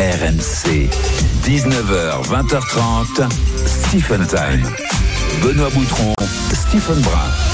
RMC, 0.00 0.88
19h, 1.44 2.24
20h30, 2.24 3.28
Stephen 3.66 4.26
Time. 4.26 4.64
Benoît 5.42 5.68
Boutron, 5.74 6.14
Stephen 6.54 7.02
Brun. 7.02 7.49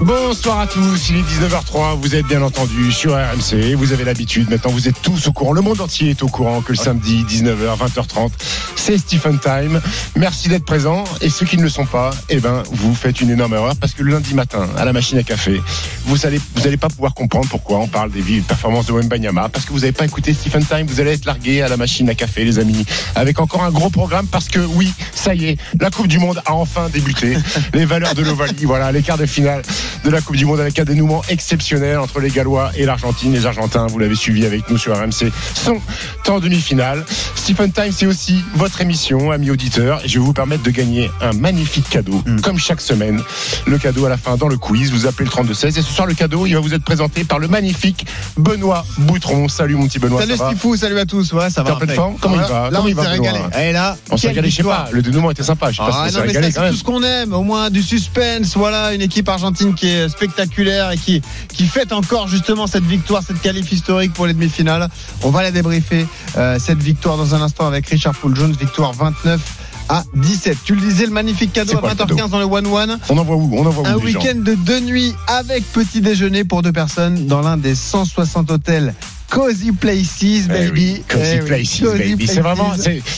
Bonsoir 0.00 0.60
à 0.60 0.66
tous, 0.68 1.10
il 1.10 1.16
est 1.16 1.22
19h03, 1.22 1.98
vous 2.00 2.14
êtes 2.14 2.26
bien 2.26 2.40
entendu 2.42 2.92
sur 2.92 3.14
RMC, 3.14 3.74
vous 3.74 3.92
avez 3.92 4.04
l'habitude, 4.04 4.48
maintenant 4.48 4.70
vous 4.70 4.86
êtes 4.86 5.00
tous 5.02 5.26
au 5.26 5.32
courant, 5.32 5.52
le 5.52 5.60
monde 5.60 5.80
entier 5.80 6.10
est 6.10 6.22
au 6.22 6.28
courant 6.28 6.62
que 6.62 6.70
le 6.70 6.78
samedi 6.78 7.24
19h, 7.28 7.76
20h30, 7.76 8.30
c'est 8.76 8.96
Stephen 8.96 9.40
Time. 9.40 9.80
Merci 10.16 10.48
d'être 10.48 10.64
présent 10.64 11.02
et 11.20 11.30
ceux 11.30 11.46
qui 11.46 11.56
ne 11.56 11.62
le 11.62 11.68
sont 11.68 11.84
pas, 11.84 12.10
eh 12.28 12.38
ben, 12.38 12.62
vous 12.70 12.94
faites 12.94 13.20
une 13.20 13.30
énorme 13.30 13.54
erreur 13.54 13.74
parce 13.76 13.92
que 13.92 14.04
le 14.04 14.12
lundi 14.12 14.34
matin, 14.34 14.68
à 14.76 14.84
la 14.84 14.92
machine 14.92 15.18
à 15.18 15.24
café, 15.24 15.60
vous 16.06 16.26
allez, 16.26 16.40
vous 16.54 16.66
allez 16.66 16.76
pas 16.76 16.88
pouvoir 16.88 17.14
comprendre 17.14 17.48
pourquoi 17.48 17.78
on 17.78 17.88
parle 17.88 18.12
des 18.12 18.22
vives 18.22 18.44
performances 18.44 18.86
de 18.86 18.92
Wembanyama 18.92 19.48
parce 19.48 19.64
que 19.64 19.72
vous 19.72 19.80
n'avez 19.80 19.92
pas 19.92 20.04
écouté 20.04 20.32
Stephen 20.32 20.64
Time, 20.64 20.86
vous 20.86 21.00
allez 21.00 21.12
être 21.12 21.24
largué 21.24 21.60
à 21.60 21.68
la 21.68 21.76
machine 21.76 22.08
à 22.08 22.14
café, 22.14 22.44
les 22.44 22.60
amis, 22.60 22.86
avec 23.16 23.40
encore 23.40 23.64
un 23.64 23.70
gros 23.72 23.90
programme 23.90 24.26
parce 24.28 24.48
que 24.48 24.60
oui, 24.60 24.92
ça 25.12 25.34
y 25.34 25.46
est, 25.46 25.58
la 25.80 25.90
Coupe 25.90 26.08
du 26.08 26.20
Monde 26.20 26.40
a 26.46 26.54
enfin 26.54 26.88
débuté. 26.88 27.36
les 27.74 27.84
valeurs 27.84 28.14
de 28.14 28.22
l'Ovalie, 28.22 28.64
voilà, 28.64 28.92
les 28.92 29.02
quarts 29.02 29.18
de 29.18 29.26
finale 29.26 29.62
de 30.04 30.10
la 30.10 30.20
Coupe 30.20 30.36
du 30.36 30.44
Monde 30.46 30.60
avec 30.60 30.78
un 30.78 30.84
dénouement 30.84 31.22
exceptionnel 31.28 31.98
entre 31.98 32.20
les 32.20 32.30
Gallois 32.30 32.70
et 32.76 32.84
l'Argentine. 32.84 33.32
Les 33.32 33.46
Argentins, 33.46 33.86
vous 33.86 33.98
l'avez 33.98 34.14
suivi 34.14 34.44
avec 34.46 34.68
nous 34.70 34.78
sur 34.78 34.94
RMC, 34.96 35.30
sont 35.54 35.80
en 36.28 36.40
demi-finale. 36.40 37.04
Stephen 37.34 37.72
Time, 37.72 37.92
c'est 37.92 38.06
aussi 38.06 38.42
votre 38.54 38.80
émission, 38.80 39.30
amis 39.30 39.50
auditeurs, 39.50 40.00
et 40.04 40.08
je 40.08 40.18
vais 40.18 40.24
vous 40.24 40.32
permettre 40.32 40.62
de 40.62 40.70
gagner 40.70 41.10
un 41.20 41.32
magnifique 41.32 41.88
cadeau, 41.88 42.22
comme 42.42 42.58
chaque 42.58 42.80
semaine. 42.80 43.20
Le 43.66 43.78
cadeau 43.78 44.04
à 44.06 44.08
la 44.08 44.16
fin 44.16 44.36
dans 44.36 44.48
le 44.48 44.56
quiz, 44.56 44.90
vous 44.92 45.06
appelez 45.06 45.24
le 45.24 45.30
3216 45.30 45.78
et 45.78 45.82
ce 45.82 45.92
soir 45.92 46.06
le 46.06 46.14
cadeau, 46.14 46.46
il 46.46 46.54
va 46.54 46.60
vous 46.60 46.74
être 46.74 46.84
présenté 46.84 47.24
par 47.24 47.38
le 47.38 47.48
magnifique 47.48 48.06
Benoît 48.36 48.84
Boutron. 48.98 49.48
Salut 49.48 49.74
mon 49.76 49.86
petit 49.86 49.98
Benoît. 49.98 50.20
Salut 50.20 50.36
Stifou, 50.36 50.76
salut 50.76 50.98
à 50.98 51.06
tous. 51.06 51.32
Ouais, 51.32 51.50
ça 51.50 51.62
T'es 51.62 51.70
va. 51.70 51.76
en 51.76 51.94
forme 51.94 52.16
Comment 52.20 52.36
il 52.36 52.40
va 52.42 52.70
Là, 52.70 52.80
Comment 52.82 52.88
on 52.88 53.02
s'est 53.02 53.08
régalé. 53.08 53.38
Et 53.60 53.72
là, 53.72 53.96
On 54.10 54.16
s'est 54.16 54.28
régalé, 54.28 54.50
je 54.50 54.56
sais 54.56 54.62
pas. 54.62 54.88
Le 54.92 55.02
dénouement 55.02 55.30
était 55.30 55.42
sympa. 55.42 55.70
Je 55.70 55.76
sais 55.76 55.82
pas 55.82 55.90
Ah 56.04 56.08
si 56.10 56.16
on 56.16 56.20
non, 56.20 56.26
mais 56.26 56.32
ça, 56.50 56.62
c'est 56.64 56.70
tout 56.70 56.76
ce 56.76 56.84
qu'on 56.84 57.02
aime. 57.02 57.32
Au 57.32 57.42
moins 57.42 57.70
du 57.70 57.82
suspense. 57.82 58.56
Voilà, 58.56 58.92
une 58.94 59.02
équipe 59.02 59.28
argentine 59.28 59.74
qui 59.78 59.88
est 59.88 60.08
spectaculaire 60.08 60.90
et 60.90 60.96
qui, 60.96 61.22
qui 61.48 61.66
fête 61.66 61.92
encore 61.92 62.28
justement 62.28 62.66
cette 62.66 62.84
victoire, 62.84 63.22
cette 63.22 63.40
qualif 63.40 63.70
historique 63.70 64.12
pour 64.12 64.26
les 64.26 64.34
demi-finales. 64.34 64.88
On 65.22 65.30
va 65.30 65.42
la 65.42 65.50
débriefer, 65.50 66.06
euh, 66.36 66.58
cette 66.58 66.82
victoire 66.82 67.16
dans 67.16 67.34
un 67.34 67.42
instant 67.42 67.66
avec 67.66 67.86
Richard 67.86 68.14
Paul 68.14 68.34
Jones. 68.34 68.54
Victoire 68.58 68.92
29 68.92 69.40
à 69.88 70.04
17. 70.14 70.58
Tu 70.64 70.74
le 70.74 70.80
disais, 70.80 71.06
le 71.06 71.12
magnifique 71.12 71.52
cadeau 71.52 71.76
à 71.78 71.80
quoi 71.80 71.90
le 71.90 71.94
20h15 71.94 72.16
cadeau 72.16 72.28
dans 72.28 72.38
le 72.40 72.46
1-1. 72.46 72.98
On 73.08 73.18
envoie 73.18 73.36
où 73.36 73.50
On 73.54 73.64
envoie 73.64 73.88
Un 73.88 73.96
où 73.96 74.06
gens 74.06 74.20
week-end 74.20 74.36
de 74.36 74.54
deux 74.54 74.80
nuits 74.80 75.14
avec 75.26 75.64
petit 75.72 76.00
déjeuner 76.00 76.44
pour 76.44 76.62
deux 76.62 76.72
personnes 76.72 77.26
dans 77.26 77.40
l'un 77.40 77.56
des 77.56 77.74
160 77.74 78.50
hôtels 78.50 78.94
Cozy 79.30 79.72
Places, 79.72 80.44
Eh 80.46 80.48
baby. 80.48 80.70
oui, 80.72 81.02
Cozy 81.08 81.24
Eh 81.34 81.40
oui, 81.40 81.46
Places, 81.46 81.80
Cozy 81.80 81.98
baby. 82.10 82.26
C'est 82.26 82.40
vraiment, 82.40 82.72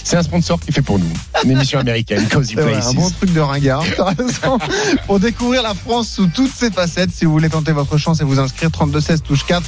c'est 0.04 0.16
un 0.16 0.22
sponsor 0.22 0.58
qui 0.60 0.72
fait 0.72 0.82
pour 0.82 0.98
nous. 0.98 1.06
Une 1.44 1.52
émission 1.52 1.78
américaine, 1.78 2.26
Cozy 2.30 2.54
Places. 2.56 2.88
un 2.88 2.92
bon 2.94 3.10
truc 3.10 3.32
de 3.32 3.40
ringard. 3.40 3.84
t'as 3.96 4.06
raison. 4.14 4.58
Pour 5.06 5.20
découvrir 5.20 5.62
la 5.62 5.74
France 5.74 6.08
sous 6.10 6.26
toutes 6.26 6.52
ses 6.54 6.70
facettes, 6.70 7.10
si 7.14 7.24
vous 7.24 7.32
voulez 7.32 7.48
tenter 7.48 7.72
votre 7.72 7.96
chance 7.96 8.20
et 8.20 8.24
vous 8.24 8.38
inscrire, 8.40 8.70
3216 8.70 9.22
touche 9.22 9.44
4 9.46 9.62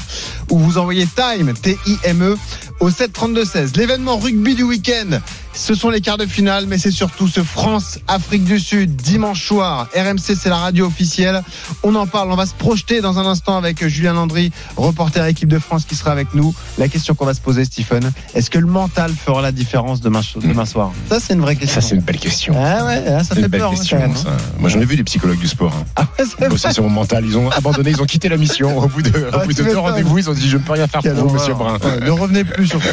ou 0.51 0.59
vous 0.59 0.79
envoyez 0.79 1.07
Time, 1.07 1.53
T-I-M-E, 1.55 2.35
E, 2.35 2.39
au 2.81 2.91
7 2.91 3.13
32 3.13 3.45
16. 3.45 3.77
L'événement 3.77 4.17
rugby 4.19 4.55
du 4.55 4.65
week-end, 4.65 5.19
ce 5.55 5.75
sont 5.75 5.91
les 5.91 6.01
quarts 6.01 6.17
de 6.19 6.27
finale, 6.27 6.65
mais 6.67 6.79
c'est 6.79 6.91
surtout 6.91 7.29
ce 7.29 7.43
France-Afrique 7.43 8.45
du 8.45 8.59
Sud, 8.59 8.97
dimanche 8.97 9.47
soir. 9.47 9.89
RMC, 9.95 10.35
c'est 10.39 10.49
la 10.49 10.57
radio 10.57 10.87
officielle. 10.87 11.43
On 11.83 11.95
en 11.95 12.07
parle, 12.07 12.31
on 12.33 12.37
va 12.37 12.47
se 12.47 12.55
projeter 12.55 13.01
dans 13.01 13.19
un 13.19 13.27
instant 13.27 13.57
avec 13.59 13.87
Julien 13.87 14.15
Landry, 14.15 14.51
reporter 14.77 15.25
équipe 15.27 15.49
de 15.49 15.59
France 15.59 15.85
qui 15.85 15.95
sera 15.95 16.11
avec 16.13 16.35
nous. 16.35 16.55
La 16.79 16.89
question 16.89 17.15
qu'on 17.15 17.27
va 17.27 17.35
se 17.35 17.41
poser, 17.41 17.65
Stephen, 17.65 18.13
est-ce 18.35 18.51
que 18.51 18.59
le 18.59 18.67
mental 18.67 19.13
fera 19.13 19.43
la 19.43 19.53
différence 19.53 20.01
demain, 20.01 20.21
demain 20.37 20.65
soir? 20.65 20.93
Ça, 21.11 21.19
c'est 21.21 21.35
une 21.35 21.41
vraie 21.41 21.57
question. 21.57 21.81
Ça, 21.81 21.87
c'est 21.89 21.95
une 21.97 22.01
belle 22.03 22.19
question. 22.19 22.55
Ah 22.57 22.85
ouais, 22.87 23.05
ah, 23.09 23.23
ça 23.25 23.35
fait 23.35 23.43
une 23.43 23.47
belle 23.49 23.61
peur. 23.61 23.71
hein, 23.73 23.75
question. 23.75 23.99
ça. 24.15 24.29
hein. 24.31 24.37
Moi, 24.59 24.71
j'en 24.71 24.81
ai 24.81 24.85
vu 24.87 24.97
des 24.97 25.05
psychologues 25.05 25.39
du 25.41 25.49
sport. 25.49 25.73
hein. 25.79 25.85
Ah 25.97 26.07
ouais, 26.19 26.49
c'est 26.57 26.73
sur 26.73 26.83
mon 26.85 26.91
mental. 26.91 27.25
Ils 27.27 27.37
ont 27.37 27.51
abandonné, 27.51 27.91
ils 27.91 28.01
ont 28.01 28.07
quitté 28.07 28.29
la 28.29 28.37
mission. 28.39 28.79
Au 28.79 28.89
bout 28.89 29.03
de, 29.03 29.11
au 29.11 29.23
Ah, 29.33 29.45
bout 29.45 29.53
de 29.53 29.63
deux 29.63 29.77
rendez-vous, 29.79 30.19
ils 30.19 30.31
ont 30.31 30.35
dit 30.35 30.49
Je 30.49 30.57
ne 30.57 30.63
peux 30.63 30.73
rien 30.73 30.87
faire 30.87 31.03
pour 31.03 31.13
vous, 31.29 31.35
monsieur 31.35 31.55
Brun. 31.55 31.79
Ouais, 31.83 32.01
ne 32.01 32.11
revenez 32.11 32.45
plus 32.45 32.67
surtout. 32.69 32.87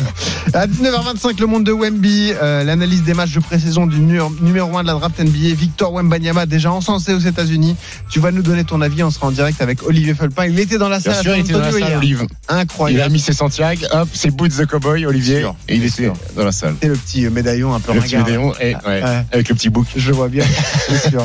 À 0.53 0.67
19h25, 0.67 1.39
le 1.39 1.47
monde 1.47 1.63
de 1.63 1.71
Wemby, 1.71 2.33
euh, 2.41 2.48
l'analyse 2.63 3.03
des 3.03 3.13
matchs 3.13 3.33
de 3.33 3.39
pré-saison 3.39 3.87
du 3.87 3.99
nu- 3.99 4.19
numéro 4.41 4.77
1 4.77 4.81
de 4.83 4.87
la 4.87 4.93
draft 4.93 5.19
NBA, 5.19 5.53
Victor 5.55 5.93
Wembanyama, 5.93 6.45
déjà 6.45 6.71
encensé 6.71 7.13
aux 7.13 7.19
États-Unis. 7.19 7.75
Tu 8.09 8.19
vas 8.19 8.31
nous 8.31 8.41
donner 8.41 8.63
ton 8.63 8.81
avis, 8.81 9.03
on 9.03 9.11
sera 9.11 9.27
en 9.27 9.31
direct 9.31 9.61
avec 9.61 9.83
Olivier 9.85 10.13
Felpin. 10.13 10.45
Il 10.45 10.59
était 10.59 10.77
dans 10.77 10.89
la 10.89 10.99
Bien 10.99 11.13
salle. 11.13 11.23
sûr, 11.23 11.31
à 11.33 11.37
il 11.37 11.41
était 11.41 11.53
dans 11.53 11.59
la 11.59 11.71
salle. 11.71 11.97
Olive. 11.97 12.25
Il 12.29 12.53
a 12.55 12.57
Incroyable. 12.59 13.11
mis 13.13 13.19
ses 13.19 13.33
Santiago, 13.33 13.81
hop, 13.91 14.07
ses 14.13 14.31
boots 14.31 14.57
de 14.57 14.65
cowboy, 14.65 15.05
Olivier, 15.05 15.39
Sûr, 15.39 15.55
et 15.67 15.75
il 15.75 15.79
bien 15.79 15.87
était 15.89 16.03
sûr. 16.03 16.13
dans 16.35 16.43
la 16.45 16.51
salle. 16.51 16.75
C'est 16.81 16.87
le 16.87 16.95
petit 16.95 17.25
euh, 17.25 17.29
médaillon 17.29 17.73
un 17.73 17.79
peu 17.79 17.93
Le 17.93 18.01
petit 18.01 18.17
médaillon, 18.17 18.53
et, 18.59 18.73
ouais, 18.75 18.79
Ouais. 18.85 19.03
avec 19.31 19.49
le 19.49 19.55
petit 19.55 19.69
bouc. 19.69 19.87
Je 19.95 20.11
vois 20.11 20.27
bien, 20.27 20.43
c'est 20.87 21.09
sûr. 21.09 21.23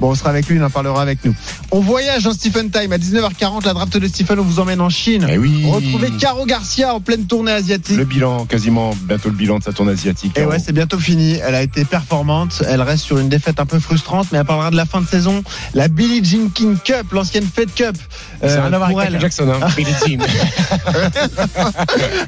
Bon, 0.00 0.10
on 0.10 0.14
sera 0.14 0.30
avec 0.30 0.46
lui, 0.48 0.56
il 0.56 0.62
en 0.64 0.70
parlera 0.70 1.00
avec 1.02 1.24
nous. 1.24 1.34
On 1.70 1.80
voyage 1.80 2.24
dans 2.24 2.32
Stephen 2.32 2.70
Time 2.70 2.92
à 2.92 2.98
19h40, 2.98 3.64
la 3.64 3.72
draft 3.74 3.96
de 3.96 4.06
Stephen, 4.08 4.38
on 4.40 4.42
vous 4.42 4.60
emmène 4.60 4.80
en 4.80 4.88
Chine. 4.90 5.26
Eh 5.30 5.38
oui. 5.38 5.64
Retrouvez 5.66 6.10
Caro 6.18 6.44
Garcia 6.46 6.94
en 6.94 7.00
pleine 7.00 7.26
tournée 7.26 7.52
asiatique. 7.52 7.96
Le 7.96 8.04
bilan, 8.04 8.44
quasiment 8.46 8.94
bientôt 9.08 9.28
le 9.30 9.34
bilan 9.36 9.58
de 9.58 9.64
sa 9.64 9.72
tournée 9.72 9.92
asiatique. 9.92 10.36
Et 10.38 10.44
ouais, 10.44 10.55
c'est 10.58 10.72
bientôt 10.72 10.98
fini. 10.98 11.38
Elle 11.44 11.54
a 11.54 11.62
été 11.62 11.84
performante. 11.84 12.62
Elle 12.68 12.82
reste 12.82 13.04
sur 13.04 13.18
une 13.18 13.28
défaite 13.28 13.60
un 13.60 13.66
peu 13.66 13.78
frustrante, 13.78 14.28
mais 14.32 14.38
elle 14.38 14.44
parlera 14.44 14.70
de 14.70 14.76
la 14.76 14.86
fin 14.86 15.00
de 15.00 15.06
saison. 15.06 15.42
La 15.74 15.88
Billie 15.88 16.24
Jean 16.24 16.48
King 16.50 16.76
Cup, 16.78 17.12
l'ancienne 17.12 17.46
Fed 17.46 17.72
Cup. 17.74 17.96
C'est 18.40 18.50
euh, 18.50 18.66
à 18.66 18.68
voir 18.68 18.90
pour 18.90 19.00
avec 19.00 19.12
Michael. 19.12 19.20
Jackson, 19.20 19.48
hein. 19.50 19.68
Billie 19.76 19.94
Jean. 20.06 20.18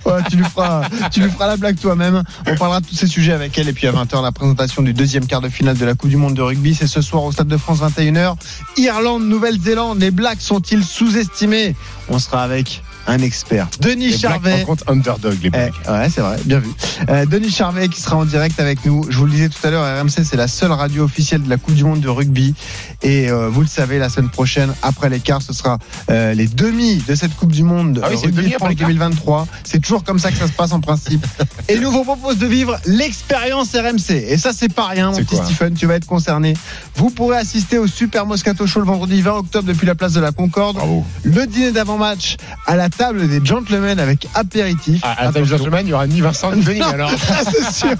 Ouais, 0.04 0.22
tu, 0.30 0.36
lui 0.36 0.44
feras, 0.44 0.82
tu 1.10 1.20
lui 1.20 1.30
feras 1.30 1.46
la 1.46 1.56
blague 1.56 1.78
toi-même. 1.78 2.22
On 2.46 2.56
parlera 2.56 2.80
de 2.80 2.86
tous 2.86 2.94
ces 2.94 3.06
sujets 3.06 3.32
avec 3.32 3.56
elle. 3.58 3.68
Et 3.68 3.72
puis 3.72 3.86
à 3.86 3.92
20h, 3.92 4.22
la 4.22 4.32
présentation 4.32 4.82
du 4.82 4.92
deuxième 4.92 5.26
quart 5.26 5.40
de 5.40 5.48
finale 5.48 5.76
de 5.76 5.84
la 5.84 5.94
Coupe 5.94 6.10
du 6.10 6.16
Monde 6.16 6.34
de 6.34 6.42
rugby. 6.42 6.74
C'est 6.74 6.86
ce 6.86 7.00
soir 7.00 7.24
au 7.24 7.32
Stade 7.32 7.48
de 7.48 7.56
France, 7.56 7.80
21h. 7.80 8.36
Irlande, 8.76 9.24
Nouvelle-Zélande. 9.24 10.00
Les 10.00 10.10
Blacks 10.10 10.40
sont-ils 10.40 10.84
sous-estimés? 10.84 11.74
On 12.08 12.18
sera 12.18 12.42
avec 12.42 12.82
un 13.08 13.19
expert. 13.20 13.69
Denis 13.80 14.10
Les 14.10 14.19
Charvet. 14.19 14.60
rencontrent 14.60 14.84
Underdog, 14.86 15.38
les 15.42 15.50
Eh, 15.54 15.91
ouais, 15.91 16.08
c'est 16.14 16.20
vrai, 16.20 16.36
bien 16.44 16.58
vu. 16.58 16.69
Euh, 17.08 17.26
Denis 17.26 17.50
Charvet 17.50 17.88
qui 17.88 18.00
sera 18.00 18.16
en 18.16 18.24
direct 18.24 18.60
avec 18.60 18.84
nous. 18.84 19.04
Je 19.08 19.19
vous 19.19 19.24
le 19.24 19.32
disais 19.32 19.48
tout 19.48 19.66
à 19.66 19.70
l'heure, 19.70 20.00
RMC, 20.02 20.24
c'est 20.24 20.36
la 20.36 20.46
seule 20.48 20.72
radio 20.72 21.04
officielle 21.04 21.42
de 21.42 21.48
la 21.48 21.56
Coupe 21.56 21.74
du 21.74 21.84
Monde 21.84 22.00
de 22.00 22.08
rugby. 22.08 22.54
Et 23.02 23.30
euh, 23.30 23.48
vous 23.48 23.62
le 23.62 23.66
savez, 23.66 23.98
la 23.98 24.08
semaine 24.10 24.28
prochaine, 24.30 24.72
après 24.82 25.08
l'écart, 25.08 25.41
ce 25.42 25.52
sera 25.52 25.78
euh, 26.10 26.34
les 26.34 26.46
demi 26.46 27.02
de 27.08 27.14
cette 27.14 27.34
Coupe 27.34 27.52
du 27.52 27.62
Monde 27.62 28.00
Ah 28.04 28.08
oui, 28.10 28.16
c'est 28.20 28.26
les 28.28 28.32
rugby 28.36 28.52
France 28.52 28.69
l'écart 28.69 28.88
2023. 28.88 29.48
C'est 29.64 29.80
toujours 29.80 30.04
comme 30.04 30.19
ça 30.19 30.30
que 30.30 30.36
ça 30.36 30.46
se 30.46 30.52
passe 30.52 30.72
en 30.72 30.80
principe. 30.80 31.26
et 31.69 31.78
nous 31.78 31.90
vous 31.90 32.04
propose 32.04 32.36
de 32.38 32.46
vivre 32.46 32.78
l'expérience 32.84 33.75
RMC. 33.75 34.10
Et 34.10 34.36
ça, 34.36 34.52
c'est 34.52 34.72
pas 34.72 34.86
rien, 34.86 35.10
mon 35.10 35.16
petit 35.16 35.36
Stephen, 35.36 35.75
tu 35.75 35.86
vas 35.86 35.94
être 35.94 36.06
concerné. 36.06 36.54
Vous 36.96 37.08
pourrez 37.10 37.38
assister 37.38 37.78
au 37.78 37.86
Super 37.86 38.26
Moscato 38.26 38.66
Show 38.66 38.80
le 38.80 38.86
vendredi 38.86 39.22
20 39.22 39.32
octobre 39.32 39.66
depuis 39.66 39.86
la 39.86 39.94
place 39.94 40.12
de 40.12 40.20
la 40.20 40.32
Concorde. 40.32 40.76
Bravo. 40.76 41.06
Le 41.22 41.46
dîner 41.46 41.72
d'avant-match 41.72 42.36
à 42.66 42.76
la 42.76 42.90
table 42.98 43.28
des 43.28 43.42
gentlemen 43.44 43.98
avec 43.98 44.26
apéritif. 44.34 45.00
Ah, 45.04 45.12
à 45.12 45.25
la 45.26 45.32
table 45.32 45.38
Attention. 45.47 45.56
gentleman, 45.59 45.86
il 45.86 45.91
y 45.91 45.92
aura 45.94 46.06
ni 46.06 46.20
Vincent 46.20 46.53
ni 46.53 46.62
Denis, 46.62 46.82
alors. 46.92 47.10
Ah, 47.31 47.42
c'est 47.50 47.72
sûr. 47.72 47.97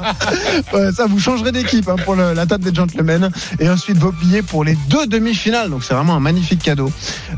Ouais, 0.75 0.93
ça, 0.93 1.07
vous 1.07 1.19
changerez 1.21 1.53
d'équipe 1.53 1.89
hein, 1.89 1.97
pour 2.05 2.15
le- 2.17 2.35
la 2.35 2.45
table 2.47 2.65
des 2.65 2.75
gentlemen. 2.75 3.31
Et 3.61 3.69
ensuite, 3.71 3.97
vos 3.97 4.13
billets 4.13 4.43
pour 4.43 4.65
les 4.65 4.77
deux 4.91 5.07
demi-finales. 5.07 5.71
Donc, 5.71 5.85
c'est 5.85 5.95
vraiment 5.95 6.15
un 6.17 6.21
magnifique 6.21 6.63
cadeau. 6.63 6.91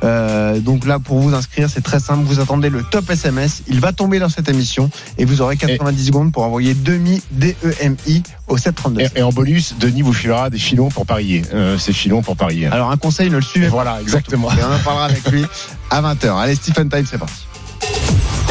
Euh, 0.02 0.58
donc, 0.58 0.86
là, 0.86 0.98
pour 0.98 1.20
vous 1.20 1.34
inscrire, 1.34 1.68
c'est 1.72 1.82
très 1.82 2.00
simple. 2.00 2.24
Vous 2.24 2.40
attendez 2.40 2.70
le 2.70 2.82
top 2.82 3.08
SMS. 3.10 3.62
Il 3.68 3.80
va 3.80 3.92
tomber 3.92 4.18
dans 4.18 4.28
cette 4.30 4.48
émission. 4.48 4.90
Et 5.18 5.24
vous 5.24 5.40
aurez 5.42 5.56
90 5.56 6.06
secondes 6.06 6.32
pour 6.32 6.42
envoyer 6.42 6.74
demi 6.74 7.22
D-E-M-I 7.32 8.22
au 8.48 8.56
732. 8.56 9.02
Et, 9.02 9.08
et 9.16 9.22
en 9.22 9.30
bonus, 9.30 9.74
Denis 9.78 10.02
vous 10.02 10.12
filera 10.14 10.48
des 10.50 10.58
filons 10.58 10.88
pour 10.88 11.04
parier. 11.06 11.42
Euh, 11.54 11.76
c'est 11.78 11.92
filons 11.92 12.22
pour 12.22 12.36
parier. 12.36 12.66
Alors, 12.68 12.90
un 12.90 12.96
conseil, 12.96 13.28
ne 13.30 13.36
le 13.36 13.42
suivez 13.42 13.66
pas. 13.66 13.72
voilà, 13.72 13.98
exactement. 14.00 14.50
Et 14.52 14.62
on 14.62 14.74
en 14.74 14.78
parlera 14.78 15.04
avec 15.06 15.30
lui 15.30 15.44
à 15.90 16.00
20h. 16.00 16.38
Allez, 16.40 16.54
Stephen 16.54 16.88
Time, 16.88 17.04
c'est 17.08 17.18
parti. 17.18 17.34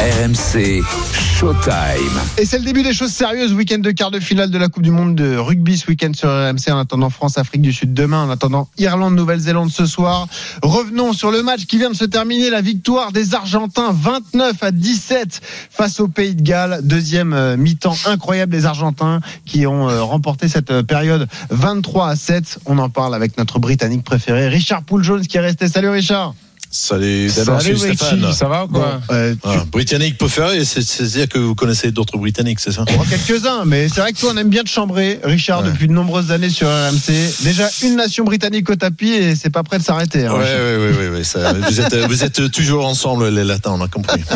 RMC 0.00 0.82
Showtime. 1.12 2.20
Et 2.38 2.46
c'est 2.46 2.56
le 2.56 2.64
début 2.64 2.82
des 2.82 2.94
choses 2.94 3.10
sérieuses. 3.10 3.52
Week-end 3.52 3.80
de 3.80 3.90
quart 3.90 4.10
de 4.10 4.18
finale 4.18 4.50
de 4.50 4.56
la 4.56 4.70
Coupe 4.70 4.82
du 4.82 4.90
Monde 4.90 5.14
de 5.14 5.36
rugby 5.36 5.76
ce 5.76 5.88
week-end 5.88 6.12
sur 6.14 6.30
RMC. 6.30 6.70
En 6.70 6.78
attendant 6.78 7.10
France-Afrique 7.10 7.60
du 7.60 7.70
Sud 7.74 7.92
demain. 7.92 8.24
En 8.24 8.30
attendant 8.30 8.66
Irlande-Nouvelle-Zélande 8.78 9.70
ce 9.70 9.84
soir. 9.84 10.26
Revenons 10.62 11.12
sur 11.12 11.30
le 11.30 11.42
match 11.42 11.66
qui 11.66 11.76
vient 11.76 11.90
de 11.90 11.96
se 11.96 12.06
terminer. 12.06 12.48
La 12.48 12.62
victoire 12.62 13.12
des 13.12 13.34
Argentins 13.34 13.92
29 13.92 14.62
à 14.62 14.70
17 14.70 15.42
face 15.70 16.00
au 16.00 16.08
Pays 16.08 16.34
de 16.34 16.40
Galles. 16.40 16.80
Deuxième 16.82 17.34
euh, 17.34 17.58
mi-temps 17.58 17.96
incroyable 18.06 18.52
des 18.52 18.64
Argentins 18.64 19.20
qui 19.44 19.66
ont 19.66 19.90
euh, 19.90 20.02
remporté 20.02 20.48
cette 20.48 20.70
euh, 20.70 20.82
période 20.82 21.28
23 21.50 22.08
à 22.08 22.16
7. 22.16 22.60
On 22.64 22.78
en 22.78 22.88
parle 22.88 23.14
avec 23.14 23.36
notre 23.36 23.58
Britannique 23.58 24.04
préféré, 24.04 24.48
Richard 24.48 24.82
Poul 24.82 25.04
Jones 25.04 25.26
qui 25.26 25.36
est 25.36 25.40
resté. 25.40 25.68
Salut 25.68 25.90
Richard. 25.90 26.32
Salut, 26.72 27.28
Salut 27.30 27.60
salut 27.62 27.76
Stéphane. 27.78 28.32
ça 28.32 28.46
va 28.46 28.64
ou 28.64 28.68
quoi 28.68 29.00
Euh, 29.10 29.34
tu- 29.34 29.40
Ah, 29.42 29.64
Britannique 29.72 30.16
peut 30.18 30.28
faire, 30.28 30.50
c'est-à-dire 30.64 31.28
que 31.28 31.36
vous 31.38 31.56
connaissez 31.56 31.90
d'autres 31.90 32.16
Britanniques, 32.16 32.60
c'est 32.60 32.70
ça 32.70 32.84
Bon, 32.84 33.02
quelques-uns, 33.10 33.64
mais 33.64 33.88
c'est 33.88 34.00
vrai 34.00 34.12
que 34.12 34.20
toi, 34.20 34.30
on 34.32 34.36
aime 34.36 34.50
bien 34.50 34.62
te 34.62 34.68
chambrer, 34.68 35.18
Richard, 35.24 35.64
Ouais. 35.64 35.70
depuis 35.72 35.88
de 35.88 35.92
nombreuses 35.92 36.30
années 36.30 36.48
sur 36.48 36.68
RMC. 36.68 37.12
Déjà 37.42 37.68
une 37.82 37.96
nation 37.96 38.22
britannique 38.24 38.70
au 38.70 38.76
tapis 38.76 39.08
et 39.10 39.34
c'est 39.34 39.50
pas 39.50 39.64
prêt 39.64 39.78
de 39.80 39.82
s'arrêter. 39.82 40.26
hein, 40.26 40.34
Ouais, 40.34 40.44
Richard. 40.44 41.00
ouais, 41.00 41.08
ouais, 41.08 41.24
ça, 41.24 41.52
vous, 41.54 41.80
êtes, 41.80 41.94
vous 42.08 42.22
êtes 42.24 42.50
toujours 42.52 42.86
ensemble, 42.86 43.28
les 43.30 43.42
Latins, 43.42 43.72
on 43.76 43.82
a 43.82 43.88
compris. 43.88 44.22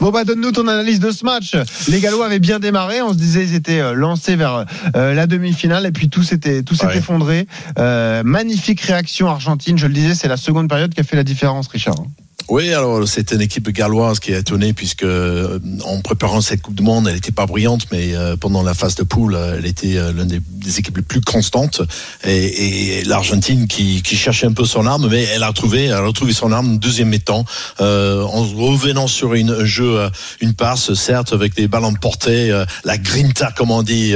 Bon, 0.00 0.10
bah, 0.10 0.24
donne-nous 0.24 0.50
ton 0.52 0.66
analyse 0.66 0.98
de 0.98 1.10
ce 1.12 1.24
match. 1.24 1.54
Les 1.86 2.00
Gallois 2.00 2.26
avaient 2.26 2.40
bien 2.40 2.58
démarré. 2.58 3.00
On 3.02 3.12
se 3.12 3.18
disait 3.18 3.44
ils 3.44 3.54
étaient 3.54 3.78
euh, 3.80 3.92
lancés 3.92 4.34
vers 4.34 4.64
euh, 4.96 5.14
la 5.14 5.28
demi-finale 5.28 5.86
et 5.86 5.92
puis 5.92 6.08
tout 6.08 6.24
s'était 6.24 6.62
tout 6.64 6.74
s'est 6.74 6.86
Ouais. 6.86 6.96
effondré. 6.98 7.46
Euh, 7.78 8.22
magnifique 8.24 8.80
réaction 8.80 9.28
argentine. 9.28 9.78
Je 9.78 9.86
le 9.86 9.92
disais, 9.94 10.14
c'est 10.16 10.26
la 10.26 10.36
seconde 10.36 10.68
période 10.68 10.92
qui 10.92 11.00
a 11.00 11.04
fait 11.04 11.14
la 11.14 11.22
différence, 11.22 11.61
Richard. 11.70 12.21
Oui, 12.48 12.72
alors 12.72 13.06
c'est 13.06 13.32
une 13.32 13.40
équipe 13.40 13.68
galloise 13.70 14.20
qui 14.20 14.34
a 14.34 14.38
étonné 14.38 14.72
puisque 14.72 15.04
euh, 15.04 15.58
en 15.84 16.00
préparant 16.00 16.40
cette 16.40 16.62
Coupe 16.62 16.74
du 16.74 16.82
Monde, 16.82 17.06
elle 17.08 17.14
n'était 17.14 17.32
pas 17.32 17.46
brillante, 17.46 17.86
mais 17.92 18.14
euh, 18.14 18.36
pendant 18.36 18.62
la 18.62 18.74
phase 18.74 18.94
de 18.94 19.02
poule, 19.02 19.36
elle 19.36 19.66
était 19.66 19.96
euh, 19.96 20.12
l'une 20.12 20.26
des, 20.26 20.78
équipes 20.78 20.96
les 20.96 21.02
plus 21.02 21.20
constantes. 21.20 21.82
Et, 22.24 23.02
l'Argentine 23.06 23.66
qui, 23.66 24.02
cherchait 24.04 24.46
un 24.46 24.52
peu 24.52 24.64
son 24.64 24.86
arme, 24.86 25.08
mais 25.10 25.24
elle 25.34 25.42
a 25.42 25.52
trouvé, 25.52 25.90
a 25.90 26.00
retrouvé 26.00 26.32
son 26.32 26.52
arme 26.52 26.78
deuxième 26.78 27.08
mi-temps 27.08 27.44
euh, 27.80 28.22
en 28.22 28.42
revenant 28.42 29.06
sur 29.06 29.32
un 29.32 29.64
jeu, 29.64 30.08
une 30.40 30.54
passe, 30.54 30.94
certes 30.94 31.32
avec 31.32 31.54
des 31.54 31.68
ballons 31.68 31.94
portés, 31.94 32.50
euh, 32.50 32.64
la 32.84 32.98
grinta 32.98 33.50
comme 33.52 33.70
on 33.70 33.82
dit 33.82 34.14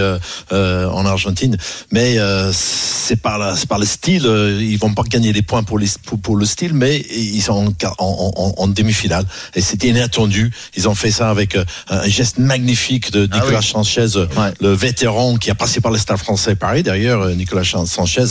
en 0.50 1.06
Argentine, 1.06 1.56
mais 1.90 2.16
c'est 2.52 3.20
par 3.20 3.38
le 3.38 3.86
style. 3.86 4.24
ils 4.60 4.78
vont 4.78 4.94
pas 4.94 5.02
gagner 5.02 5.32
des 5.32 5.42
points 5.42 5.62
pour, 5.62 5.78
les, 5.78 5.86
le 5.86 6.44
style, 6.44 6.74
mais 6.74 6.98
ils 6.98 7.42
sont 7.42 7.74
en, 7.98 8.15
en, 8.16 8.32
en- 8.36 8.54
en 8.56 8.68
demi-finale 8.68 9.24
et 9.54 9.60
c'était 9.60 9.88
inattendu. 9.88 10.50
Ils 10.76 10.88
ont 10.88 10.94
fait 10.94 11.10
ça 11.10 11.30
avec 11.30 11.56
euh, 11.56 11.64
un 11.88 12.06
geste 12.08 12.38
magnifique 12.38 13.10
de 13.12 13.28
Ah 13.30 13.36
Nicolas 13.36 13.58
oui. 13.60 13.66
Sanchez, 13.66 14.06
Ouais. 14.16 14.52
le 14.60 14.72
vétéran 14.72 15.36
qui 15.36 15.50
a 15.50 15.54
passé 15.54 15.80
par 15.80 15.90
le 15.92 15.98
Stade 15.98 16.18
Français 16.18 16.54
Paris. 16.56 16.82
D'ailleurs, 16.82 17.22
euh, 17.22 17.34
Nicolas 17.34 17.62
Sanchez, 17.64 18.24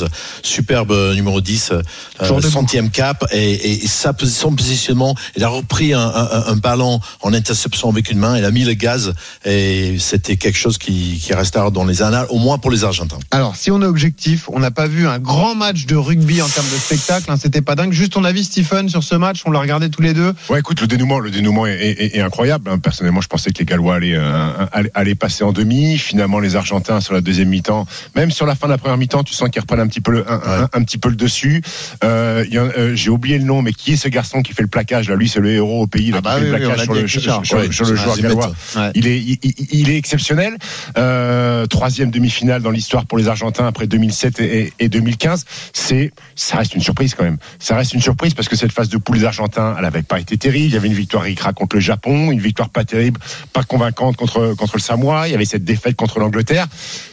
superbe 0.44 0.92
euh, 0.92 1.14
numéro 1.16 1.42
10, 1.42 1.72
euh, 1.72 2.42
centième 2.42 2.90
cap 2.90 3.26
et, 3.32 3.52
et, 3.54 3.84
et 3.84 3.88
sa, 3.88 4.14
son 4.26 4.54
positionnement. 4.56 5.16
Il 5.36 5.44
a 5.44 5.50
repris 5.50 5.94
un, 5.94 6.00
un, 6.00 6.44
un 6.48 6.56
ballon 6.56 7.00
en 7.22 7.34
interception 7.34 7.90
avec 7.90 8.10
une 8.12 8.20
main. 8.20 8.38
Il 8.38 8.46
a 8.46 8.52
mis 8.52 8.64
le 8.64 8.74
gaz 8.74 9.14
et 9.46 9.98
c'était 10.00 10.38
quelque 10.38 10.58
chose 10.58 10.78
qui, 10.78 11.20
qui 11.22 11.34
restera 11.34 11.70
dans 11.72 11.86
les 11.86 12.02
annales, 12.02 12.28
au 12.30 12.38
moins 12.40 12.58
pour 12.58 12.72
les 12.72 12.84
Argentins. 12.84 13.18
Alors, 13.32 13.56
si 13.56 13.72
on 13.72 13.82
est 13.82 13.86
objectif, 13.86 14.48
on 14.52 14.60
n'a 14.60 14.72
pas 14.72 14.88
vu 14.88 15.08
un 15.08 15.20
grand 15.20 15.56
match 15.56 15.86
de 15.86 15.96
rugby 15.96 16.42
en 16.42 16.48
termes 16.48 16.70
de 16.72 16.78
spectacle. 16.78 17.30
hein, 17.30 17.38
C'était 17.42 17.62
pas 17.62 17.76
dingue. 17.76 17.92
Juste 17.92 18.14
ton 18.14 18.24
avis, 18.24 18.44
Stephen, 18.46 18.90
sur 18.90 19.04
ce 19.04 19.16
match. 19.16 19.42
On 19.46 19.52
l'a 19.52 19.60
regardé 19.60 19.75
tous 19.90 20.02
les 20.02 20.14
deux. 20.14 20.34
Ouais, 20.50 20.60
écoute, 20.60 20.82
le 20.82 20.88
dénouement, 20.88 21.20
le 21.20 21.32
dénouement 21.32 21.66
est, 21.66 21.74
est- 21.74 22.16
est 22.18 22.22
incroyable. 22.22 22.70
hein. 22.70 22.80
Personnellement, 22.80 23.22
je 23.22 23.28
pensais 23.28 23.52
que 23.52 23.60
les 23.60 23.66
Gallois 23.66 23.96
allaient, 23.96 24.16
euh, 24.16 24.50
allaient, 24.72 24.92
allaient 24.94 25.16
passer 25.16 25.44
en 25.44 25.52
demi. 25.52 25.98
Finalement, 25.98 26.40
les 26.40 26.56
Argentins 26.56 27.00
sur 27.02 27.14
la 27.14 27.22
deuxième 27.22 27.50
mi-temps, 27.50 27.86
même 28.16 28.32
sur 28.32 28.46
la 28.46 28.56
fin 28.56 28.68
de 28.68 28.72
la 28.72 28.78
première 28.78 28.98
mi-temps, 28.98 29.24
tu 29.24 29.34
sens 29.34 29.50
qu'ils 29.50 29.62
reprennent 29.62 29.80
un 29.80 29.88
petit 29.88 30.02
peu 30.02 30.12
le, 30.12 30.32
un, 30.32 30.36
un- 30.64 30.70
un 30.74 30.84
petit 30.84 30.98
peu 30.98 31.10
le 31.10 31.16
dessus. 31.16 31.62
Euh, 32.04 32.44
euh, 32.54 32.96
J'ai 32.96 33.10
oublié 33.10 33.38
le 33.38 33.46
nom, 33.46 33.62
mais 33.62 33.74
qui 33.74 33.94
est 33.94 33.98
ce 33.98 34.08
garçon 34.10 34.42
qui 34.42 34.54
fait 34.54 34.62
le 34.64 34.68
plaquage 34.68 35.10
là? 35.10 35.16
Lui, 35.16 35.30
c'est 35.30 35.40
le 35.40 35.52
héros 35.52 35.84
au 35.84 35.88
pays 35.88 36.12
là, 36.12 36.18
Ah 36.20 36.22
bah 36.22 36.36
qui 36.36 36.42
fait 36.42 36.46
oui, 36.46 36.52
le 36.52 36.58
plaquage 36.58 36.78
l'a 36.78 36.84
sur 36.84 36.94
le, 36.94 37.08
sur- 37.08 37.58
Ouais, 37.58 37.72
sur 37.72 37.86
le 37.86 37.96
c'est 37.98 38.04
joueur 38.04 38.18
gallois. 38.20 38.54
Ouais. 38.76 38.92
Il 38.96 39.08
est, 39.08 39.20
il, 39.20 39.38
il- 39.44 39.68
il 39.72 39.90
est 39.90 39.98
exceptionnel. 39.98 40.56
Euh, 40.98 41.66
troisième 41.68 42.12
demi-finale 42.12 42.62
dans 42.62 42.72
l'histoire 42.72 43.06
pour 43.06 43.18
les 43.18 43.28
Argentins 43.28 43.66
après 43.68 43.88
2007 43.88 44.40
et, 44.40 44.74
et 44.80 44.90
2015. 44.90 45.46
C'est, 45.74 46.12
ça 46.36 46.58
reste 46.58 46.76
une 46.76 46.82
surprise 46.82 47.16
quand 47.16 47.24
même. 47.24 47.38
Ça 47.60 47.76
reste 47.76 47.94
une 47.94 48.02
surprise 48.02 48.34
parce 48.34 48.48
que 48.48 48.56
cette 48.56 48.72
phase 48.72 48.90
de 48.90 48.98
poule 48.98 49.20
des 49.20 49.26
Argentins, 49.26 49.65
elle 49.78 49.84
n'avait 49.84 50.04
pas 50.04 50.20
été 50.20 50.38
terrible. 50.38 50.66
Il 50.68 50.74
y 50.74 50.78
avait 50.78 50.88
une 50.88 50.94
victoire 50.94 51.24
ricra 51.24 51.54
contre 51.54 51.76
le 51.78 51.82
Japon, 51.82 52.32
une 52.32 52.40
victoire 52.40 52.70
pas 52.70 52.84
terrible, 52.86 53.20
pas 53.54 53.64
convaincante 53.64 54.18
contre 54.18 54.54
contre 54.56 54.76
le 54.76 54.82
Samoa. 54.82 55.28
Il 55.28 55.32
y 55.32 55.36
avait 55.36 55.46
cette 55.46 55.64
défaite 55.64 55.96
contre 55.96 56.20
l'Angleterre. 56.20 56.68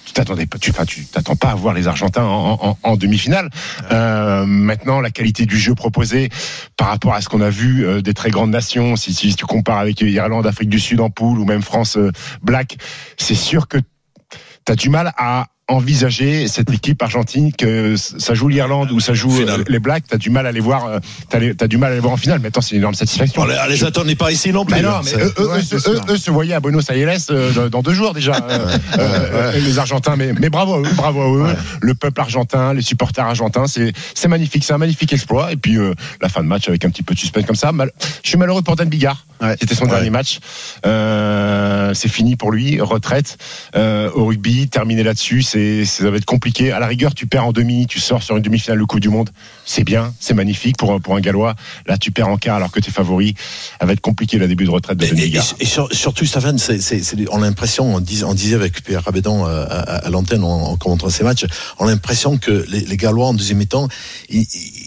Tu 0.04 0.12
t'attendais 0.12 0.44
pas, 0.46 0.58
tu, 0.58 0.70
enfin, 0.70 0.84
tu 0.84 1.06
t'attends 1.06 1.36
pas 1.36 1.50
à 1.50 1.54
voir 1.54 1.72
les 1.72 1.86
Argentins 1.88 2.24
en, 2.24 2.58
en- 2.60 2.78
en 2.82 2.96
demi-finale. 2.96 3.48
Euh, 3.90 4.44
maintenant, 4.44 5.00
la 5.00 5.10
qualité 5.10 5.46
du 5.46 5.58
jeu 5.58 5.74
proposé 5.74 6.28
par 6.76 6.88
rapport 6.88 7.14
à 7.14 7.22
ce 7.22 7.28
qu'on 7.30 7.40
a 7.40 7.48
vu 7.50 7.86
euh, 7.86 8.02
des 8.02 8.12
très 8.12 8.30
grandes 8.30 8.50
nations, 8.50 8.96
si, 8.96 9.14
si 9.14 9.34
tu 9.34 9.46
compares 9.46 9.78
avec 9.78 10.00
Irlande, 10.02 10.46
Afrique 10.46 10.68
du 10.68 10.80
Sud 10.80 11.00
en 11.00 11.08
poule 11.08 11.38
ou 11.38 11.46
même 11.46 11.62
France 11.62 11.96
euh, 11.96 12.10
Black, 12.42 12.76
c'est 13.16 13.34
sûr 13.34 13.68
que 13.68 13.78
tu 13.78 14.72
as 14.72 14.76
du 14.76 14.90
mal 14.90 15.12
à 15.16 15.46
envisager 15.68 16.48
cette 16.48 16.70
équipe 16.70 17.00
argentine 17.02 17.52
que 17.52 17.94
ça 17.96 18.34
joue 18.34 18.48
l'Irlande 18.48 18.90
ou 18.90 19.00
ça 19.00 19.14
joue 19.14 19.30
Finale. 19.30 19.60
euh, 19.60 19.64
les 19.68 19.78
Blacks, 19.78 20.04
tu 20.08 20.14
as 20.14 20.18
du 20.18 20.28
mal 20.28 20.46
à 20.46 20.52
les 20.52 20.60
voir 20.60 20.86
euh, 20.86 20.98
t'as 21.30 21.38
les- 21.38 21.54
t'as 21.54 21.68
du 21.68 21.78
mal 21.78 21.92
à 21.92 21.94
les 21.94 22.00
voir 22.00 22.12
en 22.12 22.16
finale. 22.16 22.40
Maintenant, 22.40 22.60
c'est 22.60 22.72
une 22.72 22.78
énorme 22.82 22.94
satisfaction. 22.94 23.40
Bon, 23.42 23.48
les, 23.48 23.56
les 23.70 23.84
attendez 23.84 24.14
pas 24.16 24.32
ici 24.32 24.52
non 24.52 24.64
plus. 24.64 24.74
Mais 24.74 24.82
non, 24.82 24.90
hein, 24.96 25.00
mais 25.04 25.22
eux, 25.22 25.32
eux, 25.38 25.48
Ouais, 25.50 25.58
eux, 25.58 25.62
c'est 25.62 25.76
eux, 25.76 25.80
sûr. 25.80 26.04
eux 26.08 26.16
se 26.16 26.30
voyaient 26.30 26.54
à 26.54 26.60
Buenos 26.60 26.90
Aires 26.90 27.16
euh, 27.30 27.68
dans- 27.68 27.80
deux 27.82 27.94
jours 27.94 28.12
déjà, 28.12 28.32
euh, 28.34 28.76
euh, 28.98 28.98
euh, 28.98 29.52
les 29.60 29.78
Argentins. 29.78 30.16
Mais, 30.16 30.32
mais 30.38 30.50
bravo 30.50 30.74
à 30.74 30.78
eux, 30.80 30.92
bravo 30.94 31.22
à 31.22 31.50
eux. 31.52 31.56
Le 31.80 31.94
peuple 31.94 32.20
argentin, 32.20 32.74
les 32.74 32.82
supporters 32.82 33.24
argentins, 33.24 33.66
c'est 33.66 33.92
c'est 34.14 34.28
magnifique, 34.28 34.64
c'est 34.64 34.72
un 34.72 34.78
magnifique 34.78 35.12
exploit. 35.12 35.52
Et 35.52 35.56
puis 35.56 35.78
euh, 35.78 35.94
la 36.20 36.28
fin 36.28 36.42
de 36.42 36.48
match 36.48 36.68
avec 36.68 36.84
un 36.84 36.90
petit 36.90 37.02
peu 37.04 37.14
de 37.14 37.18
suspense 37.20 37.46
comme 37.46 37.56
ça. 37.56 37.72
Mal- 37.72 37.92
Je 38.24 38.28
suis 38.28 38.38
malheureux 38.38 38.62
pour 38.62 38.76
Dan 38.76 38.88
Bigard. 38.88 39.24
Ouais. 39.40 39.56
C'était 39.60 39.74
son 39.74 39.84
Ouais. 39.84 39.90
dernier 39.90 40.10
match. 40.10 40.38
Euh, 40.86 41.94
c'est 41.94 42.08
fini 42.08 42.36
pour 42.36 42.52
lui, 42.52 42.80
retraite 42.80 43.38
euh, 43.74 44.10
au 44.14 44.26
rugby. 44.26 44.68
Terminé 44.68 45.02
là-dessus, 45.02 45.42
c'est 45.52 45.84
ça 45.84 46.10
va 46.10 46.16
être 46.16 46.24
compliqué. 46.24 46.72
À 46.72 46.78
la 46.80 46.86
rigueur, 46.86 47.14
tu 47.14 47.26
perds 47.26 47.46
en 47.46 47.52
demi, 47.52 47.86
tu 47.86 48.00
sors 48.00 48.22
sur 48.22 48.36
une 48.36 48.42
demi-finale 48.42 48.78
de 48.78 48.84
Coupe 48.84 49.00
du 49.00 49.08
Monde. 49.08 49.30
C'est 49.64 49.84
bien, 49.84 50.14
c'est 50.20 50.34
magnifique 50.34 50.76
pour 50.76 51.00
pour 51.00 51.14
un 51.16 51.20
Gallois. 51.20 51.54
Là, 51.86 51.98
tu 51.98 52.10
perds 52.10 52.28
en 52.28 52.36
quart 52.38 52.56
alors 52.56 52.70
que 52.70 52.80
t'es 52.80 52.90
favori. 52.90 53.34
Ça 53.80 53.86
va 53.86 53.92
être 53.92 54.00
compliqué 54.00 54.38
le 54.38 54.48
début 54.48 54.64
de 54.64 54.70
retraite 54.70 54.98
de 54.98 55.04
Et, 55.04 55.08
Dan 55.08 55.18
et- 55.18 55.30
et 55.60 55.66
sur- 55.66 55.92
surtout, 55.92 56.24
Stéphane, 56.26 56.58
c'est, 56.58 56.80
c'est, 56.80 57.02
c'est- 57.02 57.16
on 57.30 57.42
a 57.42 57.46
l'impression, 57.46 57.94
on, 57.94 58.00
dis- 58.00 58.24
on 58.24 58.34
disait 58.34 58.54
avec 58.56 58.82
Pierre 58.82 59.04
Rabédan 59.04 59.46
euh, 59.46 59.64
à, 59.64 59.80
à- 59.80 60.06
à 60.06 60.10
l'antenne 60.10 60.42
en, 60.44 60.70
en 60.70 60.76
commentant 60.76 61.10
ces 61.10 61.24
matchs, 61.24 61.44
on 61.78 61.86
a 61.86 61.90
l'impression 61.90 62.38
que 62.38 62.64
les, 62.68 62.80
les 62.80 62.96
Gallois 62.96 63.26
en 63.28 63.34
deuxième 63.34 63.58
mi-temps, 63.58 63.88
ils- 64.30 64.40
ils- 64.42 64.81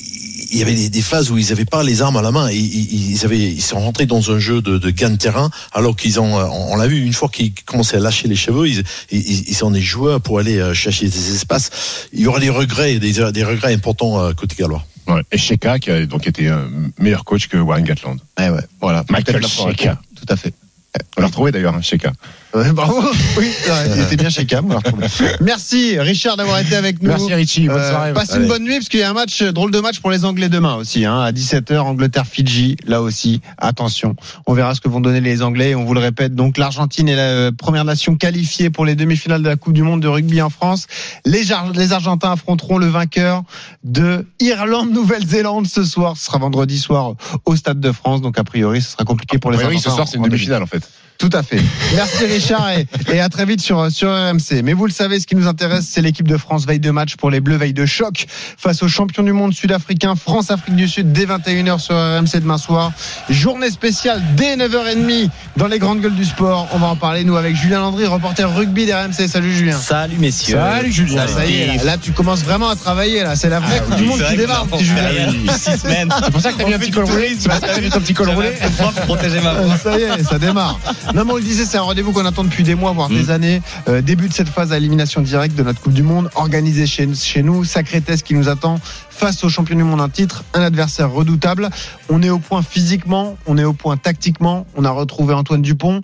il 0.51 0.57
y 0.57 0.62
avait 0.62 0.74
des, 0.74 0.89
des 0.89 1.01
phases 1.01 1.31
où 1.31 1.38
ils 1.38 1.50
n'avaient 1.50 1.65
pas 1.65 1.83
les 1.83 2.01
armes 2.01 2.18
à 2.18 2.21
la 2.21 2.31
main. 2.31 2.50
Ils, 2.51 3.12
ils, 3.12 3.25
avaient, 3.25 3.39
ils 3.39 3.62
sont 3.62 3.80
rentrés 3.80 4.06
dans 4.06 4.31
un 4.31 4.39
jeu 4.39 4.62
de, 4.62 4.77
de 4.77 4.89
gain 4.89 5.09
de 5.09 5.18
terrain, 5.18 5.50
alors 5.74 5.95
qu'ils 5.95 6.19
ont, 6.19 6.39
euh, 6.39 6.45
on, 6.45 6.75
l'a 6.75 6.88
vu, 6.88 7.03
une 7.03 7.13
fois 7.13 7.30
qu'ils 7.30 7.53
commençaient 7.53 7.97
à 7.97 8.00
lâcher 8.00 8.27
les 8.27 8.36
cheveux, 8.36 8.68
ils, 8.68 8.83
ils, 9.12 9.50
ils 9.50 9.56
sont 9.56 9.71
des 9.71 9.81
joueurs 9.81 10.21
pour 10.21 10.39
aller 10.39 10.59
euh, 10.59 10.74
chercher 10.74 11.07
des 11.07 11.36
espaces. 11.36 12.07
Il 12.13 12.21
y 12.21 12.27
aura 12.27 12.39
des 12.39 12.50
regrets, 12.50 13.00
des, 13.00 13.13
des 13.31 13.44
regrets 13.44 13.74
importants 13.74 14.19
euh, 14.19 14.33
côté 14.33 14.56
gallois. 14.57 14.86
Ouais. 15.07 15.21
Et 15.31 15.38
Sheka, 15.38 15.80
qui 15.80 15.92
a 15.92 16.06
donc 16.06 16.25
été 16.25 16.51
meilleur 16.98 17.25
coach 17.25 17.48
que 17.48 17.57
Warren 17.57 17.83
Gatland. 17.83 18.19
Ouais, 18.39 18.50
ouais, 18.50 18.63
voilà. 18.81 19.03
Michael. 19.09 19.45
Sheka. 19.45 20.00
Tout 20.15 20.33
à 20.33 20.36
fait. 20.36 20.53
On 21.18 21.21
l'a 21.21 21.27
retrouvé 21.27 21.51
d'ailleurs, 21.51 21.75
hein, 21.75 21.81
Sheka. 21.81 22.12
Ouais, 22.56 22.72
bravo. 22.72 23.02
Oui, 23.38 23.52
il 23.96 24.02
était 24.02 24.16
bien 24.16 24.30
chez 24.30 24.46
Cam. 24.46 24.80
Merci 25.42 26.00
Richard 26.00 26.38
d'avoir 26.38 26.60
été 26.60 26.75
avec 26.75 27.02
nous. 27.02 27.10
Merci 27.10 27.34
Richie, 27.34 27.68
bonne 27.68 27.78
Euh, 27.78 27.90
soirée. 27.92 28.13
Passe 28.13 28.31
Allez. 28.31 28.44
une 28.44 28.50
bonne 28.50 28.63
nuit 28.63 28.75
parce 28.75 28.88
qu'il 28.88 29.02
y 29.02 29.04
a 29.04 29.10
un 29.10 29.13
match, 29.13 29.44
drôle 29.44 29.72
de 29.72 29.80
match 29.81 30.00
pour 30.00 30.10
les 30.10 30.24
Anglais 30.24 30.48
demain 30.48 30.75
aussi, 30.75 31.04
hein, 31.04 31.19
à 31.19 31.31
17h, 31.34 31.78
Angleterre-Fidji, 31.80 32.78
là 32.86 33.02
aussi. 33.02 33.42
Attention, 33.57 34.16
on 34.48 34.54
verra 34.54 34.74
ce 34.74 34.80
que 34.80 34.88
vont 34.88 35.02
donner 35.02 35.19
les 35.19 35.42
Anglais. 35.42 35.72
Et 35.72 35.75
on 35.75 35.84
vous 35.84 35.94
le 35.94 36.00
répète, 36.00 36.34
donc 36.34 36.57
l'Argentine 36.57 37.10
est 37.10 37.16
la 37.16 37.22
euh, 37.24 37.52
première 37.52 37.84
nation 37.84 38.16
qualifiée 38.16 38.70
pour 38.70 38.86
les 38.86 38.96
demi-finales 38.96 39.44
de 39.44 39.50
la 39.50 39.58
Coupe 39.58 39.74
du 39.74 39.84
Monde 39.84 40.01
de 40.01 40.08
rugby 40.08 40.41
en 40.41 40.50
France. 40.50 40.88
Les, 41.25 41.51
Argentins 41.51 42.32
affronteront 42.32 42.77
le 42.77 42.88
vainqueur 42.88 43.44
de 43.84 44.25
Irlande-Nouvelle-Zélande 44.39 45.68
ce 45.68 45.84
soir. 45.84 46.15
Ce 46.15 46.25
sera 46.25 46.38
vendredi 46.38 46.79
soir 46.79 47.15
au 47.46 47.56
Stade 47.58 47.82
de 47.82 47.91
France, 47.91 48.22
donc 48.22 48.38
a 48.39 48.44
priori 48.46 48.82
ce 48.82 48.91
sera 48.91 49.03
compliqué 49.03 49.39
pour 49.39 49.51
les 49.51 49.58
Oui, 49.58 49.63
Argentins. 49.65 49.89
ce 49.89 49.96
soir, 49.96 50.08
c'est 50.08 50.18
une 50.18 50.24
demi-finale 50.24 50.63
en 50.63 50.68
fait. 50.68 50.88
Tout 51.17 51.29
à 51.31 51.43
fait. 51.43 51.62
Merci 51.95 52.25
Richard 52.25 52.69
et, 52.72 52.86
et 53.13 53.19
à 53.22 53.29
très 53.29 53.45
vite 53.45 53.62
sur, 53.62 53.89
sur 53.91 54.10
RMC. 54.10 54.62
Mais 54.63 54.74
vous 54.74 54.86
le 54.86 54.91
savez, 54.91 55.19
ce 55.19 55.25
qui 55.25 55.36
nous 55.36 55.48
intéresse, 55.48 55.86
c'est 55.89 56.01
l'équipe 56.01 56.27
de 56.27 56.38
France 56.38 56.65
veille 56.65 56.79
de 56.79 56.91
match 56.91 57.15
pour 57.15 57.31
les 57.31 57.39
Bleus, 57.39 57.55
veille 57.55 57.74
de 57.74 57.86
choc 57.86 58.25
face 58.57 58.84
aux 58.84 58.88
champions 58.88 59.24
du 59.24 59.31
monde 59.31 59.53
sud-africain, 59.53 60.15
France-Afrique 60.15 60.75
du 60.75 60.88
Sud, 60.88 61.13
dès 61.13 61.25
21h 61.25 61.79
sur 61.79 61.95
RMC 61.95 62.41
demain 62.41 62.57
soir. 62.57 62.91
Journée 63.29 63.69
spéciale 63.69 64.22
dès 64.36 64.57
9h30 64.57 65.29
dans 65.57 65.67
les 65.67 65.79
grandes 65.79 66.01
gueules 66.01 66.15
du 66.15 66.25
sport. 66.25 66.67
On 66.74 66.79
va 66.79 66.88
en 66.88 66.95
parler, 66.95 67.24
nous, 67.24 67.38
avec 67.38 67.55
Julien 67.55 67.79
Landry, 67.79 68.05
reporter 68.07 68.53
rugby 68.53 68.86
d'RMC. 68.86 69.27
Salut 69.27 69.53
Julien. 69.53 69.77
Salut 69.79 70.17
messieurs. 70.17 70.57
Salut, 70.57 70.91
Julien. 70.91 71.24
Ah, 71.25 71.27
ça 71.27 71.45
y 71.45 71.62
est, 71.62 71.77
là, 71.77 71.84
là, 71.84 71.98
tu 71.98 72.12
commences 72.12 72.43
vraiment 72.43 72.69
à 72.69 72.75
travailler. 72.75 73.24
Là, 73.24 73.36
c'est 73.36 73.50
la 73.50 73.60
vraie 73.62 73.79
Coupe 73.79 73.95
du 73.95 74.03
Monde 74.03 74.22
qui 74.29 74.38
démarre. 74.38 74.65
C'est 75.57 76.31
pour 76.31 76.41
ça 76.41 76.51
que 76.51 76.57
t'as 76.57 76.65
mis 76.65 76.74
un 76.74 76.79
petit 76.79 76.91
col 76.91 77.05
roulé. 77.05 77.36
Que 77.36 77.60
t'as 77.60 77.79
mis 77.81 77.89
ton 77.89 78.00
petit 78.01 78.13
col 78.13 78.29
roulé. 78.29 78.51
Protéger 79.05 79.39
ma. 79.41 79.51
Ah, 79.51 79.77
Ça 79.81 79.98
y 79.98 80.03
est, 80.03 80.24
ça 80.24 80.38
démarre. 80.38 80.79
Non, 81.13 81.24
mais 81.25 81.31
on 81.31 81.38
le 81.38 81.43
disait, 81.43 81.65
c'est 81.65 81.77
un 81.77 81.81
rendez-vous 81.81 82.12
qu'on 82.12 82.25
attend 82.25 82.43
depuis 82.43 82.63
des 82.63 82.75
mois, 82.75 82.91
voire 82.91 83.09
des 83.09 83.29
années. 83.29 83.62
Euh, 83.88 84.01
début 84.01 84.27
de 84.27 84.33
cette 84.33 84.50
phase 84.50 84.71
à 84.71 84.77
élimination 84.77 85.21
directe 85.21 85.55
de 85.55 85.63
notre 85.63 85.79
Coupe 85.79 85.93
du 85.93 86.03
Monde, 86.03 86.29
organisée 86.35 86.88
chez, 86.88 87.07
chez 87.13 87.43
nous. 87.43 87.63
Sacré 87.63 88.01
test 88.01 88.25
qui 88.25 88.33
nous 88.33 88.50
attend 88.50 88.79
face 89.09 89.43
aux 89.43 89.50
champions 89.50 89.75
du 89.75 89.83
monde 89.83 90.01
un 90.01 90.09
titre, 90.09 90.43
un 90.53 90.62
adversaire 90.62 91.12
redoutable. 91.12 91.69
On 92.09 92.21
est 92.21 92.29
au 92.29 92.39
point 92.39 92.62
physiquement, 92.62 93.38
on 93.45 93.57
est 93.57 93.63
au 93.63 93.74
point 93.74 93.97
tactiquement. 93.97 94.65
On 94.75 94.83
a 94.83 94.91
retrouvé 94.91 95.33
Antoine 95.33 95.62
Dupont. 95.62 96.01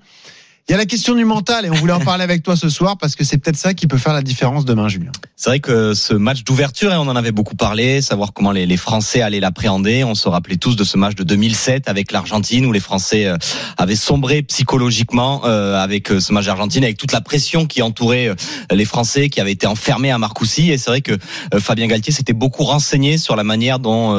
Il 0.67 0.71
y 0.71 0.75
a 0.75 0.77
la 0.77 0.85
question 0.85 1.15
du 1.15 1.25
mental 1.25 1.65
et 1.65 1.69
on 1.69 1.73
voulait 1.73 1.91
en 1.91 1.99
parler 1.99 2.23
avec 2.23 2.43
toi 2.43 2.55
ce 2.55 2.69
soir 2.69 2.97
parce 2.97 3.15
que 3.15 3.23
c'est 3.23 3.37
peut-être 3.37 3.57
ça 3.57 3.73
qui 3.73 3.87
peut 3.87 3.97
faire 3.97 4.13
la 4.13 4.21
différence 4.21 4.63
demain, 4.63 4.87
Julien. 4.87 5.11
C'est 5.35 5.49
vrai 5.49 5.59
que 5.59 5.93
ce 5.93 6.13
match 6.13 6.43
d'ouverture, 6.43 6.93
et 6.93 6.95
on 6.95 7.01
en 7.07 7.15
avait 7.15 7.31
beaucoup 7.31 7.55
parlé, 7.55 8.01
savoir 8.01 8.31
comment 8.31 8.51
les, 8.51 8.65
les 8.67 8.77
Français 8.77 9.21
allaient 9.21 9.39
l'appréhender. 9.39 10.03
On 10.03 10.15
se 10.15 10.29
rappelait 10.29 10.55
tous 10.57 10.75
de 10.75 10.83
ce 10.83 10.97
match 10.97 11.15
de 11.15 11.23
2007 11.23 11.89
avec 11.89 12.11
l'Argentine 12.11 12.65
où 12.65 12.71
les 12.71 12.79
Français 12.79 13.25
euh, 13.25 13.37
avaient 13.77 13.95
sombré 13.95 14.43
psychologiquement 14.43 15.41
euh, 15.45 15.75
avec 15.81 16.11
euh, 16.11 16.19
ce 16.19 16.31
match 16.31 16.45
d'Argentine, 16.45 16.83
avec 16.83 16.97
toute 16.97 17.11
la 17.11 17.21
pression 17.21 17.65
qui 17.65 17.81
entourait 17.81 18.29
les 18.71 18.85
Français, 18.85 19.29
qui 19.29 19.41
avaient 19.41 19.51
été 19.51 19.67
enfermés 19.67 20.11
à 20.11 20.17
Marcoussis. 20.19 20.69
Et 20.71 20.77
c'est 20.77 20.89
vrai 20.91 21.01
que 21.01 21.17
Fabien 21.59 21.87
Galtier 21.87 22.13
s'était 22.13 22.33
beaucoup 22.33 22.63
renseigné 22.63 23.17
sur 23.17 23.35
la 23.35 23.43
manière 23.43 23.79
dont 23.79 24.13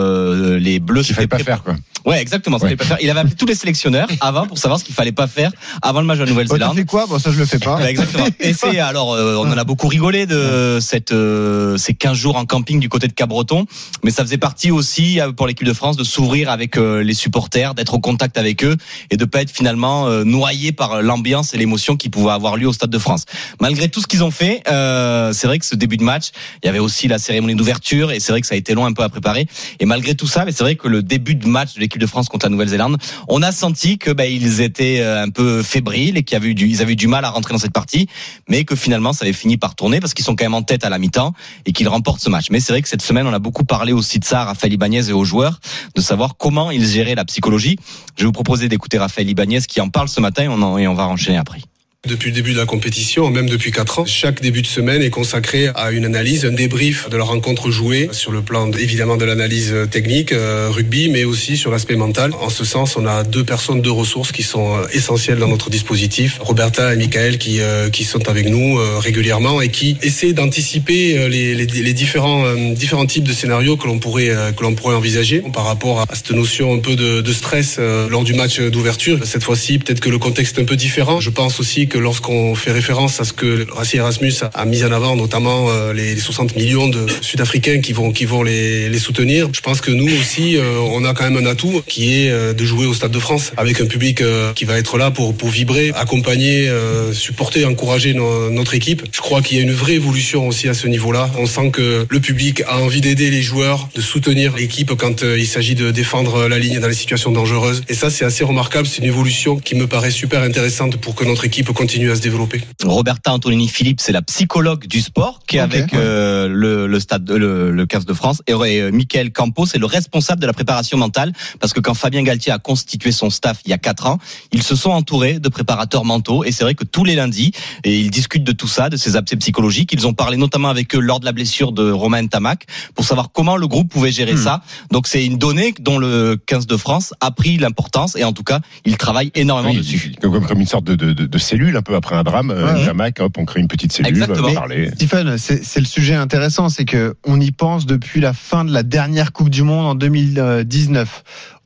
les 0.59 0.81
Bleus 0.81 1.05
Il 1.09 1.15
fallait 1.15 1.29
pas 1.29 1.39
faire 1.39 1.63
quoi. 1.63 1.77
Ouais, 2.05 2.21
exactement. 2.21 2.59
ça 2.59 2.65
Ouais. 2.65 2.71
fallait 2.71 2.77
pas 2.77 2.85
faire. 2.85 2.99
Il 3.01 3.09
avait 3.11 3.21
appelé 3.21 3.37
tous 3.37 3.47
les 3.47 3.55
sélectionneurs 3.55 4.09
avant 4.21 4.47
pour 4.47 4.59
savoir 4.59 4.81
ce 4.81 4.85
qu'il 4.85 4.95
fallait 4.95 5.13
pas 5.13 5.29
faire 5.29 5.53
avant 5.83 6.01
le 6.01 6.07
match 6.07 6.19
Nouvelle-Zélande. 6.33 6.77
fais 6.77 6.85
quoi 6.85 7.07
Bon, 7.07 7.19
ça 7.19 7.31
je 7.31 7.39
le 7.39 7.47
fais 7.47 7.59
pas. 7.59 7.77
Ouais, 7.77 7.91
exactement. 7.91 8.27
Et 8.41 8.53
c'est 8.53 8.79
alors 8.79 9.15
euh, 9.15 9.37
on 9.37 9.51
en 9.51 9.59
a 9.59 9.65
beaucoup 9.65 9.89
rigolé 9.89 10.27
de 10.27 10.79
cette 10.81 11.13
euh, 11.13 11.77
ces 11.77 11.95
15 11.95 12.17
jours 12.17 12.37
en 12.37 12.45
camping 12.45 12.81
du 12.81 12.89
côté 12.89 13.09
de 13.09 13.13
Cabreton, 13.13 13.67
mais 14.03 14.11
ça 14.11 14.23
faisait 14.23 14.39
partie 14.39 14.71
aussi 14.71 15.21
euh, 15.21 15.33
pour 15.33 15.47
l'équipe 15.47 15.67
de 15.67 15.73
France 15.73 15.97
de 15.97 16.05
s'ouvrir 16.05 16.51
avec 16.51 16.77
euh, 16.77 17.03
les 17.03 17.15
supporters, 17.15 17.75
d'être 17.75 17.95
au 17.95 18.01
contact 18.01 18.39
avec 18.39 18.65
eux 18.65 18.77
et 19.11 19.17
de 19.17 19.25
pas 19.25 19.43
être 19.43 19.51
finalement 19.51 20.07
euh, 20.07 20.25
noyé 20.25 20.73
par 20.73 21.03
l'ambiance 21.03 21.55
et 21.55 21.59
l'émotion 21.59 21.97
qui 21.97 22.09
pouvait 22.09 22.31
avoir 22.31 22.57
lieu 22.57 22.69
au 22.69 22.73
Stade 22.73 22.91
de 22.91 22.99
France. 22.99 23.25
Malgré 23.61 23.89
tout 23.89 24.01
ce 24.01 24.07
qu'ils 24.07 24.25
ont 24.25 24.31
fait, 24.31 24.63
euh, 24.69 25.33
c'est 25.33 25.47
vrai 25.47 25.59
que 25.59 25.67
ce 25.67 25.75
début 25.75 25.97
de 25.97 26.03
match, 26.03 26.31
il 26.63 26.67
y 26.67 26.69
avait 26.69 26.79
aussi 26.79 27.09
la 27.09 27.19
cérémonie 27.19 27.55
d'ouverture 27.55 28.13
et 28.13 28.21
c'est 28.21 28.33
vrai 28.33 28.41
que 28.41 28.47
ça 28.47 28.55
a 28.55 28.59
été 28.59 28.75
long 28.75 28.87
un 28.87 28.93
peu 28.93 29.03
à 29.03 29.09
préparer. 29.09 29.47
Et 29.81 29.87
malgré 29.87 30.15
tout 30.15 30.27
ça, 30.27 30.45
mais 30.45 30.53
c'est 30.53 30.65
vrai 30.65 30.77
que 30.77 30.89
le 30.89 31.03
début 31.03 31.35
de 31.35 31.47
match 31.47 31.75
de 31.75 31.81
l'équipe 31.81 32.01
de 32.01 32.07
France 32.07 32.29
contre 32.29 32.47
la 32.47 32.51
Nouvelle-Zélande, 32.51 32.99
on 33.29 33.43
a 33.43 33.53
senti 33.53 33.99
que 33.99 34.11
bah, 34.11 34.27
ils 34.27 34.61
étaient 34.61 35.03
un 35.03 35.31
peu 35.31 35.63
fébriles 35.63 36.17
qu'ils 36.25 36.37
avaient 36.37 36.49
eu 36.49 36.55
du, 36.55 36.67
ils 36.69 36.83
avaient 36.83 36.93
eu 36.93 36.97
du 36.97 37.07
mal 37.09 37.25
à 37.25 37.31
rentrer 37.31 37.53
dans 37.53 37.59
cette 37.59 37.73
partie, 37.73 38.09
mais 38.49 38.65
que 38.65 38.77
finalement 38.77 39.13
ça 39.13 39.25
avait 39.25 39.33
fini 39.33 39.57
par 39.57 39.75
tourner 39.75 40.01
parce 40.01 40.15
qu'ils 40.15 40.25
sont 40.25 40.37
quand 40.37 40.45
même 40.45 40.55
en 40.55 40.63
tête 40.63 40.85
à 40.85 40.91
la 40.91 40.99
mi-temps 40.99 41.33
et 41.67 41.73
qu'ils 41.73 41.89
remportent 41.89 42.21
ce 42.21 42.31
match. 42.31 42.47
Mais 42.51 42.61
c'est 42.61 42.73
vrai 42.73 42.83
que 42.83 42.89
cette 42.89 43.03
semaine, 43.03 43.27
on 43.27 43.33
a 43.33 43.39
beaucoup 43.39 43.65
parlé 43.65 43.93
aussi 43.93 44.19
de 44.19 44.25
ça 44.25 44.43
à 44.43 44.45
Raphaël 44.45 44.73
Ibanez 44.73 45.09
et 45.09 45.13
aux 45.13 45.25
joueurs, 45.25 45.61
de 45.95 46.01
savoir 46.01 46.37
comment 46.37 46.71
ils 46.71 46.87
géraient 46.87 47.15
la 47.15 47.25
psychologie. 47.25 47.79
Je 48.17 48.23
vais 48.23 48.27
vous 48.27 48.33
proposer 48.33 48.69
d'écouter 48.69 48.99
Raphaël 48.99 49.29
Ibanez 49.29 49.61
qui 49.69 49.81
en 49.81 49.89
parle 49.89 50.09
ce 50.09 50.21
matin 50.21 50.45
et 50.45 50.49
on, 50.49 50.61
en- 50.63 50.79
et 50.79 50.87
on 50.89 50.95
va 50.95 51.07
enchaîner 51.09 51.39
après. 51.39 51.61
Depuis 52.09 52.31
le 52.31 52.35
début 52.35 52.53
de 52.53 52.59
la 52.59 52.67
compétition, 52.67 53.31
même 53.31 53.49
depuis 53.49 53.71
4 53.71 54.01
ans, 54.01 54.05
chaque 54.05 54.41
début 54.41 54.61
de 54.61 54.67
semaine 54.67 55.03
est 55.03 55.11
consacré 55.11 55.69
à 55.77 55.93
une 55.93 56.05
analyse, 56.05 56.45
un 56.45 56.51
débrief 56.51 57.09
de 57.09 57.17
la 57.17 57.23
rencontre 57.23 57.71
jouée 57.71 58.09
sur 58.11 58.33
le 58.33 58.43
plan 58.43 58.69
évidemment 58.73 59.17
de 59.17 59.25
l'analyse 59.25 59.73
technique, 59.89 60.33
euh, 60.33 60.67
rugby, 60.69 61.09
mais 61.11 61.23
aussi 61.23 61.57
sur 61.57 61.71
l'aspect 61.71 61.95
mental. 61.95 62.33
En 62.41 62.51
ce 62.51 62.65
sens, 62.65 62.97
on 62.97 63.07
a 63.07 63.23
deux 63.23 63.45
personnes, 63.45 63.83
deux 63.83 63.93
ressources 63.93 64.33
qui 64.33 64.43
sont 64.43 64.79
euh, 64.79 64.87
essentielles 64.93 65.39
dans 65.39 65.47
notre 65.47 65.71
dispositif. 65.71 66.39
Roberta 66.41 66.93
et 66.93 66.97
Michael 66.97 67.39
qui, 67.39 67.61
euh, 67.61 67.89
qui 67.89 68.03
sont 68.03 68.29
avec 68.29 68.49
nous 68.49 68.81
régulièrement 68.99 69.61
et 69.61 69.69
qui 69.69 69.97
essaient 70.03 70.33
d'anticiper 70.33 71.29
les, 71.29 71.55
les, 71.55 71.67
les 71.67 71.93
différents, 71.93 72.53
différents 72.75 73.07
types 73.07 73.23
de 73.23 73.33
scénarios 73.33 73.77
que 73.77 73.87
l'on 73.87 74.01
pourrait, 74.01 74.35
que 74.57 74.63
l'on 74.65 74.75
pourrait 74.75 74.97
envisager 74.97 75.41
par 75.53 75.67
rapport 75.67 76.01
à 76.01 76.07
cette 76.15 76.33
notion 76.33 76.75
un 76.75 76.81
peu 76.81 76.97
de, 76.97 77.21
de 77.21 77.33
stress 77.33 77.79
lors 77.79 78.25
du 78.25 78.35
match 78.35 78.59
d'ouverture. 78.61 79.21
Cette 79.25 79.45
fois-ci, 79.45 79.79
peut-être 79.79 80.01
que 80.01 80.11
le 80.11 80.19
contexte 80.19 80.59
est 80.59 80.63
un 80.63 80.65
peu 80.65 80.77
différent. 80.77 81.21
Je 81.21 81.31
pense 81.31 81.61
aussi 81.61 81.87
que 81.93 81.99
lorsqu'on 81.99 82.55
fait 82.55 82.73
référence 82.73 83.21
à 83.21 83.25
ce 83.25 83.35
que 83.35 83.67
Rassi 83.71 83.99
Erasmus 83.99 84.33
a, 84.55 84.65
mis 84.65 84.83
en 84.83 84.93
avant, 84.93 85.15
notamment 85.15 85.67
euh, 85.69 85.93
les, 85.93 86.15
les 86.15 86.21
60 86.21 86.57
millions 86.57 86.89
de 86.89 87.05
Sud-Africains 87.21 87.81
qui 87.83 87.93
vont, 87.93 88.13
qui 88.13 88.25
vont 88.25 88.43
les, 88.43 88.99
soutenir, 88.99 89.49
je 89.53 89.61
pense 89.61 89.83
que 89.83 89.91
nous 89.91 90.09
aussi, 90.19 90.57
euh, 90.57 90.79
on 90.79 91.05
a 91.05 91.13
quand 91.13 91.25
même 91.29 91.37
un 91.37 91.51
atout 91.51 91.83
qui 91.87 92.15
est 92.15 92.31
euh, 92.31 92.55
de 92.55 92.65
jouer 92.65 92.87
au 92.87 92.95
Stade 92.95 93.11
de 93.11 93.19
France 93.19 93.53
avec 93.59 93.79
un 93.83 93.85
public 93.85 94.23
qui 94.55 94.65
va 94.65 94.79
être 94.79 94.97
là 94.97 95.11
pour, 95.11 95.35
pour 95.37 95.51
vibrer, 95.51 95.93
accompagner, 95.95 96.71
supporter, 97.13 97.67
encourager 97.67 98.15
no- 98.15 98.49
notre 98.49 98.75
équipe. 98.75 99.03
Je 99.13 99.21
crois 99.21 99.43
qu'il 99.43 99.59
y 99.59 99.61
a 99.61 99.63
une 99.63 99.73
vraie 99.73 99.95
évolution 99.95 100.49
aussi 100.49 100.69
à 100.69 100.75
ce 100.75 100.87
niveau-là. 100.87 101.31
On 101.37 101.47
sent 101.47 101.71
que 101.73 102.07
le 102.09 102.21
public 102.21 102.63
a 102.67 102.79
envie 102.79 103.03
d'aider 103.03 103.31
les 103.31 103.43
joueurs, 103.43 103.89
de 103.95 104.01
soutenir 104.01 104.57
l'équipe 104.57 104.95
quand 104.95 105.23
il 105.23 105.47
s'agit 105.47 105.75
de 105.75 105.91
défendre 105.91 106.49
la 106.49 106.59
ligne 106.59 106.81
dans 106.81 106.89
les 106.89 106.95
situations 106.95 107.33
dangereuses. 107.33 107.83
Et 107.89 107.95
ça, 107.95 108.09
c'est 108.09 108.25
assez 108.25 108.45
remarquable. 108.45 108.87
C'est 108.87 108.99
une 108.99 109.09
évolution 109.09 109.57
qui 109.59 109.75
me 109.75 109.87
paraît 109.87 110.11
super 110.11 110.43
intéressante 110.43 110.97
pour 110.97 111.15
que 111.15 111.25
notre 111.25 111.45
équipe 111.45 111.69
continue 111.83 112.11
à 112.11 112.17
se 112.17 112.21
développer. 112.21 112.61
Roberta 112.85 113.33
Antonini 113.33 113.67
Philippe, 113.69 114.01
c'est 114.01 114.13
la 114.13 114.23
psychologue 114.23 114.87
du 114.87 115.01
sport 115.01 115.41
qui 115.47 115.57
est 115.57 115.61
avec 115.61 115.93
ouais. 115.93 115.99
euh, 115.99 116.49
le, 116.49 116.87
le 116.87 117.01
stade, 117.01 117.29
le, 117.29 117.71
le 117.73 117.87
15 117.87 118.07
de 118.07 118.13
France. 118.15 118.41
Et, 118.47 118.53
et, 118.53 118.81
euh, 118.81 118.91
Michael 118.93 119.33
Campos, 119.33 119.67
c'est 119.67 119.79
le 119.79 119.87
responsable 119.87 120.41
de 120.41 120.47
la 120.47 120.53
préparation 120.53 120.97
mentale 120.97 121.33
parce 121.61 121.73
que 121.73 121.81
quand 121.81 121.95
Fabien 121.95 122.23
Galtier 122.23 122.53
a 122.53 122.59
constitué 122.59 123.11
son 123.13 123.31
staff 123.31 123.59
il 123.65 123.71
y 123.71 123.73
a 123.73 123.79
quatre 123.79 124.07
ans, 124.07 124.19
ils 124.53 124.63
se 124.63 124.77
sont 124.77 124.91
entourés 124.91 125.41
de 125.41 125.49
préparateurs 125.49 126.05
mentaux 126.05 126.45
et 126.45 126.53
c'est 126.53 126.63
vrai 126.65 126.75
que 126.75 126.85
tous 126.85 127.05
les 127.05 127.15
lundis, 127.17 127.53
et 127.85 127.99
ils 127.99 128.11
discutent 128.11 128.45
de 128.45 128.53
tout 128.53 128.69
ça, 128.69 128.89
de 128.89 128.97
ces 128.97 129.17
abcès 129.17 129.37
psychologiques. 129.37 129.91
Ils 129.93 130.07
ont 130.07 130.15
parlé 130.15 130.37
notamment 130.37 130.69
avec 130.69 130.95
eux 130.95 131.01
lors 131.01 131.19
de 131.21 131.25
la 131.25 131.33
blessure 131.33 131.73
de 131.73 131.91
Romain 131.91 132.27
Tamac 132.29 132.67
pour 132.95 133.05
savoir 133.05 133.33
comment 133.33 133.57
le 133.57 133.67
groupe 133.67 133.91
pouvait 133.91 134.13
gérer 134.13 134.33
Hmm. 134.35 134.37
ça. 134.45 134.63
Donc 134.93 135.07
c'est 135.09 135.25
une 135.27 135.37
donnée 135.37 135.75
dont 135.81 135.99
le 135.99 136.37
15 136.47 136.67
de 136.67 136.77
France 136.77 137.13
a 137.21 137.31
pris 137.33 137.59
l'importance 137.59 138.15
et 138.17 138.25
en 138.25 138.33
tout 138.33 138.45
cas, 138.45 138.61
il 138.85 138.97
travaille 138.97 139.31
énormément 139.35 139.71
Oui, 139.75 139.79
dessus. 139.79 140.15
comme, 140.23 140.47
comme 140.47 140.61
une 140.61 140.67
sorte 140.67 140.85
de, 140.85 140.95
de, 140.95 141.13
de, 141.13 141.27
de 141.27 141.39
cellule 141.39 141.72
un 141.77 141.83
peu 141.83 141.95
après 141.95 142.15
un 142.17 142.23
drame. 142.23 142.51
euh, 142.51 142.75
Ouais. 142.75 142.85
Tamac, 142.87 143.21
hop, 143.21 143.37
on 143.39 143.45
crée 143.45 143.61
une 143.61 143.69
petite 143.69 143.93
cellule, 143.93 144.09
Exactement. 144.11 144.49
on 144.49 144.55
parler. 144.55 144.91
Stephen, 144.95 145.39
c'est 145.39 145.65
c'est 145.65 145.81
le 145.81 145.87
sujet 145.87 146.15
intéressant, 146.15 146.69
c'est 146.69 146.85
que 146.85 147.15
on 147.25 147.41
y 147.41 147.51
pense 147.53 147.87
depuis 147.87 148.21
la 148.21 148.33
fin 148.33 148.65
de 148.65 148.73
la 148.73 148.83
dernière 148.83 149.33
Coupe 149.33 149.51
du 149.51 149.63
Monde 149.63 149.87
en 149.87 149.95
2019. 149.95 151.25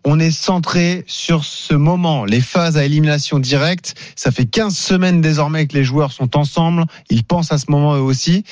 On 0.09 0.21
est 0.21 0.31
centré 0.31 1.03
sur 1.09 1.45
ce 1.45 1.75
moment, 1.75 2.25
les 2.25 2.41
phases 2.41 2.77
à 2.77 2.85
élimination 2.85 3.41
directe. 3.41 3.95
Ça 4.15 4.31
fait 4.31 4.47
15 4.47 4.77
semaines 4.77 5.21
désormais 5.21 5.67
que 5.67 5.75
les 5.77 5.83
joueurs 5.83 6.13
sont 6.13 6.37
ensemble. 6.37 6.85
Ils 7.11 7.25
pensent 7.25 7.51
à 7.51 7.59
ce 7.59 7.67
moment 7.71 7.97
eux 7.97 8.01
aussi. 8.01 8.45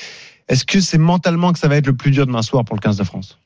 Est-ce 0.49 0.65
que 0.65 0.81
c'est 0.81 0.97
mentalement 0.97 1.53
que 1.53 1.59
ça 1.59 1.67
va 1.69 1.77
être 1.77 1.87
le 1.87 1.95
plus 1.95 2.11
dur 2.11 2.25
demain 2.27 2.41
soir 2.41 2.65
pour 2.65 2.75
le 2.75 2.81
15 2.81 2.97
de 2.97 3.03
France? 3.05 3.37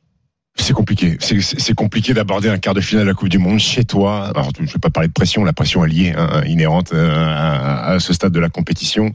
C'est 0.56 0.74
compliqué. 0.74 1.18
C'est- 1.20 1.74
compliqué 1.74 2.14
d'aborder 2.14 2.50
un 2.50 2.58
quart 2.58 2.74
de 2.74 2.82
finale 2.82 3.06
de 3.06 3.10
la 3.10 3.16
Coupe 3.16 3.30
du 3.30 3.38
Monde 3.38 3.60
chez 3.60 3.86
toi. 3.86 4.28
Alors, 4.28 4.52
je 4.58 4.64
ne 4.64 4.68
vais 4.68 4.80
pas 4.80 4.90
parler 4.90 5.08
de 5.08 5.14
pression. 5.14 5.44
La 5.44 5.54
pression 5.54 5.86
est 5.86 5.90
liée, 5.90 6.14
hein, 6.18 6.44
inhérente 6.46 6.92
euh, 6.94 7.16
à, 7.16 7.92
à 7.92 8.00
ce 8.00 8.14
stade 8.14 8.34
de 8.34 8.40
la 8.40 8.50
compétition. 8.50 9.12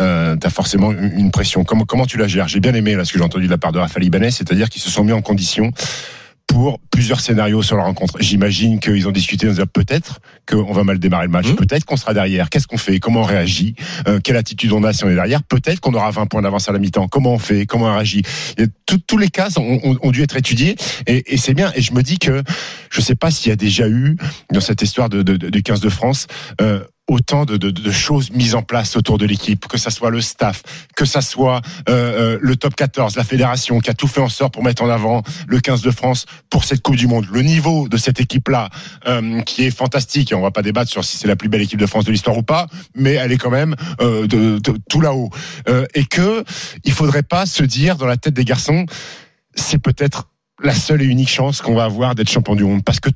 Euh, 0.00 0.36
forcément 0.50 0.92
une 0.92 1.30
pression. 1.30 1.64
Comment, 1.64 1.84
comment 1.84 2.06
tu 2.06 2.16
la 2.18 2.28
gères? 2.28 2.48
J'ai 2.48 2.60
bien 2.60 2.74
aimé 2.74 2.94
là, 2.94 3.04
ce 3.04 3.12
que 3.12 3.18
j'ai 3.18 3.24
entendu 3.24 3.46
de 3.46 3.50
la 3.50 3.58
part 3.58 3.72
de 3.72 3.78
Raphaël 3.78 4.04
Ibanez, 4.06 4.30
c'est-à-dire 4.30 4.68
qu'ils 4.70 4.82
se 4.82 4.90
sont 4.90 5.04
mis 5.04 5.12
en 5.12 5.22
condition 5.22 5.70
pour 6.46 6.78
plusieurs 6.90 7.20
scénarios 7.20 7.62
sur 7.62 7.76
la 7.76 7.82
rencontre. 7.84 8.16
J'imagine 8.20 8.78
qu'ils 8.80 9.06
ont 9.08 9.12
discuté, 9.12 9.46
en 9.48 9.50
disant 9.50 9.64
peut-être 9.70 10.20
qu'on 10.48 10.72
va 10.72 10.84
mal 10.84 10.98
démarrer 10.98 11.26
le 11.26 11.32
match, 11.32 11.48
Mhm. 11.48 11.56
peut-être 11.56 11.84
qu'on 11.84 11.96
sera 11.96 12.14
derrière, 12.14 12.48
qu'est-ce 12.50 12.66
qu'on 12.66 12.78
fait, 12.78 12.98
comment 13.00 13.20
on 13.20 13.24
réagit, 13.24 13.74
Euh, 14.08 14.20
quelle 14.22 14.36
attitude 14.36 14.72
on 14.72 14.84
a 14.84 14.92
si 14.92 15.04
on 15.04 15.10
est 15.10 15.14
derrière, 15.14 15.42
peut-être 15.42 15.80
qu'on 15.80 15.92
aura 15.94 16.10
20 16.10 16.26
points 16.26 16.42
d'avance 16.42 16.68
à 16.68 16.72
la 16.72 16.78
mi-temps, 16.78 17.08
comment 17.08 17.34
on 17.34 17.38
fait, 17.38 17.66
comment 17.66 17.86
on 17.86 17.92
réagit? 17.94 18.22
Tout- 18.86 18.98
tous 19.06 19.18
les 19.18 19.28
cas 19.28 19.48
ont, 19.58 19.80
ont- 19.82 19.98
ont 20.00 20.10
dû 20.12 20.22
être 20.22 20.36
étudiés 20.36 20.76
et, 21.06 21.34
et 21.34 21.36
c'est 21.36 21.54
bien. 21.54 21.72
Et 21.74 21.82
je 21.82 21.92
me 21.92 22.02
dis 22.02 22.18
que 22.18 22.42
je 22.90 23.00
sais 23.00 23.16
pas 23.16 23.30
s'il 23.30 23.48
y 23.48 23.52
a 23.52 23.56
déjà 23.56 23.88
eu 23.88 24.16
dans 24.52 24.60
cette 24.60 24.82
histoire 24.82 25.08
de, 25.08 25.22
de, 25.22 25.36
de- 25.36 25.50
du 25.50 25.62
15 25.62 25.80
de 25.80 25.88
France 25.88 26.26
euh, 26.60 26.84
autant 27.08 27.44
de, 27.44 27.56
de, 27.56 27.70
de 27.70 27.90
choses 27.90 28.30
mises 28.32 28.54
en 28.54 28.62
place 28.62 28.96
autour 28.96 29.16
de 29.18 29.26
l'équipe, 29.26 29.66
que 29.68 29.78
ça 29.78 29.90
soit 29.90 30.10
le 30.10 30.20
staff, 30.20 30.62
que 30.96 31.04
ça 31.04 31.20
soit 31.20 31.60
euh, 31.88 32.34
euh, 32.34 32.38
le 32.40 32.56
top 32.56 32.74
14, 32.74 33.16
la 33.16 33.24
fédération 33.24 33.78
qui 33.80 33.90
a 33.90 33.94
tout 33.94 34.08
fait 34.08 34.20
en 34.20 34.28
sorte 34.28 34.54
pour 34.54 34.64
mettre 34.64 34.82
en 34.82 34.88
avant 34.90 35.22
le 35.46 35.60
15 35.60 35.82
de 35.82 35.90
France 35.90 36.26
pour 36.50 36.64
cette 36.64 36.82
Coupe 36.82 36.96
du 36.96 37.06
Monde. 37.06 37.26
Le 37.30 37.42
niveau 37.42 37.88
de 37.88 37.96
cette 37.96 38.20
équipe-là, 38.20 38.70
euh, 39.06 39.40
qui 39.42 39.64
est 39.64 39.70
fantastique, 39.70 40.32
et 40.32 40.34
on 40.34 40.40
va 40.40 40.50
pas 40.50 40.62
débattre 40.62 40.90
sur 40.90 41.04
si 41.04 41.16
c'est 41.16 41.28
la 41.28 41.36
plus 41.36 41.48
belle 41.48 41.62
équipe 41.62 41.78
de 41.78 41.86
France 41.86 42.04
de 42.04 42.12
l'histoire 42.12 42.36
ou 42.36 42.42
pas, 42.42 42.66
mais 42.94 43.12
elle 43.12 43.30
est 43.32 43.38
quand 43.38 43.50
même 43.50 43.76
euh, 44.00 44.26
de, 44.26 44.58
de- 44.58 44.78
tout 44.88 45.00
là-haut. 45.00 45.30
Euh, 45.68 45.86
et 45.94 46.04
que 46.04 46.44
il 46.84 46.92
faudrait 46.92 47.22
pas 47.22 47.46
se 47.46 47.62
dire 47.62 47.96
dans 47.96 48.06
la 48.06 48.16
tête 48.16 48.34
des 48.34 48.44
garçons, 48.44 48.84
c'est 49.54 49.78
peut-être 49.78 50.28
la 50.62 50.74
seule 50.74 51.02
et 51.02 51.06
unique 51.06 51.28
chance 51.28 51.60
qu'on 51.60 51.74
va 51.74 51.84
avoir 51.84 52.14
d'être 52.14 52.30
champion 52.30 52.56
du 52.56 52.64
monde. 52.64 52.82
Parce 52.82 52.98
que 53.00 53.10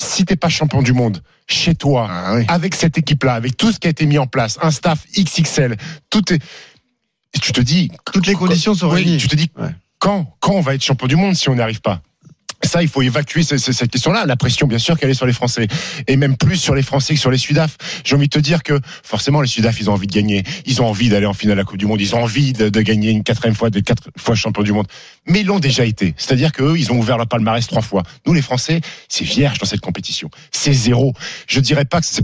si 0.00 0.24
t'es 0.24 0.36
pas 0.36 0.48
champion 0.48 0.82
du 0.82 0.92
monde 0.92 1.22
chez 1.46 1.74
toi, 1.74 2.08
avec 2.48 2.74
cette 2.74 2.96
équipe-là, 2.98 3.34
avec 3.34 3.56
tout 3.56 3.70
ce 3.72 3.78
qui 3.78 3.86
a 3.86 3.90
été 3.90 4.06
mis 4.06 4.18
en 4.18 4.26
place, 4.26 4.58
un 4.62 4.70
staff 4.70 5.04
XXL, 5.16 5.76
tout 6.10 6.32
est. 6.32 6.42
Et 7.34 7.38
tu 7.40 7.52
te 7.52 7.60
dis. 7.60 7.90
Toutes 8.12 8.26
les 8.26 8.34
conditions 8.34 8.74
sont 8.74 8.88
Oui, 8.88 9.02
réunies. 9.02 9.16
Tu 9.18 9.28
te 9.28 9.36
dis 9.36 9.50
Ouais. 9.58 9.68
quand, 9.98 10.36
quand 10.40 10.52
on 10.52 10.60
va 10.60 10.74
être 10.74 10.84
champion 10.84 11.06
du 11.08 11.16
monde 11.16 11.34
si 11.34 11.48
on 11.48 11.54
n'y 11.56 11.60
arrive 11.60 11.80
pas? 11.80 12.00
Ça, 12.62 12.80
il 12.82 12.88
faut 12.88 13.02
évacuer 13.02 13.42
ce- 13.42 13.58
ce- 13.58 13.72
cette 13.72 13.90
question-là. 13.90 14.24
La 14.24 14.36
pression, 14.36 14.66
bien 14.66 14.78
sûr, 14.78 14.96
qu'elle 14.98 15.10
est 15.10 15.14
sur 15.14 15.26
les 15.26 15.34
Français. 15.34 15.66
Et 16.06 16.16
même 16.16 16.34
plus 16.38 16.56
sur 16.56 16.74
les 16.74 16.82
Français 16.82 17.12
que 17.12 17.20
sur 17.20 17.30
les 17.30 17.36
Sudaf. 17.36 17.76
J'ai 18.04 18.14
envie 18.16 18.28
de 18.28 18.30
te 18.32 18.38
dire 18.38 18.62
que, 18.62 18.80
forcément, 19.02 19.42
les 19.42 19.48
Sudaf, 19.48 19.78
ils 19.80 19.90
ont 19.90 19.92
envie 19.92 20.06
de 20.06 20.14
gagner. 20.14 20.44
Ils 20.64 20.80
ont 20.80 20.86
envie 20.86 21.10
d'aller 21.10 21.26
en 21.26 21.34
finale 21.34 21.56
de 21.56 21.60
la 21.60 21.64
Coupe 21.66 21.76
du 21.76 21.84
Monde. 21.84 22.00
Ils 22.00 22.14
ont 22.14 22.22
envie 22.22 22.54
de, 22.54 22.70
de 22.70 22.80
gagner 22.80 23.10
une 23.10 23.22
quatrième 23.22 23.54
fois, 23.54 23.68
de 23.68 23.80
quatre 23.80 24.08
fois 24.16 24.34
champion 24.34 24.62
du 24.62 24.72
monde. 24.72 24.86
Mais 25.26 25.40
ils 25.40 25.46
l'ont 25.46 25.58
déjà 25.58 25.84
été. 25.84 26.14
C'est-à-dire 26.16 26.52
qu'eux, 26.52 26.76
ils 26.76 26.92
ont 26.92 26.98
ouvert 26.98 27.16
leur 27.16 27.26
palmarès 27.26 27.66
trois 27.66 27.82
fois. 27.82 28.02
Nous, 28.26 28.34
les 28.34 28.42
Français, 28.42 28.80
c'est 29.08 29.24
vierge 29.24 29.58
dans 29.58 29.66
cette 29.66 29.80
compétition. 29.80 30.30
C'est 30.50 30.72
zéro. 30.72 31.14
Je 31.46 31.60
dirais 31.60 31.84
pas 31.84 32.00
que 32.00 32.06
ça 32.06 32.22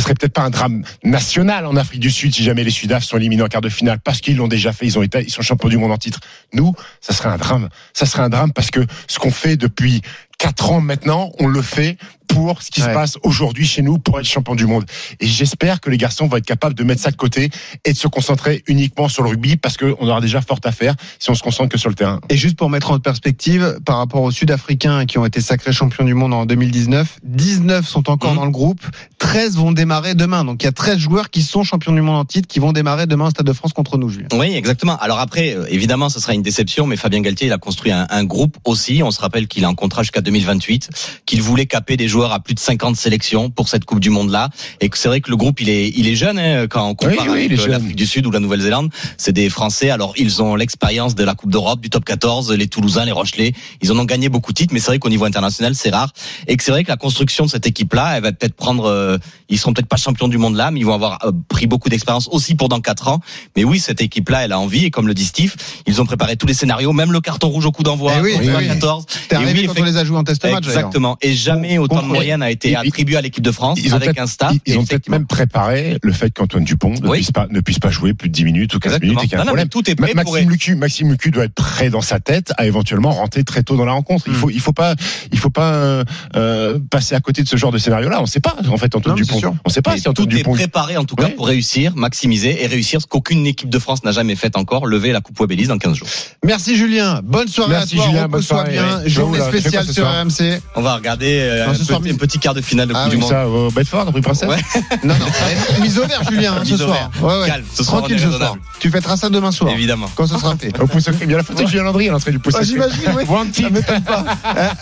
serait 0.00 0.14
peut-être 0.14 0.34
pas 0.34 0.42
un 0.42 0.50
drame 0.50 0.84
national 1.02 1.66
en 1.66 1.76
Afrique 1.76 2.00
du 2.00 2.10
Sud 2.10 2.34
si 2.34 2.42
jamais 2.42 2.64
les 2.64 2.70
Sudaf 2.70 3.04
sont 3.04 3.16
éliminés 3.16 3.42
en 3.42 3.48
quart 3.48 3.62
de 3.62 3.68
finale 3.68 4.00
parce 4.00 4.20
qu'ils 4.20 4.36
l'ont 4.36 4.48
déjà 4.48 4.72
fait. 4.72 4.86
Ils 4.86 4.98
ont 4.98 5.02
été, 5.02 5.22
ils 5.22 5.30
sont 5.30 5.42
champions 5.42 5.68
du 5.68 5.78
monde 5.78 5.92
en 5.92 5.98
titre. 5.98 6.20
Nous, 6.52 6.74
ça 7.00 7.14
serait 7.14 7.30
un 7.30 7.38
drame. 7.38 7.68
Ça 7.94 8.06
serait 8.06 8.22
un 8.22 8.28
drame 8.28 8.52
parce 8.52 8.70
que 8.70 8.80
ce 9.08 9.18
qu'on 9.18 9.30
fait 9.30 9.56
depuis 9.56 10.02
quatre 10.38 10.72
ans 10.72 10.80
maintenant, 10.80 11.30
on 11.38 11.46
le 11.46 11.62
fait 11.62 11.96
pour 12.28 12.62
ce 12.62 12.70
qui 12.70 12.80
Ouais. 12.82 12.88
se 12.88 12.94
passe 12.94 13.18
aujourd'hui 13.22 13.66
chez 13.66 13.82
nous 13.82 13.98
pour 13.98 14.18
être 14.18 14.26
champion 14.26 14.54
du 14.54 14.66
monde. 14.66 14.84
Et 15.20 15.26
j'espère 15.26 15.80
que 15.80 15.90
les 15.90 15.98
garçons 15.98 16.26
vont 16.26 16.36
être 16.36 16.46
capables 16.46 16.74
de 16.74 16.82
mettre 16.84 17.00
ça 17.02 17.10
de 17.10 17.16
côté 17.16 17.50
et 17.84 17.92
de 17.92 17.98
se 17.98 18.08
concentrer 18.08 18.62
uniquement 18.66 19.08
sur 19.08 19.22
le 19.22 19.30
rugby 19.30 19.56
parce 19.56 19.76
qu'on 19.76 20.08
aura 20.08 20.20
déjà 20.20 20.40
fort 20.40 20.58
à 20.64 20.72
faire 20.72 20.94
si 21.18 21.30
on 21.30 21.34
se 21.34 21.42
concentre 21.42 21.68
que 21.70 21.78
sur 21.78 21.88
le 21.88 21.94
terrain. 21.94 22.20
Et 22.28 22.36
juste 22.36 22.56
pour 22.56 22.70
mettre 22.70 22.90
en 22.90 22.98
perspective, 22.98 23.78
par 23.84 23.98
rapport 23.98 24.22
aux 24.22 24.30
Sud-Africains 24.30 25.06
qui 25.06 25.18
ont 25.18 25.26
été 25.26 25.40
sacrés 25.40 25.72
champions 25.72 26.04
du 26.04 26.14
monde 26.14 26.32
en 26.34 26.46
2019, 26.46 27.18
19 27.24 27.86
sont 27.86 28.08
encore 28.10 28.30
Mhm. 28.32 28.36
dans 28.36 28.44
le 28.44 28.50
groupe, 28.50 28.80
13 29.18 29.56
vont 29.56 29.72
démarrer 29.72 30.14
demain. 30.14 30.44
Donc 30.44 30.62
il 30.62 30.66
y 30.66 30.68
a 30.68 30.72
13 30.72 30.98
joueurs 30.98 31.30
qui 31.30 31.42
sont 31.42 31.64
champions 31.64 31.92
du 31.92 32.00
monde 32.00 32.16
en 32.16 32.24
titre 32.24 32.46
qui 32.48 32.58
vont 32.60 32.72
démarrer 32.72 33.06
demain 33.06 33.26
au 33.26 33.30
Stade 33.30 33.46
de 33.46 33.52
France 33.52 33.72
contre 33.72 33.98
nous, 33.98 34.08
Julien. 34.08 34.28
Oui, 34.32 34.52
exactement. 34.54 34.96
Alors 34.98 35.18
après, 35.18 35.54
euh, 35.56 35.66
évidemment, 35.68 36.08
ce 36.08 36.20
sera 36.20 36.34
une 36.34 36.42
déception, 36.42 36.86
mais 36.86 36.96
Fabien 36.96 37.20
Galtier, 37.20 37.46
il 37.48 37.52
a 37.52 37.58
construit 37.58 37.90
un, 37.92 38.06
un 38.10 38.24
groupe 38.24 38.56
aussi. 38.64 39.02
On 39.02 39.10
se 39.10 39.20
rappelle 39.20 39.48
qu'il 39.48 39.62
est 39.64 39.66
en 39.66 39.74
contrat 39.74 40.02
jusqu'à 40.02 40.20
2028, 40.20 40.90
qu'il 41.26 41.42
voulait 41.42 41.66
caper 41.66 41.96
des 41.96 42.06
joueurs 42.08 42.21
à 42.30 42.38
plus 42.38 42.54
de 42.54 42.60
50 42.60 42.94
sélections 42.94 43.50
pour 43.50 43.68
cette 43.68 43.84
Coupe 43.84 43.98
du 43.98 44.10
Monde-là, 44.10 44.50
et 44.80 44.88
que 44.88 44.96
c'est 44.98 45.08
vrai 45.08 45.20
que 45.20 45.30
le 45.30 45.36
groupe, 45.36 45.60
il 45.60 45.68
est, 45.68 45.88
il 45.88 46.06
est 46.06 46.14
jeune 46.14 46.38
hein, 46.38 46.66
quand 46.68 46.86
on 46.86 46.94
compare 46.94 47.16
Oui, 47.26 47.32
oui, 47.32 47.44
avec 47.46 47.58
euh, 47.58 47.66
l'Afrique 47.68 47.96
du 47.96 48.06
Sud 48.06 48.26
ou 48.26 48.30
la 48.30 48.38
Nouvelle-Zélande. 48.38 48.90
C'est 49.16 49.32
des 49.32 49.48
Français. 49.48 49.90
Alors 49.90 50.12
ils 50.16 50.42
ont 50.42 50.54
l'expérience 50.54 51.14
de 51.14 51.24
la 51.24 51.34
Coupe 51.34 51.50
d'Europe, 51.50 51.80
du 51.80 51.90
Top 51.90 52.04
14, 52.04 52.52
les 52.52 52.68
Toulousains, 52.68 53.04
les 53.04 53.12
Rochelais. 53.12 53.52
Ils 53.80 53.90
en 53.90 53.98
ont 53.98 54.04
gagné 54.04 54.28
beaucoup 54.28 54.52
de 54.52 54.56
titres, 54.58 54.74
mais 54.74 54.78
c'est 54.80 54.88
vrai 54.88 54.98
qu'au 54.98 55.08
niveau 55.08 55.24
international, 55.24 55.74
c'est 55.74 55.90
rare, 55.90 56.12
et 56.46 56.56
que 56.56 56.62
c'est 56.62 56.70
vrai 56.70 56.84
que 56.84 56.90
la 56.90 56.96
construction 56.96 57.46
de 57.46 57.50
cette 57.50 57.66
équipe-là, 57.66 58.16
elle 58.16 58.22
va 58.22 58.32
peut-être 58.32 58.54
prendre. 58.54 58.84
euh, 58.84 59.18
ils 59.48 59.58
seront 59.58 59.72
peut-être 59.72 59.88
pas 59.88 59.96
champions 59.96 60.28
du 60.28 60.38
monde 60.38 60.56
là, 60.56 60.70
mais 60.70 60.80
ils 60.80 60.86
vont 60.86 60.94
avoir 60.94 61.18
euh, 61.24 61.32
pris 61.48 61.66
beaucoup 61.66 61.88
d'expérience 61.88 62.28
aussi 62.30 62.54
pour 62.54 62.68
dans 62.68 62.80
quatre 62.80 63.08
ans. 63.08 63.20
Mais 63.56 63.64
oui, 63.64 63.78
cette 63.80 64.00
équipe-là, 64.00 64.44
elle 64.44 64.52
a 64.52 64.58
envie. 64.58 64.84
Et 64.84 64.90
comme 64.90 65.06
le 65.06 65.14
dit 65.14 65.24
Steve, 65.24 65.54
ils 65.86 66.00
ont 66.00 66.06
préparé 66.06 66.36
tous 66.36 66.46
les 66.46 66.54
scénarios, 66.54 66.92
même 66.92 67.12
le 67.12 67.20
carton 67.20 67.48
rouge 67.48 67.66
au 67.66 67.72
coup 67.72 67.82
d'envoi. 67.82 68.12
Eh 68.18 68.20
oui, 68.20 68.32
contre 68.32 68.44
oui. 68.46 68.66
la 68.66 68.74
14. 68.74 69.06
T'es 69.06 69.34
Et 69.34 69.38
arrivé 69.38 69.60
oui, 69.60 69.66
quand 69.66 69.80
on 69.80 69.84
les 69.84 69.96
a 69.96 70.04
joués 70.04 70.16
en 70.18 70.24
test 70.24 70.44
match. 70.44 70.64
Exactement. 70.66 71.16
Et 71.22 71.34
jamais 71.34 71.78
autant 71.78 72.01
de 72.02 72.06
contre- 72.08 72.14
moyens 72.14 72.38
n'a 72.40 72.50
été 72.50 72.70
Ils- 72.70 72.76
attribué 72.76 73.16
à 73.16 73.20
l'équipe 73.20 73.42
de 73.44 73.50
France 73.52 73.78
Ils 73.82 73.92
ont 73.92 73.96
avec 73.96 74.08
peut-être- 74.10 74.22
un 74.22 74.26
staff. 74.26 74.52
Ils, 74.66 74.78
ont 74.78 74.84
peut-être 74.84 75.08
même 75.08 75.26
préparé 75.26 75.98
le 76.02 76.12
fait 76.12 76.30
qu'Antoine 76.30 76.64
Dupont 76.64 76.90
ne, 76.94 77.08
Oui. 77.08 77.18
puisse 77.18 77.30
pas, 77.32 77.46
ne 77.50 77.60
puisse 77.60 77.78
pas 77.78 77.90
jouer 77.90 78.12
plus 78.14 78.28
de 78.28 78.34
10 78.34 78.44
minutes 78.44 78.74
ou 78.74 78.78
15 78.78 78.92
Exactement. 78.94 79.10
minutes 79.12 79.24
et 79.24 79.28
qu'il 79.28 79.32
y 79.32 79.34
a 79.36 79.42
un 79.42 79.44
Non, 79.44 79.50
non, 79.52 79.56
mais 79.56 79.66
problème. 79.66 79.84
tout 79.84 79.90
est 79.90 79.94
prêt 79.94 80.14
pour- 80.22 80.32
Maxime 80.32 80.50
Lucu, 80.50 80.74
Maxime 80.76 81.10
Lucu 81.10 81.30
doit 81.30 81.44
être 81.44 81.54
prêt 81.54 81.90
dans 81.90 82.00
sa 82.00 82.20
tête 82.20 82.52
à 82.58 82.66
éventuellement 82.66 83.10
rentrer 83.10 83.44
très 83.44 83.62
tôt 83.62 83.76
dans 83.76 83.84
la 83.84 83.92
rencontre. 83.92 84.24
Il 84.26 84.32
Mm. 84.32 84.36
faut, 84.36 84.50
il 84.50 84.60
faut 84.60 84.72
pas, 84.72 84.94
il 85.32 85.38
faut 85.38 85.50
pas 85.50 85.72
euh, 85.74 86.04
euh, 86.36 86.78
passer 86.90 87.14
à 87.14 87.20
côté 87.20 87.42
de 87.42 87.48
ce 87.48 87.56
genre 87.56 87.72
de 87.72 87.78
scénario-là. 87.78 88.18
On 88.18 88.22
ne 88.22 88.26
sait 88.26 88.40
pas 88.40 88.56
en 88.68 88.76
fait 88.76 88.94
Antoine 88.94 89.16
Non, 89.16 89.22
Dupont. 89.22 89.38
sûr. 89.38 89.50
On 89.64 89.68
ne 89.68 89.72
sait 89.72 89.82
pas 89.82 89.96
si 89.96 90.08
Antoine 90.08 90.28
tout 90.28 90.34
est 90.34 90.38
Dupont. 90.38 90.52
préparé 90.54 90.96
en 90.96 91.04
tout 91.04 91.16
cas 91.16 91.24
Ouais. 91.24 91.30
pour 91.30 91.46
réussir, 91.46 91.94
maximiser 91.96 92.62
et 92.62 92.66
réussir 92.66 93.00
ce 93.00 93.06
qu'aucune 93.06 93.46
équipe 93.46 93.68
de 93.70 93.78
France 93.78 94.04
n'a 94.04 94.12
jamais 94.12 94.36
fait 94.36 94.56
encore, 94.56 94.86
lever 94.86 95.12
la 95.12 95.20
Coupe 95.20 95.38
Webelise 95.40 95.68
dans 95.68 95.78
15 95.78 95.96
jours. 95.96 96.08
Merci 96.44 96.76
Julien. 96.76 97.20
Bonne 97.24 97.48
soirée 97.48 97.72
Merci, 97.72 97.94
à 97.94 97.96
toi. 97.98 98.06
Julien, 98.10 98.28
bonne 98.28 98.42
soirée, 98.42 98.72
bien. 98.72 99.02
Journée 99.06 99.40
spéciale 99.40 99.84
sur 99.84 99.94
soir 99.94 100.22
RMC. 100.24 100.60
On 100.76 100.82
va 100.82 100.96
regarder 100.96 101.38
euh, 101.40 101.66
Non, 101.66 101.72
un, 101.72 101.74
ce 101.74 101.84
soir, 101.84 101.91
petit, 102.00 102.14
petit 102.14 102.38
quart 102.38 102.54
de 102.54 102.60
finale 102.60 102.88
de 102.88 102.94
Ah 102.96 103.04
Coupe 103.04 103.12
oui, 103.12 103.16
du 103.16 103.22
Monde. 103.22 103.30
Ça, 103.30 103.48
au 103.48 103.70
Bedford, 103.70 104.12
rue 104.12 104.20
Princesse 104.22 104.48
Ouais. 104.48 104.56
Non, 105.04 105.14
non. 105.14 105.26
Mise 105.82 105.98
au 105.98 106.06
vert, 106.06 106.22
Julien, 106.30 106.54
hein, 106.58 106.62
ce 106.64 106.74
au 106.74 106.78
soir. 106.78 107.10
vert. 107.12 107.22
Ouais, 107.22 107.40
ouais. 107.40 107.46
Calme, 107.46 107.64
ce 107.72 107.82
soir, 107.84 107.98
Tranquille 107.98 108.20
ce 108.20 108.30
soir. 108.30 108.56
Tu 108.78 108.90
fêteras 108.90 109.16
ça 109.16 109.28
demain 109.28 109.52
soir. 109.52 109.72
Évidemment. 109.72 110.10
Quand 110.14 110.26
ce 110.26 110.38
sera 110.38 110.56
fait. 110.56 110.72
Au 110.80 110.86
pouce 110.86 111.04
sacré. 111.04 111.24
Il 111.24 111.30
y 111.30 111.34
a 111.34 111.38
la 111.38 111.42
photo 111.42 111.62
de 111.64 111.68
Julien 111.68 111.84
Landry 111.84 112.08
à 112.08 112.12
l'entrée 112.12 112.32
du 112.32 112.38
pouce 112.38 112.54
Ah, 112.56 112.64
sacré. 112.64 112.72
J'imagine, 112.72 113.12
oui. 113.16 113.52
Ça 113.52 113.70
m'étonne 113.70 114.02
pas. 114.02 114.24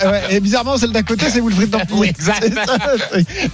Euh, 0.05 0.11
ouais, 0.11 0.23
Et 0.31 0.41
bizarrement, 0.41 0.77
celle 0.79 0.93
d'à 0.93 1.03
côté, 1.03 1.27
c'est 1.31 1.41
Wilfried. 1.41 1.77
Oui, 1.93 2.09
exact. 2.09 2.51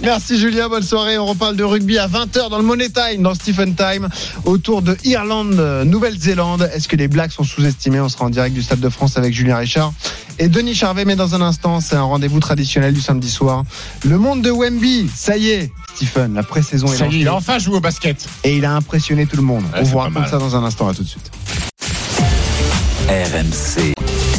Merci 0.01 0.37
Julien, 0.39 0.69
bonne 0.69 0.83
soirée. 0.83 1.17
On 1.17 1.25
reparle 1.25 1.55
de 1.55 1.63
rugby 1.63 1.97
à 1.97 2.07
20h 2.07 2.49
dans 2.49 2.57
le 2.57 2.63
Money 2.63 2.89
Time, 2.89 3.21
dans 3.23 3.33
Stephen 3.33 3.75
Time, 3.75 4.09
autour 4.45 4.81
de 4.81 4.97
Irlande, 5.03 5.55
euh, 5.59 5.83
Nouvelle-Zélande. 5.83 6.69
Est-ce 6.73 6.87
que 6.87 6.95
les 6.95 7.07
Blacks 7.07 7.31
sont 7.31 7.43
sous-estimés? 7.43 7.99
On 7.99 8.09
sera 8.09 8.25
en 8.25 8.29
direct 8.29 8.53
du 8.55 8.61
Stade 8.61 8.79
de 8.79 8.89
France 8.89 9.17
avec 9.17 9.33
Julien 9.33 9.57
Richard 9.57 9.91
et 10.39 10.47
Denis 10.47 10.75
Charvet. 10.75 11.05
Mais 11.05 11.15
dans 11.15 11.35
un 11.35 11.41
instant, 11.41 11.79
c'est 11.81 11.95
un 11.95 12.03
rendez-vous 12.03 12.39
traditionnel 12.39 12.93
du 12.93 13.01
samedi 13.01 13.29
soir. 13.29 13.63
Le 14.05 14.17
monde 14.17 14.41
de 14.41 14.51
Wemby, 14.51 15.09
ça 15.13 15.37
y 15.37 15.49
est, 15.49 15.71
Stephen, 15.95 16.33
la 16.35 16.43
pré-saison 16.43 16.87
est 16.87 16.97
Ça 16.97 17.05
y 17.05 17.07
est, 17.07 17.07
lancée 17.07 17.17
il 17.21 17.27
a 17.27 17.35
enfin 17.35 17.59
joué 17.59 17.75
au 17.75 17.79
basket. 17.81 18.27
et 18.43 18.55
il 18.57 18.65
a 18.65 18.73
impressionné 18.75 19.25
tout 19.25 19.35
le 19.37 19.41
monde. 19.43 19.63
Ouais, 19.73 19.79
On 19.81 19.83
vous 19.83 19.97
raconte 19.97 20.27
ça 20.27 20.37
dans 20.37 20.55
un 20.55 20.63
instant. 20.63 20.87
À 20.87 20.93
tout 20.93 21.03
de 21.03 21.07
suite. 21.07 21.31
RMC. 23.09 23.93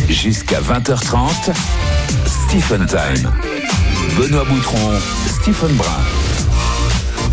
Jusqu'à 0.08 0.60
20h30. 0.60 1.52
Stephen 2.48 2.86
Time. 2.86 3.30
Benoît 4.16 4.44
Boutron, 4.44 4.92
Stephen 5.40 5.72
Brun. 5.76 5.86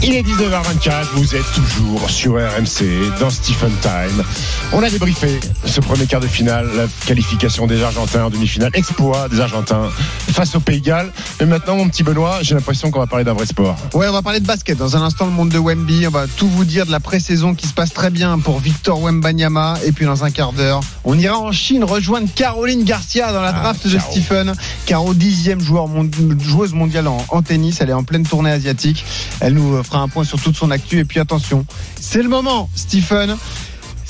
Il 0.03 0.13
est 0.13 0.21
19h24, 0.21 1.05
vous 1.15 1.35
êtes 1.35 1.51
toujours 1.53 2.09
sur 2.11 2.33
RMC 2.35 3.17
dans 3.19 3.31
Stephen 3.31 3.71
Time. 3.81 4.23
On 4.71 4.83
a 4.83 4.89
débriefé 4.89 5.39
ce 5.65 5.79
premier 5.79 6.05
quart 6.05 6.19
de 6.21 6.27
finale, 6.27 6.69
la 6.75 6.83
qualification 7.07 7.65
des 7.65 7.81
Argentins 7.81 8.25
en 8.25 8.29
demi-finale, 8.29 8.69
exploit 8.75 9.29
des 9.29 9.39
Argentins 9.39 9.89
face 10.31 10.53
au 10.55 10.59
Pays 10.59 10.81
Galles. 10.81 11.11
Mais 11.39 11.47
maintenant, 11.47 11.75
mon 11.77 11.89
petit 11.89 12.03
Benoît, 12.03 12.37
j'ai 12.43 12.53
l'impression 12.53 12.91
qu'on 12.91 12.99
va 12.99 13.07
parler 13.07 13.25
d'un 13.25 13.33
vrai 13.33 13.47
sport. 13.47 13.75
Ouais, 13.95 14.07
on 14.07 14.11
va 14.13 14.21
parler 14.21 14.39
de 14.39 14.45
basket. 14.45 14.77
Dans 14.77 14.95
un 14.95 15.01
instant, 15.01 15.25
le 15.25 15.31
monde 15.31 15.49
de 15.49 15.57
Wemby. 15.57 16.05
On 16.07 16.11
va 16.11 16.27
tout 16.27 16.47
vous 16.49 16.65
dire 16.65 16.85
de 16.85 16.91
la 16.91 16.99
pré-saison 16.99 17.55
qui 17.55 17.65
se 17.67 17.73
passe 17.73 17.91
très 17.91 18.11
bien 18.11 18.37
pour 18.37 18.59
Victor 18.59 19.01
Wembanyama. 19.01 19.79
Et 19.85 19.91
puis, 19.91 20.05
dans 20.05 20.23
un 20.23 20.29
quart 20.29 20.53
d'heure, 20.53 20.81
on 21.03 21.17
ira 21.17 21.39
en 21.39 21.51
Chine 21.51 21.83
rejoindre 21.83 22.27
Caroline 22.35 22.83
Garcia 22.83 23.33
dans 23.33 23.41
la 23.41 23.49
Ah, 23.55 23.59
draft 23.59 23.87
de 23.87 23.97
Caro. 23.97 24.11
Stephen. 24.11 24.53
Caro, 24.85 25.13
dixième 25.15 25.61
joueur 25.61 25.87
mon- 25.87 26.07
joueuse 26.43 26.73
mondiale 26.73 27.07
en, 27.07 27.25
en 27.29 27.41
tennis. 27.41 27.79
Elle 27.81 27.89
est 27.89 27.93
en 27.93 28.03
pleine 28.03 28.23
tournée 28.27 28.51
asiatique. 28.51 29.03
Elle 29.39 29.53
nous 29.55 29.81
fera 29.85 29.99
un 29.99 30.07
point 30.07 30.23
sur 30.23 30.41
toute 30.41 30.55
son 30.55 30.71
actu. 30.71 30.99
Et 30.99 31.05
puis, 31.05 31.19
attention, 31.19 31.65
c'est 31.99 32.21
le 32.21 32.29
moment, 32.29 32.69
Stephen. 32.75 33.37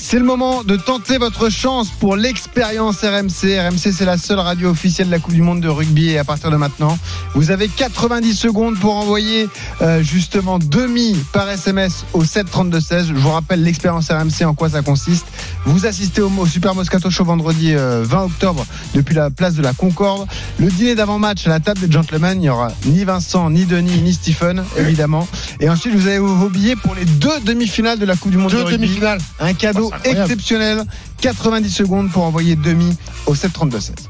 C'est 0.08 0.20
le 0.20 0.24
moment 0.24 0.64
de 0.64 0.76
tenter 0.76 1.18
votre 1.18 1.50
chance 1.50 1.90
pour 1.90 2.16
l'expérience 2.16 3.02
RMC. 3.02 3.60
RMC, 3.60 3.92
c'est 3.92 4.06
la 4.06 4.20
seule 4.20 4.38
radio 4.38 4.70
officielle 4.70 5.08
de 5.08 5.12
la 5.12 5.18
Coupe 5.18 5.34
du 5.34 5.42
Monde 5.42 5.62
de 5.62 5.68
rugby. 5.68 6.10
Et 6.10 6.20
à 6.20 6.24
partir 6.24 6.52
de 6.52 6.58
maintenant, 6.58 6.96
vous 7.34 7.50
avez 7.50 7.68
90 7.68 8.36
secondes 8.36 8.80
pour 8.80 8.94
envoyer 8.98 9.50
euh, 9.82 10.04
justement 10.04 10.60
demi 10.60 11.18
par 11.34 11.50
SMS 11.50 12.06
au 12.14 12.24
732-16. 12.24 13.08
Je 13.08 13.14
vous 13.16 13.32
rappelle 13.32 13.64
l'expérience 13.64 14.12
RMC, 14.12 14.46
en 14.46 14.54
quoi 14.54 14.70
ça 14.70 14.84
consiste. 14.84 15.26
Vous 15.66 15.88
assistez 15.88 16.22
au, 16.22 16.30
au 16.38 16.46
Super 16.46 16.76
Moscato 16.76 17.10
Show 17.10 17.26
vendredi 17.26 17.74
euh, 17.74 18.04
20 18.06 18.26
octobre 18.26 18.64
depuis 18.94 19.16
la 19.16 19.32
place 19.32 19.56
de 19.56 19.64
la 19.64 19.74
Concorde. 19.74 20.28
Le 20.60 20.68
dîner 20.68 20.94
d'avant-match 20.94 21.48
à 21.48 21.50
la 21.50 21.60
table 21.60 21.80
des 21.80 21.92
gentlemen, 21.92 22.38
il 22.38 22.42
n'y 22.42 22.50
aura 22.50 22.72
ni 22.86 23.04
Vincent, 23.06 23.50
ni 23.50 23.66
Denis, 23.66 24.04
ni 24.04 24.14
Stephen, 24.14 24.64
évidemment. 24.78 25.28
Et 25.60 25.68
ensuite, 25.68 25.96
vous 25.96 26.06
avez 26.06 26.20
vos 26.20 26.50
billets 26.50 26.76
pour 26.76 26.94
les 26.94 27.06
deux 27.06 27.40
demi-finales 27.44 27.98
de 27.98 28.06
la 28.06 28.16
Coupe 28.16 28.30
du 28.30 28.38
Monde 28.38 28.52
de 28.52 28.58
Deux 28.58 28.64
rugby. 28.66 28.86
demi-finales. 28.86 29.20
Un 29.40 29.54
cadeau. 29.56 29.92
Exceptionnel. 30.04 30.86
90 31.22 31.70
secondes 31.70 32.12
pour 32.12 32.24
envoyer 32.24 32.56
demi 32.56 32.96
au 33.26 33.34
732-16. 33.34 34.10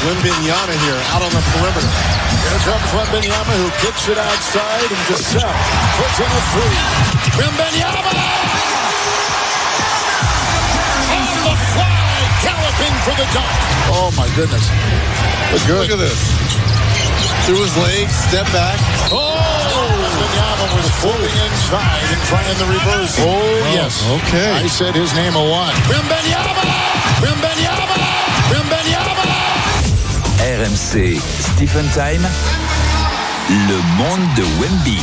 Wimbenyama 0.00 0.72
here, 0.72 0.96
out 1.12 1.22
on 1.22 1.28
the 1.28 1.42
perimeter. 1.52 1.90
Here 2.40 2.60
comes 2.64 2.90
Wimbenyama 2.96 3.52
who 3.52 3.68
kicks 3.84 4.08
it 4.08 4.16
outside 4.16 4.88
and 4.88 5.02
Giselle 5.06 5.52
puts 5.98 6.18
in 6.18 6.24
a 6.24 6.40
three. 6.52 6.78
Wimbenyama! 7.36 8.14
On 11.12 11.24
the 11.44 11.54
fly, 11.74 12.16
galloping 12.42 12.96
for 13.04 13.14
the 13.20 13.26
dunk. 13.34 13.56
Oh 13.92 14.10
my 14.16 14.28
goodness. 14.34 14.64
Look 15.52 15.66
good. 15.66 15.90
Look 15.90 15.90
at 15.90 15.98
this. 15.98 16.20
Through 17.44 17.62
his 17.62 17.76
legs, 17.76 18.14
step 18.14 18.46
back. 18.52 18.78
Oh! 19.12 19.39
Wimbenyama 20.30 20.76
was 20.76 20.88
floating 21.00 21.36
inside 21.50 22.06
and 22.12 22.22
trying 22.30 22.58
the 22.58 22.66
reverse. 22.66 23.16
Oh, 23.18 23.72
yes. 23.74 24.06
Okay. 24.22 24.50
I 24.52 24.66
said 24.66 24.94
his 24.94 25.12
name 25.14 25.34
a 25.34 25.42
lot. 25.42 25.74
RMC. 30.38 31.18
Stephen 31.18 31.86
Time. 31.90 32.26
Le 33.48 33.76
monde 33.98 34.34
de 34.36 34.44
Wemby. 34.60 34.98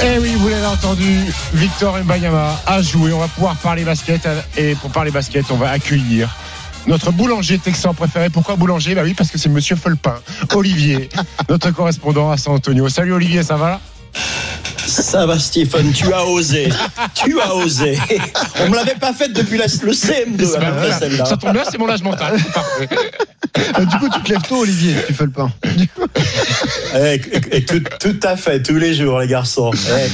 Eh 0.00 0.18
oui, 0.20 0.34
vous 0.38 0.48
l'avez 0.48 0.66
entendu, 0.66 1.24
Victor 1.52 1.98
Mbayama 2.04 2.54
a 2.66 2.80
joué. 2.82 3.12
On 3.12 3.18
va 3.18 3.28
pouvoir 3.28 3.56
parler 3.56 3.84
basket. 3.84 4.26
Et 4.56 4.74
pour 4.76 4.90
parler 4.90 5.10
basket, 5.10 5.44
on 5.50 5.56
va 5.56 5.70
accueillir 5.70 6.34
notre 6.86 7.12
boulanger 7.12 7.58
texan 7.58 7.92
préféré. 7.94 8.30
Pourquoi 8.30 8.56
boulanger? 8.56 8.94
Bah 8.94 9.02
oui, 9.04 9.14
parce 9.14 9.30
que 9.30 9.38
c'est 9.38 9.48
Monsieur 9.48 9.76
Felpin, 9.76 10.14
Olivier, 10.54 11.10
notre 11.48 11.70
correspondant 11.70 12.30
à 12.30 12.36
San 12.36 12.54
Antonio. 12.54 12.88
Salut 12.88 13.12
Olivier, 13.12 13.42
ça 13.42 13.56
va? 13.56 13.80
Ça 15.10 15.24
va, 15.24 15.38
Stephen, 15.38 15.90
tu 15.92 16.12
as 16.12 16.24
osé. 16.26 16.68
tu 17.14 17.40
as 17.40 17.54
osé. 17.54 17.98
On 18.60 18.68
me 18.68 18.76
l'avait 18.76 18.94
pas 18.94 19.12
faite 19.14 19.32
depuis 19.32 19.56
la- 19.56 19.64
le 19.82 19.92
CM2, 19.92 20.54
à 20.56 20.58
peu 20.60 20.76
près, 20.76 20.92
celle-là. 20.98 21.24
Ça 21.24 21.36
tombe 21.38 21.52
bien, 21.52 21.62
c'est 21.70 21.78
mon 21.78 21.88
âge 21.88 22.02
mental. 22.02 22.36
Euh, 23.78 23.84
du 23.84 23.96
coup, 23.98 24.08
tu 24.12 24.20
te 24.22 24.32
lèves 24.32 24.42
tôt, 24.42 24.58
Olivier, 24.58 24.94
tu 25.06 25.14
fais 25.14 25.24
le 25.24 25.30
pain. 25.30 25.50
Et- 26.94 27.20
et 27.56 27.64
tout, 27.64 27.80
tout 27.98 28.18
à 28.22 28.36
fait, 28.36 28.62
tous 28.62 28.76
les 28.76 28.94
jours, 28.94 29.18
les 29.20 29.26
garçons. 29.26 29.70
Eh, 29.74 30.08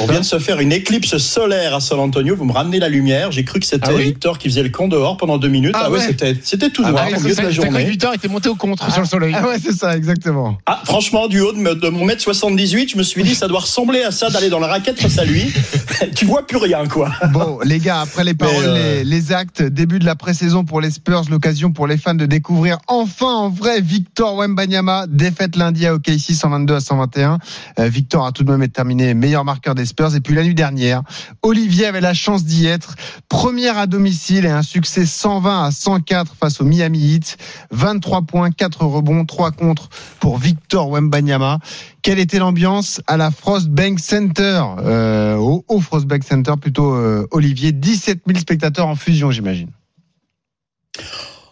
On 0.00 0.06
vient 0.06 0.20
de 0.20 0.24
se 0.24 0.38
faire 0.38 0.60
une 0.60 0.72
éclipse 0.72 1.16
solaire 1.18 1.74
à 1.74 1.80
San 1.80 1.98
Antonio. 1.98 2.36
Vous 2.36 2.44
me 2.44 2.52
ramenez 2.52 2.78
la 2.78 2.88
lumière. 2.88 3.32
J'ai 3.32 3.44
cru 3.44 3.60
que 3.60 3.66
c'était 3.66 3.86
Ah 3.88 3.94
oui 3.94 4.04
Victor 4.04 4.38
qui 4.38 4.48
faisait 4.48 4.62
le 4.62 4.68
con 4.70 4.88
dehors 4.88 5.16
pendant 5.16 5.38
deux 5.38 5.48
minutes. 5.48 5.74
Ah 5.74 5.84
Ah, 5.86 5.90
ouais, 5.90 6.00
c'était 6.00 6.36
c'était 6.42 6.70
tout 6.70 6.82
Ah 6.84 6.90
noir 6.90 7.04
bah, 7.10 7.16
au 7.16 7.20
milieu 7.20 7.34
de 7.34 7.40
la 7.42 7.50
journée. 7.50 7.84
Victor 7.84 8.14
était 8.14 8.28
monté 8.28 8.48
au 8.48 8.54
contre 8.54 8.90
sur 8.90 9.00
le 9.02 9.06
soleil. 9.06 9.34
Ah 9.36 9.46
ouais, 9.46 9.56
c'est 9.62 9.72
ça, 9.72 9.96
exactement. 9.96 10.58
Ah, 10.66 10.80
franchement, 10.84 11.28
du 11.28 11.40
haut 11.40 11.52
de, 11.52 11.74
de 11.74 11.88
mon 11.88 12.04
mètre 12.04 12.22
78, 12.22 12.90
je 12.92 12.96
me 12.96 13.02
suis 13.02 13.22
dit, 13.22 13.34
ça 13.34 13.48
doit 13.48 13.60
ressembler 13.60 14.02
à 14.02 14.10
ça 14.10 14.30
d'aller 14.30 14.48
dans 14.48 14.60
la 14.60 14.68
raquette 14.68 15.00
face 15.00 15.18
à 15.18 15.24
lui. 15.24 15.52
tu 16.14 16.24
vois 16.24 16.46
plus 16.46 16.56
rien, 16.58 16.86
quoi. 16.86 17.10
Bon, 17.32 17.58
les 17.64 17.78
gars, 17.78 18.00
après 18.00 18.24
les 18.24 18.34
paroles, 18.34 18.64
euh, 18.66 18.98
les, 18.98 19.04
les 19.04 19.32
actes, 19.32 19.62
début 19.62 19.98
de 19.98 20.06
la 20.06 20.14
pré-saison 20.16 20.64
pour 20.64 20.80
les 20.80 20.90
Spurs, 20.90 21.22
l'occasion 21.30 21.72
pour 21.72 21.86
les 21.86 21.96
fans 21.96 22.14
de 22.14 22.26
découvrir 22.26 22.78
enfin 22.88 23.26
en 23.26 23.50
vrai 23.50 23.80
Victor 23.80 24.36
Wembanyama, 24.36 25.06
défaite 25.08 25.56
lundi 25.56 25.86
à 25.86 25.94
OKC 25.94 26.32
122 26.32 26.74
à 26.74 26.80
121. 26.80 27.38
Euh, 27.78 27.88
Victor 27.88 28.26
a 28.26 28.32
tout 28.32 28.44
de 28.44 28.50
même 28.50 28.62
été 28.62 28.72
terminé 28.72 29.14
meilleur 29.14 29.44
marqueur 29.44 29.73
des 29.74 29.86
Spurs. 29.86 30.14
Et 30.14 30.20
puis 30.20 30.34
la 30.34 30.42
nuit 30.44 30.54
dernière, 30.54 31.02
Olivier 31.42 31.86
avait 31.86 32.00
la 32.00 32.14
chance 32.14 32.44
d'y 32.44 32.66
être. 32.66 32.94
Première 33.28 33.78
à 33.78 33.86
domicile 33.86 34.44
et 34.44 34.50
un 34.50 34.62
succès 34.62 35.06
120 35.06 35.64
à 35.66 35.70
104 35.70 36.34
face 36.38 36.60
au 36.60 36.64
Miami 36.64 37.14
Heat. 37.14 37.36
23 37.70 38.22
points, 38.22 38.50
4 38.50 38.84
rebonds, 38.84 39.24
3 39.24 39.50
contre 39.52 39.88
pour 40.20 40.38
Victor 40.38 40.88
Wembanyama. 40.90 41.58
Quelle 42.02 42.18
était 42.18 42.38
l'ambiance 42.38 43.00
à 43.06 43.16
la 43.16 43.30
Frostbank 43.30 43.98
Center, 43.98 44.62
euh, 44.80 45.36
au, 45.36 45.64
au 45.68 45.80
Frostbank 45.80 46.22
Center 46.24 46.52
plutôt, 46.60 46.94
euh, 46.94 47.26
Olivier? 47.30 47.72
17 47.72 48.20
000 48.26 48.38
spectateurs 48.38 48.86
en 48.86 48.94
fusion, 48.96 49.30
j'imagine. 49.30 49.68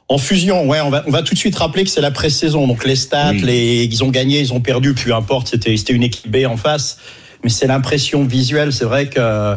En 0.08 0.18
fusion, 0.18 0.68
ouais, 0.68 0.80
on 0.82 0.90
va, 0.90 1.04
on 1.06 1.10
va 1.10 1.22
tout 1.22 1.32
de 1.32 1.38
suite 1.38 1.56
rappeler 1.56 1.84
que 1.84 1.90
c'est 1.90 2.02
la 2.02 2.10
pré-saison. 2.10 2.66
Donc 2.66 2.84
les 2.84 2.96
stats, 2.96 3.30
Oui. 3.30 3.40
les, 3.42 3.84
ils 3.84 4.04
ont 4.04 4.10
gagné, 4.10 4.40
ils 4.40 4.52
ont 4.52 4.60
perdu, 4.60 4.92
peu 4.94 5.14
importe, 5.14 5.48
c'était 5.48 5.74
une 5.94 6.02
équipe 6.02 6.30
B 6.30 6.44
en 6.46 6.56
face. 6.56 6.98
Mais 7.42 7.50
c'est 7.50 7.66
l'impression 7.66 8.24
visuelle. 8.24 8.72
C'est 8.72 8.84
vrai 8.84 9.08
que, 9.08 9.56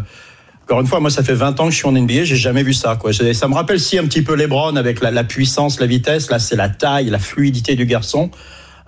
encore 0.63 0.81
une 0.81 0.87
fois, 0.87 0.99
moi, 0.99 1.09
ça 1.09 1.23
fait 1.23 1.33
20 1.33 1.59
ans 1.59 1.65
que 1.65 1.71
je 1.71 1.77
suis 1.77 1.87
en 1.87 1.91
NBA, 1.91 2.23
j'ai 2.23 2.35
jamais 2.35 2.63
vu 2.63 2.73
ça, 2.73 2.95
quoi. 2.95 3.11
Ça 3.13 3.47
me 3.47 3.53
rappelle 3.53 3.79
si 3.79 3.97
un 3.97 4.05
petit 4.05 4.21
peu 4.21 4.35
LeBron 4.35 4.75
avec 4.75 5.01
la, 5.01 5.11
la 5.11 5.23
puissance, 5.23 5.79
la 5.79 5.85
vitesse. 5.85 6.29
Là, 6.31 6.39
c'est 6.39 6.55
la 6.55 6.69
taille, 6.69 7.09
la 7.09 7.19
fluidité 7.19 7.75
du 7.75 7.85
garçon. 7.85 8.31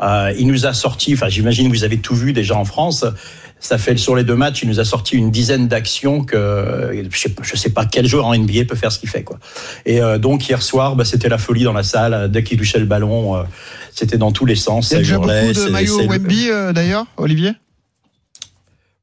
Euh, 0.01 0.33
il 0.38 0.47
nous 0.47 0.65
a 0.65 0.73
sorti, 0.73 1.13
enfin, 1.13 1.29
j'imagine 1.29 1.71
que 1.71 1.75
vous 1.75 1.83
avez 1.83 1.97
tout 1.97 2.15
vu 2.15 2.33
déjà 2.33 2.55
en 2.55 2.65
France. 2.65 3.05
Ça 3.60 3.79
fait 3.79 3.97
sur 3.97 4.15
les 4.15 4.23
deux 4.23 4.36
matchs, 4.36 4.62
il 4.62 4.69
nous 4.69 4.79
a 4.79 4.86
sorti 4.86 5.15
une 5.15 5.31
dizaine 5.31 5.67
d'actions 5.67 6.23
que 6.23 7.03
je 7.10 7.17
sais, 7.17 7.33
je 7.41 7.55
sais 7.55 7.71
pas 7.71 7.86
quel 7.86 8.05
joueur 8.05 8.27
en 8.27 8.38
NBA 8.38 8.65
peut 8.67 8.75
faire 8.75 8.91
ce 8.91 8.99
qu'il 8.99 9.10
fait, 9.10 9.23
quoi. 9.23 9.39
Et 9.86 9.99
euh, 9.99 10.19
donc 10.19 10.47
hier 10.47 10.62
soir, 10.62 10.95
bah, 10.95 11.05
c'était 11.05 11.29
la 11.29 11.39
folie 11.39 11.63
dans 11.63 11.73
la 11.73 11.81
salle. 11.81 12.29
Dès 12.29 12.43
qu'il 12.43 12.60
touchait 12.60 12.77
le 12.77 12.86
ballon, 12.86 13.36
euh, 13.36 13.43
c'était 13.91 14.17
dans 14.17 14.31
tous 14.31 14.45
les 14.45 14.55
sens. 14.55 14.91
Il 14.91 14.93
y 14.93 14.97
a 14.97 14.99
déjà 14.99 15.17
beaucoup 15.17 15.29
de 15.29 15.71
maillots 15.71 16.07
Wemby 16.07 16.49
euh, 16.49 16.71
d'ailleurs, 16.71 17.07
Olivier? 17.17 17.53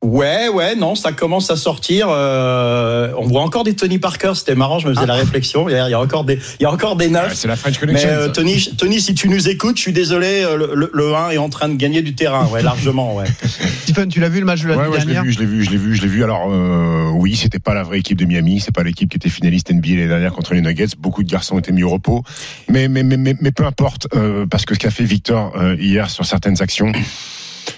Ouais, 0.05 0.49
ouais, 0.49 0.77
non, 0.77 0.95
ça 0.95 1.13
commence 1.13 1.51
à 1.51 1.57
sortir. 1.57 2.09
euh, 2.11 3.11
on 3.19 3.27
voit 3.27 3.41
encore 3.41 3.65
des 3.65 3.75
Tony 3.75 3.99
Parker. 3.99 4.33
C'était 4.35 4.55
marrant, 4.55 4.79
je 4.79 4.87
me 4.87 4.95
faisais 4.95 5.07
la 5.07 5.15
réflexion. 5.15 5.67
Il 5.69 5.73
y, 5.73 5.77
a, 5.77 5.89
il 5.89 5.93
y 5.93 5.95
a 5.95 6.01
encore 6.01 6.25
des, 6.25 6.39
il 6.61 6.63
y 6.63 6.67
a 6.67 6.71
encore 6.71 6.97
des 6.97 7.07
Ouais, 7.07 7.11
neufs. 7.13 7.35
C'est 7.35 7.49
la 7.49 7.57
French 7.57 7.77
Mais 7.81 7.87
Connection. 7.87 8.09
euh, 8.11 8.27
ça. 8.27 8.33
Tony, 8.33 8.69
Tony, 8.77 9.01
si 9.01 9.15
tu 9.15 9.29
nous 9.31 9.49
écoutes, 9.49 9.77
je 9.79 9.83
suis 9.83 9.93
désolé, 9.95 10.43
euh, 10.45 10.57
le, 10.57 10.75
le, 10.75 10.91
le 10.93 11.15
1 11.15 11.31
est 11.31 11.39
en 11.39 11.49
train 11.49 11.69
de 11.71 11.75
gagner 11.77 12.03
du 12.03 12.15
terrain, 12.15 12.47
ouais, 12.49 12.63
largement, 12.63 13.15
ouais. 13.17 13.25
Stephen, 13.85 14.09
tu 14.11 14.21
l'as 14.21 14.29
vu 14.29 14.41
le 14.41 14.47
match 14.47 14.63
de 14.63 14.69
la 14.69 14.77
Ouais, 14.77 14.83
nuit 14.85 14.91
ouais, 14.93 15.01
je 15.01 15.07
l'ai 15.07 15.13
dernière 15.15 15.25
vu, 15.25 15.33
je 15.33 15.39
l'ai 15.39 15.47
vu, 15.47 15.65
je 15.65 15.71
l'ai 15.71 15.77
vu, 15.79 15.95
je 15.95 16.03
l'ai 16.03 16.09
vu. 16.09 16.23
Alors 16.23 16.49
euh, 16.51 17.11
oui, 17.15 17.35
c'était 17.37 17.59
pas 17.59 17.73
la 17.73 17.83
vraie 17.83 17.99
équipe 18.01 18.19
de 18.19 18.27
Miami, 18.27 18.61
c'est 18.61 18.75
pas 18.75 18.83
l'équipe 18.83 19.09
qui 19.09 19.17
était 19.17 19.31
finaliste 19.31 19.71
NBA 19.73 19.89
l'année 19.91 20.09
dernière 20.09 20.33
contre 20.35 20.53
les 20.55 20.61
Nuggets. 20.61 20.89
Beaucoup 20.99 21.23
de 21.23 21.31
garçons 21.31 21.59
étaient 21.59 21.73
mis 21.73 21.83
au 21.83 21.89
repos, 21.91 22.23
mais 22.69 22.89
mais 22.89 23.03
mais 23.05 23.17
mais, 23.17 23.35
mais 23.41 23.53
peu 23.53 23.65
importe, 23.65 24.09
euh, 24.15 24.45
parce 24.47 24.67
que 24.67 24.75
ce 24.75 24.79
qu'a 24.81 24.91
fait 24.91 25.05
Victor 25.05 25.53
euh, 25.57 25.77
hier 25.79 26.11
sur 26.11 26.27
certaines 26.27 26.61
actions. 26.61 26.93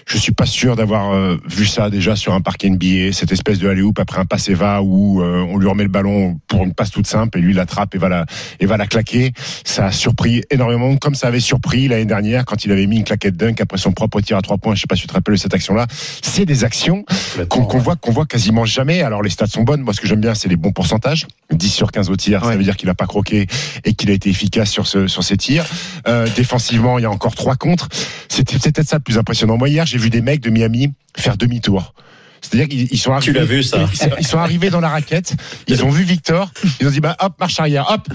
Je 0.06 0.18
suis 0.18 0.32
pas 0.32 0.46
sûr 0.46 0.76
d'avoir 0.76 1.12
euh, 1.12 1.36
vu 1.48 1.66
ça 1.66 1.90
déjà 1.90 2.16
sur 2.16 2.32
un 2.34 2.40
parquet 2.40 2.70
NBA, 2.70 3.12
cette 3.12 3.32
espèce 3.32 3.58
de 3.58 3.68
alley-oop 3.68 3.98
après 3.98 4.20
un 4.20 4.24
passe 4.24 4.48
et 4.48 4.54
va 4.54 4.82
où 4.82 5.22
euh, 5.22 5.44
on 5.48 5.58
lui 5.58 5.68
remet 5.68 5.82
le 5.82 5.88
ballon 5.88 6.38
pour 6.48 6.62
une 6.64 6.72
passe 6.74 6.90
toute 6.90 7.06
simple 7.06 7.38
et 7.38 7.40
lui 7.40 7.52
l'attrape 7.54 7.94
et 7.94 7.98
va 7.98 8.08
la 8.08 8.26
et 8.60 8.66
va 8.66 8.76
la 8.76 8.86
claquer. 8.86 9.32
Ça 9.64 9.86
a 9.86 9.92
surpris 9.92 10.42
énormément, 10.50 10.96
comme 10.96 11.14
ça 11.14 11.28
avait 11.28 11.40
surpris 11.40 11.88
l'année 11.88 12.04
dernière 12.04 12.44
quand 12.44 12.64
il 12.64 12.72
avait 12.72 12.86
mis 12.86 12.96
une 12.98 13.04
claquette 13.04 13.36
dunk 13.36 13.60
après 13.60 13.78
son 13.78 13.92
propre 13.92 14.20
tir 14.20 14.36
à 14.36 14.42
trois 14.42 14.58
points. 14.58 14.74
Je 14.74 14.80
sais 14.82 14.86
pas 14.86 14.96
si 14.96 15.02
tu 15.02 15.08
te 15.08 15.12
rappelles 15.14 15.34
de 15.34 15.40
cette 15.40 15.54
action-là. 15.54 15.86
C'est 16.22 16.44
des 16.44 16.64
actions 16.64 17.04
qu'on 17.48 17.78
voit 17.78 17.96
qu'on 17.96 18.12
voit 18.12 18.26
quasiment 18.26 18.64
jamais. 18.64 19.02
Alors 19.02 19.22
les 19.22 19.30
stats 19.30 19.46
sont 19.46 19.62
bonnes. 19.62 19.82
Moi, 19.82 19.92
ce 19.94 20.00
que 20.00 20.06
j'aime 20.06 20.20
bien, 20.20 20.34
c'est 20.34 20.48
les 20.48 20.56
bons 20.56 20.72
pourcentages. 20.72 21.26
10 21.52 21.68
sur 21.70 21.92
15 21.92 22.10
au 22.10 22.16
tir, 22.16 22.40
ça 22.42 22.48
Ouais. 22.48 22.56
veut 22.56 22.64
dire 22.64 22.76
qu'il 22.76 22.88
a 22.88 22.94
pas 22.94 23.06
croqué 23.06 23.46
et 23.84 23.94
qu'il 23.94 24.10
a 24.10 24.14
été 24.14 24.30
efficace 24.30 24.70
sur 24.70 24.86
ce 24.86 25.06
sur 25.06 25.22
ses 25.24 25.36
tirs. 25.36 25.64
Euh, 26.08 26.26
défensivement, 26.36 26.98
il 26.98 27.02
y 27.02 27.04
a 27.04 27.10
encore 27.10 27.34
trois 27.34 27.56
contre. 27.56 27.88
C'était 28.28 28.56
c'est 28.60 28.72
peut-être 28.74 28.88
ça 28.88 28.96
le 28.96 29.02
plus 29.02 29.18
impressionnant. 29.18 29.56
Moi 29.56 29.68
hier, 29.76 29.86
j'ai 29.86 29.98
vu 29.98 30.10
des 30.10 30.22
mecs 30.22 30.40
de 30.40 30.50
Miami 30.50 30.92
faire 31.16 31.36
demi-tour. 31.36 31.94
C'est-à-dire 32.40 32.68
qu'ils 32.68 32.88
ils 32.90 32.98
sont 32.98 33.12
arrivés. 33.12 33.32
Tu 33.32 33.38
l'as 33.38 33.44
vu, 33.44 33.62
ça 33.62 33.88
ils, 33.92 34.12
ils 34.20 34.26
sont 34.26 34.38
arrivés 34.38 34.70
dans 34.70 34.80
la 34.80 34.88
raquette. 34.88 35.36
Ils 35.66 35.84
ont 35.84 35.90
vu 35.90 36.04
Victor. 36.04 36.50
Ils 36.80 36.86
ont 36.86 36.90
dit 36.90 37.00
bah 37.00 37.16
hop 37.20 37.34
marche 37.40 37.58
arrière, 37.60 37.86
hop 37.90 38.08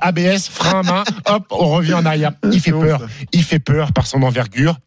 ABS 0.00 0.48
frein 0.50 0.80
à 0.80 0.82
main, 0.82 1.04
hop 1.26 1.46
on 1.50 1.68
revient 1.68 1.94
en 1.94 2.06
arrière. 2.06 2.32
Il 2.52 2.60
fait 2.60 2.70
peur. 2.70 3.06
Il 3.32 3.42
fait 3.42 3.58
peur 3.58 3.92
par 3.92 4.06
son 4.06 4.22
envergure. 4.22 4.78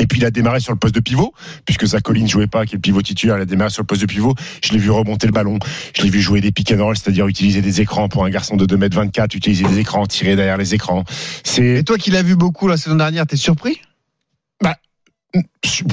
Et 0.00 0.08
puis 0.08 0.18
il 0.18 0.24
a 0.24 0.32
démarré 0.32 0.58
sur 0.58 0.72
le 0.72 0.78
poste 0.78 0.96
de 0.96 1.00
pivot, 1.00 1.32
puisque 1.64 1.86
sa 1.86 2.00
colline 2.00 2.26
jouait 2.26 2.48
pas, 2.48 2.66
qui 2.66 2.74
est 2.74 2.78
le 2.78 2.80
pivot 2.80 3.00
titulaire, 3.00 3.36
il 3.38 3.42
a 3.42 3.44
démarré 3.44 3.70
sur 3.70 3.82
le 3.82 3.86
poste 3.86 4.00
de 4.00 4.06
pivot. 4.06 4.34
Je 4.64 4.72
l'ai 4.72 4.78
vu 4.78 4.90
remonter 4.90 5.28
le 5.28 5.32
ballon, 5.32 5.60
je 5.96 6.02
l'ai 6.02 6.10
vu 6.10 6.20
jouer 6.20 6.40
des 6.40 6.50
pick 6.50 6.72
and 6.72 6.82
roll, 6.82 6.96
c'est-à-dire 6.96 7.28
utiliser 7.28 7.62
des 7.62 7.80
écrans 7.80 8.08
pour 8.08 8.24
un 8.24 8.30
garçon 8.30 8.56
de 8.56 8.66
2m24, 8.66 9.36
utiliser 9.36 9.64
des 9.64 9.78
écrans, 9.78 10.04
tirer 10.06 10.34
derrière 10.34 10.56
les 10.56 10.74
écrans. 10.74 11.04
C'est 11.44 11.78
Et 11.78 11.84
toi 11.84 11.96
qui 11.96 12.10
l'as 12.10 12.24
vu 12.24 12.34
beaucoup 12.34 12.66
la 12.66 12.76
saison 12.76 12.96
dernière, 12.96 13.24
t'es 13.24 13.36
surpris? 13.36 13.78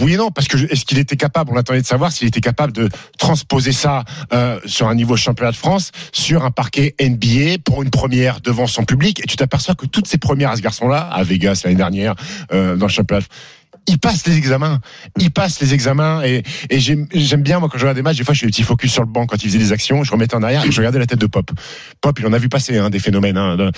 Oui 0.01 0.13
et 0.13 0.17
non, 0.17 0.31
parce 0.31 0.47
que 0.47 0.57
est-ce 0.71 0.85
qu'il 0.85 0.99
était 0.99 1.15
capable, 1.17 1.51
on 1.53 1.57
attendait 1.57 1.81
de 1.81 1.85
savoir 1.85 2.11
s'il 2.11 2.27
était 2.27 2.41
capable 2.41 2.73
de 2.73 2.89
transposer 3.17 3.71
ça 3.71 4.03
euh, 4.33 4.59
sur 4.65 4.87
un 4.87 4.95
niveau 4.95 5.15
championnat 5.15 5.51
de 5.51 5.55
France, 5.57 5.91
sur 6.11 6.45
un 6.45 6.51
parquet 6.51 6.95
NBA 7.01 7.57
pour 7.63 7.81
une 7.81 7.89
première 7.89 8.41
devant 8.41 8.67
son 8.67 8.83
public. 8.83 9.19
Et 9.23 9.27
tu 9.27 9.35
t'aperçois 9.37 9.75
que 9.75 9.85
toutes 9.85 10.07
ces 10.07 10.17
premières 10.17 10.51
à 10.51 10.55
ce 10.57 10.61
garçon-là, 10.61 11.01
à 11.01 11.23
Vegas 11.23 11.61
l'année 11.63 11.75
dernière, 11.77 12.15
euh, 12.53 12.75
dans 12.75 12.85
le 12.87 12.91
championnat, 12.91 13.21
de- 13.21 13.25
il 13.87 13.97
passe 13.99 14.25
les 14.27 14.37
examens, 14.37 14.79
il 15.19 15.31
passe 15.31 15.59
les 15.59 15.73
examens 15.73 16.21
et, 16.23 16.43
et 16.69 16.79
j'aime 16.79 17.41
bien 17.41 17.59
moi 17.59 17.67
quand 17.69 17.77
je 17.77 17.83
regarde 17.83 17.97
des 17.97 18.03
matchs, 18.03 18.17
des 18.17 18.23
fois 18.23 18.33
je 18.33 18.39
fais 18.41 18.45
des 18.45 18.51
petits 18.51 18.63
focus 18.63 18.91
sur 18.93 19.01
le 19.01 19.07
banc 19.07 19.25
quand 19.25 19.43
il 19.43 19.47
faisait 19.49 19.57
des 19.57 19.71
actions, 19.71 20.03
je 20.03 20.11
remettais 20.11 20.35
en 20.35 20.43
arrière 20.43 20.63
et 20.65 20.71
je 20.71 20.77
regardais 20.77 20.99
la 20.99 21.05
tête 21.07 21.19
de 21.19 21.25
Pop. 21.25 21.49
Pop, 21.99 22.17
il 22.19 22.25
en 22.27 22.33
a 22.33 22.37
vu 22.37 22.47
passer 22.49 22.77
hein, 22.77 22.89
des 22.89 22.99
phénomènes. 22.99 23.37
Hein, 23.37 23.57
de- 23.57 23.71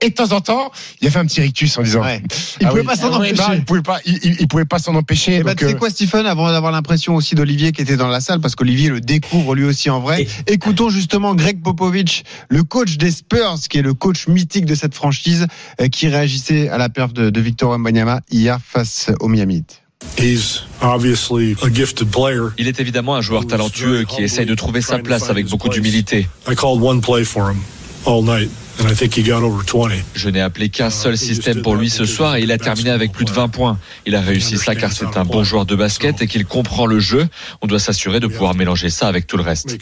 et 0.00 0.08
de 0.10 0.14
temps 0.14 0.32
en 0.32 0.40
temps, 0.40 0.72
il 1.00 1.04
y 1.04 1.08
avait 1.08 1.18
un 1.20 1.26
petit 1.26 1.40
rictus 1.42 1.76
en 1.78 1.82
disant. 1.82 2.02
Ouais. 2.02 2.22
Il 2.60 2.66
Ah 2.66 2.70
pouvait 2.70 2.80
oui. 2.80 2.86
pas 2.86 2.96
s'en 2.96 3.12
Ah 3.12 3.16
empêcher. 3.18 3.42
il 3.54 3.64
pouvait 3.64 3.82
pas, 3.82 3.98
il, 4.06 4.18
il- 4.22 4.36
il 4.40 4.48
pouvait 4.48 4.64
pas 4.64 4.78
s'en 4.78 4.94
empêcher. 4.94 5.38
Ben, 5.42 5.50
donc, 5.50 5.58
tu 5.58 5.66
sais 5.66 5.74
euh, 5.74 5.76
quoi, 5.78 5.90
Stephen, 5.90 6.26
avant 6.26 6.50
d'avoir 6.50 6.72
l'impression 6.72 7.14
aussi 7.14 7.34
d'Olivier 7.34 7.72
qui 7.72 7.82
était 7.82 7.96
dans 7.96 8.08
la 8.08 8.20
salle, 8.20 8.40
parce 8.40 8.54
qu'Olivier 8.56 8.88
le 8.88 9.00
découvre 9.00 9.54
lui 9.54 9.64
aussi 9.64 9.90
en 9.90 10.00
vrai. 10.00 10.26
Écoutons 10.46 10.88
justement 10.90 11.34
Greg 11.34 11.62
Popovich, 11.62 12.24
le 12.48 12.62
coach 12.64 12.96
des 12.96 13.10
Spurs, 13.10 13.56
qui 13.68 13.78
est 13.78 13.82
le 13.82 13.94
coach 13.94 14.26
mythique 14.28 14.64
de 14.64 14.74
cette 14.74 14.94
franchise, 14.94 15.46
euh, 15.80 15.88
qui 15.88 16.08
réagissait 16.08 16.68
à 16.68 16.78
la 16.78 16.88
perf 16.88 17.12
de, 17.12 17.30
de 17.30 17.40
Victor 17.40 17.70
Wembanyama 17.72 18.20
hier 18.30 18.58
face 18.66 19.10
au 19.20 19.28
Miami 19.28 19.41
Heat. 19.50 19.82
He's 20.18 20.62
obviously 20.82 21.56
a 21.62 21.68
gifted 21.68 22.10
player. 22.10 22.50
Il 22.58 22.68
est 22.68 22.80
évidemment 22.80 23.14
un 23.14 23.20
joueur 23.20 23.46
talentueux 23.46 24.04
qui 24.04 24.22
essaye 24.22 24.46
de 24.46 24.54
trouver 24.54 24.82
sa 24.82 24.98
place 24.98 25.30
avec 25.30 25.46
beaucoup 25.46 25.68
d'humilité. 25.68 26.28
I 26.48 26.54
called 26.54 26.82
one 26.82 27.00
play 27.00 27.24
for 27.24 27.50
him 27.50 27.58
all 28.04 28.22
night, 28.22 28.50
and 28.80 28.88
I 28.88 28.94
think 28.94 29.16
he 29.16 29.22
got 29.22 29.42
over 29.42 29.62
20. 29.64 30.02
Je 30.14 30.28
n'ai 30.28 30.40
appelé 30.40 30.68
qu'un 30.68 30.90
seul 30.90 31.16
système 31.16 31.62
pour 31.62 31.76
lui 31.76 31.88
ce 31.88 32.04
soir 32.04 32.36
et 32.36 32.42
il 32.42 32.50
a 32.52 32.58
terminé 32.58 32.90
avec 32.90 33.12
plus 33.12 33.24
de 33.24 33.30
20 33.30 33.48
points. 33.48 33.78
Il 34.06 34.14
a 34.14 34.20
réussi 34.20 34.58
ça 34.58 34.74
car 34.74 34.92
c'est 34.92 35.16
un 35.16 35.24
bon 35.24 35.44
joueur 35.44 35.66
de 35.66 35.76
basket 35.76 36.20
et 36.20 36.26
qu'il 36.26 36.44
comprend 36.46 36.86
le 36.86 36.98
jeu. 36.98 37.28
On 37.62 37.66
doit 37.66 37.78
s'assurer 37.78 38.20
de 38.20 38.26
pouvoir 38.26 38.54
mélanger 38.54 38.90
ça 38.90 39.08
avec 39.08 39.26
tout 39.26 39.36
le 39.36 39.42
reste. 39.42 39.76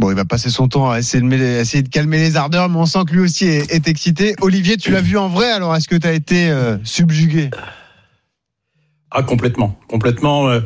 Bon, 0.00 0.10
il 0.10 0.16
va 0.16 0.24
passer 0.24 0.50
son 0.50 0.66
temps 0.68 0.90
à 0.90 0.98
essayer 0.98 1.22
de, 1.22 1.26
mêler- 1.26 1.60
essayer 1.60 1.82
de 1.82 1.88
calmer 1.88 2.18
les 2.18 2.36
ardeurs, 2.36 2.68
mais 2.68 2.76
on 2.78 2.86
sent 2.86 3.00
que 3.06 3.12
lui 3.12 3.20
aussi 3.20 3.46
est, 3.46 3.72
est 3.72 3.86
excité. 3.88 4.34
Olivier, 4.40 4.76
tu 4.76 4.90
l'as 4.90 5.00
vu 5.00 5.16
en 5.16 5.28
vrai, 5.28 5.50
alors 5.52 5.74
est-ce 5.76 5.86
que 5.88 5.94
tu 5.96 6.06
as 6.06 6.12
été 6.12 6.50
euh, 6.50 6.76
subjugué? 6.84 7.50
Ah, 9.12 9.22
complètement. 9.22 9.78
Complètement. 9.88 10.48
euh, 10.48 10.60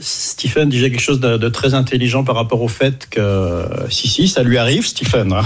Stephen 0.00 0.68
disait 0.68 0.92
quelque 0.92 1.00
chose 1.00 1.18
de, 1.18 1.36
de 1.38 1.48
très 1.48 1.74
intelligent 1.74 2.22
par 2.22 2.36
rapport 2.36 2.62
au 2.62 2.68
fait 2.68 3.08
que 3.10 3.64
si 3.90 4.06
si 4.06 4.28
ça 4.28 4.44
lui 4.44 4.56
arrive 4.56 4.86
Stephen. 4.86 5.34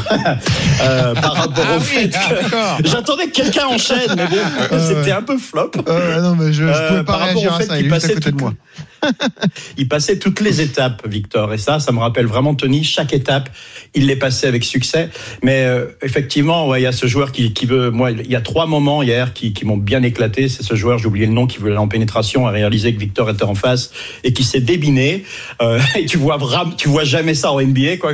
Euh, 0.82 1.14
par 1.14 1.34
rapport 1.36 1.64
Ah 1.70 1.76
au 1.76 1.80
fait 1.80 2.08
que 2.10 2.88
j'attendais 2.88 3.26
que 3.26 3.30
quelqu'un 3.32 3.66
enchaîne 3.66 4.10
mais 4.16 4.26
bon 4.26 4.78
c'était 4.88 5.12
un 5.12 5.22
peu 5.22 5.38
flop 5.38 5.70
Euh, 5.88 6.20
Non, 6.20 6.34
mais 6.34 6.52
je, 6.52 6.64
je 6.64 6.68
Euh, 6.68 6.88
pouvais 6.88 7.04
pas 7.04 7.12
par 7.12 7.20
rapport 7.20 7.34
réagir 7.42 7.52
au 7.52 7.62
à 7.62 7.62
ça, 7.66 7.80
il 7.80 7.88
passait 7.88 8.14
côté 8.14 8.30
de 8.32 8.36
moi. 8.36 8.52
il 9.76 9.88
passait 9.88 10.18
toutes 10.18 10.40
les 10.40 10.60
étapes 10.60 11.06
Victor 11.06 11.52
et 11.52 11.58
ça 11.58 11.80
ça 11.80 11.92
me 11.92 11.98
rappelle 11.98 12.26
vraiment 12.26 12.54
Tony 12.54 12.84
chaque 12.84 13.12
étape 13.12 13.50
il 13.94 14.06
les 14.06 14.16
passait 14.16 14.46
avec 14.46 14.64
succès. 14.64 15.10
Mais 15.42 15.64
euh, 15.64 15.86
effectivement 16.02 16.68
ouais, 16.68 16.80
il 16.80 16.84
y 16.84 16.86
a 16.86 16.92
ce 16.92 17.06
joueur 17.06 17.32
qui, 17.32 17.52
qui 17.52 17.66
veut 17.66 17.90
moi 17.90 18.10
il 18.10 18.30
y 18.30 18.36
a 18.36 18.40
trois 18.40 18.66
moments 18.66 19.02
hier 19.02 19.32
qui, 19.32 19.52
qui 19.52 19.64
m'ont 19.64 19.76
bien 19.76 20.02
éclaté. 20.02 20.48
C'est 20.48 20.62
ce 20.62 20.74
joueur 20.74 20.98
j'ai 20.98 21.06
oublié 21.06 21.26
le 21.26 21.32
nom 21.32 21.46
qui 21.46 21.58
voulait 21.58 21.72
aller 21.72 21.78
en 21.78 21.88
pénétration 21.88 22.46
a 22.46 22.50
réalisé 22.50 22.94
que 22.94 22.98
Victor 23.00 23.30
était 23.30 23.44
en 23.44 23.54
face 23.54 23.90
et 24.24 24.32
qui 24.32 24.44
s'est 24.44 24.60
débiné. 24.60 25.24
Euh, 25.60 25.80
et 25.96 26.06
tu 26.06 26.16
vois 26.16 26.36
vraiment 26.36 26.72
tu 26.72 26.88
vois 26.88 27.04
jamais 27.04 27.34
ça 27.34 27.52
en 27.52 27.60
NBA 27.60 27.96
quoi. 27.98 28.12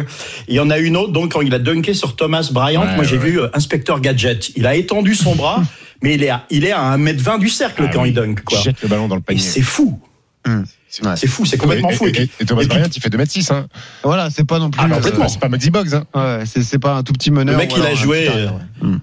Il 0.48 0.54
y 0.54 0.60
en 0.60 0.70
a 0.70 0.78
une 0.78 0.96
autre 0.96 1.12
donc 1.12 1.32
quand 1.32 1.42
il 1.42 1.54
a 1.54 1.58
dunké 1.58 1.94
sur 1.94 2.16
Thomas 2.16 2.48
Bryant 2.52 2.78
Ouais, 2.82 2.94
moi 2.94 3.04
j'ai 3.04 3.18
ouais. 3.18 3.30
vu 3.30 3.40
euh, 3.40 3.48
inspecteur 3.54 4.00
gadget. 4.00 4.50
Il 4.56 4.66
a 4.66 4.74
étendu 4.74 5.14
son 5.14 5.34
bras 5.34 5.62
mais 6.02 6.14
il 6.14 6.22
est 6.22 6.30
à, 6.30 6.46
il 6.50 6.64
est 6.64 6.72
à 6.72 6.96
1m20 6.96 7.38
du 7.38 7.48
cercle 7.48 7.84
ah 7.86 7.90
quand 7.92 8.02
oui, 8.02 8.10
il 8.10 8.14
dunk 8.14 8.42
quoi. 8.44 8.58
Jette 8.60 8.82
le 8.82 8.88
ballon 8.88 9.08
dans 9.08 9.16
le 9.16 9.20
panier. 9.20 9.40
c'est 9.40 9.62
fou. 9.62 10.00
Ouais. 10.46 10.54
C'est 10.88 11.26
fou, 11.26 11.44
c'est 11.44 11.58
complètement 11.58 11.90
Et- 11.90 11.94
fou. 11.94 12.06
Et, 12.06 12.08
Et 12.08 12.12
puis- 12.12 12.22
et- 12.40 12.42
et 12.42 12.46
Thomas 12.46 12.64
Bryant, 12.64 12.86
il 12.94 13.02
fait 13.02 13.10
2m6. 13.10 13.50
Hein. 13.52 13.66
Voilà, 14.02 14.30
c'est 14.30 14.44
pas 14.46 14.58
non 14.58 14.70
plus. 14.70 14.80
Ah, 14.82 14.86
euh, 14.90 14.94
complètement. 14.94 15.28
C'est 15.28 15.38
pas 15.40 15.48
Maxi 15.48 15.70
Boggs. 15.70 15.94
Hein. 15.94 16.04
ouais, 16.14 16.44
c'est 16.46 16.78
pas 16.78 16.94
un 16.94 17.02
tout 17.02 17.12
petit 17.12 17.30
meneur. 17.30 17.52
Le 17.54 17.58
mec, 17.58 17.72
il 17.76 17.82
a 17.82 17.94
joué, 17.94 18.28
ouais. 18.28 18.48
Hmm. 18.80 18.98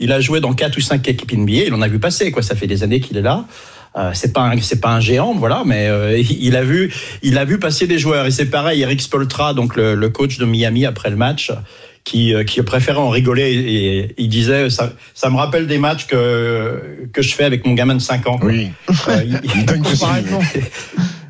Il 0.00 0.10
a 0.12 0.20
joué 0.20 0.40
dans 0.40 0.52
quatre 0.54 0.76
ou 0.76 0.80
cinq 0.80 1.06
équipes 1.08 1.32
NBA. 1.32 1.64
Il 1.66 1.74
en 1.74 1.82
a 1.82 1.88
vu 1.88 1.98
passer, 1.98 2.30
quoi. 2.30 2.42
Ça 2.42 2.54
fait 2.56 2.66
des 2.66 2.82
années 2.82 3.00
qu'il 3.00 3.16
est 3.16 3.22
là. 3.22 3.44
Euh, 3.96 4.10
c'est 4.12 4.32
pas 4.32 4.40
un, 4.42 4.60
c'est 4.60 4.80
pas 4.80 4.90
un 4.90 4.98
géant, 4.98 5.34
voilà, 5.34 5.62
mais 5.64 5.86
euh, 5.86 6.18
il 6.18 6.56
a 6.56 6.64
vu, 6.64 6.92
il 7.22 7.38
a 7.38 7.44
vu 7.44 7.60
passer 7.60 7.86
des 7.86 7.96
joueurs. 7.98 8.26
Et 8.26 8.32
c'est 8.32 8.46
pareil, 8.46 8.82
Eric 8.82 9.00
Spoltra, 9.00 9.54
donc 9.54 9.76
le, 9.76 9.94
le 9.94 10.08
coach 10.08 10.38
de 10.38 10.44
Miami 10.44 10.84
après 10.84 11.10
le 11.10 11.16
match, 11.16 11.52
qui, 12.04 12.34
euh, 12.34 12.44
qui 12.44 12.60
préférait 12.62 12.98
en 12.98 13.08
rigoler 13.08 13.50
et, 13.52 13.98
et 14.00 14.14
il 14.18 14.28
disait, 14.28 14.68
ça, 14.70 14.92
ça 15.14 15.30
me 15.30 15.36
rappelle 15.36 15.66
des 15.66 15.78
matchs 15.78 16.06
que 16.06 16.82
que 17.12 17.22
je 17.22 17.34
fais 17.34 17.44
avec 17.44 17.64
mon 17.66 17.72
gamin 17.72 17.94
de 17.94 18.00
5 18.00 18.26
ans. 18.26 18.38
Oui. 18.42 18.70
Euh, 19.08 19.22
il- 19.24 19.40
Il 19.56 19.64
donne 19.66 19.80
que 19.82 19.90
Comparaison. 19.98 20.40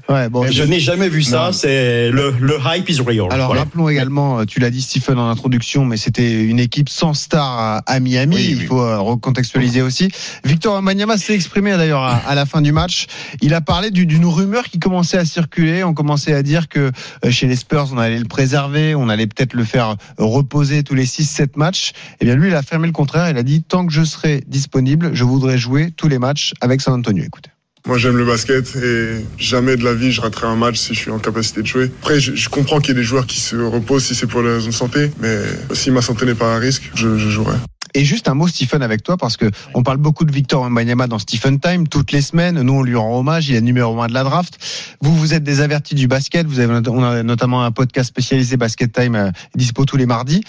Ouais, 0.08 0.28
bon, 0.28 0.46
je 0.50 0.62
n'ai 0.64 0.80
jamais 0.80 1.08
vu 1.08 1.22
ça. 1.22 1.50
C'est 1.52 2.10
le, 2.10 2.34
le 2.38 2.58
hype 2.66 2.88
is 2.90 3.00
real. 3.00 3.26
Alors 3.30 3.46
Voilà. 3.46 3.62
rappelons 3.62 3.88
également, 3.88 4.40
euh, 4.40 4.44
tu 4.44 4.60
l'as 4.60 4.68
dit 4.68 4.82
Stephen 4.82 5.18
en 5.18 5.30
introduction, 5.30 5.86
mais 5.86 5.96
c'était 5.96 6.44
une 6.44 6.60
équipe 6.60 6.90
sans 6.90 7.14
star 7.14 7.82
à, 7.86 8.00
Miami. 8.00 8.36
Oui, 8.36 8.46
il 8.50 8.58
oui. 8.58 8.66
faut 8.66 8.82
euh, 8.82 8.98
recontextualiser 8.98 9.80
aussi. 9.80 10.10
Victor 10.44 10.74
Wembanyama 10.74 11.16
s'est 11.16 11.34
exprimé 11.34 11.70
d'ailleurs 11.72 12.02
à, 12.02 12.16
à 12.16 12.34
la 12.34 12.44
fin 12.44 12.60
du 12.60 12.70
match. 12.70 13.06
Il 13.40 13.54
a 13.54 13.62
parlé 13.62 13.90
du- 13.90 14.04
d'une 14.04 14.26
rumeur 14.26 14.64
qui 14.64 14.78
commençait 14.78 15.16
à 15.16 15.24
circuler. 15.24 15.84
On 15.84 15.94
commençait 15.94 16.34
à 16.34 16.42
dire 16.42 16.68
que 16.68 16.90
euh, 17.24 17.30
chez 17.30 17.46
les 17.46 17.56
Spurs, 17.56 17.88
on 17.92 17.96
allait 17.98 18.18
le 18.18 18.26
préserver, 18.26 18.94
on 18.94 19.08
allait 19.08 19.26
peut-être 19.26 19.54
le 19.54 19.64
faire 19.64 19.96
reposer 20.18 20.82
tous 20.82 20.94
les 20.94 21.06
6-7 21.06 21.52
matchs. 21.56 21.92
Et 22.20 22.26
bien 22.26 22.34
lui, 22.34 22.48
il 22.48 22.54
a 22.54 22.58
affirmé 22.58 22.86
le 22.86 22.92
contraire. 22.92 23.30
Il 23.30 23.38
a 23.38 23.42
dit 23.42 23.62
tant 23.62 23.86
que 23.86 23.92
je 23.92 24.04
serai 24.04 24.42
disponible, 24.46 25.12
je 25.14 25.24
voudrais 25.24 25.56
jouer 25.56 25.92
tous 25.96 26.08
les 26.08 26.18
matchs 26.18 26.52
avec 26.60 26.82
San 26.82 26.92
Antonio. 26.92 27.24
Écoutez. 27.24 27.50
Moi, 27.86 27.98
j'aime 27.98 28.16
le 28.16 28.24
basket 28.24 28.76
et 28.76 29.26
jamais 29.36 29.76
de 29.76 29.84
la 29.84 29.92
vie 29.92 30.10
je 30.10 30.22
raterai 30.22 30.46
un 30.46 30.56
match 30.56 30.76
si 30.76 30.94
je 30.94 31.00
suis 31.00 31.10
en 31.10 31.18
capacité 31.18 31.60
de 31.60 31.66
jouer. 31.66 31.90
Après, 32.00 32.18
je, 32.18 32.34
je 32.34 32.48
comprends 32.48 32.80
qu'il 32.80 32.88
y 32.88 32.92
ait 32.92 33.00
des 33.00 33.02
joueurs 33.04 33.26
qui 33.26 33.38
se 33.38 33.56
reposent 33.56 34.06
si 34.06 34.14
c'est 34.14 34.26
pour 34.26 34.42
raisons 34.42 34.68
de 34.70 34.74
santé, 34.74 35.10
mais 35.20 35.36
si 35.74 35.90
ma 35.90 36.00
santé 36.00 36.24
n'est 36.24 36.34
pas 36.34 36.54
à 36.54 36.58
risque, 36.58 36.90
je, 36.94 37.18
je 37.18 37.28
jouerai. 37.28 37.56
Et 37.92 38.02
juste 38.06 38.26
un 38.26 38.34
mot, 38.34 38.48
Stephen, 38.48 38.82
avec 38.82 39.02
toi, 39.02 39.18
parce 39.18 39.36
que 39.36 39.50
on 39.74 39.82
parle 39.82 39.98
beaucoup 39.98 40.24
de 40.24 40.32
Victor 40.32 40.62
Wembanyama 40.62 41.08
dans 41.08 41.18
Stephen 41.18 41.60
Time 41.60 41.86
toutes 41.86 42.10
les 42.10 42.22
semaines. 42.22 42.60
Nous, 42.62 42.72
on 42.72 42.82
lui 42.82 42.96
rend 42.96 43.20
hommage. 43.20 43.50
Il 43.50 43.54
est 43.54 43.60
numéro 43.60 44.00
un 44.00 44.08
de 44.08 44.14
la 44.14 44.24
draft. 44.24 44.58
Vous, 45.02 45.14
vous 45.14 45.34
êtes 45.34 45.44
des 45.44 45.60
avertis 45.60 45.94
du 45.94 46.08
basket. 46.08 46.46
Vous 46.46 46.60
avez, 46.60 46.88
on 46.88 47.04
a 47.04 47.22
notamment 47.22 47.64
un 47.64 47.70
podcast 47.70 48.08
spécialisé 48.08 48.56
Basket 48.56 48.90
Time 48.90 49.14
euh, 49.14 49.30
dispo 49.54 49.84
tous 49.84 49.98
les 49.98 50.06
mardis. 50.06 50.42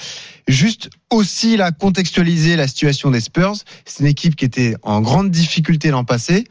Juste 0.48 0.90
aussi 1.12 1.58
là, 1.58 1.72
contextualiser 1.72 2.56
la 2.56 2.68
situation 2.68 3.12
des 3.12 3.20
Spurs. 3.20 3.58
C'est 3.86 4.00
une 4.00 4.08
équipe 4.10 4.38
qui 4.38 4.46
était 4.46 4.76
en 4.82 5.02
grande 5.02 5.30
difficulté 5.30 5.92
l'an 5.92 6.06
passé. 6.06 6.46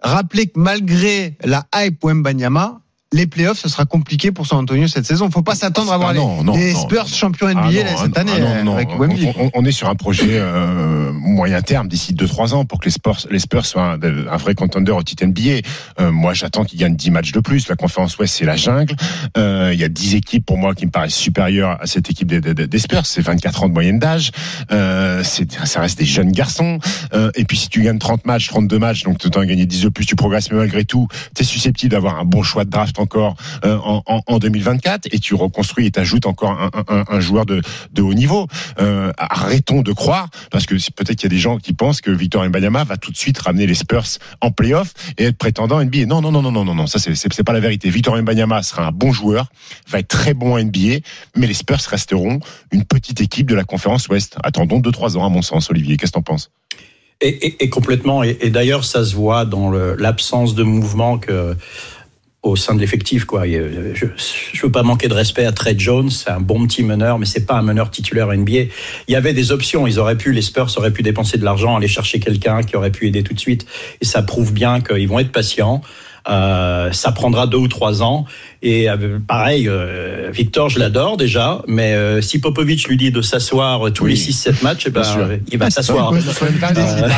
Rappelez 0.00 0.48
que 0.48 0.60
malgré 0.60 1.36
la 1.42 1.66
hype 1.74 2.02
Wembanyama, 2.04 2.82
les 3.14 3.26
playoffs, 3.26 3.58
ce 3.58 3.70
sera 3.70 3.86
compliqué 3.86 4.32
pour 4.32 4.46
San 4.46 4.58
Antonio 4.58 4.86
cette 4.86 5.06
saison. 5.06 5.30
Faut 5.30 5.40
pas 5.42 5.54
s'attendre 5.54 5.90
à 5.92 5.94
avoir 5.94 6.10
Ah 6.10 6.12
les, 6.12 6.18
non, 6.18 6.44
non. 6.44 6.54
Spurs 6.74 7.08
champions 7.08 7.48
NBA 7.48 7.60
Ah 7.86 7.90
ah 7.96 8.02
cette 8.04 8.18
année 8.18 8.32
ah 8.36 8.72
avec 8.74 8.90
on- 8.90 9.44
on, 9.44 9.50
on 9.54 9.64
est 9.64 9.72
sur 9.72 9.88
un 9.88 9.94
projet 9.94 10.26
euh, 10.32 11.10
moyen 11.14 11.62
terme 11.62 11.88
d'ici 11.88 12.12
2-3 12.12 12.52
ans 12.52 12.64
pour 12.66 12.80
que 12.80 12.84
les 12.84 12.90
Spurs, 12.90 13.16
les 13.30 13.38
Spurs 13.38 13.64
soient 13.64 13.92
un, 13.94 13.98
un 14.02 14.36
vrai 14.36 14.54
contender 14.54 14.92
au 14.92 15.02
titre 15.02 15.24
NBA. 15.24 15.66
Euh, 16.00 16.12
moi, 16.12 16.34
j'attends 16.34 16.64
qu'ils 16.64 16.78
gagnent 16.80 16.96
10 16.96 17.10
matchs 17.10 17.32
de 17.32 17.40
plus. 17.40 17.68
La 17.68 17.76
conférence 17.76 18.18
Ouest, 18.18 18.34
c'est 18.36 18.44
la 18.44 18.56
jungle. 18.56 18.94
Euh, 19.38 19.70
Il 19.72 19.80
y 19.80 19.84
a 19.84 19.88
10 19.88 20.14
équipes 20.16 20.44
pour 20.44 20.58
moi 20.58 20.74
qui 20.74 20.84
me 20.84 20.90
paraissent 20.90 21.14
supérieures 21.14 21.78
à 21.80 21.86
cette 21.86 22.10
équipe 22.10 22.28
des, 22.28 22.42
des, 22.42 22.66
des 22.66 22.78
Spurs. 22.78 23.06
C'est 23.06 23.22
24 23.22 23.62
ans 23.64 23.68
de 23.70 23.74
moyenne 23.74 23.98
d'âge. 23.98 24.32
Euh, 24.70 25.22
c'est- 25.24 25.50
ça 25.64 25.80
reste 25.80 25.98
des 25.98 26.04
jeunes 26.04 26.30
garçons. 26.32 26.78
Euh, 27.14 27.30
et 27.36 27.44
puis 27.46 27.56
si 27.56 27.70
tu 27.70 27.80
gagnes 27.82 27.98
30 27.98 28.26
matchs, 28.26 28.48
32 28.48 28.78
matchs, 28.78 29.04
donc 29.04 29.16
tu 29.16 29.28
as 29.34 29.46
gagné 29.46 29.64
10 29.64 29.80
de 29.84 29.88
plus, 29.88 30.04
tu 30.04 30.14
progresses, 30.14 30.50
mais 30.50 30.58
malgré 30.58 30.84
tout, 30.84 31.08
tu 31.34 31.40
es 31.42 31.46
susceptible 31.46 31.92
d'avoir 31.92 32.18
un 32.18 32.26
bon 32.26 32.42
choix 32.42 32.66
de 32.66 32.70
draft 32.70 32.97
encore 33.00 33.36
euh, 33.64 33.76
en, 33.82 34.02
en, 34.06 34.22
en 34.26 34.38
2024 34.38 35.08
et 35.12 35.18
tu 35.18 35.34
reconstruis 35.34 35.86
et 35.86 35.90
t'ajoutes 35.90 36.26
encore 36.26 36.70
un, 36.88 37.20
joueur 37.20 37.46
de, 37.46 37.60
de 37.92 38.02
haut 38.02 38.14
niveau. 38.14 38.46
Euh, 38.80 39.12
arrêtons 39.18 39.82
de 39.82 39.92
croire, 39.92 40.28
parce 40.50 40.66
que 40.66 40.74
peut-être 40.74 41.16
qu'il 41.16 41.24
y 41.24 41.26
a 41.26 41.36
des 41.36 41.38
gens 41.38 41.58
qui 41.58 41.72
pensent 41.72 42.00
que 42.00 42.10
Victor 42.10 42.44
Mbanyama 42.44 42.84
va 42.84 42.96
tout 42.96 43.10
de 43.10 43.16
suite 43.16 43.38
ramener 43.38 43.66
les 43.66 43.74
Spurs 43.74 44.18
en 44.40 44.50
playoff 44.50 44.92
et 45.16 45.24
être 45.24 45.38
prétendant 45.38 45.82
NBA. 45.82 46.06
Non, 46.06 46.20
non, 46.20 46.32
non, 46.32 46.42
non, 46.42 46.52
non, 46.52 46.64
non, 46.64 46.74
non, 46.74 46.86
ça 46.86 46.98
c'est 46.98 47.44
pas 47.44 47.52
la 47.52 47.60
vérité. 47.60 47.90
Victor 47.90 48.16
Mbanyama 48.16 48.62
sera 48.62 48.86
un 48.86 48.92
bon 48.92 49.12
joueur, 49.12 49.50
va 49.88 50.00
être 50.00 50.08
très 50.08 50.34
bon 50.34 50.54
en 50.54 50.62
NBA, 50.62 51.00
mais 51.36 51.46
les 51.46 51.54
Spurs 51.54 51.80
resteront 51.88 52.40
une 52.72 52.84
petite 52.84 53.20
équipe 53.20 53.48
de 53.48 53.54
la 53.54 53.64
conférence 53.64 54.08
Ouest. 54.08 54.36
Attendons 54.42 54.80
2-3 54.80 55.16
ans 55.16 55.26
à 55.26 55.28
mon 55.28 55.42
sens, 55.42 55.70
Olivier. 55.70 55.96
Qu'est-ce 55.96 56.12
que 56.12 56.18
t'en 56.18 56.22
penses? 56.22 56.50
Et, 57.20 57.68
complètement. 57.68 58.22
Et, 58.22 58.50
d'ailleurs, 58.50 58.84
ça 58.84 59.04
se 59.04 59.16
voit 59.16 59.44
dans 59.44 59.70
l'absence 59.70 60.54
de 60.54 60.62
mouvement 60.62 61.18
que 61.18 61.56
au 62.42 62.56
sein 62.56 62.74
de 62.74 62.80
l'effectif. 62.80 63.24
Quoi. 63.24 63.46
Euh, 63.46 63.94
Je 63.94 64.06
ne 64.06 64.62
veux 64.62 64.70
pas 64.70 64.82
manquer 64.82 65.08
de 65.08 65.14
respect 65.14 65.44
à 65.44 65.52
Trey 65.52 65.74
Jones, 65.76 66.10
c'est 66.10 66.30
un 66.30 66.40
bon 66.40 66.66
petit 66.66 66.82
meneur, 66.82 67.18
mais 67.18 67.26
c'est 67.26 67.46
pas 67.46 67.54
un 67.54 67.62
meneur 67.62 67.90
titulaire 67.90 68.28
NBA. 68.28 68.52
Il 69.08 69.12
y 69.12 69.16
avait 69.16 69.32
des 69.32 69.50
options. 69.50 69.86
Ils 69.86 69.98
auraient 69.98 70.16
pu, 70.16 70.32
les 70.32 70.42
Spurs 70.42 70.70
auraient 70.76 70.92
pu 70.92 71.02
dépenser 71.02 71.38
de 71.38 71.44
l'argent, 71.44 71.76
aller 71.76 71.88
chercher 71.88 72.20
quelqu'un 72.20 72.62
qui 72.62 72.76
aurait 72.76 72.92
pu 72.92 73.06
aider 73.06 73.22
tout 73.22 73.34
de 73.34 73.40
suite. 73.40 73.66
Et 74.00 74.04
ça 74.04 74.22
prouve 74.22 74.52
bien 74.52 74.80
qu'ils 74.80 75.08
vont 75.08 75.18
être 75.18 75.32
patients. 75.32 75.82
Euh, 76.28 76.92
ça 76.92 77.12
prendra 77.12 77.46
deux 77.46 77.58
ou 77.58 77.68
trois 77.68 78.02
ans. 78.02 78.26
Et 78.60 78.90
euh, 78.90 79.18
pareil, 79.26 79.68
euh, 79.68 80.30
Victor, 80.32 80.68
je 80.68 80.78
l'adore 80.78 81.16
déjà, 81.16 81.62
mais 81.66 81.94
euh, 81.94 82.20
si 82.20 82.38
Popovic 82.40 82.86
lui 82.88 82.96
dit 82.96 83.10
de 83.10 83.22
s'asseoir 83.22 83.92
tous 83.92 84.04
Oui. 84.04 84.10
les 84.10 84.16
6-7 84.16 84.62
matchs, 84.62 84.84
eh 84.86 84.90
ben, 84.90 85.02
il 85.50 85.58
va 85.58 85.70
s'asseoir. 85.70 86.12
Il 86.14 86.58
va 86.58 86.66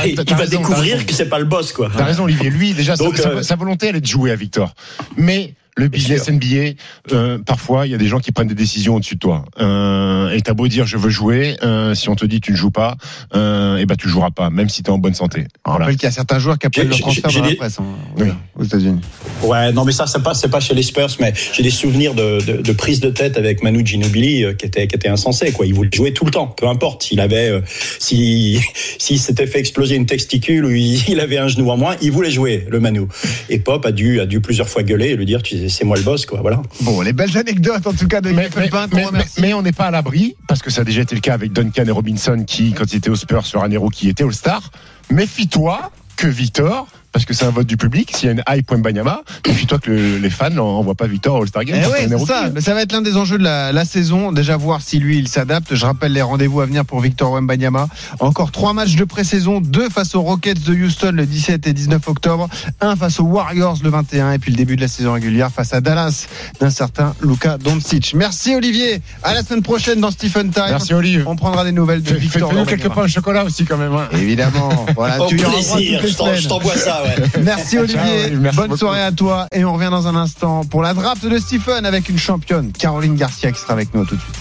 raison, 0.03 0.47
découvrir 0.49 1.07
que 1.07 1.13
c'est 1.13 1.29
pas 1.29 1.39
le 1.39 1.45
boss, 1.47 1.73
quoi. 1.73 1.91
T'as 1.97 2.05
raison, 2.05 2.25
Olivier. 2.25 2.51
Lui, 2.51 2.73
déjà, 2.75 2.95
Donc, 2.97 3.17
sa, 3.17 3.43
sa 3.43 3.57
volonté, 3.57 3.89
elle 3.89 3.97
est 3.97 4.01
de 4.01 4.07
jouer 4.07 4.31
à 4.31 4.37
Victor. 4.37 4.75
Mais 5.17 5.55
le 5.77 5.89
business. 5.89 6.29
NBA, 6.29 6.75
euh, 7.13 7.39
parfois, 7.39 7.87
il 7.87 7.93
y 7.93 7.95
a 7.95 7.99
des 7.99 8.07
gens 8.07 8.19
qui 8.19 8.33
prennent 8.33 8.49
des 8.49 8.55
décisions 8.55 8.97
au-dessus 8.97 9.15
de 9.15 9.21
toi. 9.21 9.45
Euh, 9.61 10.31
et 10.31 10.41
t'as 10.43 10.53
beau 10.55 10.69
dire 10.69 10.87
je 10.87 10.97
veux 10.97 11.11
jouer, 11.11 11.57
euh, 11.63 11.95
si 11.95 12.09
on 12.09 12.15
te 12.17 12.27
dit 12.27 12.41
tu 12.41 12.53
ne 12.53 12.57
joues 12.57 12.71
pas, 12.71 12.97
euh, 13.35 13.79
et 13.79 13.87
ben 13.87 13.97
tu 13.97 14.09
joueras 14.09 14.31
pas, 14.31 14.51
même 14.51 14.69
si 14.69 14.83
t'es 14.83 14.91
en 14.91 14.99
bonne 14.99 15.15
santé. 15.15 15.47
On 15.65 15.71
Voilà. 15.71 15.85
rappelle 15.87 15.97
qu'il 15.97 16.05
y 16.07 16.09
a 16.09 16.13
certains 16.13 16.39
joueurs 16.39 16.59
qui 16.59 16.67
appellent 16.67 16.85
J'ai- 16.85 16.89
le 16.89 16.95
j'ai- 16.95 17.03
transfert 17.03 17.43
dans 17.43 17.49
la 17.49 17.55
presse 17.55 17.79
hein, 17.81 17.85
Oui. 18.19 18.29
aux 18.57 18.65
États-Unis. 18.65 19.01
Ouais, 19.43 19.73
non, 19.73 19.85
mais 19.85 19.93
ça, 19.93 20.07
c'est 20.07 20.23
pas, 20.23 20.35
c'est 20.35 20.49
pas 20.51 20.61
chez 20.61 20.75
les 20.75 20.83
Spurs, 20.83 21.09
mais 21.21 21.33
j'ai 21.53 21.63
des 21.63 21.71
souvenirs 21.71 22.15
de, 22.15 22.45
de, 22.45 22.63
de 22.63 22.73
prise 22.73 23.01
de 23.01 23.11
tête 23.11 23.37
avec 23.39 23.63
Manu 23.63 23.85
Ginobili 23.87 24.45
euh, 24.45 24.53
qui 24.55 24.67
était, 24.67 24.87
qui 24.87 24.97
était 24.97 25.09
insensé, 25.09 25.53
quoi. 25.53 25.67
Il 25.67 25.75
voulait 25.75 25.91
jouer 25.93 26.13
tout 26.13 26.25
le 26.25 26.31
temps, 26.31 26.49
peu 26.49 26.67
importe. 26.69 27.03
S'il 27.05 27.21
avait, 27.21 27.49
euh, 27.51 27.61
si, 27.99 28.61
s'il 28.99 29.19
s'était 29.19 29.47
fait 29.47 29.59
exploser 29.61 29.97
une 29.97 30.07
testicule 30.07 30.65
ou 30.65 30.71
il, 30.71 31.03
il 31.09 31.21
avait 31.21 31.39
un 31.39 31.49
genou 31.49 31.71
en 31.71 31.77
moins, 31.77 31.97
il 32.03 32.11
voulait 32.13 32.31
jouer, 32.31 32.67
le 32.69 32.81
Manu. 32.81 33.03
Et 33.49 33.59
Pop 33.59 33.85
a 33.87 33.93
dû, 33.93 34.21
a 34.21 34.27
dû 34.27 34.41
plusieurs 34.41 34.69
fois 34.69 34.83
gueuler 34.83 35.09
et 35.11 35.17
lui 35.17 35.27
dire, 35.27 35.43
tu 35.43 35.57
c'est 35.69 35.85
moi 35.85 35.97
le 35.97 36.03
boss, 36.03 36.27
quoi, 36.27 36.41
voilà. 36.41 36.63
Bon, 36.81 37.01
les 37.01 37.13
belles 37.13 37.37
anecdotes 37.37 37.87
en 37.87 37.93
tout 37.93 38.09
cas 38.09 38.21
de 38.21 38.31
Mais, 38.31 38.49
mais- 38.57 38.71
on 38.73 38.97
mais- 38.97 39.05
remercie. 39.05 39.41
mais 39.41 39.55
on 39.55 39.63
n'est 39.63 39.73
pas 39.73 39.87
à 39.87 39.91
l'abri, 39.91 40.37
parce 40.49 40.63
que 40.63 40.71
ça 40.71 40.81
a 40.83 40.85
déjà 40.85 41.03
été 41.03 41.15
le 41.15 41.21
cas 41.21 41.35
avec 41.35 41.53
Duncan 41.53 41.85
et 41.87 41.91
Robinson 41.91 42.45
qui, 42.47 42.73
quand 42.73 42.93
ils 42.93 42.97
étaient 42.97 43.11
aux 43.11 43.17
Spurs, 43.17 43.47
sur 43.47 43.63
un 43.63 43.71
héros 43.71 43.89
qui 43.91 44.09
était 44.09 44.25
All-Star. 44.25 44.71
Méfie-toi 45.11 45.91
que 46.17 46.27
Victor, 46.29 46.87
parce 47.13 47.25
que 47.25 47.35
c'est 47.35 47.45
un 47.45 47.51
vote 47.51 47.67
du 47.67 47.77
public, 47.77 48.13
s'il 48.15 48.27
y 48.27 48.29
a 48.29 48.33
une 48.33 48.43
hype 48.49 48.71
Mbanyama, 48.73 49.23
méfie-toi 49.47 49.79
que 49.79 49.91
le- 49.91 50.19
les 50.19 50.31
fans 50.31 50.51
n'envoient 50.51 50.95
pas 50.95 51.07
Victor 51.07 51.37
au 51.37 51.43
All-Star 51.43 51.65
Game. 51.65 51.81
Eh 51.85 51.89
ouais, 51.91 52.25
ça. 52.27 52.51
ça 52.61 52.75
va 52.75 52.83
être 52.83 52.93
l'un 52.93 53.01
des 53.03 53.17
enjeux 53.17 53.39
de 53.39 53.43
la, 53.45 53.73
la 53.73 53.85
saison. 53.85 54.33
Déjà 54.33 54.57
voir 54.57 54.81
si 54.83 54.99
lui 54.99 55.19
il 55.19 55.29
s'adapte. 55.29 55.75
Je 55.75 55.85
rappelle 55.87 56.13
les 56.13 56.23
rendez-vous 56.23 56.61
à 56.61 56.67
venir 56.67 56.85
pour 56.85 57.01
Victor 57.01 57.33
Wembanyama. 57.33 57.89
Encore 58.21 58.53
trois 58.53 58.73
matchs 58.73 58.97
de 58.97 59.05
pré-saison, 59.05 59.61
deux 59.61 59.89
face 59.89 60.15
aux 60.15 60.23
Rockets 60.23 60.63
de 60.63 60.75
Houston 60.75 61.13
le 61.15 61.27
17 61.27 61.67
et 61.67 61.73
19 61.73 62.07
octobre, 62.09 62.49
un 62.81 62.97
face 62.97 63.19
aux 63.21 63.25
Warriors 63.25 63.79
le 63.83 63.91
21 63.91 64.33
et 64.33 64.39
puis 64.39 64.53
le 64.53 64.57
début 64.57 64.77
de 64.77 64.81
la 64.83 64.89
saison 64.89 65.13
régulière 65.13 65.51
face 65.51 65.73
à 65.73 65.81
Dallas 65.81 66.27
d'un 66.61 66.71
certain 66.71 67.15
Luka 67.23 67.59
Doncic. 67.59 68.15
Merci 68.15 68.55
Olivier. 68.55 69.01
À 69.23 69.35
la 69.35 69.43
semaine 69.43 69.63
prochaine 69.63 70.01
dans 70.01 70.11
Stephen 70.11 70.51
Time. 70.51 70.65
Merci 70.71 70.95
Olivier. 70.95 71.23
On 71.27 71.37
prendra 71.37 71.65
des 71.65 71.73
nouvelles 71.73 72.03
de 72.03 72.15
Victor. 72.15 72.51
Fais-nous 72.51 72.65
quelques 72.65 72.89
pains 72.89 73.03
au 73.03 73.09
chocolat 73.09 73.45
aussi 73.45 73.65
quand 73.65 73.77
même. 73.79 73.93
hein. 73.95 74.09
Évidemment. 74.13 74.87
Voilà, 74.95 75.21
Au 75.23 75.27
tu 75.27 75.37
plaisir, 75.37 76.01
je 76.07 76.49
t'envoie 76.49 76.77
ça, 76.77 77.00
ouais. 77.03 77.17
Merci 77.43 77.79
Olivier. 77.79 77.99
Ciao, 77.99 78.37
merci 78.41 78.57
Bonne 78.57 78.67
beaucoup. 78.69 78.79
soirée 78.79 79.03
à 79.03 79.13
toi. 79.13 79.47
Et 79.53 79.65
on 79.65 79.73
revient 79.75 79.91
dans 79.91 80.07
un 80.07 80.17
instant 80.17 80.65
pour 80.65 80.83
la 80.83 80.95
draft 80.95 81.25
de 81.27 81.39
Stephen 81.39 81.87
avec 81.87 82.09
une 82.09 82.19
championne, 82.19 82.73
Caroline 82.73 83.17
Garcia, 83.17 83.53
qui 83.53 83.61
sera 83.61 83.73
avec 83.73 83.95
nous 83.95 84.05
tout 84.05 84.17
de 84.17 84.21
suite. 84.21 84.37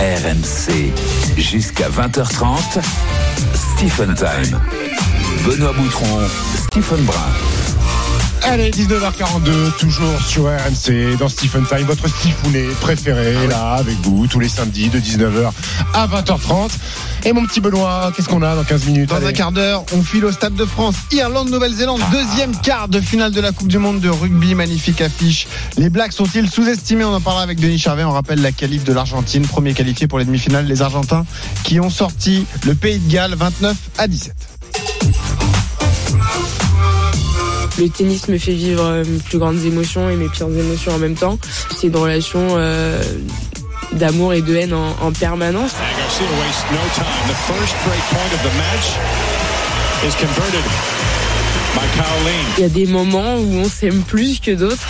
RMC 0.00 0.92
jusqu'à 1.40 1.88
20h30. 1.88 2.80
Stephen 3.54 4.14
Time. 4.14 4.60
Benoît 5.44 5.72
Boutron, 5.72 6.20
Stephen 6.68 7.04
Brun. 7.04 7.57
Allez, 8.50 8.70
19h42, 8.70 9.76
toujours 9.78 10.18
sur 10.26 10.44
RMC, 10.44 11.18
dans 11.18 11.28
Stephen 11.28 11.66
Time, 11.66 11.84
votre 11.86 12.08
Stifounet 12.08 12.68
préféré, 12.80 13.46
là, 13.46 13.74
avec 13.74 13.96
vous, 14.00 14.26
tous 14.26 14.40
les 14.40 14.48
samedis, 14.48 14.88
de 14.88 14.98
19h 14.98 15.50
à 15.92 16.06
20h30. 16.06 16.70
Et 17.26 17.34
mon 17.34 17.44
petit 17.44 17.60
Benoît, 17.60 18.10
qu'est-ce 18.16 18.26
qu'on 18.26 18.40
a 18.40 18.54
dans 18.54 18.64
15 18.64 18.86
minutes? 18.86 19.10
Dans 19.10 19.16
Allez. 19.16 19.26
un 19.26 19.32
quart 19.32 19.52
d'heure, 19.52 19.84
on 19.92 20.02
file 20.02 20.24
au 20.24 20.32
Stade 20.32 20.54
de 20.54 20.64
France. 20.64 20.94
Irlande, 21.12 21.50
Nouvelle-Zélande, 21.50 22.00
deuxième 22.10 22.56
quart 22.56 22.88
de 22.88 23.02
finale 23.02 23.32
de 23.32 23.40
la 23.42 23.52
Coupe 23.52 23.68
du 23.68 23.76
Monde 23.76 24.00
de 24.00 24.08
rugby. 24.08 24.54
Magnifique 24.54 25.02
affiche. 25.02 25.46
Les 25.76 25.90
Blacks 25.90 26.14
sont-ils 26.14 26.48
sous-estimés? 26.48 27.04
On 27.04 27.12
en 27.12 27.20
parlera 27.20 27.42
avec 27.42 27.60
Denis 27.60 27.78
Charvet. 27.78 28.04
On 28.04 28.12
rappelle 28.12 28.40
la 28.40 28.52
qualif 28.52 28.82
de 28.82 28.94
l'Argentine, 28.94 29.46
premier 29.46 29.74
qualifié 29.74 30.06
pour 30.06 30.18
les 30.18 30.24
demi-finales. 30.24 30.64
Les 30.64 30.80
Argentins 30.80 31.26
qui 31.64 31.80
ont 31.80 31.90
sorti 31.90 32.46
le 32.64 32.74
Pays 32.74 32.98
de 32.98 33.12
Galles 33.12 33.34
29 33.34 33.76
à 33.98 34.08
17. 34.08 34.34
Le 37.78 37.88
tennis 37.88 38.28
me 38.28 38.38
fait 38.38 38.52
vivre 38.52 38.84
euh, 38.84 39.04
mes 39.06 39.18
plus 39.18 39.38
grandes 39.38 39.64
émotions 39.64 40.08
et 40.10 40.16
mes 40.16 40.28
pires 40.28 40.48
émotions 40.48 40.92
en 40.94 40.98
même 40.98 41.14
temps. 41.14 41.38
C'est 41.76 41.86
une 41.86 41.96
relation 41.96 42.40
euh, 42.56 43.00
d'amour 43.92 44.34
et 44.34 44.42
de 44.42 44.56
haine 44.56 44.74
en, 44.74 44.96
en 45.00 45.12
permanence. 45.12 45.72
Il 52.56 52.62
y 52.62 52.66
a 52.66 52.68
des 52.68 52.86
moments 52.86 53.36
où 53.36 53.60
on 53.64 53.68
s'aime 53.68 54.02
plus 54.02 54.40
que 54.40 54.50
d'autres. 54.52 54.88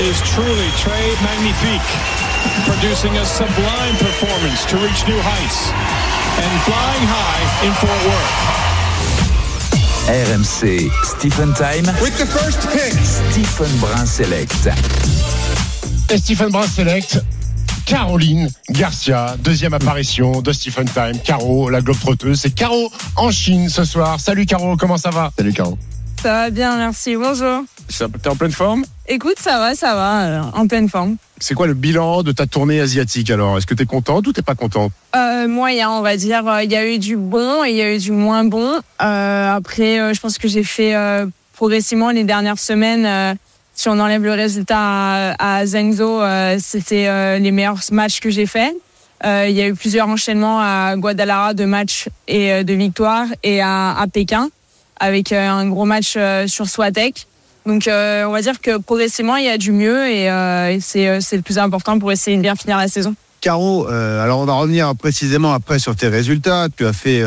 Is 0.00 0.22
truly 0.22 0.70
très 0.82 1.12
magnifique, 1.20 1.90
producing 2.64 3.18
a 3.18 3.24
sublime 3.26 3.96
performance 3.98 4.64
to 4.66 4.78
reach 4.78 5.04
new 5.06 5.18
heights 5.20 5.72
and 6.38 6.60
flying 6.62 7.06
high 7.06 7.66
in 7.66 7.72
Fort 7.74 8.06
Worth. 8.06 8.59
RMC 10.10 10.90
Stephen 11.04 11.54
Time. 11.54 11.86
With 12.02 12.18
the 12.18 12.26
first 12.26 12.68
pick. 12.72 12.92
Stephen 13.30 13.78
Brun 13.78 14.04
Select. 14.04 14.68
Et 16.10 16.18
Stephen 16.18 16.50
Brun 16.50 16.66
Select. 16.66 17.22
Caroline 17.86 18.48
Garcia, 18.70 19.36
deuxième 19.38 19.72
apparition 19.72 20.42
de 20.42 20.50
Stephen 20.50 20.86
Time. 20.86 21.16
Caro, 21.22 21.70
la 21.70 21.80
globe 21.80 22.00
trotteuse. 22.00 22.40
C'est 22.40 22.50
Caro 22.50 22.90
en 23.14 23.30
Chine 23.30 23.68
ce 23.68 23.84
soir. 23.84 24.18
Salut 24.18 24.46
Caro, 24.46 24.76
comment 24.76 24.98
ça 24.98 25.10
va? 25.10 25.30
Salut 25.36 25.52
Caro. 25.52 25.78
Ça 26.20 26.32
va 26.32 26.50
bien, 26.50 26.76
merci. 26.76 27.14
Bonjour. 27.14 27.62
T'es 27.86 28.28
en 28.28 28.34
pleine 28.34 28.50
forme? 28.50 28.84
Écoute, 29.12 29.40
ça 29.40 29.58
va, 29.58 29.74
ça 29.74 29.96
va, 29.96 30.20
euh, 30.22 30.40
en 30.54 30.68
pleine 30.68 30.88
forme. 30.88 31.16
C'est 31.40 31.54
quoi 31.54 31.66
le 31.66 31.74
bilan 31.74 32.22
de 32.22 32.30
ta 32.30 32.46
tournée 32.46 32.80
asiatique 32.80 33.28
alors? 33.30 33.58
Est-ce 33.58 33.66
que 33.66 33.74
t'es 33.74 33.84
contente 33.84 34.24
ou 34.28 34.32
t'es 34.32 34.40
pas 34.40 34.54
contente? 34.54 34.92
Euh, 35.16 35.48
moyen, 35.48 35.90
on 35.90 36.00
va 36.00 36.16
dire. 36.16 36.46
Euh, 36.46 36.62
Il 36.62 36.70
y 36.70 36.76
a 36.76 36.86
eu 36.86 37.00
du 37.00 37.16
bon 37.16 37.64
et 37.64 37.70
il 37.70 37.76
y 37.76 37.82
a 37.82 37.92
eu 37.92 37.98
du 37.98 38.12
moins 38.12 38.44
bon. 38.44 38.78
Euh, 39.02 39.52
après, 39.52 40.14
je 40.14 40.20
pense 40.20 40.38
que 40.38 40.46
j'ai 40.46 40.62
fait 40.62 40.94
progressivement 41.54 42.10
les 42.10 42.22
dernières 42.22 42.60
semaines. 42.60 43.36
si 43.74 43.88
on 43.88 43.98
enlève 43.98 44.22
le 44.22 44.32
résultat 44.32 44.78
à, 44.78 45.56
à 45.58 45.66
c'était 46.60 47.40
les 47.40 47.50
meilleurs 47.50 47.80
matchs 47.90 48.20
que 48.20 48.30
j'ai 48.30 48.46
faits. 48.46 48.72
Il 49.24 49.50
y 49.50 49.60
a 49.60 49.66
eu 49.66 49.74
plusieurs 49.74 50.06
enchaînements 50.08 50.60
à 50.60 50.94
Guadalajara 50.96 51.54
de 51.54 51.64
matchs 51.64 52.08
et 52.28 52.62
de 52.62 52.74
victoires 52.74 53.26
et 53.42 53.60
à, 53.60 53.98
à 53.98 54.06
Pékin 54.06 54.50
avec 55.00 55.32
un 55.32 55.66
gros 55.68 55.84
match 55.84 56.16
sur 56.46 56.68
Swatek. 56.68 57.26
Donc 57.66 57.86
euh, 57.88 58.24
on 58.24 58.32
va 58.32 58.40
dire 58.40 58.60
que 58.60 58.78
progressivement 58.78 59.36
il 59.36 59.44
y 59.44 59.48
a 59.48 59.58
du 59.58 59.72
mieux 59.72 60.08
et, 60.08 60.30
euh, 60.30 60.78
euh, 60.96 61.18
c'est 61.20 61.36
le 61.36 61.42
plus 61.42 61.58
important 61.58 61.98
pour 61.98 62.10
essayer 62.10 62.36
de 62.36 62.42
bien 62.42 62.56
finir 62.56 62.78
la 62.78 62.88
saison. 62.88 63.14
Caro, 63.40 63.86
alors 63.86 64.40
on 64.40 64.44
va 64.44 64.52
revenir 64.52 64.94
précisément 64.94 65.54
après 65.54 65.78
sur 65.78 65.96
tes 65.96 66.08
résultats. 66.08 66.68
Tu 66.76 66.84
as 66.84 66.92
fait, 66.92 67.20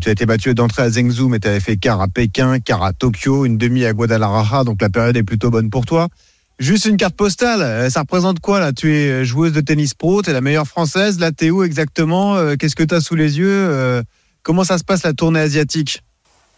tu 0.00 0.08
as 0.08 0.12
été 0.12 0.26
battu 0.26 0.54
d'entrée 0.54 0.82
à 0.82 0.90
Zhengzhou, 0.90 1.28
mais 1.28 1.40
tu 1.40 1.48
avais 1.48 1.60
fait 1.60 1.78
quart 1.78 2.02
à 2.02 2.08
Pékin, 2.08 2.60
quart 2.60 2.82
à 2.82 2.92
Tokyo, 2.92 3.46
une 3.46 3.56
demi 3.56 3.86
à 3.86 3.94
Guadalajara, 3.94 4.64
donc 4.64 4.82
la 4.82 4.90
période 4.90 5.16
est 5.16 5.22
plutôt 5.22 5.48
bonne 5.48 5.70
pour 5.70 5.86
toi. 5.86 6.08
Juste 6.58 6.84
une 6.84 6.98
carte 6.98 7.16
postale, 7.16 7.90
ça 7.90 8.00
représente 8.00 8.40
quoi 8.40 8.60
là? 8.60 8.74
Tu 8.74 8.94
es 8.94 9.24
joueuse 9.24 9.54
de 9.54 9.62
tennis 9.62 9.94
pro, 9.94 10.20
tu 10.20 10.28
es 10.28 10.32
la 10.34 10.42
meilleure 10.42 10.66
française, 10.66 11.18
là 11.18 11.32
t'es 11.32 11.48
où 11.48 11.62
exactement? 11.62 12.36
Qu'est-ce 12.58 12.76
que 12.76 12.82
tu 12.82 12.94
as 12.94 13.00
sous 13.00 13.14
les 13.14 13.38
yeux? 13.38 14.02
Comment 14.42 14.64
ça 14.64 14.76
se 14.76 14.84
passe 14.84 15.02
la 15.02 15.14
tournée 15.14 15.40
asiatique? 15.40 16.02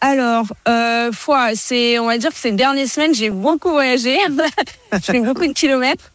Alors, 0.07 0.45
euh, 0.67 1.11
foi, 1.11 1.55
c'est, 1.55 1.97
on 1.97 2.05
va 2.05 2.19
dire 2.19 2.29
que 2.29 2.37
ces 2.37 2.51
dernières 2.51 2.87
semaines, 2.87 3.15
j'ai 3.15 3.31
beaucoup 3.31 3.71
voyagé. 3.71 4.19
j'ai 4.93 4.99
fait 4.99 5.19
beaucoup 5.19 5.47
de 5.47 5.51
kilomètres. 5.53 6.11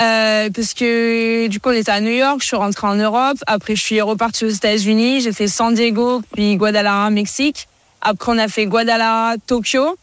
Euh, 0.00 0.50
parce 0.52 0.74
que 0.74 1.46
du 1.46 1.60
coup, 1.60 1.68
on 1.68 1.72
était 1.72 1.92
à 1.92 2.00
New 2.00 2.10
York, 2.10 2.38
je 2.40 2.46
suis 2.46 2.56
rentrée 2.56 2.88
en 2.88 2.96
Europe. 2.96 3.36
Après, 3.46 3.76
je 3.76 3.82
suis 3.84 4.00
repartie 4.00 4.44
aux 4.44 4.48
États-Unis. 4.48 5.20
J'ai 5.20 5.30
fait 5.30 5.46
San 5.46 5.72
Diego, 5.72 6.20
puis 6.34 6.56
Guadalajara, 6.56 7.10
Mexique. 7.10 7.68
Après, 8.00 8.32
on 8.32 8.38
a 8.38 8.48
fait 8.48 8.66
Guadalajara, 8.66 9.36
Tokyo. 9.46 9.96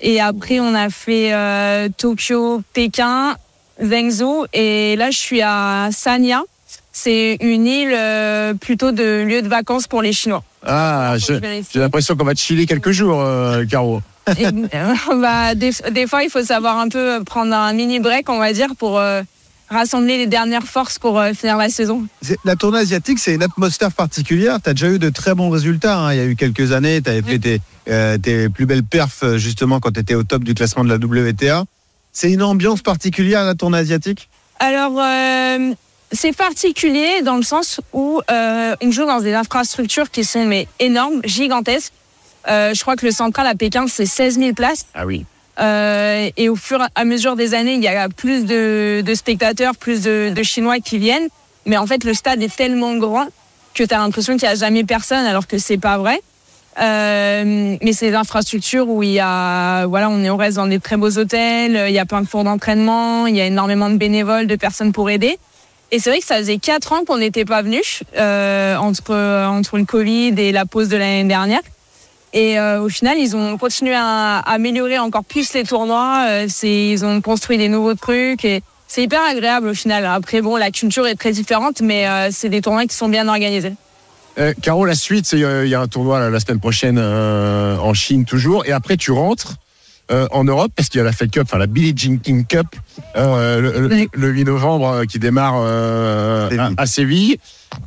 Et 0.00 0.18
après, 0.18 0.58
on 0.58 0.74
a 0.74 0.88
fait 0.88 1.34
euh, 1.34 1.90
Tokyo, 1.94 2.62
Pékin, 2.72 3.36
Zhengzhou. 3.82 4.46
Et 4.54 4.96
là, 4.96 5.10
je 5.10 5.18
suis 5.18 5.42
à 5.42 5.90
Sanya. 5.92 6.44
C'est 6.92 7.36
une 7.40 7.66
île 7.66 7.92
euh, 7.94 8.54
plutôt 8.54 8.90
de 8.92 9.22
lieu 9.22 9.42
de 9.42 9.48
vacances 9.48 9.86
pour 9.86 10.02
les 10.02 10.12
Chinois. 10.12 10.42
Ah, 10.66 11.14
je- 11.18 11.62
j'ai 11.72 11.78
l'impression 11.80 12.16
qu'on 12.16 12.24
va 12.24 12.34
te 12.34 12.40
chiller 12.40 12.66
quelques 12.66 12.90
jours, 12.90 13.20
euh, 13.20 13.64
Caro. 13.64 14.02
Et, 14.38 14.46
euh, 14.46 14.94
bah, 15.20 15.54
des, 15.54 15.70
des 15.92 16.06
fois, 16.06 16.22
il 16.24 16.30
faut 16.30 16.42
savoir 16.44 16.78
un 16.78 16.88
peu 16.88 17.22
prendre 17.24 17.54
un 17.54 17.72
mini 17.72 18.00
break, 18.00 18.28
on 18.28 18.38
va 18.38 18.52
dire, 18.52 18.74
pour 18.76 18.98
euh, 18.98 19.22
rassembler 19.70 20.18
les 20.18 20.26
dernières 20.26 20.64
forces 20.64 20.98
pour 20.98 21.18
euh, 21.18 21.32
finir 21.32 21.56
la 21.56 21.68
saison. 21.68 22.06
C'est- 22.22 22.36
La 22.44 22.56
tournée 22.56 22.78
asiatique, 22.80 23.18
c'est 23.20 23.34
une 23.34 23.42
atmosphère 23.42 23.92
particulière. 23.92 24.58
Tu 24.62 24.70
as 24.70 24.74
déjà 24.74 24.88
eu 24.90 24.98
de 24.98 25.08
très 25.10 25.34
bons 25.34 25.48
résultats. 25.50 25.96
hein. 25.98 26.12
Il 26.12 26.16
y 26.18 26.20
a 26.20 26.26
eu 26.26 26.36
quelques 26.36 26.72
années, 26.72 27.00
tu 27.00 27.08
avais 27.10 27.22
fait 27.22 27.38
tes, 27.38 27.60
euh, 27.88 28.18
tes 28.18 28.48
plus 28.48 28.66
belles 28.66 28.84
perfs 28.84 29.36
justement 29.36 29.78
quand 29.80 29.92
tu 29.92 30.00
étais 30.00 30.14
au 30.16 30.24
top 30.24 30.42
du 30.44 30.54
classement 30.54 30.84
de 30.84 30.88
la 30.88 30.96
WTA. 30.96 31.64
C'est 32.12 32.32
une 32.32 32.42
ambiance 32.42 32.82
particulière 32.82 33.44
la 33.44 33.54
tournée 33.54 33.78
asiatique? 33.78 34.28
Alors, 34.58 34.92
euh, 35.00 35.72
c'est 36.12 36.36
particulier 36.36 37.22
dans 37.22 37.36
le 37.36 37.42
sens 37.42 37.80
où 37.92 38.20
euh, 38.30 38.74
on 38.82 38.90
joue 38.90 39.06
dans 39.06 39.20
des 39.20 39.34
infrastructures 39.34 40.10
qui 40.10 40.24
sont 40.24 40.44
mais 40.44 40.66
énormes, 40.78 41.20
gigantesques. 41.24 41.92
Euh, 42.48 42.74
je 42.74 42.80
crois 42.80 42.96
que 42.96 43.06
le 43.06 43.12
central 43.12 43.46
à 43.46 43.54
Pékin, 43.54 43.86
c'est 43.86 44.06
16 44.06 44.38
000 44.38 44.52
places. 44.54 44.86
Ah 44.94 45.06
oui. 45.06 45.24
Euh, 45.60 46.30
et 46.36 46.48
au 46.48 46.56
fur 46.56 46.80
et 46.80 46.86
à 46.94 47.04
mesure 47.04 47.36
des 47.36 47.54
années, 47.54 47.74
il 47.74 47.82
y 47.82 47.88
a 47.88 48.08
plus 48.08 48.44
de, 48.44 49.02
de 49.04 49.14
spectateurs, 49.14 49.76
plus 49.76 50.02
de, 50.02 50.32
de 50.34 50.42
Chinois 50.42 50.78
qui 50.78 50.98
viennent. 50.98 51.28
Mais 51.66 51.76
en 51.76 51.86
fait, 51.86 52.04
le 52.04 52.14
stade 52.14 52.42
est 52.42 52.54
tellement 52.54 52.96
grand 52.96 53.26
que 53.74 53.84
tu 53.84 53.94
as 53.94 53.98
l'impression 53.98 54.36
qu'il 54.36 54.48
n'y 54.48 54.52
a 54.52 54.56
jamais 54.56 54.84
personne, 54.84 55.26
alors 55.26 55.46
que 55.46 55.58
c'est 55.58 55.78
pas 55.78 55.98
vrai. 55.98 56.20
Euh, 56.80 57.76
mais 57.82 57.92
c'est 57.92 58.10
des 58.10 58.16
infrastructures 58.16 58.88
où 58.88 59.02
il 59.02 59.10
y 59.10 59.20
a, 59.20 59.86
voilà, 59.86 60.08
on 60.08 60.24
est 60.24 60.30
on 60.30 60.36
reste 60.36 60.56
dans 60.56 60.66
des 60.66 60.78
très 60.78 60.96
beaux 60.96 61.18
hôtels, 61.18 61.84
il 61.88 61.92
y 61.92 61.98
a 61.98 62.06
plein 62.06 62.22
de 62.22 62.26
cours 62.26 62.44
d'entraînement, 62.44 63.26
il 63.26 63.36
y 63.36 63.40
a 63.40 63.46
énormément 63.46 63.90
de 63.90 63.96
bénévoles, 63.96 64.46
de 64.46 64.56
personnes 64.56 64.92
pour 64.92 65.10
aider. 65.10 65.38
Et 65.92 65.98
c'est 65.98 66.10
vrai 66.10 66.20
que 66.20 66.26
ça 66.26 66.36
faisait 66.36 66.58
quatre 66.58 66.92
ans 66.92 67.04
qu'on 67.04 67.18
n'était 67.18 67.44
pas 67.44 67.62
venus 67.62 68.02
euh, 68.16 68.76
entre 68.76 69.12
entre 69.12 69.76
le 69.76 69.84
Covid 69.84 70.34
et 70.38 70.52
la 70.52 70.64
pause 70.64 70.88
de 70.88 70.96
l'année 70.96 71.24
dernière. 71.24 71.62
Et 72.32 72.60
euh, 72.60 72.80
au 72.80 72.88
final, 72.88 73.18
ils 73.18 73.34
ont 73.34 73.58
continué 73.58 73.94
à, 73.96 74.38
améliorer 74.38 74.98
encore 74.98 75.24
plus 75.24 75.52
les 75.52 75.64
tournois. 75.64 76.26
Euh, 76.28 76.48
ils 76.62 77.04
ont 77.04 77.20
construit 77.20 77.58
des 77.58 77.68
nouveaux 77.68 77.94
trucs 77.94 78.44
et 78.44 78.62
c'est 78.86 79.02
hyper 79.02 79.22
agréable 79.22 79.68
au 79.68 79.74
final. 79.74 80.06
Après, 80.06 80.40
bon, 80.40 80.56
la 80.56 80.70
culture 80.70 81.06
est 81.06 81.16
très 81.16 81.32
différente, 81.32 81.80
mais 81.80 82.06
euh, 82.06 82.28
c'est 82.30 82.48
des 82.48 82.60
tournois 82.60 82.86
qui 82.86 82.94
sont 82.94 83.08
bien 83.08 83.26
organisés. 83.28 83.74
Euh, 84.38 84.54
Caro, 84.62 84.84
la 84.84 84.94
suite, 84.94 85.32
euh, 85.34 85.62
il 85.64 85.70
y 85.70 85.74
a 85.74 85.80
un 85.80 85.88
tournoi 85.88 86.30
la 86.30 86.40
semaine 86.40 86.60
prochaine 86.60 86.98
euh, 86.98 87.76
en 87.78 87.94
Chine 87.94 88.24
toujours, 88.24 88.64
et 88.66 88.72
après 88.72 88.96
tu 88.96 89.10
rentres 89.10 89.56
euh, 90.10 90.26
en 90.32 90.44
Europe 90.44 90.72
parce 90.74 90.88
qu'il 90.88 90.98
y 90.98 91.00
a 91.02 91.04
la 91.04 91.12
Fed 91.12 91.30
Cup, 91.30 91.42
enfin 91.44 91.58
la 91.58 91.66
Billie 91.66 91.92
Jean 91.96 92.18
King 92.18 92.44
Cup, 92.44 92.66
euh, 93.16 93.60
le, 93.60 93.88
le- 93.88 94.06
le 94.12 94.28
8 94.28 94.44
novembre 94.44 94.88
euh, 94.88 95.04
qui 95.04 95.18
démarre 95.18 95.54
euh, 95.58 96.48
à, 96.58 96.70
à 96.76 96.86
Séville. 96.86 97.38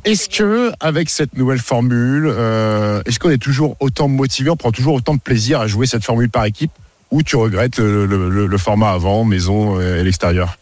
Est-ce 0.04 0.28
que 0.28 0.72
avec 0.80 1.10
cette 1.10 1.36
nouvelle 1.36 1.58
formule, 1.58 2.26
euh, 2.28 3.02
est-ce 3.06 3.18
qu'on 3.18 3.30
est 3.30 3.38
toujours 3.42 3.76
autant 3.80 4.08
motivé, 4.08 4.48
on 4.50 4.56
prend 4.56 4.72
toujours 4.72 4.94
autant 4.94 5.14
de 5.14 5.20
plaisir 5.20 5.60
à 5.60 5.66
jouer 5.66 5.86
cette 5.86 6.04
formule 6.04 6.30
par 6.30 6.44
équipe, 6.46 6.70
ou 7.10 7.22
tu 7.22 7.36
regrettes 7.36 7.78
le, 7.78 8.06
le- 8.06 8.30
le- 8.30 8.46
le 8.46 8.58
format 8.58 8.92
avant, 8.92 9.24
maison 9.24 9.78
et 9.80 10.02
l'extérieur? 10.02 10.56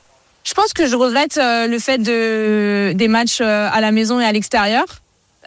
Je 0.44 0.54
pense 0.54 0.72
que 0.72 0.88
je 0.88 0.96
regrette 0.96 1.38
euh, 1.38 1.68
le 1.68 1.78
fait 1.78 1.98
de, 1.98 2.92
des 2.94 3.06
matchs 3.06 3.38
euh, 3.40 3.68
à 3.72 3.80
la 3.80 3.92
maison 3.92 4.18
et 4.20 4.24
à 4.24 4.32
l'extérieur. 4.32 4.84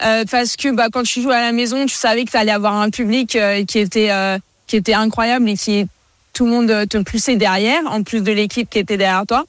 Euh, 0.06 0.24
parce 0.32 0.56
que 0.56 0.74
bah, 0.74 0.88
quand 0.92 1.04
tu 1.04 1.22
joues 1.22 1.32
à 1.32 1.42
la 1.42 1.52
maison, 1.52 1.86
tu 1.86 1.96
savais 1.96 2.24
que 2.24 2.32
tu 2.32 2.38
allais 2.38 2.52
avoir 2.52 2.76
un 2.76 2.90
public 2.90 3.36
euh, 3.36 3.64
qui, 3.66 3.80
était, 3.80 4.12
euh, 4.12 4.38
qui 4.68 4.78
était 4.78 4.94
incroyable 4.94 5.50
et 5.50 5.56
qui 5.58 5.86
tout 6.36 6.46
le 6.46 6.52
monde 6.52 6.70
euh, 6.70 6.86
te 6.86 6.98
poussait 6.98 7.38
derrière, 7.38 7.82
en 7.88 8.04
plus 8.04 8.22
de 8.22 8.32
l'équipe 8.32 8.70
qui 8.70 8.78
était 8.78 8.98
derrière 8.98 9.26
toi. 9.26 9.46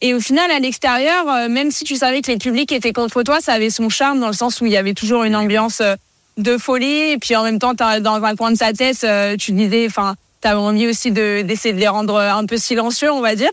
Et 0.00 0.14
au 0.14 0.20
final, 0.20 0.50
à 0.50 0.58
l'extérieur, 0.58 1.28
euh, 1.28 1.48
même 1.48 1.70
si 1.70 1.84
tu 1.84 1.94
savais 1.94 2.22
que 2.22 2.30
les 2.32 2.38
publics 2.38 2.72
étaient 2.72 2.94
contre 2.94 3.22
toi, 3.22 3.40
ça 3.40 3.52
avait 3.52 3.70
son 3.70 3.90
charme 3.90 4.18
dans 4.18 4.28
le 4.28 4.32
sens 4.32 4.60
où 4.60 4.66
il 4.66 4.72
y 4.72 4.76
avait 4.78 4.94
toujours 4.94 5.24
une 5.24 5.36
ambiance 5.36 5.82
euh, 5.82 5.94
de 6.38 6.56
folie. 6.56 7.12
Et 7.12 7.18
puis 7.18 7.36
en 7.36 7.44
même 7.44 7.58
temps, 7.58 7.74
dans 7.74 8.24
un 8.24 8.34
coin 8.34 8.50
de 8.50 8.56
sa 8.56 8.72
tête, 8.72 9.06
tu 9.38 9.52
disais, 9.52 9.84
enfin, 9.86 10.14
t'avais 10.40 10.58
envie 10.58 10.88
aussi 10.88 11.10
de- 11.10 11.42
d'essayer 11.42 11.74
de 11.74 11.80
les 11.80 11.88
rendre 11.88 12.16
un 12.16 12.46
peu 12.46 12.56
silencieux, 12.56 13.12
on 13.12 13.20
va 13.20 13.34
dire. 13.34 13.50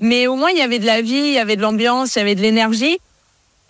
Mais 0.00 0.26
au 0.26 0.36
moins, 0.36 0.50
il 0.50 0.58
y 0.58 0.60
avait 0.60 0.78
de 0.78 0.84
la 0.84 1.00
vie, 1.00 1.14
il 1.14 1.32
y 1.32 1.38
avait 1.38 1.56
de 1.56 1.62
l'ambiance, 1.62 2.14
il 2.14 2.18
y 2.18 2.22
avait 2.22 2.34
de 2.34 2.42
l'énergie. 2.42 2.98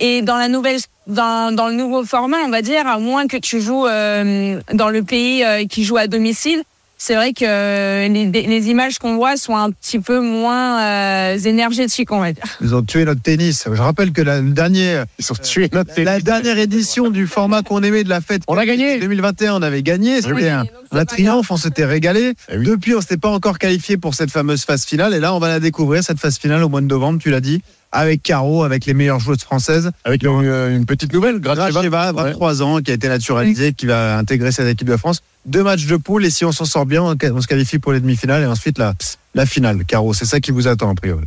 Et 0.00 0.22
dans 0.22 0.37
la 0.37 0.48
nouvelle, 0.48 0.81
dans, 1.07 1.55
dans 1.55 1.68
le 1.68 1.74
nouveau 1.74 2.05
format, 2.05 2.38
on 2.44 2.48
va 2.48 2.61
dire, 2.61 2.88
à 2.88 2.98
moins 2.98 3.29
que 3.29 3.37
tu 3.37 3.61
joues 3.61 3.85
dans 3.85 4.88
le 4.88 5.02
pays 5.05 5.44
qui 5.68 5.85
joue 5.85 5.98
à 5.98 6.09
domicile, 6.09 6.64
c'est 6.99 7.15
vrai 7.15 7.33
que 7.33 7.45
euh, 7.45 8.09
les, 8.09 8.27
les 8.31 8.69
images 8.69 8.99
qu'on 8.99 9.17
voit 9.17 9.37
sont 9.37 9.55
un 9.57 9.71
petit 9.71 9.99
peu 9.99 10.21
moins 10.21 10.81
euh, 10.81 11.39
énergétiques, 11.39 12.11
on 12.11 12.21
va 12.21 12.33
dire. 12.33 12.45
Ils 12.63 12.75
ont 12.75 12.83
tué 12.83 13.05
notre 13.05 13.21
tennis. 13.21 13.65
Je 13.71 13.83
rappelle 13.83 14.13
que 14.13 14.23
la, 14.23 14.41
le 14.41 14.51
dernier, 14.51 15.03
Ils 15.19 15.31
ont 15.31 15.35
tué 15.35 15.69
notre 15.73 16.01
la 16.01 16.21
dernière 16.21 16.59
édition 16.59 17.11
du 17.11 17.27
format 17.27 17.63
qu'on 17.63 17.83
aimait 17.83 18.05
de 18.05 18.09
la 18.09 18.21
fête. 18.21 18.43
On 18.49 18.57
a 18.57 18.65
gagné 18.65 18.99
2021, 18.99 19.55
on 19.57 19.63
avait 19.63 19.83
gagné. 19.83 20.23
C'était 20.23 20.49
un, 20.49 20.65
un 20.93 21.05
triomphe, 21.05 21.51
on 21.51 21.57
s'était 21.57 21.85
régalé. 21.85 22.33
Eh 22.51 22.57
oui. 22.57 22.67
Depuis, 22.67 22.95
on 22.95 23.01
s'était 23.01 23.17
pas 23.19 23.31
encore 23.31 23.59
qualifié 23.59 23.97
pour 23.97 24.15
cette 24.15 24.31
fameuse 24.31 24.65
phase 24.65 24.85
finale. 24.85 25.13
Et 25.15 25.21
là, 25.21 25.35
on 25.35 25.39
va 25.39 25.49
la 25.49 25.61
découvrir, 25.61 26.03
cette 26.03 26.19
phase 26.19 26.39
finale 26.39 26.63
au 26.63 26.69
mois 26.69 26.81
de 26.81 26.87
novembre, 26.87 27.19
tu 27.21 27.31
l'as 27.31 27.41
dit, 27.41 27.63
avec 27.93 28.23
Caro, 28.23 28.65
avec 28.65 28.87
les 28.87 28.95
meilleures 28.95 29.21
joueuses 29.21 29.43
françaises. 29.43 29.91
Avec 30.05 30.23
une, 30.23 30.31
une 30.45 30.87
petite 30.87 31.13
nouvelle, 31.13 31.41
Gracheva. 31.41 31.71
Gracheva, 31.71 32.13
23 32.13 32.63
ans, 32.63 32.81
qui 32.81 32.91
a 32.91 32.95
été 32.95 33.09
naturalisée, 33.09 33.73
qui 33.75 33.87
va 33.87 34.17
intégrer 34.17 34.51
cette 34.53 34.69
équipe 34.69 34.89
de 34.89 34.97
France. 34.97 35.23
Deux 35.47 35.63
matchs 35.63 35.87
de 35.87 35.97
poule 35.97 36.25
et 36.25 36.31
si 36.31 36.45
on 36.45 36.53
s'en 36.53 36.65
sort 36.65 36.87
bien, 36.87 37.03
on 37.03 37.41
se 37.41 37.47
qualifie 37.47 37.79
pour 37.79 37.93
les 37.93 38.01
demi-finales 38.01 38.43
et 38.43 38.47
ensuite 38.47 38.79
la, 38.79 38.93
la 39.35 39.47
finale. 39.47 39.85
Caro, 39.87 40.13
c'est 40.13 40.27
ça 40.27 40.41
qui 40.41 40.51
vous 40.51 40.69
attend 40.69 40.91
a 40.91 40.95
priori. 40.95 41.25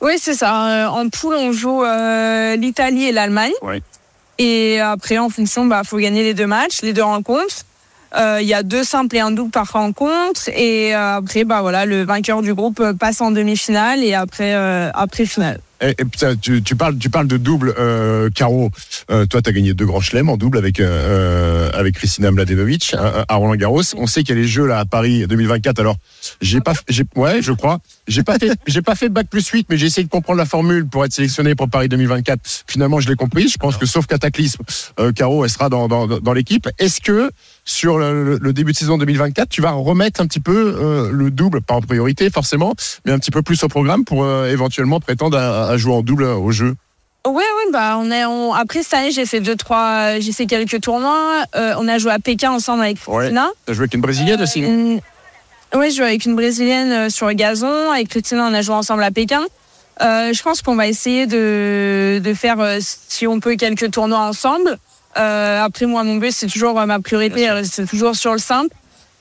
Oui, 0.00 0.12
c'est 0.20 0.34
ça. 0.34 0.84
Euh, 0.84 0.86
En 0.88 1.08
poule, 1.08 1.34
on 1.36 1.52
joue 1.52 1.82
euh, 1.82 2.56
l'Italie 2.56 3.04
et 3.04 3.12
l'Allemagne. 3.12 3.52
Et 4.38 4.78
après, 4.80 5.16
en 5.16 5.30
fonction, 5.30 5.64
bah, 5.64 5.82
faut 5.84 5.96
gagner 5.96 6.22
les 6.22 6.34
deux 6.34 6.46
matchs, 6.46 6.82
les 6.82 6.92
deux 6.92 7.02
rencontres. 7.04 7.64
Euh, 8.16 8.38
Il 8.42 8.46
y 8.46 8.52
a 8.54 8.62
deux 8.62 8.84
simples 8.84 9.16
et 9.16 9.20
un 9.20 9.30
double 9.30 9.50
par 9.50 9.72
rencontre. 9.72 10.48
Et 10.48 10.94
euh, 10.94 11.16
après, 11.16 11.44
bah 11.44 11.62
voilà, 11.62 11.86
le 11.86 12.04
vainqueur 12.04 12.42
du 12.42 12.52
groupe 12.54 12.82
passe 12.98 13.22
en 13.22 13.30
demi-finale 13.30 14.04
et 14.04 14.14
après, 14.14 14.54
euh, 14.54 14.90
après 14.92 15.24
finale. 15.24 15.60
Et, 15.80 15.90
et 15.90 16.36
tu, 16.40 16.62
tu 16.62 16.76
parles, 16.76 16.96
tu 16.98 17.10
parles 17.10 17.26
de 17.26 17.36
double, 17.36 17.74
euh, 17.78 18.30
Caro. 18.30 18.70
Euh, 19.10 19.26
toi, 19.26 19.42
tu 19.42 19.50
as 19.50 19.52
gagné 19.52 19.74
deux 19.74 19.86
grands 19.86 20.00
chelems 20.00 20.28
en 20.28 20.36
double 20.36 20.58
avec, 20.58 20.80
euh, 20.80 21.70
avec 21.74 21.94
Christina 21.96 22.30
Mladenovic 22.30 22.94
à, 22.94 23.24
à 23.28 23.34
Roland 23.34 23.56
Garros. 23.56 23.82
On 23.96 24.06
sait 24.06 24.22
qu'il 24.22 24.34
y 24.34 24.38
a 24.38 24.40
les 24.40 24.48
Jeux 24.48 24.66
là 24.66 24.78
à 24.78 24.84
Paris 24.84 25.26
2024. 25.26 25.78
Alors, 25.80 25.96
j'ai 26.40 26.60
pas, 26.60 26.72
j'ai, 26.88 27.04
ouais, 27.16 27.42
je 27.42 27.52
crois. 27.52 27.78
J'ai 28.08 28.22
pas 28.22 28.38
fait, 28.38 28.52
j'ai 28.66 28.82
pas 28.82 28.94
fait 28.94 29.08
bac 29.08 29.26
plus 29.28 29.46
8, 29.46 29.66
mais 29.68 29.76
j'ai 29.76 29.86
essayé 29.86 30.04
de 30.04 30.10
comprendre 30.10 30.38
la 30.38 30.46
formule 30.46 30.86
pour 30.86 31.04
être 31.04 31.12
sélectionné 31.12 31.54
pour 31.54 31.68
Paris 31.68 31.88
2024. 31.88 32.40
Finalement, 32.66 33.00
je 33.00 33.08
l'ai 33.08 33.16
compris. 33.16 33.48
Je 33.48 33.58
pense 33.58 33.76
que 33.76 33.86
sauf 33.86 34.06
cataclysme, 34.06 34.62
euh, 34.98 35.12
Caro, 35.12 35.44
elle 35.44 35.50
sera 35.50 35.68
dans, 35.68 35.88
dans, 35.88 36.06
dans 36.06 36.32
l'équipe. 36.32 36.68
Est-ce 36.78 37.00
que 37.00 37.30
sur 37.66 37.98
le, 37.98 38.38
le 38.40 38.52
début 38.54 38.72
de 38.72 38.76
saison 38.78 38.96
2024, 38.96 39.48
tu 39.50 39.60
vas 39.60 39.72
remettre 39.72 40.22
un 40.22 40.26
petit 40.26 40.40
peu 40.40 40.74
euh, 40.80 41.10
le 41.12 41.30
double, 41.30 41.60
pas 41.60 41.74
en 41.74 41.82
priorité 41.82 42.30
forcément, 42.30 42.74
mais 43.04 43.12
un 43.12 43.18
petit 43.18 43.30
peu 43.30 43.42
plus 43.42 43.62
au 43.64 43.68
programme 43.68 44.04
pour 44.04 44.24
euh, 44.24 44.50
éventuellement 44.50 45.00
prétendre 45.00 45.36
à, 45.36 45.68
à 45.68 45.76
jouer 45.76 45.92
en 45.92 46.02
double 46.02 46.24
au 46.24 46.50
jeu 46.52 46.74
Ouais, 47.26 47.32
ouais, 47.34 47.72
bah 47.72 47.96
on 47.98 48.08
est. 48.12 48.24
On... 48.24 48.54
Après 48.54 48.84
cette 48.84 48.94
année, 48.94 49.10
j'ai 49.10 49.26
fait 49.26 49.40
deux, 49.40 49.56
trois, 49.56 50.20
j'ai 50.20 50.30
fait 50.30 50.46
quelques 50.46 50.80
tournois. 50.80 51.42
Euh, 51.56 51.74
on 51.78 51.88
a 51.88 51.98
joué 51.98 52.12
à 52.12 52.20
Pékin 52.20 52.52
ensemble 52.52 52.84
avec 52.84 53.00
Christina. 53.00 53.48
T'as 53.66 53.72
joué 53.72 53.82
avec 53.82 53.94
une 53.94 54.00
brésilienne 54.00 54.40
aussi 54.40 54.62
Euh, 54.64 54.98
ouais, 55.76 55.90
je 55.90 55.96
joue 55.96 56.02
avec 56.04 56.24
une 56.24 56.36
brésilienne 56.36 56.92
euh, 56.92 57.08
sur 57.10 57.26
le 57.26 57.32
gazon. 57.32 57.90
Avec 57.90 58.10
Christina, 58.10 58.46
on 58.48 58.54
a 58.54 58.62
joué 58.62 58.76
ensemble 58.76 59.02
à 59.02 59.10
Pékin. 59.10 59.42
Euh, 60.02 60.32
je 60.32 60.40
pense 60.40 60.62
qu'on 60.62 60.76
va 60.76 60.86
essayer 60.86 61.26
de, 61.26 62.20
de 62.22 62.34
faire, 62.34 62.60
euh, 62.60 62.78
si 62.80 63.26
on 63.26 63.40
peut, 63.40 63.56
quelques 63.56 63.90
tournois 63.90 64.20
ensemble. 64.20 64.78
Euh, 65.18 65.64
après, 65.64 65.86
moi, 65.86 66.04
mon 66.04 66.16
but, 66.16 66.32
c'est 66.32 66.46
toujours 66.46 66.78
euh, 66.78 66.86
ma 66.86 67.00
priorité, 67.00 67.48
c'est 67.64 67.86
toujours 67.86 68.16
sur 68.16 68.32
le 68.32 68.38
simple. 68.38 68.74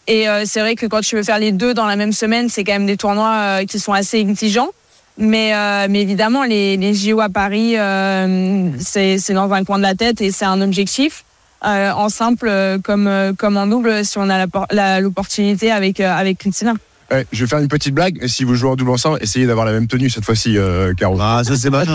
Et 0.07 0.29
euh, 0.29 0.43
c'est 0.45 0.59
vrai 0.59 0.75
que 0.75 0.85
quand 0.85 1.01
tu 1.01 1.15
veux 1.15 1.23
faire 1.23 1.39
les 1.39 1.51
deux 1.51 1.73
dans 1.73 1.85
la 1.85 1.95
même 1.95 2.11
semaine, 2.11 2.49
c'est 2.49 2.63
quand 2.63 2.73
même 2.73 2.85
des 2.85 2.97
tournois 2.97 3.65
qui 3.65 3.79
sont 3.79 3.93
assez 3.93 4.17
exigeants. 4.17 4.69
Mais, 5.17 5.53
euh, 5.53 5.87
mais 5.89 6.01
évidemment, 6.01 6.43
les, 6.43 6.75
les 6.77 6.93
JO 6.93 7.21
à 7.21 7.29
Paris, 7.29 7.77
euh, 7.77 8.69
c'est 8.79 9.33
dans 9.33 9.51
un 9.53 9.63
coin 9.63 9.77
de 9.77 9.83
la 9.83 9.95
tête 9.95 10.21
et 10.21 10.31
c'est 10.31 10.45
un 10.45 10.61
objectif. 10.61 11.23
Euh, 11.65 11.91
en 11.91 12.09
simple 12.09 12.51
comme, 12.83 13.09
comme 13.37 13.57
en 13.57 13.65
double, 13.65 14.05
si 14.05 14.17
on 14.17 14.29
a 14.29 14.99
l'opportunité 14.99 15.71
avec, 15.71 15.99
avec 15.99 16.39
Christina. 16.39 16.73
Ouais, 17.11 17.25
je 17.31 17.43
vais 17.43 17.47
faire 17.47 17.59
une 17.59 17.67
petite 17.67 17.93
blague. 17.93 18.25
Si 18.27 18.43
vous 18.43 18.55
jouez 18.55 18.69
en 18.69 18.75
double 18.75 18.89
ensemble, 18.91 19.19
essayez 19.21 19.45
d'avoir 19.45 19.65
la 19.65 19.71
même 19.71 19.87
tenue 19.87 20.09
cette 20.09 20.25
fois-ci, 20.25 20.57
euh, 20.57 20.93
Caro. 20.95 21.17
Ah, 21.21 21.43
ça 21.43 21.55
c'est 21.55 21.69
mal. 21.69 21.87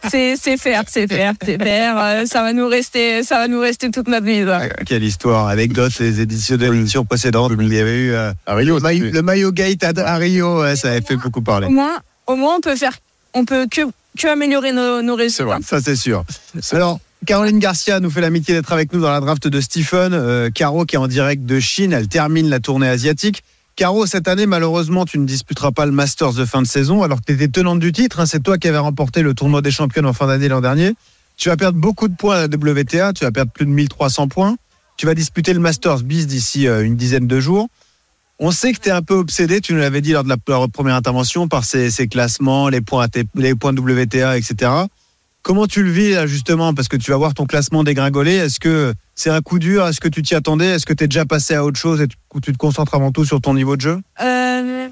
c'est 0.09 0.36
c'est 0.38 0.57
faire, 0.57 0.84
c'est 0.88 1.07
faire, 1.07 1.34
c'est 1.43 1.61
faire. 1.61 1.95
Euh, 1.97 2.25
ça 2.25 2.41
va 2.41 2.51
nous 2.53 2.67
rester, 2.67 3.23
ça 3.23 3.38
va 3.39 3.47
nous 3.47 3.61
rester 3.61 3.89
toute 3.91 4.07
notre 4.07 4.25
vie. 4.25 4.43
ça. 4.43 4.67
Quelle 4.86 5.03
histoire, 5.03 5.47
anecdote, 5.47 5.97
les 5.99 6.19
éditions 6.19 6.57
de 6.57 6.65
l'émission 6.65 7.05
précédente. 7.05 7.53
Il 7.59 7.73
y 7.73 7.79
avait 7.79 7.97
eu 7.97 8.11
euh, 8.11 8.34
Rio, 8.47 8.75
le, 8.75 8.82
maillot, 8.82 9.11
le 9.11 9.21
maillot 9.21 9.51
gate 9.51 9.84
à, 9.84 9.93
à 10.05 10.17
Rio, 10.17 10.61
ouais, 10.61 10.75
ça 10.75 10.89
avait 10.89 11.01
fait 11.01 11.15
beaucoup 11.15 11.41
parler. 11.41 11.67
Au 11.67 11.71
moins, 11.71 11.97
au 12.27 12.36
moins, 12.36 12.55
on 12.57 12.61
peut 12.61 12.75
faire, 12.75 12.97
on 13.34 13.45
peut 13.45 13.67
que 13.71 13.82
que 14.19 14.27
améliorer 14.27 14.73
nos, 14.73 15.01
nos 15.01 15.15
résultats. 15.15 15.59
Ça, 15.65 15.79
c'est 15.79 15.95
sûr. 15.95 16.25
Alors, 16.71 16.99
Caroline 17.28 17.59
Garcia 17.59 17.99
nous 17.99 18.09
fait 18.09 18.22
l'amitié 18.22 18.55
d'être 18.55 18.74
avec 18.74 18.93
nous 18.93 18.99
dans 18.99 19.11
la 19.11 19.19
draft 19.19 19.47
de 19.47 19.61
Stephen. 19.61 20.13
Euh, 20.13 20.49
Caro 20.49 20.86
qui 20.86 20.95
est 20.95 20.99
en 20.99 21.07
direct 21.07 21.45
de 21.45 21.59
Chine, 21.59 21.93
elle 21.93 22.07
termine 22.07 22.49
la 22.49 22.59
tournée 22.59 22.88
asiatique. 22.88 23.43
Caro, 23.76 24.07
cette 24.07 24.28
année, 24.28 24.47
malheureusement, 24.47 25.05
tu 25.05 25.19
ne 25.19 25.26
disputeras 25.26 25.72
pas 25.72 25.86
le 25.86 25.91
Masters 25.91 26.34
de 26.34 26.45
fin 26.45 26.61
de 26.63 26.67
saison, 26.67 27.03
alors 27.03 27.19
que 27.19 27.26
tu 27.28 27.34
étais 27.34 27.47
tenante 27.47 27.80
du 27.80 27.91
titre. 27.91 28.19
hein. 28.19 28.26
c'est 28.26 28.41
toi 28.41 28.57
qui 28.57 28.67
avais 28.67 28.80
remporté 28.80 29.22
le 29.22 29.36
tournoi 29.36 29.61
des 29.61 29.72
championnes 29.72 30.07
en 30.07 30.13
fin 30.13 30.28
d'année 30.28 30.47
l'an 30.47 30.61
dernier. 30.61 30.93
Tu 31.38 31.49
vas 31.49 31.57
perdre 31.57 31.80
beaucoup 31.80 32.07
de 32.07 32.15
points 32.15 32.38
à 32.38 32.39
la 32.39 32.45
WTA, 32.45 33.13
tu 33.13 33.24
vas 33.24 33.32
perdre 33.32 33.51
plus 33.51 33.65
de 33.65 33.72
1300 33.72 34.28
points. 34.28 34.55
Tu 34.97 35.05
vas 35.05 35.13
disputer 35.13 35.53
le 35.53 35.59
Masters 35.59 36.01
bis 36.01 36.28
d'ici 36.28 36.67
euh, 36.67 36.84
une 36.84 36.95
dizaine 36.95 37.28
de 37.28 37.39
jours. 37.39 37.67
On 38.39 38.49
sait 38.51 38.74
que 38.74 38.80
tu 38.80 38.89
es 38.89 38.91
un 38.91 39.03
peu 39.03 39.13
obsédé, 39.13 39.61
tu 39.61 39.74
nous 39.74 39.80
l'avais 39.80 40.01
dit 40.01 40.11
lors 40.11 40.24
de 40.24 40.30
la 40.30 40.38
première 40.38 40.95
intervention, 40.95 41.47
par 41.47 41.63
ces, 41.63 41.91
classements, 42.07 42.69
les 42.69 42.82
points 42.82 43.05
WTA, 43.05 44.38
etc. 44.38 44.72
Comment 45.43 45.65
tu 45.65 45.81
le 45.83 45.89
vis 45.91 46.11
là, 46.11 46.27
justement 46.27 46.73
Parce 46.73 46.87
que 46.87 46.97
tu 46.97 47.09
vas 47.11 47.17
voir 47.17 47.33
ton 47.33 47.45
classement 47.45 47.83
dégringoler. 47.83 48.35
Est-ce 48.35 48.59
que 48.59 48.93
c'est 49.15 49.31
un 49.31 49.41
coup 49.41 49.57
dur 49.57 49.87
Est-ce 49.87 49.99
que 49.99 50.07
tu 50.07 50.21
t'y 50.21 50.35
attendais 50.35 50.67
Est-ce 50.67 50.85
que 50.85 50.93
tu 50.93 51.03
es 51.03 51.07
déjà 51.07 51.25
passé 51.25 51.55
à 51.55 51.63
autre 51.65 51.79
chose 51.79 51.99
et 52.01 52.07
tu, 52.07 52.51
te 52.53 52.57
concentres 52.57 52.93
avant 52.93 53.11
tout 53.11 53.25
sur 53.25 53.41
ton 53.41 53.55
niveau 53.55 53.75
de 53.75 53.81
jeu? 53.81 53.99
Euh, 54.21 54.87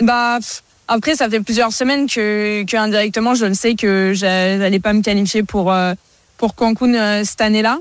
bah 0.00 0.38
après, 0.86 1.14
ça 1.16 1.28
fait 1.28 1.40
plusieurs 1.40 1.72
semaines 1.72 2.08
que, 2.08 2.64
indirectement, 2.76 3.34
je 3.34 3.46
le 3.46 3.54
sais 3.54 3.74
que 3.74 4.12
j'a- 4.14 4.58
j'allais 4.58 4.80
pas 4.80 4.92
me 4.92 5.02
qualifier 5.02 5.42
pour 5.42 5.72
euh, 5.72 5.94
pour 6.36 6.54
Cancun 6.54 6.94
euh, 6.94 7.22
cette 7.24 7.40
année-là. 7.40 7.78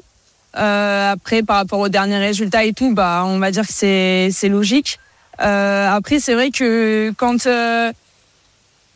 Après, 0.54 1.44
par 1.44 1.58
rapport 1.58 1.80
aux 1.80 1.90
derniers 1.90 2.18
résultats 2.18 2.66
et 2.66 2.74
tout, 2.74 2.94
bah, 2.94 3.24
on 3.26 3.38
va 3.40 3.52
dire 3.52 3.66
que 3.68 3.72
c'est 3.74 4.50
logique. 4.50 5.00
Après, 5.38 6.20
c'est 6.20 6.34
vrai 6.34 6.50
que 6.50 7.14
quand 7.18 7.48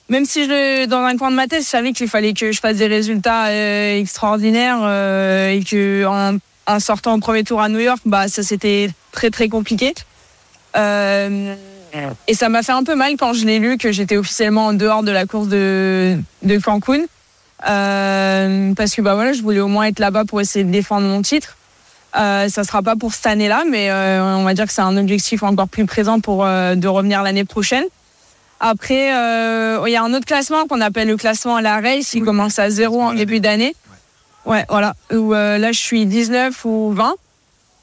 même 0.09 0.25
si 0.25 0.43
je, 0.45 0.85
dans 0.85 1.03
un 1.03 1.17
coin 1.17 1.31
de 1.31 1.35
ma 1.35 1.47
tête, 1.47 1.63
je 1.63 1.67
savais 1.67 1.93
qu'il 1.93 2.07
fallait 2.07 2.33
que 2.33 2.51
je 2.51 2.59
fasse 2.59 2.77
des 2.77 2.87
résultats 2.87 3.47
euh, 3.47 3.99
extraordinaires 3.99 4.79
euh, 4.81 5.49
et 5.49 5.63
que 5.63 6.05
en, 6.05 6.37
en 6.67 6.79
sortant 6.79 7.15
au 7.15 7.19
premier 7.19 7.43
tour 7.43 7.61
à 7.61 7.69
New 7.69 7.79
York, 7.79 8.01
bah 8.05 8.27
ça 8.27 8.43
c'était 8.43 8.89
très 9.11 9.29
très 9.29 9.47
compliqué. 9.47 9.93
Euh, 10.75 11.55
et 12.27 12.33
ça 12.33 12.49
m'a 12.49 12.63
fait 12.63 12.71
un 12.71 12.83
peu 12.83 12.95
mal 12.95 13.15
quand 13.17 13.33
je 13.33 13.45
l'ai 13.45 13.59
lu 13.59 13.77
que 13.77 13.91
j'étais 13.91 14.17
officiellement 14.17 14.67
en 14.67 14.73
dehors 14.73 15.03
de 15.03 15.11
la 15.11 15.25
course 15.25 15.47
de, 15.47 16.17
de 16.41 16.57
Cancun. 16.57 17.05
Parce 17.59 18.93
que 18.95 19.01
bah 19.01 19.13
voilà, 19.13 19.31
je 19.31 19.41
voulais 19.41 19.61
au 19.61 19.67
moins 19.67 19.85
être 19.85 19.99
là-bas 19.99 20.25
pour 20.25 20.41
essayer 20.41 20.65
de 20.65 20.71
défendre 20.71 21.07
mon 21.07 21.21
titre. 21.21 21.55
Ça 22.13 22.49
sera 22.49 22.81
pas 22.81 22.95
pour 22.95 23.13
cette 23.13 23.27
année-là, 23.27 23.63
mais 23.69 23.91
on 23.91 24.43
va 24.43 24.53
dire 24.55 24.65
que 24.65 24.73
c'est 24.73 24.81
un 24.81 24.97
objectif 24.97 25.43
encore 25.43 25.67
plus 25.67 25.85
présent 25.85 26.19
pour 26.19 26.43
de 26.43 26.87
revenir 26.87 27.21
l'année 27.21 27.45
prochaine. 27.45 27.85
Après, 28.65 29.13
euh, 29.13 29.83
il 29.85 29.91
y 29.91 29.97
a 29.97 30.03
un 30.03 30.13
autre 30.13 30.25
classement 30.25 30.67
qu'on 30.67 30.79
appelle 30.79 31.09
le 31.09 31.17
classement 31.17 31.57
à 31.57 31.61
la 31.61 31.81
race, 31.81 32.11
qui 32.11 32.21
commence 32.21 32.59
à 32.59 32.69
zéro 32.69 33.01
en 33.01 33.13
début 33.13 33.41
d'année. 33.41 33.75
Ouais, 34.45 34.65
voilà. 34.69 34.95
Où 35.11 35.33
euh, 35.33 35.57
là, 35.57 35.73
je 35.73 35.79
suis 35.79 36.05
19 36.05 36.63
ou 36.63 36.93
20. 36.93 37.13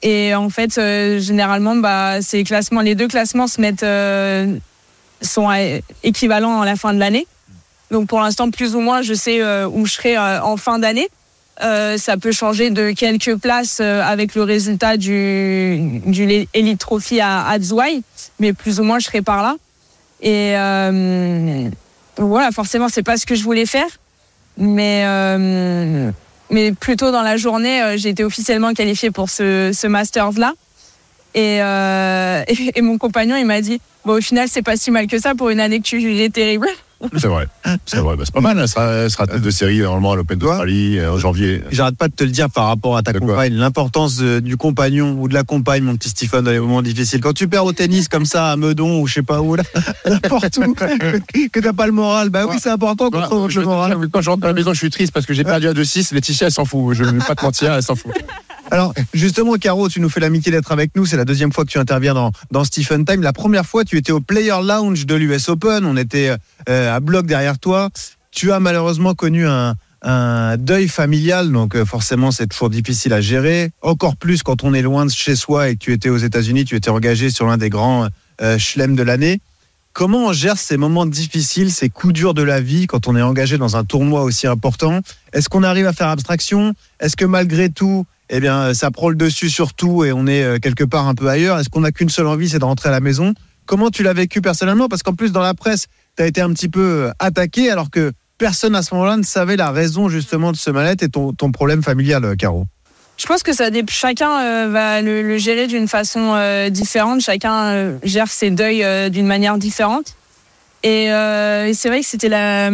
Et 0.01 0.35
en 0.35 0.49
fait, 0.49 0.79
euh, 0.79 1.19
généralement, 1.19 1.77
bah, 1.77 2.23
ces 2.23 2.45
classements, 2.45 2.81
les 2.81 2.95
deux 2.95 3.09
classements 3.09 3.47
se 3.47 3.61
mettent, 3.61 3.83
euh, 3.83 4.57
sont 5.21 5.51
équivalents 6.03 6.63
à 6.63 6.65
la 6.65 6.77
fin 6.77 6.95
de 6.95 6.99
l'année. 6.99 7.27
Donc 7.91 8.09
pour 8.09 8.21
l'instant, 8.21 8.51
plus 8.51 8.75
ou 8.75 8.81
moins, 8.81 9.03
je 9.03 9.13
sais 9.13 9.45
où 9.67 9.85
je 9.85 9.93
serai 9.93 10.17
en 10.17 10.57
fin 10.57 10.79
d'année. 10.79 11.09
Ça 11.61 12.17
peut 12.19 12.33
changer 12.33 12.71
de 12.71 12.93
quelques 12.93 13.37
places 13.37 13.81
avec 13.81 14.35
le 14.35 14.45
résultat 14.45 14.97
du, 14.97 16.01
du 16.07 16.47
Elite 16.55 16.79
Trophy 16.79 17.21
à, 17.21 17.47
à 17.47 17.61
Zouai, 17.61 18.01
mais 18.39 18.55
plus 18.55 18.81
ou 18.81 18.85
moins, 18.85 18.99
je 18.99 19.07
serai 19.07 19.21
par 19.21 19.43
là. 19.43 19.57
Et 20.23 20.55
euh, 20.57 21.71
voilà, 22.19 22.51
forcément, 22.51 22.89
c'est 22.89 23.03
pas 23.03 23.17
ce 23.17 23.27
que 23.27 23.35
je 23.35 23.43
voulais 23.43 23.67
faire, 23.67 23.89
mais 24.59 25.05
euh, 25.07 26.11
mais 26.51 26.73
plutôt 26.73 27.11
dans 27.11 27.23
la 27.23 27.37
journée, 27.37 27.83
euh, 27.83 27.97
j'ai 27.97 28.11
été 28.11 28.25
officiellement 28.25 28.75
qualifiée 28.75 29.11
pour 29.11 29.31
ce, 29.31 29.71
ce 29.73 29.87
Masters 29.87 30.33
là. 30.39 30.53
Et, 31.35 31.63
euh, 31.63 32.43
et, 32.75 32.83
mon 32.83 32.99
compagnon, 32.99 33.37
il 33.37 33.47
m'a 33.47 33.61
dit, 33.61 33.81
bon, 34.05 34.19
au 34.19 34.21
final, 34.21 34.49
c'est 34.49 34.63
pas 34.63 34.77
si 34.77 34.91
mal 34.91 35.07
que 35.07 35.19
ça 35.19 35.35
pour 35.35 35.51
une 35.51 35.61
année 35.61 35.79
que 35.79 35.85
tu 35.85 36.01
jugeais 36.01 36.29
terrible. 36.29 36.69
C'est 37.17 37.29
vrai. 37.29 37.47
C'est 37.87 37.99
vrai. 37.99 38.17
Bah, 38.17 38.23
c'est 38.25 38.35
pas 38.35 38.41
mal. 38.41 38.59
Elle 38.59 38.69
sera, 38.69 38.91
elle 38.93 39.11
sera 39.11 39.27
tête 39.27 39.41
de 39.41 39.51
série 39.51 39.79
normalement 39.79 40.13
à 40.13 40.17
l'Open 40.17 40.39
d'Australie 40.39 40.99
euh, 40.99 41.13
en 41.13 41.19
janvier. 41.19 41.63
J'arrête 41.71 41.97
pas 41.97 42.09
de 42.09 42.15
te 42.15 42.25
le 42.25 42.31
dire 42.31 42.51
par 42.51 42.67
rapport 42.67 42.97
à 42.97 43.03
ta 43.03 43.13
compagne, 43.13 43.55
l'importance 43.55 44.21
du 44.21 44.57
compagnon 44.57 45.17
ou 45.19 45.29
de 45.29 45.35
la 45.35 45.43
compagne, 45.43 45.83
mon 45.83 45.97
petit 45.97 46.11
Stephen, 46.11 46.43
dans 46.43 46.51
les 46.51 46.61
moments 46.61 46.83
difficiles. 46.83 47.21
Quand 47.21 47.33
tu 47.33 47.49
perds 47.49 47.65
au 47.65 47.73
tennis 47.73 48.09
comme 48.09 48.27
ça 48.27 48.53
à 48.53 48.57
Meudon 48.57 49.01
ou 49.01 49.07
je 49.07 49.15
sais 49.15 49.23
pas 49.23 49.41
où, 49.41 49.57
là, 49.57 49.63
n'importe 50.07 50.59
où, 50.59 50.75
que, 50.75 51.49
que 51.53 51.61
t'as 51.61 51.73
pas 51.73 51.87
le 51.87 51.93
moral, 51.93 52.31
bah 52.31 52.45
oui, 52.49 52.57
c'est 52.61 52.71
important 52.71 53.11
qu'on 53.11 53.21
retrouve 53.21 53.55
le 53.55 53.65
moral. 53.65 53.97
Quand 54.13 54.21
je 54.21 54.31
rentre 54.31 54.45
à 54.45 54.49
la 54.49 54.55
maison, 54.55 54.73
je 54.73 54.79
suis 54.79 54.91
triste 54.91 55.13
parce 55.13 55.27
que 55.27 55.35
j'ai 55.35 55.45
perdu 55.45 55.69
à 55.69 55.73
2-6. 55.73 56.15
Laetitia, 56.15 56.49
elle 56.49 56.53
s'en 56.53 56.65
fout. 56.65 56.95
Je 56.95 57.05
ne 57.05 57.13
vais 57.13 57.27
pas 57.27 57.35
te 57.35 57.45
mentir, 57.45 57.73
elle 57.73 57.83
s'en 57.83 57.95
fout. 57.95 58.13
Alors, 58.71 58.95
justement, 59.13 59.55
Caro, 59.55 59.89
tu 59.89 60.01
nous 60.01 60.09
fais 60.09 60.21
l'amitié 60.21 60.53
d'être 60.53 60.71
avec 60.71 60.95
nous. 60.95 61.05
C'est 61.05 61.17
la 61.17 61.25
deuxième 61.25 61.53
fois 61.53 61.65
que 61.65 61.71
tu 61.71 61.79
interviens 61.79 62.15
dans, 62.15 62.31
dans 62.53 62.63
Stephen 62.65 63.05
Time. 63.05 63.23
La 63.23 63.33
première 63.33 63.67
fois, 63.67 63.85
tu 63.85 63.97
étais 63.97 64.13
au 64.13 64.21
Player 64.21 64.55
Lounge 64.63 65.07
de 65.07 65.15
l'US 65.17 65.49
Open. 65.49 65.85
On 65.85 65.97
était 65.97 66.37
euh, 66.69 66.90
à 66.91 67.01
bloc 67.01 67.27
derrière 67.27 67.59
toi. 67.59 67.91
Tu 68.31 68.53
as 68.53 68.61
malheureusement 68.61 69.15
connu 69.15 69.47
un, 69.47 69.77
deuil 70.57 70.89
familial, 70.89 71.53
donc 71.53 71.77
euh, 71.77 71.85
forcément, 71.85 72.31
c'est 72.31 72.47
toujours 72.47 72.71
difficile 72.71 73.13
à 73.13 73.21
gérer. 73.21 73.71
Encore 73.83 74.17
plus 74.17 74.43
quand 74.43 74.65
on 74.65 74.73
est 74.73 74.83
loin 74.83 75.05
de 75.05 75.11
chez 75.11 75.37
soi 75.37 75.69
et 75.69 75.75
que 75.75 75.81
tu 75.81 75.93
étais 75.93 76.09
aux 76.09 76.17
États-Unis, 76.17 76.65
tu 76.65 76.75
étais 76.75 76.89
engagé 76.89 77.29
sur 77.29 77.47
l'un 77.47 77.59
des 77.59 77.69
grands 77.69 78.09
euh, 78.41 78.57
de 78.57 79.03
l'année. 79.03 79.41
Comment 79.93 80.29
on 80.29 80.33
gère 80.33 80.57
ces 80.57 80.77
moments 80.77 81.05
difficiles, 81.05 81.73
ces 81.73 81.89
coups 81.89 82.15
durs 82.15 82.33
de 82.33 82.43
la 82.43 82.61
vie 82.61 82.87
quand 82.87 83.09
on 83.09 83.17
est 83.17 83.23
engagé 83.23 83.59
dans 83.59 83.77
un 83.77 83.85
tournoi 83.85 84.23
aussi 84.23 84.47
important? 84.47 85.01
Est-ce 85.33 85.49
qu'on 85.49 85.65
arrive 85.65 85.87
à 85.87 85.93
faire 85.93 86.09
abstraction? 86.09 86.75
Est-ce 87.01 87.17
que 87.17 87.25
malgré 87.25 87.71
tout, 87.71 88.07
eh 88.31 88.39
bien, 88.39 88.73
ça 88.73 88.93
prend 88.93 89.09
le 89.09 89.17
dessus 89.17 89.51
sur 89.51 89.75
tout 89.75 90.05
et 90.05 90.13
on 90.13 90.29
est 90.29 90.45
euh, 90.45 90.59
quelque 90.59 90.85
part 90.85 91.09
un 91.09 91.17
peu 91.17 91.29
ailleurs? 91.29 91.59
Est-ce 91.59 91.69
qu'on 91.69 91.81
n'a 91.81 91.91
qu'une 91.91 92.09
seule 92.09 92.29
envie, 92.29 92.49
c'est 92.49 92.61
de 92.61 92.65
rentrer 92.65 92.89
à 92.89 92.93
la 92.93 93.01
maison? 93.01 93.35
Comment 93.67 93.91
tu 93.91 94.05
l'as 94.05 94.13
vécu 94.13 94.41
personnellement? 94.41 94.89
Parce 94.89 95.03
qu'en 95.03 95.15
plus, 95.15 95.33
dans 95.33 95.43
la 95.43 95.55
presse, 95.55 95.87
tu 96.21 96.25
as 96.25 96.27
été 96.27 96.43
un 96.43 96.53
petit 96.53 96.69
peu 96.69 97.07
euh, 97.07 97.11
attaqué 97.19 97.71
alors 97.71 97.91
que 97.91 98.13
personne 98.37 98.77
à 98.77 98.83
ce 98.83 98.95
moment-là 98.95 99.17
ne 99.17 99.23
savait 99.23 99.57
la 99.57 99.71
raison 99.71 100.11
justement 100.11 100.53
de 100.53 100.57
ce 100.59 100.71
mal-être 100.71 101.03
et 101.03 101.09
ton, 101.09 101.33
problème 101.51 101.83
familial, 101.83 102.23
euh, 102.27 102.35
Caro. 102.35 102.67
Je 103.17 103.27
pense 103.27 103.43
que 103.43 103.55
ça 103.55 103.71
chacun 103.89 104.39
euh, 104.39 104.69
va 104.69 105.01
le, 105.01 105.39
gérer 105.39 105.67
d'une 105.67 105.89
façon 105.89 106.37
différente. 106.71 107.23
Chacun 107.23 107.99
gère 108.03 108.29
ses 108.29 108.51
deuils 108.51 109.11
d'une 109.11 109.27
manière 109.27 109.57
différente. 109.59 110.15
Et, 110.83 111.09
c'est 111.75 111.89
vrai 111.89 112.01
que 112.01 112.07
c'était 112.07 112.31
la. 112.31 112.71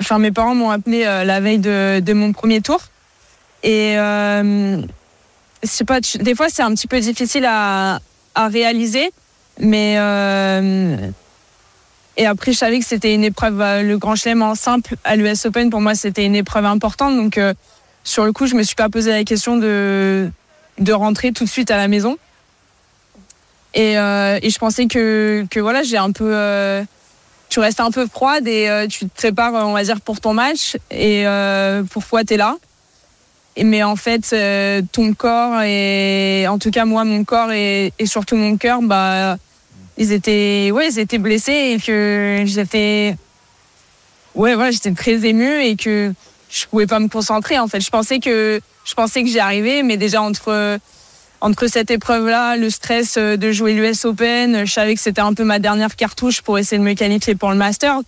Enfin, 0.00 0.18
mes 0.18 0.30
parents 0.30 0.54
m'ont 0.54 0.70
appelé 0.70 1.02
la 1.02 1.40
veille 1.40 1.58
de, 1.58 2.12
mon 2.12 2.32
premier 2.32 2.60
tour. 2.60 2.80
Et 3.64 3.94
je 3.96 4.84
pas, 5.84 5.98
des 6.00 6.34
fois 6.36 6.48
c'est 6.48 6.62
un 6.62 6.72
petit 6.72 6.86
peu 6.86 7.00
difficile 7.00 7.46
à, 7.46 7.98
à 8.36 8.46
réaliser, 8.46 9.10
mais 9.58 9.98
et 12.16 12.26
après 12.26 12.52
je 12.52 12.58
savais 12.58 12.78
que 12.78 12.84
c'était 12.84 13.14
une 13.14 13.24
épreuve, 13.24 13.60
euh, 13.60 13.82
le 13.82 13.98
Grand 13.98 14.14
Chelem 14.16 14.42
en 14.42 14.54
simple 14.54 14.96
à 15.04 15.16
l'US 15.16 15.44
Open 15.46 15.70
pour 15.70 15.80
moi 15.80 15.94
c'était 15.94 16.24
une 16.24 16.36
épreuve 16.36 16.64
importante, 16.64 17.16
donc 17.16 17.38
euh, 17.38 17.54
sur 18.04 18.24
le 18.24 18.32
coup 18.32 18.46
je 18.46 18.54
me 18.54 18.62
suis 18.62 18.76
pas 18.76 18.88
posé 18.88 19.10
la 19.10 19.24
question 19.24 19.56
de 19.56 20.30
de 20.78 20.92
rentrer 20.92 21.32
tout 21.32 21.44
de 21.44 21.48
suite 21.48 21.70
à 21.70 21.76
la 21.76 21.88
maison. 21.88 22.16
Et, 23.74 23.98
euh, 23.98 24.38
et 24.42 24.50
je 24.50 24.58
pensais 24.58 24.86
que 24.86 25.44
que 25.50 25.58
voilà 25.60 25.82
j'ai 25.82 25.96
un 25.96 26.12
peu 26.12 26.32
tu 27.50 27.60
restes 27.60 27.80
un 27.80 27.90
peu 27.90 28.06
froide 28.06 28.46
et 28.48 28.68
tu 28.90 29.06
te 29.06 29.14
prépares, 29.14 29.52
on 29.54 29.72
va 29.74 29.84
dire, 29.84 30.00
pour 30.00 30.20
ton 30.20 30.32
match. 30.34 30.76
Et 30.90 31.24
pourquoi 31.90 32.24
tu 32.24 32.34
es 32.34 32.36
là? 32.36 32.56
Et- 33.56 33.62
Mais 33.64 33.82
en 33.84 33.94
fait, 33.94 34.34
ton 34.90 35.14
corps 35.14 35.62
et 35.62 36.46
en 36.48 36.58
tout 36.58 36.70
cas 36.72 36.84
moi, 36.84 37.04
mon 37.04 37.22
corps 37.24 37.52
et, 37.52 37.92
et 37.98 38.06
surtout 38.06 38.34
mon 38.36 38.56
cœur, 38.56 38.80
bah, 38.82 39.36
ils 39.98 40.12
étaient, 40.12 40.70
ouais, 40.72 40.88
ils 40.88 40.98
étaient 40.98 41.18
blessés 41.18 41.76
et 41.76 41.80
que 41.80 42.42
j'étais, 42.46 43.16
ouais, 44.34 44.54
voilà, 44.54 44.70
j'étais 44.70 44.92
très 44.92 45.24
émue 45.26 45.62
et 45.62 45.76
que 45.76 46.12
je 46.50 46.66
pouvais 46.66 46.86
pas 46.86 47.00
me 47.00 47.08
concentrer. 47.08 47.58
En 47.58 47.68
fait, 47.68 47.80
je 47.80 47.90
pensais 47.90 48.18
que, 48.18 48.60
je 48.84 48.94
pensais 48.94 49.22
que 49.22 49.28
j'y 49.28 49.38
arrivais, 49.38 49.82
mais 49.82 49.96
déjà 49.96 50.22
entre 50.22 50.80
entre 51.44 51.66
cette 51.66 51.90
épreuve-là, 51.90 52.56
le 52.56 52.70
stress 52.70 53.16
euh, 53.18 53.36
de 53.36 53.52
jouer 53.52 53.74
l'US 53.74 54.06
Open, 54.06 54.64
je 54.64 54.72
savais 54.72 54.94
que 54.94 55.00
c'était 55.00 55.20
un 55.20 55.34
peu 55.34 55.44
ma 55.44 55.58
dernière 55.58 55.94
cartouche 55.94 56.40
pour 56.40 56.58
essayer 56.58 56.78
de 56.78 56.82
me 56.82 56.94
qualifier 56.94 57.34
pour 57.34 57.50
le 57.50 57.56
Master. 57.56 58.00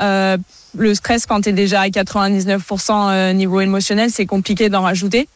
Euh, 0.00 0.36
le 0.78 0.94
stress, 0.94 1.26
quand 1.26 1.40
tu 1.40 1.48
es 1.48 1.52
déjà 1.52 1.80
à 1.80 1.88
99% 1.88 3.10
euh, 3.10 3.32
niveau 3.32 3.60
émotionnel, 3.60 4.10
c'est 4.12 4.26
compliqué 4.26 4.68
d'en 4.68 4.82
rajouter. 4.82 5.28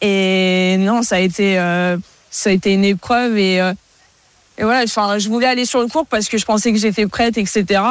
Et 0.00 0.76
non, 0.78 1.02
ça 1.02 1.16
a 1.16 1.18
été, 1.18 1.56
ça 2.30 2.50
a 2.50 2.52
été 2.52 2.72
une 2.72 2.84
épreuve. 2.84 3.36
Et, 3.36 3.60
et 4.62 4.64
voilà, 4.64 4.84
enfin, 4.84 5.18
je 5.18 5.28
voulais 5.28 5.48
aller 5.48 5.64
sur 5.64 5.80
le 5.80 5.88
court 5.88 6.06
parce 6.06 6.28
que 6.28 6.38
je 6.38 6.44
pensais 6.44 6.72
que 6.72 6.78
j'étais 6.78 7.06
prête, 7.08 7.36
etc. 7.36 7.82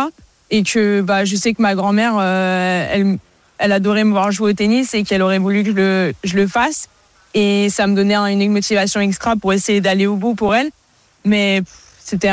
Et 0.50 0.64
que 0.64 1.02
bah, 1.02 1.26
je 1.26 1.36
sais 1.36 1.54
que 1.54 1.62
ma 1.62 1.76
grand-mère, 1.76 2.14
euh, 2.18 2.88
elle, 2.92 3.18
elle 3.58 3.72
adorait 3.74 4.06
me 4.06 4.12
voir 4.12 4.32
jouer 4.32 4.52
au 4.52 4.54
tennis 4.54 4.94
et 4.94 5.04
qu'elle 5.04 5.22
aurait 5.22 5.38
voulu 5.38 5.64
que 5.64 5.72
je 5.72 5.76
le, 5.76 6.14
je 6.24 6.36
le 6.38 6.48
fasse. 6.48 6.88
Et 7.34 7.70
ça 7.70 7.88
me 7.88 7.96
donnait 7.96 8.16
une 8.16 8.52
motivation 8.54 9.02
extra 9.02 9.36
pour 9.36 9.52
essayer 9.52 9.82
d'aller 9.82 10.08
au 10.08 10.16
bout 10.16 10.34
pour 10.34 10.56
elle. 10.56 10.70
Mais 11.26 11.62
c'était 12.00 12.30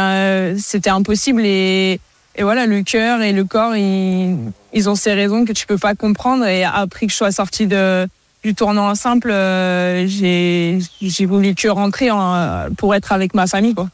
impossible. 0.88 1.42
Et, 1.44 2.00
et 2.36 2.42
voilà, 2.44 2.66
le 2.66 2.82
cœur 2.82 3.20
et 3.22 3.32
le 3.32 3.44
corps, 3.44 3.74
ils, 3.74 4.36
ils 4.72 4.88
ont 4.88 4.94
ces 4.94 5.14
raisons 5.14 5.44
que 5.44 5.52
tu 5.52 5.66
peux 5.66 5.78
pas 5.78 5.96
comprendre. 5.96 6.46
Et 6.46 6.62
après 6.62 7.06
que 7.06 7.12
je 7.12 7.16
sois 7.16 7.32
sortie 7.32 7.66
du 7.68 8.54
tournoi 8.54 8.84
en 8.84 8.94
simple, 8.94 9.30
euh, 9.32 10.06
j'ai 10.08 11.26
voulu 11.26 11.54
que 11.56 11.68
rentrer 11.68 12.10
en- 12.12 12.68
pour 12.76 12.94
être 12.94 13.10
avec 13.12 13.34
ma 13.34 13.46
famille. 13.48 13.74
Quoi. 13.74 13.88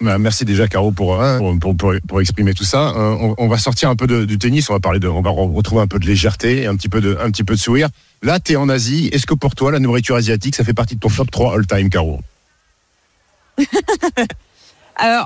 Bah, 0.00 0.16
merci 0.18 0.46
déjà 0.46 0.66
Caro 0.66 0.92
pour, 0.92 1.20
euh, 1.20 1.38
pour, 1.60 1.76
pour, 1.76 1.94
pour- 2.08 2.20
exprimer 2.22 2.54
tout 2.54 2.64
ça. 2.64 2.88
Euh, 2.96 3.34
on, 3.36 3.48
va 3.48 3.58
sortir 3.58 3.90
un 3.90 3.96
peu 3.96 4.06
du 4.26 4.38
tennis, 4.38 4.70
on 4.70 4.72
va 4.72 4.80
parler 4.80 4.98
de, 4.98 5.08
on 5.08 5.20
va 5.20 5.30
re- 5.30 5.54
retrouver 5.54 5.82
un 5.82 5.86
peu 5.86 5.98
de 5.98 6.06
légèreté, 6.06 6.62
et 6.62 6.66
un 6.66 6.74
petit 6.76 6.88
peu 6.88 7.02
de, 7.02 7.18
un 7.20 7.30
petit 7.30 7.44
peu 7.44 7.54
de 7.54 7.60
sourire. 7.60 7.88
Là, 8.22 8.40
tu 8.40 8.52
es 8.52 8.56
en 8.56 8.70
Asie. 8.70 9.10
Est-ce 9.12 9.26
que 9.26 9.34
pour 9.34 9.54
toi, 9.54 9.70
la 9.72 9.78
nourriture 9.78 10.16
asiatique, 10.16 10.56
ça 10.56 10.64
fait 10.64 10.72
partie 10.72 10.94
de 10.94 11.00
ton 11.00 11.10
top 11.10 11.30
3 11.30 11.54
all-time, 11.54 11.90
Caro? 11.90 12.20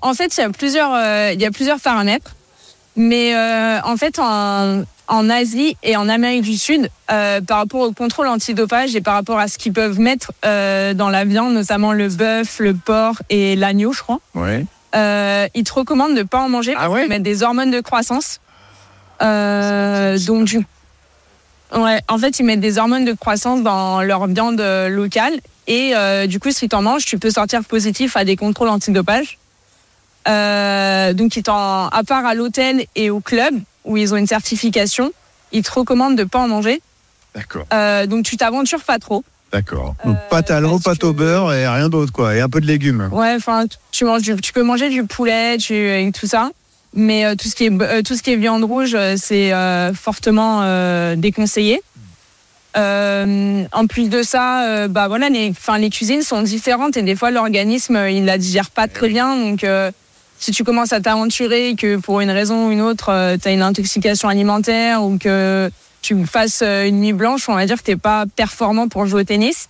En 0.02 0.14
fait, 0.14 0.36
il 0.36 0.40
y 0.40 0.44
a 0.44 0.50
plusieurs, 0.50 0.92
euh, 0.94 1.32
y 1.32 1.44
a 1.44 1.50
plusieurs 1.50 1.80
paramètres. 1.80 2.36
Mais 2.96 3.34
euh, 3.34 3.80
en 3.82 3.96
fait, 3.96 4.20
en, 4.20 4.84
en 5.08 5.28
Asie 5.28 5.76
et 5.82 5.96
en 5.96 6.08
Amérique 6.08 6.42
du 6.42 6.56
Sud, 6.56 6.88
euh, 7.10 7.40
par 7.42 7.58
rapport 7.58 7.80
au 7.82 7.92
contrôle 7.92 8.26
antidopage 8.26 8.96
et 8.96 9.00
par 9.00 9.14
rapport 9.14 9.38
à 9.38 9.48
ce 9.48 9.58
qu'ils 9.58 9.72
peuvent 9.72 9.98
mettre 10.00 10.32
euh, 10.46 10.94
dans 10.94 11.10
la 11.10 11.24
viande, 11.24 11.52
notamment 11.54 11.92
le 11.92 12.08
bœuf, 12.08 12.58
le 12.58 12.74
porc 12.74 13.16
et 13.30 13.54
l'agneau, 13.56 13.92
je 13.92 14.00
crois, 14.02 14.20
Ouais. 14.34 14.64
euh, 14.96 15.46
ils 15.54 15.64
te 15.64 15.72
recommandent 15.74 16.14
de 16.14 16.18
ne 16.20 16.22
pas 16.22 16.40
en 16.40 16.48
manger 16.48 16.72
parce 16.74 16.98
qu'ils 17.00 17.08
mettent 17.08 17.22
des 17.22 17.42
hormones 17.42 17.70
de 17.70 17.80
croissance. 17.80 18.40
Euh, 19.22 20.18
donc, 20.18 20.44
du 20.44 20.64
Ouais, 21.74 22.00
en 22.08 22.18
fait, 22.18 22.38
ils 22.38 22.44
mettent 22.44 22.60
des 22.60 22.78
hormones 22.78 23.04
de 23.04 23.14
croissance 23.14 23.62
dans 23.62 24.00
leur 24.02 24.26
viande 24.28 24.60
locale. 24.88 25.32
Et 25.66 25.92
du 26.28 26.38
coup, 26.38 26.50
si 26.52 26.68
tu 26.68 26.76
en 26.76 26.82
manges, 26.82 27.04
tu 27.04 27.18
peux 27.18 27.30
sortir 27.30 27.64
positif 27.64 28.16
à 28.16 28.24
des 28.24 28.36
contrôles 28.36 28.68
antidopage. 28.68 29.38
Donc, 30.26 31.36
ils 31.36 31.42
à 31.48 32.00
part 32.06 32.24
à 32.26 32.34
l'hôtel 32.34 32.86
et 32.94 33.10
au 33.10 33.20
club, 33.20 33.54
où 33.84 33.96
ils 33.96 34.12
ont 34.14 34.16
une 34.16 34.26
certification, 34.26 35.12
ils 35.52 35.62
te 35.62 35.70
recommandent 35.70 36.16
de 36.16 36.24
pas 36.24 36.38
en 36.40 36.48
manger. 36.48 36.80
D'accord. 37.34 37.66
Euh, 37.72 38.06
donc, 38.06 38.24
tu 38.24 38.36
t'aventures 38.36 38.82
pas 38.82 38.98
trop. 38.98 39.24
D'accord. 39.52 39.94
Donc, 40.04 40.16
pâte 40.30 40.50
à 40.50 40.60
l'eau, 40.60 40.78
pâte 40.78 41.04
au 41.04 41.12
beurre 41.12 41.52
et 41.52 41.66
rien 41.68 41.88
d'autre, 41.88 42.12
quoi. 42.12 42.34
Et 42.34 42.40
un 42.40 42.48
peu 42.48 42.60
de 42.60 42.66
légumes. 42.66 43.08
Ouais, 43.12 43.34
enfin, 43.36 43.66
tu 43.92 44.04
manges, 44.04 44.22
du- 44.22 44.36
tu 44.36 44.52
peux 44.52 44.62
manger 44.62 44.88
du 44.88 45.04
poulet, 45.04 45.56
tu, 45.58 45.74
et 45.74 46.10
tout 46.12 46.26
ça. 46.26 46.50
Mais 46.96 47.24
euh, 47.24 47.34
tout 47.34 47.48
ce 47.48 47.54
qui 47.56 47.64
est 47.64 47.82
euh, 47.82 48.02
tout 48.02 48.14
ce 48.16 48.22
qui 48.22 48.30
est 48.32 48.36
viande 48.36 48.62
rouge, 48.64 48.94
euh, 48.94 49.14
c'est 49.16 49.52
euh, 49.52 49.92
fortement 49.94 50.60
euh, 50.62 51.16
déconseillé. 51.16 51.82
Euh, 52.76 53.64
en 53.72 53.86
plus 53.86 54.08
de 54.08 54.22
ça, 54.22 54.64
euh, 54.66 54.88
bah 54.88 55.06
voilà, 55.06 55.28
les, 55.28 55.50
enfin 55.50 55.78
les 55.78 55.90
cuisines 55.90 56.22
sont 56.22 56.42
différentes 56.42 56.96
et 56.96 57.02
des 57.02 57.14
fois 57.14 57.30
l'organisme 57.30 57.94
euh, 57.96 58.10
il 58.10 58.24
la 58.24 58.36
digère 58.38 58.70
pas 58.70 58.88
très 58.88 59.08
bien. 59.08 59.36
Donc 59.36 59.62
euh, 59.62 59.92
si 60.38 60.52
tu 60.52 60.64
commences 60.64 60.92
à 60.92 61.00
t'aventurer 61.00 61.70
et 61.70 61.76
que 61.76 61.96
pour 61.96 62.20
une 62.20 62.30
raison 62.30 62.68
ou 62.68 62.70
une 62.70 62.80
autre, 62.80 63.36
tu 63.40 63.48
as 63.48 63.52
une 63.52 63.62
intoxication 63.62 64.28
alimentaire 64.28 65.02
ou 65.02 65.18
que 65.18 65.70
tu 66.04 66.26
fasses 66.26 66.60
euh, 66.62 66.86
une 66.86 67.00
nuit 67.00 67.14
blanche, 67.14 67.48
on 67.48 67.54
va 67.54 67.64
dire 67.64 67.78
que 67.78 67.82
t'es 67.82 67.96
pas 67.96 68.26
performant 68.36 68.88
pour 68.88 69.06
jouer 69.06 69.22
au 69.22 69.24
tennis. 69.24 69.68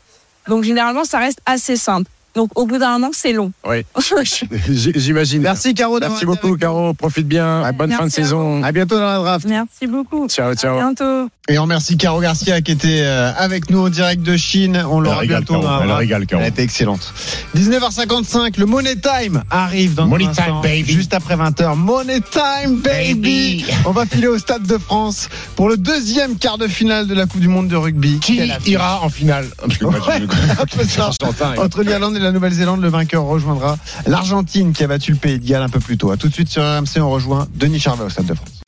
Donc 0.49 0.65
généralement, 0.65 1.05
ça 1.05 1.19
reste 1.19 1.39
assez 1.47 1.77
simple. 1.77 2.11
Donc 2.35 2.51
au 2.57 2.67
bout 2.67 2.79
d'un 2.79 2.93
moment, 2.93 3.11
c'est 3.13 3.33
long. 3.33 3.53
Oui. 3.67 3.85
J'imagine. 4.69 5.43
Merci, 5.43 5.75
Caro. 5.75 6.01
Merci 6.01 6.27
beaucoup, 6.27 6.57
Caro. 6.57 6.93
Profite 6.95 7.29
bien. 7.29 7.71
Bonne 7.73 7.91
Merci 7.91 7.97
fin 7.97 8.05
de 8.05 8.09
à 8.09 8.11
saison. 8.11 8.63
À 8.63 8.73
bientôt 8.73 8.97
dans 8.97 9.07
la 9.07 9.19
draft. 9.19 9.47
Merci 9.49 9.87
beaucoup. 9.87 10.29
Ciao, 10.29 10.55
ciao. 10.55 10.77
À 10.79 10.81
bientôt. 10.81 11.29
Et 11.49 11.59
on 11.59 11.63
remercie 11.63 11.99
Caro 11.99 12.21
Garcia 12.21 12.63
qui 12.63 12.73
était 12.73 13.03
euh, 13.03 13.31
avec 13.37 13.71
nous 13.71 13.81
en 13.87 13.89
direct 13.91 14.23
de 14.23 14.37
Chine. 14.37 14.83
On 14.91 15.01
l'aura 15.01 15.25
bientôt 15.25 15.61
Caro. 15.61 15.83
Elle 15.83 15.93
régale, 15.93 16.27
Caro. 16.27 16.43
Elle 16.43 16.49
était 16.49 16.63
excellente. 16.63 17.13
19h55, 17.55 18.59
le 18.59 18.67
Money 18.67 18.97
Time 18.97 19.43
arrive 19.51 19.95
dans 19.95 20.07
Money 20.07 20.25
un 20.25 20.31
instant, 20.31 20.63
time, 20.63 20.63
baby. 20.63 20.93
juste 20.93 21.13
après 21.15 21.37
20h. 21.37 21.77
Money 21.77 22.21
Time, 22.21 22.77
baby. 22.77 23.65
On 23.85 23.91
va 23.93 24.07
filer 24.07 24.27
au 24.27 24.39
Stade 24.39 24.67
de 24.67 24.79
France 24.79 25.29
pour 25.55 25.69
le 25.69 25.77
deuxième 25.77 26.37
quart 26.37 26.59
de 26.59 26.67
finale 26.67 27.07
de 27.07 27.15
la 27.15 27.27
Coupe 27.27 27.41
du 27.41 27.49
Monde 27.49 27.69
de 27.69 27.77
rugby. 27.77 28.19
Qui 28.21 28.41
ira 28.67 29.03
en 29.03 29.11
finale? 29.11 29.47
Ouais, 29.83 29.89
Entre 31.59 31.83
l'Irlande 31.83 32.17
et 32.17 32.21
la 32.25 32.33
Nouvelle-Zélande, 32.33 32.83
le 32.83 32.89
vainqueur 32.89 33.25
rejoindra 33.25 33.77
l'Argentine 34.07 34.73
qui 34.73 34.83
a 34.83 34.87
battu 34.87 35.13
le 35.13 35.19
Pays 35.19 35.39
de 35.39 35.47
Galles 35.47 35.63
un 35.63 35.69
peu 35.69 35.81
plus 35.81 35.97
tôt. 35.97 36.11
À 36.11 36.17
tout 36.17 36.29
de 36.29 36.33
suite 36.33 36.49
sur 36.49 36.63
RMC, 36.63 36.99
on 36.99 37.11
rejoint 37.11 37.47
Denis 37.55 37.79
Charvet 37.79 38.05
au 38.05 38.11
Stade 38.11 38.27
de 38.27 38.35
France. 38.35 38.63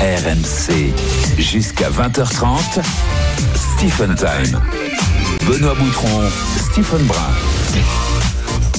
RMC, 0.00 0.92
jusqu'à 1.38 1.90
20h30, 1.90 2.80
Stephen 3.54 4.14
Time. 4.14 4.60
Benoît 5.46 5.74
Boutron, 5.74 6.22
Stephen 6.70 7.04
Brun. 7.06 7.57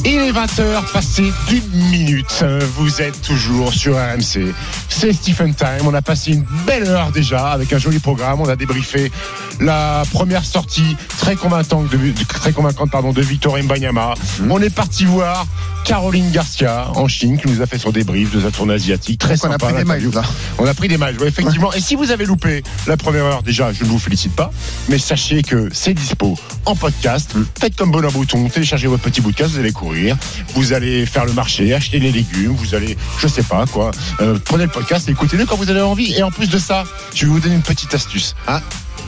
Il 0.05 0.15
est 0.15 0.31
20h, 0.31 0.91
passé 0.93 1.31
d'une 1.47 1.69
minute. 1.91 2.43
Vous 2.77 3.01
êtes 3.01 3.21
toujours 3.21 3.73
sur 3.73 3.95
RMC. 3.95 4.53
C'est 4.87 5.13
Stephen 5.13 5.53
Time. 5.53 5.85
On 5.85 5.93
a 5.93 6.01
passé 6.01 6.31
une 6.31 6.45
belle 6.65 6.87
heure 6.87 7.11
déjà 7.11 7.51
avec 7.51 7.73
un 7.73 7.77
joli 7.77 7.99
programme. 7.99 8.39
On 8.41 8.47
a 8.47 8.55
débriefé 8.55 9.11
la 9.59 10.03
première 10.11 10.45
sortie 10.45 10.95
très 11.17 11.35
convaincante 11.35 11.89
de, 11.89 12.13
très 12.27 12.53
convaincante 12.53 12.91
pardon 12.91 13.11
de 13.11 13.21
Victor 13.21 13.57
Mbanyama. 13.61 14.13
Mhm. 14.39 14.51
On 14.51 14.61
est 14.61 14.69
parti 14.69 15.05
voir 15.05 15.45
Caroline 15.83 16.31
Garcia 16.31 16.91
en 16.95 17.07
Chine 17.07 17.37
qui 17.37 17.47
nous 17.49 17.61
a 17.61 17.65
fait 17.65 17.77
son 17.79 17.91
débrief 17.91 18.31
de 18.33 18.41
sa 18.41 18.51
tournée 18.51 18.75
asiatique. 18.75 19.19
Très 19.19 19.35
Donc, 19.35 19.45
on 19.45 19.47
a 19.49 19.51
sympa. 19.53 19.73
pris 19.73 20.01
des 20.03 20.11
là. 20.11 20.23
On 20.59 20.65
a 20.65 20.73
pris 20.73 20.87
des 20.87 20.97
matchs, 20.97 21.17
ouais, 21.17 21.27
effectivement. 21.27 21.73
Et 21.73 21.81
si 21.81 21.95
vous 21.95 22.11
avez 22.11 22.25
loupé 22.25 22.63
la 22.87 22.95
première 22.95 23.25
heure, 23.25 23.43
déjà, 23.43 23.73
je 23.73 23.83
ne 23.83 23.89
vous 23.89 23.99
félicite 23.99 24.35
pas, 24.35 24.51
mais 24.87 24.97
sachez 24.97 25.41
que 25.41 25.69
c'est 25.73 25.93
dispo 25.93 26.37
en 26.65 26.75
podcast. 26.75 27.33
Faites 27.59 27.75
comme 27.75 27.91
Bonheur 27.91 28.11
Bouton, 28.11 28.47
téléchargez 28.49 28.87
votre 28.87 29.03
petit 29.03 29.21
bout 29.21 29.31
de 29.31 29.35
casse, 29.35 29.51
vous 29.51 29.59
allez 29.59 29.71
courir, 29.71 29.88
vous 30.55 30.73
allez 30.73 31.05
faire 31.05 31.25
le 31.25 31.33
marché, 31.33 31.73
acheter 31.73 31.99
les 31.99 32.11
légumes, 32.11 32.51
vous 32.51 32.75
allez, 32.75 32.97
je 33.19 33.27
sais 33.27 33.43
pas 33.43 33.65
quoi, 33.65 33.91
Euh, 34.21 34.37
prenez 34.43 34.63
le 34.65 34.69
podcast, 34.69 35.07
écoutez-le 35.09 35.45
quand 35.45 35.55
vous 35.55 35.69
avez 35.69 35.81
envie. 35.81 36.13
Et 36.13 36.23
en 36.23 36.31
plus 36.31 36.49
de 36.49 36.57
ça, 36.57 36.83
je 37.13 37.25
vais 37.25 37.31
vous 37.31 37.39
donner 37.39 37.55
une 37.55 37.61
petite 37.61 37.93
astuce. 37.93 38.35
Ah. 38.47 38.61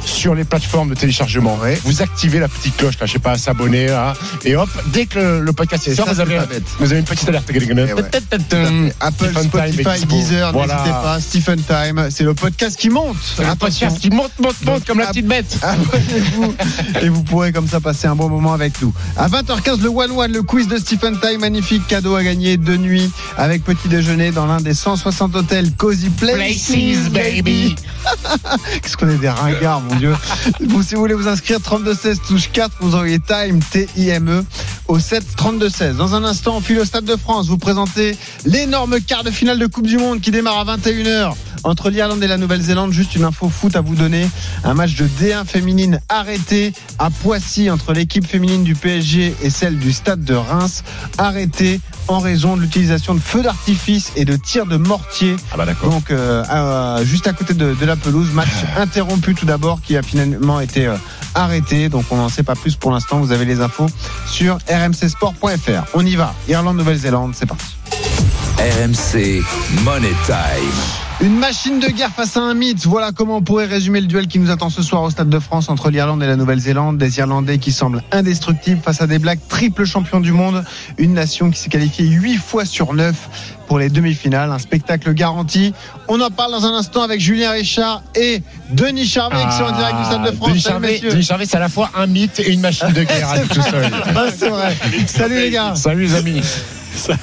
Sur 0.04 0.36
les 0.36 0.43
plateformes 0.43 0.89
de 0.89 0.95
téléchargement, 0.95 1.58
Ouais. 1.62 1.80
vous 1.84 2.02
activez 2.02 2.39
la 2.39 2.47
petite 2.47 2.76
cloche, 2.78 2.95
là, 2.99 3.06
je 3.06 3.14
sais 3.14 3.20
pas, 3.20 3.38
s'abonner, 3.38 3.88
là, 3.88 4.14
et 4.45 4.56
hop, 4.56 4.70
dès 4.88 5.06
que 5.06 5.18
le, 5.20 5.39
le 5.41 5.54
podcast 5.54 5.88
est 5.88 5.95
sort, 5.95 6.08
vous 6.10 6.20
avez, 6.20 6.39
vous 6.80 6.91
avez 6.91 6.99
une 6.99 7.06
petite 7.06 7.30
alerte. 7.30 7.49
ouais. 7.49 8.93
Apple, 8.99 9.26
Stephen 9.30 9.43
Spotify. 9.49 10.06
Deezer, 10.06 10.52
Voilà. 10.52 10.74
n'hésitez 10.76 10.91
pas. 10.91 11.20
Stephen 11.20 11.62
Time, 11.64 12.08
c'est 12.10 12.24
le 12.24 12.34
podcast 12.34 12.78
qui 12.80 12.89
monte. 12.89 13.18
C'est 13.24 13.43
Attention. 13.45 13.88
podcast 13.88 13.99
qui 14.02 14.10
monte, 14.10 14.32
monte, 14.39 14.56
monte 14.66 14.86
comme 14.86 14.99
la 14.99 15.08
petite 15.08 15.28
bête. 15.28 15.58
Abonnez-vous 15.62 16.54
et 17.02 17.10
vous 17.10 17.24
pourrez 17.24 17.52
comme 17.52 17.68
ça 17.68 17.80
passer 17.80 18.08
un 18.08 18.16
bon 18.16 18.30
moment 18.30 18.54
avec 18.54 18.82
nous. 18.82 18.93
À 19.18 19.28
20h15, 19.28 19.82
le 19.82 19.89
One 19.89 20.12
One, 20.12 20.32
le 20.32 20.43
quiz 20.43 20.68
de 20.68 20.78
Stephen 20.78 21.20
Time, 21.20 21.39
magnifique 21.41 21.88
cadeau 21.88 22.16
à 22.16 22.24
gagner 22.24 22.58
de 22.58 22.76
nuit 22.78 23.10
avec 23.38 23.64
petit 23.64 23.88
déjeuner 23.88 24.32
dans 24.32 24.45
l'un 24.45 24.62
des 24.62 24.74
160 24.74 25.36
hôtels 25.36 25.72
Cozy 25.74 26.10
Places, 26.10 26.68
Places, 26.72 27.10
baby. 27.12 27.76
Qu'est-ce 28.82 28.97
qu'on 28.97 29.10
est 29.10 29.18
des 29.18 29.30
ringards, 29.30 29.82
mon 29.82 29.90
Dieu. 29.95 30.13
Vous, 30.59 30.83
si 30.83 30.95
vous 30.95 31.01
voulez 31.01 31.13
vous 31.13 31.27
inscrire, 31.27 31.61
3216 31.61 32.21
touche 32.27 32.49
4, 32.51 32.77
vous 32.81 32.95
envoyez 32.95 33.19
Time, 33.19 33.59
T-I-M-E, 33.59 34.43
au 34.87 34.99
7 34.99 35.23
3216. 35.35 35.97
Dans 35.97 36.15
un 36.15 36.23
instant, 36.23 36.57
on 36.57 36.61
file 36.61 36.79
au 36.79 36.85
Stade 36.85 37.05
de 37.05 37.15
France, 37.15 37.47
vous 37.47 37.57
présentez 37.57 38.17
l'énorme 38.45 38.99
quart 39.01 39.23
de 39.23 39.31
finale 39.31 39.59
de 39.59 39.67
Coupe 39.67 39.87
du 39.87 39.97
Monde 39.97 40.21
qui 40.21 40.31
démarre 40.31 40.67
à 40.67 40.77
21h 40.77 41.33
entre 41.63 41.89
l'Irlande 41.89 42.23
et 42.23 42.27
la 42.27 42.37
Nouvelle-Zélande. 42.37 42.91
Juste 42.91 43.15
une 43.15 43.23
info 43.23 43.49
foot 43.49 43.75
à 43.75 43.81
vous 43.81 43.95
donner. 43.95 44.27
Un 44.63 44.73
match 44.73 44.95
de 44.95 45.05
D1 45.05 45.45
féminine 45.45 45.99
arrêté 46.09 46.73
à 46.99 47.09
Poissy 47.09 47.69
entre 47.69 47.93
l'équipe 47.93 48.25
féminine 48.25 48.63
du 48.63 48.75
PSG 48.75 49.35
et 49.41 49.49
celle 49.49 49.77
du 49.77 49.91
Stade 49.91 50.23
de 50.23 50.33
Reims. 50.33 50.83
Arrêté 51.17 51.79
en 52.08 52.20
raison 52.20 52.56
de 52.56 52.62
l'utilisation 52.62 53.14
de 53.14 53.20
feux 53.20 53.41
d'artifice 53.41 54.12
et 54.16 54.26
de 54.26 54.36
tirs 54.36 54.66
de 54.66 54.78
mortier. 54.78 55.36
Ah 55.52 55.58
bah 55.58 55.66
d'accord. 55.66 55.89
Donc 55.89 56.12
euh, 56.12 57.04
juste 57.04 57.28
à 57.28 57.34
côté 57.34 57.54
de, 57.54 57.74
de 57.74 57.86
la 57.86 57.95
pelouse, 57.95 58.32
match 58.34 58.49
interrompu 58.78 59.36
tout 59.36 59.45
d'abord 59.45 59.82
qui 59.82 59.97
a 59.97 60.02
finalement 60.02 60.60
été 60.60 60.88
euh, 60.88 60.95
arrêté. 61.36 61.89
Donc 61.89 62.06
on 62.12 62.18
n'en 62.18 62.30
sait 62.30 62.43
pas 62.43 62.56
plus 62.56 62.76
pour 62.76 62.91
l'instant. 62.91 63.20
Vous 63.20 63.32
avez 63.32 63.45
les 63.45 63.62
infos 63.62 63.88
sur 64.26 64.58
rmcsport.fr. 64.70 65.84
On 65.93 66.06
y 66.06 66.16
va. 66.16 66.34
Irlande, 66.47 66.78
Nouvelle-Zélande, 66.78 67.34
c'est 67.36 67.45
parti. 67.45 67.76
RMC 68.58 69.43
Money 69.84 70.14
Time. 70.26 71.11
Une 71.22 71.38
machine 71.38 71.80
de 71.80 71.88
guerre 71.88 72.09
face 72.09 72.36
à 72.36 72.41
un 72.41 72.55
mythe. 72.55 72.88
Voilà 72.88 73.11
comment 73.11 73.38
on 73.38 73.41
pourrait 73.43 73.67
résumer 73.67 74.01
le 74.01 74.07
duel 74.07 74.26
qui 74.26 74.39
nous 74.39 74.49
attend 74.49 74.72
ce 74.72 74.82
soir 74.82 75.03
au 75.03 75.11
Stade 75.11 75.30
de 75.30 75.38
France 75.38 75.69
entre 75.69 75.91
l'Irlande 75.91 76.24
et 76.24 76.26
la 76.26 76.36
Nouvelle-Zélande. 76.36 76.97
Des 76.97 77.19
Irlandais 77.19 77.59
qui 77.59 77.72
semblent 77.72 78.01
indestructibles 78.11 78.82
face 78.82 79.03
à 79.03 79.07
des 79.07 79.19
Blacks 79.19 79.47
triple 79.47 79.86
champions 79.86 80.19
du 80.19 80.32
monde. 80.32 80.63
Une 80.97 81.13
nation 81.13 81.51
qui 81.51 81.59
s'est 81.59 81.69
qualifiée 81.69 82.07
8 82.07 82.38
fois 82.38 82.65
sur 82.65 82.95
9 82.95 83.13
pour 83.67 83.78
les 83.78 83.89
demi-finales. 83.89 84.51
Un 84.51 84.57
spectacle 84.57 85.13
garanti. 85.13 85.74
On 86.07 86.19
en 86.22 86.32
parle 86.32 86.53
dans 86.53 86.65
un 86.65 86.74
instant 86.74 87.03
avec 87.03 87.22
Julien 87.22 87.51
Richard 87.51 88.01
et 88.15 88.41
Denis 88.72 89.05
Charvet 89.05 89.45
qui 89.47 89.57
sont 89.57 89.65
en 89.65 89.78
direct 89.78 89.97
du 89.99 90.05
Stade 90.05 90.24
de 90.24 90.32
France. 90.32 90.49
Ah, 90.49 90.49
Denis 90.49 90.61
Salut, 90.61 90.74
Charvet, 90.74 90.91
messieurs. 90.93 91.11
Denis 91.11 91.24
Charvet, 91.24 91.45
c'est 91.45 91.57
à 91.57 91.59
la 91.59 91.69
fois 91.69 91.91
un 91.95 92.07
mythe 92.07 92.39
et 92.39 92.51
une 92.51 92.61
machine 92.61 92.91
de 92.93 93.03
guerre 93.03 93.30
à 93.30 93.39
tout 93.47 93.61
seul. 93.61 93.91
Ah, 94.15 94.26
c'est 94.36 94.49
vrai. 94.49 94.76
Salut 95.05 95.36
les 95.39 95.51
gars. 95.51 95.76
Salut 95.76 96.05
les 96.05 96.15
amis. 96.15 96.41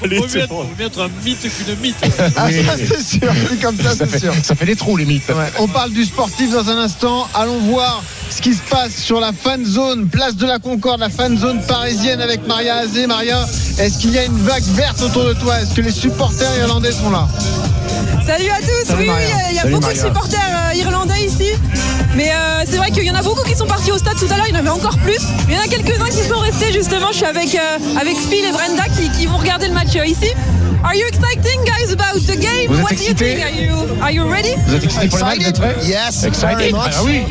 Mieux 0.09 0.37
être- 0.37 0.47
vaut 0.49 0.65
mieux 0.77 0.85
être 0.85 1.01
un 1.01 1.09
mythe 1.23 1.41
qu'une 1.41 1.75
mythe. 1.81 1.95
Ah, 2.35 2.45
Oui. 2.47 2.63
ça 2.65 2.73
c'est 2.77 3.01
sûr. 3.01 3.31
C'est 3.49 3.61
comme 3.61 3.77
ça, 3.77 3.89
Ça 3.91 3.95
c'est 3.99 4.07
fait, 4.07 4.19
sûr. 4.19 4.33
ça 4.43 4.55
fait 4.55 4.65
des 4.65 4.75
trous 4.75 4.97
les 4.97 5.05
mythes. 5.05 5.27
Ouais, 5.29 5.51
on 5.59 5.67
parle 5.67 5.91
du 5.91 6.03
sportif 6.05 6.51
dans 6.51 6.69
un 6.69 6.77
instant. 6.77 7.27
Allons 7.33 7.59
voir 7.59 8.03
ce 8.29 8.41
qui 8.41 8.53
se 8.53 8.61
passe 8.69 8.95
sur 8.95 9.19
la 9.19 9.31
fan 9.33 9.65
zone, 9.65 10.07
place 10.07 10.35
de 10.35 10.45
la 10.45 10.59
Concorde, 10.59 10.99
la 10.99 11.09
fan 11.09 11.37
zone 11.37 11.61
parisienne 11.67 12.21
avec 12.21 12.45
Maria 12.47 12.75
Azé. 12.77 13.07
Maria, 13.07 13.45
est-ce 13.79 13.97
qu'il 13.97 14.11
y 14.11 14.17
a 14.17 14.25
une 14.25 14.37
vague 14.37 14.63
verte 14.75 15.01
autour 15.01 15.23
de 15.25 15.33
toi? 15.33 15.59
Est-ce 15.61 15.73
que 15.73 15.81
les 15.81 15.91
supporters 15.91 16.55
irlandais 16.59 16.91
sont 16.91 17.09
là? 17.09 17.27
Salut 18.25 18.49
à 18.49 18.57
tous, 18.59 18.85
Salut, 18.87 19.01
oui, 19.01 19.09
oui, 19.09 19.23
il 19.49 19.55
y 19.55 19.59
a 19.59 19.61
Salut, 19.61 19.73
beaucoup 19.73 19.85
Maria. 19.87 20.01
de 20.03 20.07
supporters 20.07 20.39
euh, 20.71 20.75
irlandais 20.75 21.25
ici. 21.25 21.49
Mais 22.15 22.29
euh, 22.31 22.63
c'est 22.69 22.77
vrai 22.77 22.91
qu'il 22.91 23.03
y 23.03 23.11
en 23.11 23.15
a 23.15 23.23
beaucoup 23.23 23.43
qui 23.43 23.55
sont 23.55 23.65
partis 23.65 23.91
au 23.91 23.97
stade 23.97 24.17
tout 24.19 24.27
à 24.31 24.37
l'heure, 24.37 24.45
il 24.47 24.53
y 24.53 24.57
en 24.57 24.59
avait 24.59 24.69
encore 24.69 24.97
plus. 24.99 25.17
Il 25.47 25.55
y 25.55 25.57
en 25.57 25.61
a 25.61 25.67
quelques-uns 25.67 26.05
qui 26.09 26.27
sont 26.27 26.37
restés 26.39 26.71
justement. 26.71 27.07
Je 27.11 27.17
suis 27.17 27.25
avec, 27.25 27.55
euh, 27.55 27.99
avec 27.99 28.15
Phil 28.17 28.45
et 28.45 28.51
Brenda 28.51 28.83
qui, 28.97 29.09
qui 29.17 29.25
vont 29.25 29.37
regarder 29.37 29.67
le 29.67 29.73
match 29.73 29.95
euh, 29.95 30.05
ici. 30.05 30.27
Are 30.83 30.93
you 30.95 31.05
exciting 31.07 31.59
guys 31.65 31.91
about 31.91 32.19
the 32.21 32.39
game? 32.39 32.67
Vous 32.69 32.75
êtes 32.75 32.83
What 32.83 32.89
do 32.91 32.95
you 33.03 33.11
excités? 33.11 33.35
think? 33.35 33.43
Are 33.43 33.51
you, 33.51 34.01
are 34.01 34.11
you 34.11 34.31
ready? 34.31 34.53
Vous 34.67 34.75
êtes 34.75 34.83
excités 34.85 35.07
pour 35.09 35.17
le 35.17 35.23
match 35.25 35.37
Vous 35.39 35.47
êtes 35.47 35.59
prêts? 35.59 35.75
Yes, 35.83 36.23
Excited. 36.23 36.73
Ah 36.75 36.89
oui. 37.03 37.21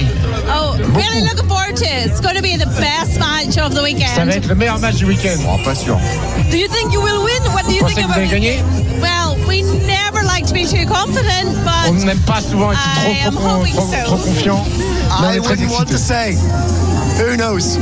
Oh, 0.50 0.74
really 0.94 1.22
looking 1.22 1.48
forward 1.48 1.76
to 1.76 1.84
it. 1.84 2.06
It's 2.10 2.20
going 2.20 2.36
to 2.36 2.42
be 2.42 2.56
the 2.56 2.66
best 2.80 3.18
match 3.18 3.58
of 3.58 3.74
the 3.74 3.82
weekend. 3.82 4.10
Ça 4.14 4.24
va 4.24 4.26
weekend. 4.26 4.44
être 4.44 4.48
le 4.48 4.54
meilleur 4.54 4.78
match 4.78 4.96
du 4.96 5.04
week-end. 5.06 5.38
Oh, 5.48 5.58
pas 5.64 5.74
sûr. 5.74 5.98
Do 6.50 6.56
you 6.56 6.68
think 6.68 6.92
you 6.92 7.00
will 7.00 7.22
win? 7.24 7.42
What 7.52 7.64
do 7.66 7.72
you 7.72 7.78
Vous 7.80 7.84
pensez 7.86 7.94
think 7.96 8.06
que 8.08 8.12
vous 8.14 8.18
about 8.20 8.20
allez 8.20 8.40
gagner 8.40 8.62
Well, 9.00 9.36
we 9.46 9.62
never 9.86 10.22
like 10.24 10.46
to 10.46 10.54
be 10.54 10.64
too 10.66 10.86
confident, 10.86 11.54
but 11.64 11.88
On 11.88 11.94
but 11.94 12.04
n'aime 12.04 12.18
pas 12.20 12.40
souvent 12.40 12.72
être 12.72 12.80
I 12.80 13.14
trop, 13.22 13.28
am 13.28 13.34
trop, 13.34 13.48
hoping 13.60 13.74
trop, 13.74 13.86
so. 13.90 14.04
trop 14.04 14.16
confiant. 14.18 14.64
Mais 15.20 15.26
on 15.28 15.32
I 15.32 15.36
est 15.36 15.40
très 15.40 15.54
wouldn't 15.56 15.70
want 15.70 15.86
to 15.86 15.98
say. 15.98 16.36
Who 17.18 17.36
knows? 17.36 17.78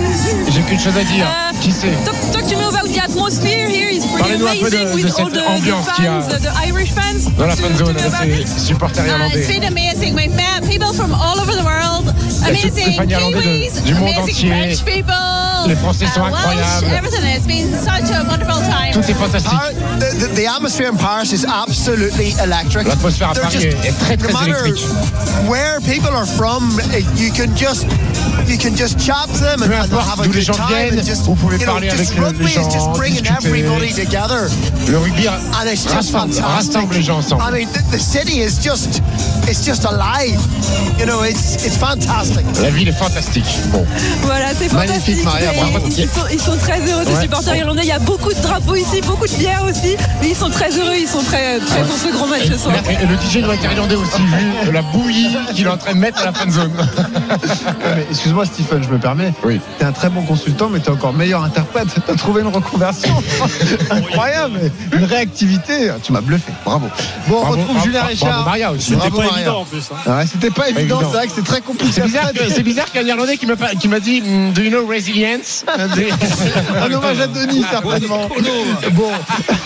J'ai 0.50 0.62
qu'une 0.62 0.78
chose 0.80 0.96
à 0.96 1.04
dire. 1.04 1.26
Uh, 1.26 1.54
Qui 1.61 1.70
c'est 1.72 1.90
Talk, 2.04 2.14
talk 2.32 2.46
to 2.48 2.57
me 2.57 2.64
about 2.64 2.88
the 2.88 2.98
atmosphere 2.98 3.68
here. 3.68 3.90
It's 3.90 4.07
pretty 4.07 4.18
Parlez-nous 4.18 4.46
un 4.46 4.57
peu 4.62 4.70
de- 4.70 4.76
amazing 4.76 4.88
de 4.88 5.04
with 5.04 5.12
cette 5.14 5.20
all 5.24 5.30
the, 5.30 5.46
ambiance 5.46 5.86
the 5.86 5.92
qu'il 5.94 6.04
y 6.04 6.09
a 6.09 6.20
fans, 6.20 6.28
the, 6.28 6.40
the 6.40 6.66
Irish 6.68 6.92
fans. 6.92 7.30
dans 7.38 7.46
la 7.46 7.57
fan 7.57 7.76
zone 7.76 7.94
talk 7.94 7.96
to 7.96 8.11
me 8.11 8.16
avec 8.16 8.32
about 8.40 8.46
ses 8.48 8.57
it. 8.57 8.66
supporters 8.66 8.98
Uh, 9.00 9.28
it's 9.32 9.48
irlandais. 9.48 9.61
been 9.61 9.64
amazing. 9.64 10.14
We've 10.14 10.34
met 10.34 10.66
people 10.68 10.92
from 10.94 11.12
all 11.12 11.38
over 11.40 11.52
the 11.54 11.64
world. 11.64 11.95
Les 12.53 12.62
Amazing 12.64 12.97
fans 12.97 13.07
Kiwis, 13.07 13.70
du 13.84 13.94
monde 13.94 14.18
entier. 14.18 14.49
French 14.51 14.84
people. 14.84 15.14
Les 15.66 15.74
Français 15.74 16.07
sont 16.07 16.20
uh, 16.20 16.30
Welsh, 16.30 16.36
incroyables. 16.36 16.92
everything. 16.97 17.24
It's 17.36 17.47
been 17.47 17.72
such 17.72 18.11
a 18.14 18.22
wonderful 18.28 18.61
time. 18.70 18.92
Tout 18.92 19.01
est 19.11 19.14
fantastique. 19.14 19.53
Uh, 19.53 19.99
the, 19.99 20.26
the, 20.28 20.34
the 20.36 20.47
atmosphere 20.47 20.88
in 20.88 20.97
Paris 20.97 21.32
is 21.32 21.44
absolutely 21.44 22.34
electric. 22.42 22.86
L'atmosphère 22.86 23.30
à 23.30 23.34
Paris 23.34 23.53
just- 23.53 23.66
est- 23.66 23.88
est 23.88 23.99
très, 23.99 24.16
très 24.16 24.32
no 24.32 24.38
matter 24.38 24.68
électrique. 24.68 24.86
Where 25.49 25.80
people 25.80 26.14
are 26.14 26.26
from, 26.26 26.78
uh, 26.78 26.99
you 27.16 27.32
can 27.32 27.55
just 27.57 27.84
you 28.47 28.57
can 28.59 28.76
just 28.76 28.99
chat 29.01 29.26
to 29.26 29.40
them 29.40 29.62
and, 29.62 29.72
and 29.72 29.92
have 29.92 30.20
a 30.20 30.28
good 30.28 30.44
time. 30.47 30.92
and 30.97 31.03
just, 31.05 31.24
vous 31.26 31.34
pouvez 31.34 31.59
you 31.59 31.66
know, 31.66 31.72
parler 31.72 31.90
just 31.90 32.12
avec 32.12 32.18
le- 32.18 32.24
rugby 32.26 32.44
les 32.44 32.51
is 32.51 32.55
just 32.64 32.70
gens, 32.76 32.92
bringing 32.97 33.22
discuter. 33.22 33.47
everybody 33.49 33.92
together. 33.92 34.49
Le 34.88 34.99
rugby 34.99 35.26
And 35.26 35.68
it's 35.68 35.82
just 35.82 35.94
rassemble, 36.12 36.32
fantastic. 36.32 36.74
rassemble 36.76 36.94
les 36.94 37.03
gens 37.03 37.18
ensemble. 37.18 37.42
I 37.42 37.51
mean, 37.51 37.68
the, 37.72 37.82
the 37.90 37.99
city 37.99 38.38
is 38.40 38.59
just 38.62 39.03
it's 39.49 39.64
just 39.64 39.84
alive. 39.84 40.38
You 40.99 41.07
know, 41.07 41.22
it's 41.24 41.64
it's 41.64 41.76
fantastic. 41.76 42.44
La 42.62 42.70
ville 42.70 42.88
est 42.88 42.92
fantastique. 42.92 43.44
Bon. 43.72 43.84
Voilà, 44.22 44.47
c'est 44.55 44.72
Magnifique, 44.72 45.22
fantastique. 45.22 45.24
Maria, 45.24 45.53
Et 45.53 45.57
bravo. 45.70 45.86
Ils 45.88 46.09
sont, 46.09 46.26
ils 46.32 46.40
sont 46.40 46.57
très 46.57 46.80
heureux, 46.80 47.05
ces 47.07 47.14
Ouais. 47.14 47.22
supporters 47.22 47.57
irlandais. 47.57 47.82
Il 47.82 47.88
y 47.88 47.92
a 47.92 47.99
beaucoup 47.99 48.32
de 48.32 48.40
drapeaux 48.40 48.74
ici, 48.74 49.01
beaucoup 49.03 49.26
de 49.26 49.34
bières 49.34 49.64
aussi. 49.64 49.97
Mais 50.20 50.30
ils 50.30 50.36
sont 50.36 50.51
très 50.51 50.70
heureux, 50.70 50.94
ils 50.99 51.09
sont 51.09 51.22
très 51.22 51.59
prêts 51.61 51.82
pour 51.82 51.97
ce 51.97 52.12
grand 52.12 52.26
match 52.26 52.47
ce 52.51 52.59
soir. 52.59 52.74
Et 52.88 52.94
et 53.03 53.07
le 53.07 53.16
DJ 53.16 53.42
doit 53.44 53.55
être 53.55 53.64
irlandais 53.64 53.94
aussi, 53.94 54.20
vu 54.22 54.72
la 54.72 54.82
bouillie 54.82 55.36
qu'il 55.55 55.66
est 55.66 55.70
en 55.70 55.76
train 55.76 55.92
de 55.94 55.99
mettre 55.99 56.20
à 56.22 56.26
la 56.26 56.32
fan 56.32 56.51
zone. 56.51 56.72
Ouais, 56.76 57.74
mais 57.97 58.07
Excuse-moi 58.11 58.47
Stephen, 58.47 58.82
je 58.82 58.88
me 58.88 58.99
permets. 58.99 59.32
Oui. 59.44 59.61
T'es 59.78 59.84
un 59.84 59.92
très 59.92 60.09
bon 60.09 60.22
consultant, 60.22 60.68
mais 60.70 60.80
t'es 60.80 60.90
encore 60.90 61.12
meilleur 61.12 61.42
interprète. 61.44 61.88
T'as 62.07 62.14
trouvé 62.14 62.40
une 62.42 62.49
reconversion 62.49 63.14
incroyable, 63.90 64.61
une 64.92 65.05
réactivité. 65.05 65.90
Tu 66.03 66.12
m'as 66.12 66.20
bluffé. 66.20 66.53
Bravo. 66.64 66.88
Bon, 67.28 67.36
on 67.36 67.40
Bravo, 67.40 67.53
retrouve 67.57 67.66
bravo, 67.74 67.84
Julien 67.86 67.99
bravo, 68.01 68.12
Richard. 68.14 68.44
Maria 68.44 68.72
aussi. 68.72 68.94
Bravo, 68.97 69.16
Maria. 69.22 69.36
Évident 69.37 69.61
en 69.61 69.64
plus. 69.64 69.84
hein. 70.07 70.18
Ouais, 70.18 70.26
c'était 70.26 70.51
pas 70.51 70.68
évident, 70.68 70.97
évident. 70.97 71.11
c'est 71.11 71.16
vrai 71.18 71.26
que 71.26 71.32
c'est 71.34 71.45
très 71.45 71.61
compliqué. 71.61 71.93
C'est 71.93 72.62
bizarre, 72.62 72.87
c'est 72.89 72.93
qu'un 72.93 73.07
Irlandais 73.07 73.37
qui 73.37 73.47
m'a 73.47 73.57
pas- 73.57 73.74
qui 73.74 73.89
m'a 73.89 74.01
dit 74.01 74.20
mm, 74.22 74.53
Do 74.53 74.62
you 74.62 74.70
know 74.70 74.87
resilience? 74.87 75.64
Un 75.76 76.93
hommage 76.93 77.20
à 77.20 77.26
Denis, 77.26 77.64
certainement. 77.70 78.28
Bon, 78.93 79.11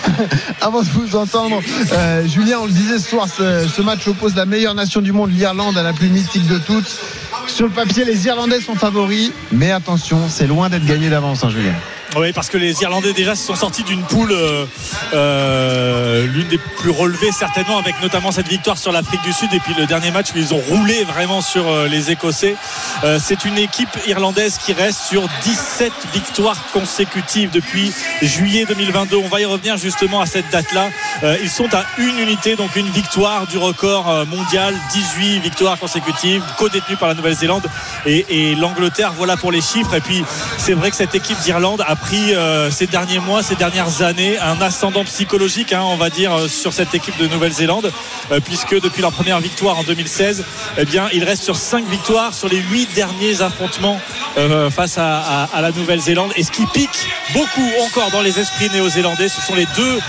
avant 0.61 0.83
de 0.83 0.89
vous 0.89 1.17
entendre, 1.17 1.61
euh, 1.93 2.27
Julien, 2.27 2.59
on 2.63 2.67
le 2.67 2.73
disait 2.73 2.99
ce 2.99 3.09
soir, 3.09 3.27
ce, 3.29 3.67
ce 3.69 3.83
match 3.83 4.07
oppose 4.09 4.35
la 4.35 4.47
meilleure 4.47 4.75
nation 4.75 5.01
du 5.01 5.13
monde, 5.13 5.31
l'Irlande, 5.33 5.77
à 5.79 5.83
la 5.83 5.93
plus 5.93 6.09
mythique 6.09 6.47
de 6.47 6.59
toutes. 6.59 6.99
Sur 7.47 7.67
le 7.67 7.73
papier, 7.73 8.05
les 8.05 8.27
Irlandais 8.27 8.61
sont 8.61 8.75
favoris, 8.75 9.33
mais 9.53 9.71
attention, 9.73 10.19
c'est 10.29 10.47
loin 10.47 10.69
d'être 10.69 10.85
gagné 10.87 11.09
d'avance, 11.11 11.43
hein, 11.45 11.51
Julien. 11.51 11.73
Oui, 12.17 12.33
parce 12.33 12.49
que 12.49 12.59
les 12.59 12.83
Irlandais 12.83 13.13
déjà 13.13 13.37
se 13.37 13.47
sont 13.47 13.55
sortis 13.55 13.85
d'une 13.85 14.03
poule, 14.03 14.33
euh, 14.33 14.67
euh, 15.15 16.27
l'une 16.27 16.49
des 16.49 16.59
plus 16.59 16.91
relevées 16.91 17.31
certainement, 17.31 17.79
avec 17.79 18.03
notamment 18.03 18.33
cette 18.33 18.49
victoire 18.49 18.79
sur 18.79 18.91
l'Afrique 18.91 19.23
du 19.23 19.33
Sud 19.33 19.55
et 19.55 19.61
puis 19.61 19.75
le 19.79 19.87
dernier 19.87 20.11
match 20.11 20.33
où 20.35 20.39
ils 20.39 20.53
ont 20.53 20.59
roulé 20.59 21.05
vraiment 21.05 21.41
sur 21.41 21.69
euh, 21.69 21.87
les 21.87 22.11
Écossais. 22.11 22.57
Euh, 23.05 23.21
c'est 23.23 23.45
une 23.45 23.59
équipe 23.59 23.97
irlandaise 24.09 24.59
qui 24.59 24.73
reste 24.73 25.03
sur 25.03 25.23
17 25.45 25.93
victoires 26.13 26.57
consécutives 26.73 27.51
depuis 27.51 27.93
juillet 28.23 28.65
2022. 28.67 29.17
On 29.17 29.29
va 29.29 29.41
y 29.41 29.45
revenir 29.45 29.77
justement 29.77 30.21
à 30.21 30.27
cette 30.27 30.51
date-là. 30.51 30.89
Ils 31.43 31.51
sont 31.51 31.73
à 31.75 31.85
une 31.99 32.19
unité, 32.19 32.57
donc 32.57 32.75
une 32.75 32.89
victoire 32.91 33.47
du 33.47 33.59
record 33.59 34.27
mondial, 34.27 34.75
18 34.93 35.41
victoires 35.41 35.79
consécutives, 35.79 36.43
co-détenues 36.59 36.97
par 36.97 37.09
la 37.09 37.15
Nouvelle-Zélande 37.15 37.69
et, 38.05 38.27
et 38.29 38.55
l'Angleterre. 38.57 39.13
Voilà 39.17 39.37
pour 39.37 39.53
les 39.53 39.61
chiffres. 39.61 39.95
Et 39.95 40.01
puis 40.01 40.25
c'est 40.59 40.75
vrai 40.75 40.91
que 40.91 40.97
cette 40.97 41.15
équipe 41.15 41.39
d'Irlande 41.41 41.83
a 41.87 41.97
pris 42.01 42.35
euh, 42.35 42.71
ces 42.71 42.87
derniers 42.87 43.19
mois, 43.19 43.43
ces 43.43 43.55
dernières 43.55 44.03
années, 44.03 44.39
un 44.39 44.61
ascendant 44.61 45.05
psychologique, 45.05 45.73
hein, 45.73 45.83
on 45.85 45.97
va 45.97 46.11
dire, 46.11 46.33
euh, 46.33 46.49
sur 46.49 46.73
cette 46.73 46.95
équipe 46.95 47.17
de 47.19 47.27
Nouvelle-Zélande, 47.27 47.93
euh, 48.33 48.41
puisque 48.41 48.81
depuis 48.81 49.03
leur 49.03 49.13
première 49.13 49.41
victoire 49.41 49.79
en 49.79 49.83
2016, 49.83 50.45
eh 50.79 50.85
bien, 50.85 51.09
sur 51.35 51.57
5 51.57 51.89
victoires 51.89 52.35
sur 52.35 52.49
les 52.49 52.59
8 52.59 52.95
derniers 52.95 53.43
affrontements 53.43 54.01
face 54.71 54.99
à, 54.99 55.49
la 55.61 55.71
Nouvelle-Zélande. 55.71 56.33
Et 56.37 56.43
ce 56.43 56.51
qui 56.51 56.67
pique 56.67 57.07
beaucoup 57.33 57.71
encore 57.87 58.11
dans 58.11 58.21
les 58.21 58.39
esprits 58.39 58.69
néo-zélandais, 58.71 59.29
ce 59.29 59.41
sont 59.41 59.55
les 59.55 59.67
deux 59.77 60.01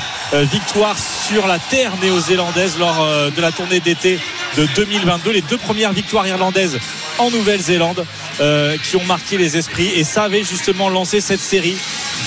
victoires 0.46 0.98
sur 0.98 1.48
la 1.48 1.60
terre 1.60 1.92
néo-zélandaise 2.02 2.78
lors 2.80 3.08
de 3.36 3.42
la 3.42 3.52
tournée 3.52 3.80
d'été 3.80 4.20
de 4.58 4.68
2022. 4.76 5.32
Les 5.32 5.42
deux 5.42 5.58
premières 5.58 5.94
victoires 5.94 6.28
irlandaises 6.28 6.80
en 7.20 7.30
Nouvelle-Zélande 7.30 8.06
euh, 8.40 8.78
qui 8.78 8.96
ont 8.96 9.04
marqué 9.04 9.38
les 9.38 9.58
esprits. 9.58 9.90
Et 9.96 10.04
ça 10.04 10.24
avait 10.24 10.44
justement 10.44 10.90
lancé 10.90 11.22
cette 11.22 11.42
série 11.42 11.78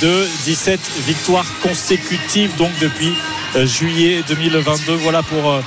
de 0.03 0.27
17 0.45 0.81
victoires 1.07 1.47
consécutives, 1.63 2.55
donc 2.57 2.71
depuis 2.81 3.13
euh, 3.57 3.67
juillet 3.67 4.23
2022. 4.29 4.95
Voilà 4.95 5.23
pour 5.23 5.51
euh, 5.51 5.61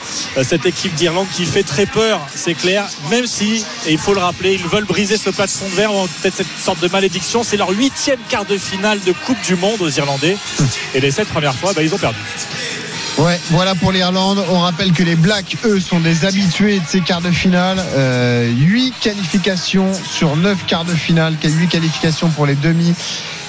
cette 0.44 0.66
équipe 0.66 0.94
d'Irlande 0.94 1.28
qui 1.32 1.46
fait 1.46 1.64
très 1.64 1.86
peur, 1.86 2.22
c'est 2.34 2.54
clair, 2.54 2.88
même 3.10 3.26
si, 3.26 3.66
et 3.86 3.94
il 3.94 3.98
faut 3.98 4.14
le 4.14 4.20
rappeler, 4.20 4.54
ils 4.54 4.68
veulent 4.68 4.86
briser 4.86 5.18
ce 5.18 5.30
plafond 5.30 5.68
de 5.70 5.76
verre, 5.76 5.92
peut-être 6.22 6.36
cette 6.36 6.60
sorte 6.64 6.82
de 6.82 6.88
malédiction. 6.90 7.44
C'est 7.44 7.58
leur 7.58 7.70
huitième 7.70 8.20
quart 8.30 8.46
de 8.46 8.58
finale 8.58 9.00
de 9.06 9.14
Coupe 9.26 9.42
du 9.42 9.56
Monde 9.56 9.82
aux 9.82 9.90
Irlandais. 9.90 10.38
Et 10.94 11.00
les 11.00 11.12
sept 11.12 11.28
premières 11.28 11.56
fois, 11.56 11.74
bah, 11.74 11.82
ils 11.82 11.94
ont 11.94 12.00
perdu. 12.00 12.20
Ouais, 13.18 13.40
voilà 13.50 13.74
pour 13.74 13.92
l'Irlande. 13.92 14.44
On 14.52 14.60
rappelle 14.60 14.92
que 14.92 15.02
les 15.02 15.16
Blacks, 15.16 15.58
eux, 15.66 15.80
sont 15.80 16.00
des 16.00 16.24
habitués 16.24 16.80
de 16.80 16.86
ces 16.88 17.02
quarts 17.02 17.22
de 17.22 17.32
finale. 17.32 17.84
Euh, 17.96 18.48
8 18.52 18.94
qualifications 19.02 19.92
sur 20.04 20.36
9 20.36 20.66
quarts 20.68 20.86
de 20.86 20.94
finale, 20.94 21.36
8 21.44 21.68
qualifications 21.68 22.30
pour 22.30 22.46
les 22.46 22.54
demi. 22.54 22.94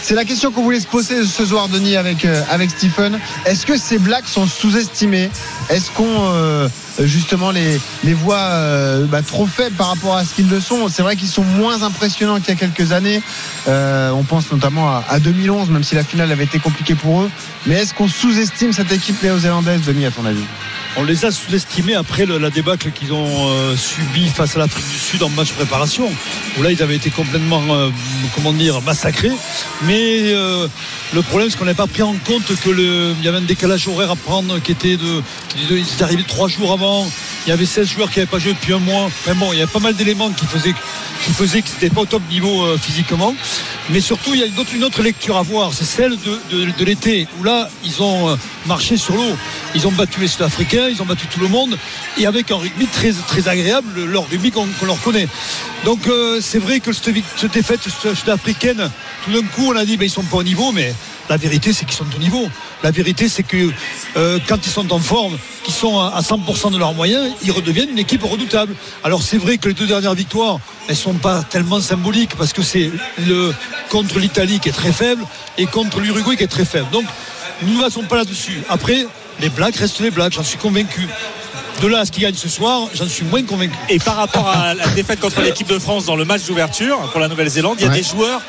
C'est 0.01 0.15
la 0.15 0.25
question 0.25 0.53
qu'on 0.53 0.63
voulait 0.63 0.81
se 0.81 0.87
poser 0.87 1.23
ce 1.27 1.45
soir, 1.45 1.69
Denis, 1.69 1.97
avec, 1.97 2.25
euh, 2.25 2.43
avec 2.49 2.71
Stephen. 2.71 3.19
Est-ce 3.45 3.67
que 3.67 3.77
ces 3.77 3.99
Blacks 3.99 4.27
sont 4.27 4.47
sous-estimés? 4.47 5.29
Est-ce 5.69 5.91
qu'on 5.91 6.07
euh, 6.07 6.69
justement 7.07 7.51
les, 7.51 7.81
les 8.05 8.15
voit 8.15 8.37
euh, 8.37 9.05
bah, 9.07 9.23
trop 9.23 9.47
faibles 9.47 9.77
par 9.77 9.89
rapport 9.89 10.17
à 10.17 10.25
ce 10.25 10.35
qu'ils 10.35 10.49
le 10.49 10.61
sont 10.61 10.89
C'est 10.89 11.03
vrai 11.03 11.17
qu'ils 11.17 11.29
sont 11.29 11.45
moins 11.45 11.83
impressionnants 11.83 12.41
qu'il 12.41 12.49
y 12.49 12.53
a 12.53 12.57
quelques 12.57 12.93
années. 12.93 13.23
Euh, 13.69 14.11
on 14.11 14.25
pense 14.25 14.51
notamment 14.51 14.89
à, 14.89 15.05
à 15.09 15.19
2011, 15.21 15.71
même 15.71 15.85
si 15.85 15.95
la 15.95 16.05
finale 16.05 16.33
avait 16.33 16.45
été 16.45 16.59
compliquée 16.59 16.95
pour 16.95 17.23
eux. 17.23 17.31
Mais 17.67 17.75
est-ce 17.77 17.95
qu'on 17.95 18.09
sous-estime 18.09 18.73
cette 18.73 18.93
équipe 18.93 19.23
néo-zélandaise, 19.23 19.83
Denis, 19.83 20.07
à 20.07 20.11
ton 20.11 20.25
avis? 20.25 20.45
On 21.01 21.05
les 21.05 21.25
a 21.25 21.31
sous-estimés 21.31 21.95
après 21.95 22.27
la 22.27 22.51
débâcle 22.51 22.91
qu'ils 22.91 23.13
ont 23.13 23.51
euh, 23.51 23.77
subi 23.77 24.27
face 24.29 24.57
à 24.57 24.59
l'Afrique 24.59 24.85
du 24.91 24.99
Sud 24.99 25.23
en 25.23 25.29
match 25.29 25.53
préparation, 25.53 26.11
où 26.59 26.63
là 26.63 26.73
ils 26.73 26.83
avaient 26.83 26.97
été 26.97 27.11
complètement, 27.11 27.63
euh, 27.71 27.91
comment 28.35 28.53
dire, 28.53 28.83
massacrés. 28.83 29.31
Mais 29.83 30.33
euh, 30.33 30.67
le 31.15 31.23
problème, 31.23 31.51
c'est 31.51 31.57
qu'on 31.57 31.67
n'avait 31.67 31.77
pas 31.77 31.87
pris 31.87 32.03
en 32.03 32.15
compte 32.27 32.53
que 32.65 32.71
le, 32.71 33.15
il 33.21 33.25
y 33.25 33.29
avait 33.29 33.39
un 33.39 33.43
décalage 33.43 33.87
horaire 33.87 34.11
à 34.11 34.17
prendre 34.17 34.59
qui 34.59 34.73
était 34.73 34.97
de, 34.97 35.23
ils 35.57 35.79
étaient 35.83 36.03
arrivés 36.03 36.25
trois 36.27 36.49
jours 36.49 36.73
avant. 36.73 37.09
Il 37.47 37.51
y 37.51 37.53
avait 37.53 37.65
16 37.65 37.89
joueurs 37.89 38.11
qui 38.11 38.19
n'avaient 38.19 38.31
pas 38.31 38.41
joué 38.41 38.53
depuis 38.55 38.75
un 38.75 38.81
mois. 38.81 39.05
Enfin 39.05 39.37
bon, 39.37 39.53
il 39.53 39.59
y 39.61 39.63
avait 39.63 39.71
pas 39.71 39.79
mal 39.79 39.95
d'éléments 39.95 40.31
qui 40.31 40.47
faisaient, 40.47 40.75
qui 41.25 41.31
faisaient 41.33 41.63
que 41.63 41.95
pas 41.95 42.01
au 42.01 42.07
top 42.07 42.23
niveau 42.29 42.77
physiquement. 42.77 43.35
Mais 43.91 44.01
surtout, 44.01 44.35
il 44.35 44.41
y 44.41 44.43
a 44.43 44.47
une 44.47 44.85
autre, 44.85 45.01
lecture 45.03 45.37
à 45.39 45.43
voir, 45.43 45.73
c'est 45.73 45.85
celle 45.85 46.17
de, 46.19 46.41
de- 46.51 46.73
de 46.79 46.85
l'été, 46.85 47.27
où 47.39 47.45
là, 47.45 47.71
ils 47.85 48.03
ont 48.03 48.37
marché 48.67 48.97
sur 48.99 49.15
l'eau. 49.15 49.37
Ils 49.75 49.87
ont 49.87 49.93
battu 49.93 50.21
les 50.21 50.29
Sud-Africains, 50.29 50.88
ils 50.91 51.03
ont 51.03 51.07
battu 51.07 51.27
tout 51.27 51.41
le 51.41 51.49
monde, 51.49 51.77
et 52.19 52.27
avec 52.27 52.51
un 52.51 52.57
rugby 52.57 52.87
très, 52.87 53.13
très 53.13 53.49
agréable, 53.49 54.05
leur 54.05 54.29
rugby 54.29 54.51
qu'on 54.51 54.67
leur 54.87 55.01
connaît. 55.01 55.29
Donc 55.85 56.07
euh, 56.07 56.41
c'est 56.41 56.59
vrai 56.59 56.81
que 56.81 56.93
cette, 56.93 57.53
défaite 57.53 57.81
sud- 57.83 58.15
sud-africaine, 58.15 58.91
tout 59.25 59.33
d'un 59.33 59.47
coup, 59.47 59.67
on 59.73 59.77
a 59.77 59.85
dit, 59.85 59.97
ben, 59.97 60.07
ils 60.07 60.11
sont 60.11 60.23
pas 60.23 60.39
au 60.39 60.43
niveau, 60.43 60.73
mais 60.73 60.93
la 61.29 61.37
vérité, 61.37 61.73
c'est 61.73 61.85
qu'ils 61.85 61.97
sont 61.97 62.07
au 62.17 62.19
niveau. 62.19 62.49
La 62.83 62.91
vérité, 62.91 63.29
c'est 63.29 63.43
que 63.43 63.71
euh, 64.17 64.39
quand 64.49 64.59
ils 64.67 64.71
sont 64.71 64.91
en 64.93 64.99
forme, 64.99 65.37
qu'ils 65.65 65.75
sont 65.75 65.99
à 66.01 66.09
à 66.17 66.21
100% 66.23 66.73
de 66.73 66.79
leurs 66.79 66.95
moyens, 66.95 67.31
ils 67.45 67.53
redeviennent 67.53 67.91
une 67.91 67.99
équipe 67.99 68.23
redoutable. 68.23 68.75
Alors 69.05 69.23
c'est 69.23 69.37
vrai 69.37 69.59
que 69.59 69.69
les 69.69 69.75
deux 69.75 69.87
dernières 69.87 70.15
victoires, 70.15 70.59
elles 70.89 70.97
sont 70.97 71.15
pas 71.15 71.43
tellement 71.43 71.81
symboliques 71.81 72.35
parce 72.37 72.53
que 72.53 72.63
c'est 72.63 72.91
le 73.27 73.53
contre 73.91 74.19
l'Italie 74.19 74.59
qui 74.59 74.69
est 74.71 74.73
très 74.73 74.93
faible 74.93 75.23
et 75.59 75.67
contre 75.67 76.01
l'Uruguay 76.01 76.37
qui 76.37 76.45
est 76.45 76.49
très 76.49 76.65
faible. 76.65 76.89
Donc 76.93 77.05
nous 77.63 77.77
ne 77.77 77.83
passons 77.83 78.03
pas 78.05 78.17
là-dessus. 78.17 78.63
Après, 78.71 79.07
les 79.41 79.49
Blacks 79.49 79.77
restent 79.77 80.01
les 80.01 80.11
Blacks, 80.11 80.33
j'en 80.35 80.43
suis 80.43 80.59
convaincu. 80.59 81.09
De 81.81 81.87
là 81.87 82.01
à 82.01 82.05
ce 82.05 82.11
qu'ils 82.11 82.23
gagnent 82.25 82.35
ce 82.35 82.49
soir, 82.49 82.89
j'en 82.95 83.07
suis 83.09 83.25
moins 83.25 83.43
convaincu. 83.45 83.75
Et 83.89 83.99
par 84.01 84.17
rapport 84.17 84.49
à 84.49 84.75
la 84.75 84.87
défaite 84.89 85.21
contre 85.21 85.41
l'équipe 85.43 85.69
de 85.69 85.79
France 85.79 86.07
dans 86.07 86.17
le 86.17 86.25
match 86.25 86.43
d'ouverture 86.45 86.99
pour 87.13 87.21
la 87.21 87.29
Nouvelle-Zélande, 87.29 87.77
il 87.79 87.85
y 87.85 87.87
a 87.87 87.91
Ouais. 87.91 87.97
des 87.99 88.03
joueurs 88.03 88.41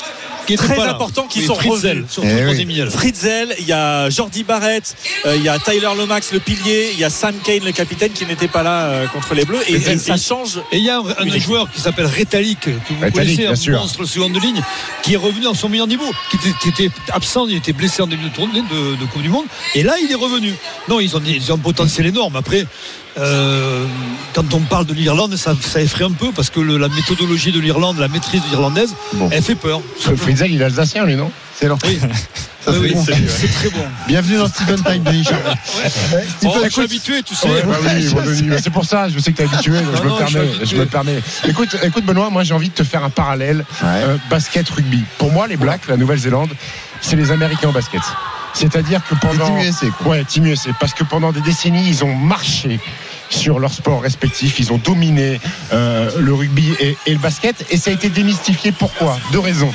Qui 0.50 0.56
très 0.58 0.76
pas 0.76 0.86
là. 0.86 0.91
importants 0.93 1.28
qui 1.28 1.45
sont 1.45 1.56
Fritzel, 1.56 2.06
revenus. 2.18 2.66
milieu. 2.68 2.89
Fritzel, 2.89 3.56
il 3.60 3.66
y 3.68 3.72
a 3.74 4.10
Jordi 4.10 4.43
Barrett, 4.43 4.95
euh, 5.26 5.36
il 5.36 5.43
y 5.43 5.50
a 5.50 5.58
Tyler 5.60 5.89
Lomax, 5.97 6.32
le 6.34 6.39
pilier, 6.39 6.89
il 6.93 7.00
y 7.00 7.04
a 7.04 7.10
Sam 7.10 7.36
Kane, 7.43 7.64
le 7.64 7.72
capitaine, 7.72 8.12
qui 8.12 8.26
n'était 8.26 8.47
pas 8.47 8.64
là 8.64 8.86
euh, 8.86 9.08
contre 9.08 9.34
les 9.36 9.45
Bleus. 9.45 9.60
Et, 9.68 9.74
et 9.76 9.97
ça 9.97 10.18
change. 10.18 10.60
Et 10.72 10.78
il 10.78 10.84
y 10.84 10.89
a 10.89 10.97
un, 11.00 11.04
un 11.28 11.39
joueur 11.39 11.70
qui 11.72 11.80
s'appelle 11.82 12.06
Rétalik, 12.08 12.60
que 12.62 12.70
vous 12.70 13.12
connaissez, 13.12 13.45
un 13.47 13.56
sûr. 13.56 13.80
monstre 13.80 14.06
seconde 14.06 14.41
ligne, 14.41 14.62
qui 15.04 15.14
est 15.14 15.18
revenu 15.18 15.41
dans 15.41 15.54
son 15.54 15.70
meilleur 15.70 15.88
niveau, 15.88 16.10
qui 16.30 16.38
était, 16.38 16.54
qui 16.62 16.70
était 16.70 16.91
absent, 17.12 17.47
il 17.47 17.56
était 17.56 17.74
blessé 17.74 18.02
en 18.02 18.08
début 18.08 18.30
de 18.30 18.34
tournée 18.36 18.62
de, 18.62 18.95
de 18.95 19.06
Coupe 19.12 19.22
du 19.22 19.30
Monde, 19.30 19.45
et 19.76 19.84
là 19.84 19.95
il 20.04 20.12
est 20.12 20.16
revenu. 20.16 20.54
Non, 20.88 21.00
ils 21.00 21.16
ont, 21.16 21.20
des- 21.20 21.32
ils 21.34 21.52
ont 21.52 21.56
un 21.56 21.60
potentiel 21.60 22.08
énorme. 22.08 22.36
Après, 22.36 22.66
euh, 23.18 23.86
quand 24.34 24.53
on 24.53 24.60
parle 24.60 24.86
de 24.86 24.93
l'Irlande, 24.93 25.36
ça, 25.36 25.53
ça 25.60 25.82
effraie 25.82 26.05
un 26.05 26.12
peu 26.12 26.32
parce 26.32 26.49
que 26.49 26.60
le- 26.60 26.78
la 26.78 26.88
méthodologie 26.89 27.51
de 27.51 27.60
l'Irlande, 27.60 27.97
la 27.97 28.07
maîtrise 28.07 28.41
de 28.43 28.47
l'Irlandaise, 28.49 28.93
elle 29.32 29.41
fait 29.43 29.55
peur. 29.55 29.82
Fritzel, 30.18 30.51
il 30.51 30.62
est 30.62 30.66
alsacien, 30.66 31.05
lui, 31.05 31.16
non? 31.16 31.32
C'est 31.55 31.68
leur 31.68 31.78
Oui. 31.86 31.99
Ça, 32.66 32.72
Oui, 32.74 32.93
c'est 33.05 33.14
oui, 33.14 33.22
bon. 33.22 33.47
très 33.55 33.70
bon. 33.70 33.86
Bienvenue 34.05 34.38
dans 34.38 34.47
Stephen 34.49 34.84
Time, 34.84 35.01
Denis. 35.01 35.24
Ouais, 35.30 35.53
Oh, 35.86 35.89
Stephen, 36.38 36.64
je 36.66 36.70
suis 36.70 36.82
habitué, 36.82 37.24
tu 37.24 37.34
sais. 37.34 37.47
Ouais, 37.47 37.64
bah 37.66 37.78
oui, 38.28 38.41
bah 38.43 38.57
c'est 38.62 38.70
pour 38.70 38.84
ça, 38.84 39.07
je 39.07 39.18
sais 39.18 39.32
que 39.32 39.38
tu 39.38 39.43
es 39.43 39.45
habitué, 39.45 39.80
donc 39.80 39.95
je, 39.97 40.03
me 40.03 40.10
non, 40.10 40.18
permets, 40.18 40.39
habitué. 40.41 40.66
je 40.66 40.76
me 40.76 40.86
permets. 40.86 41.22
Écoute, 41.47 41.78
écoute, 41.84 42.03
Benoît, 42.05 42.30
moi 42.30 42.43
j'ai 42.43 42.53
envie 42.53 42.68
de 42.68 42.74
te 42.74 42.84
faire 42.84 43.01
un 43.05 43.10
parallèle 43.10 43.64
euh, 43.86 44.18
basket-rugby. 44.30 45.03
Pour 45.18 45.32
moi, 45.32 45.47
les 45.47 45.55
Blacks, 45.55 45.88
la 45.88 45.95
Nouvelle-Zélande, 45.95 46.49
c'est 46.99 47.16
les 47.16 47.32
Américains 47.32 47.70
au 47.70 47.72
basket. 47.72 48.01
C'est-à-dire 48.54 49.02
que 49.08 49.16
pendant. 49.16 49.45
Team 49.45 49.58
USA, 49.60 49.86
Ouais, 50.06 50.24
Team 50.26 50.45
USA. 50.45 50.72
Parce 50.80 50.93
que 50.93 51.04
pendant 51.04 51.32
des 51.32 51.41
décennies, 51.41 51.88
ils 51.88 52.04
ont 52.04 52.16
marché 52.16 52.80
sur 53.30 53.60
leur 53.60 53.74
sport 53.74 54.02
respectif. 54.02 54.60
Ils 54.60 54.74
ont 54.74 54.78
dominé 54.78 55.39
euh, 55.72 56.12
le 56.20 56.34
rugby 56.34 56.74
et, 56.80 56.97
et 57.06 57.14
le 57.14 57.20
basket. 57.20 57.66
Et 57.70 57.78
ça 57.78 57.91
a 57.91 57.93
été 57.93 58.10
démystifié. 58.10 58.72
Pourquoi? 58.72 59.18
Deux 59.32 59.39
raisons. 59.39 59.72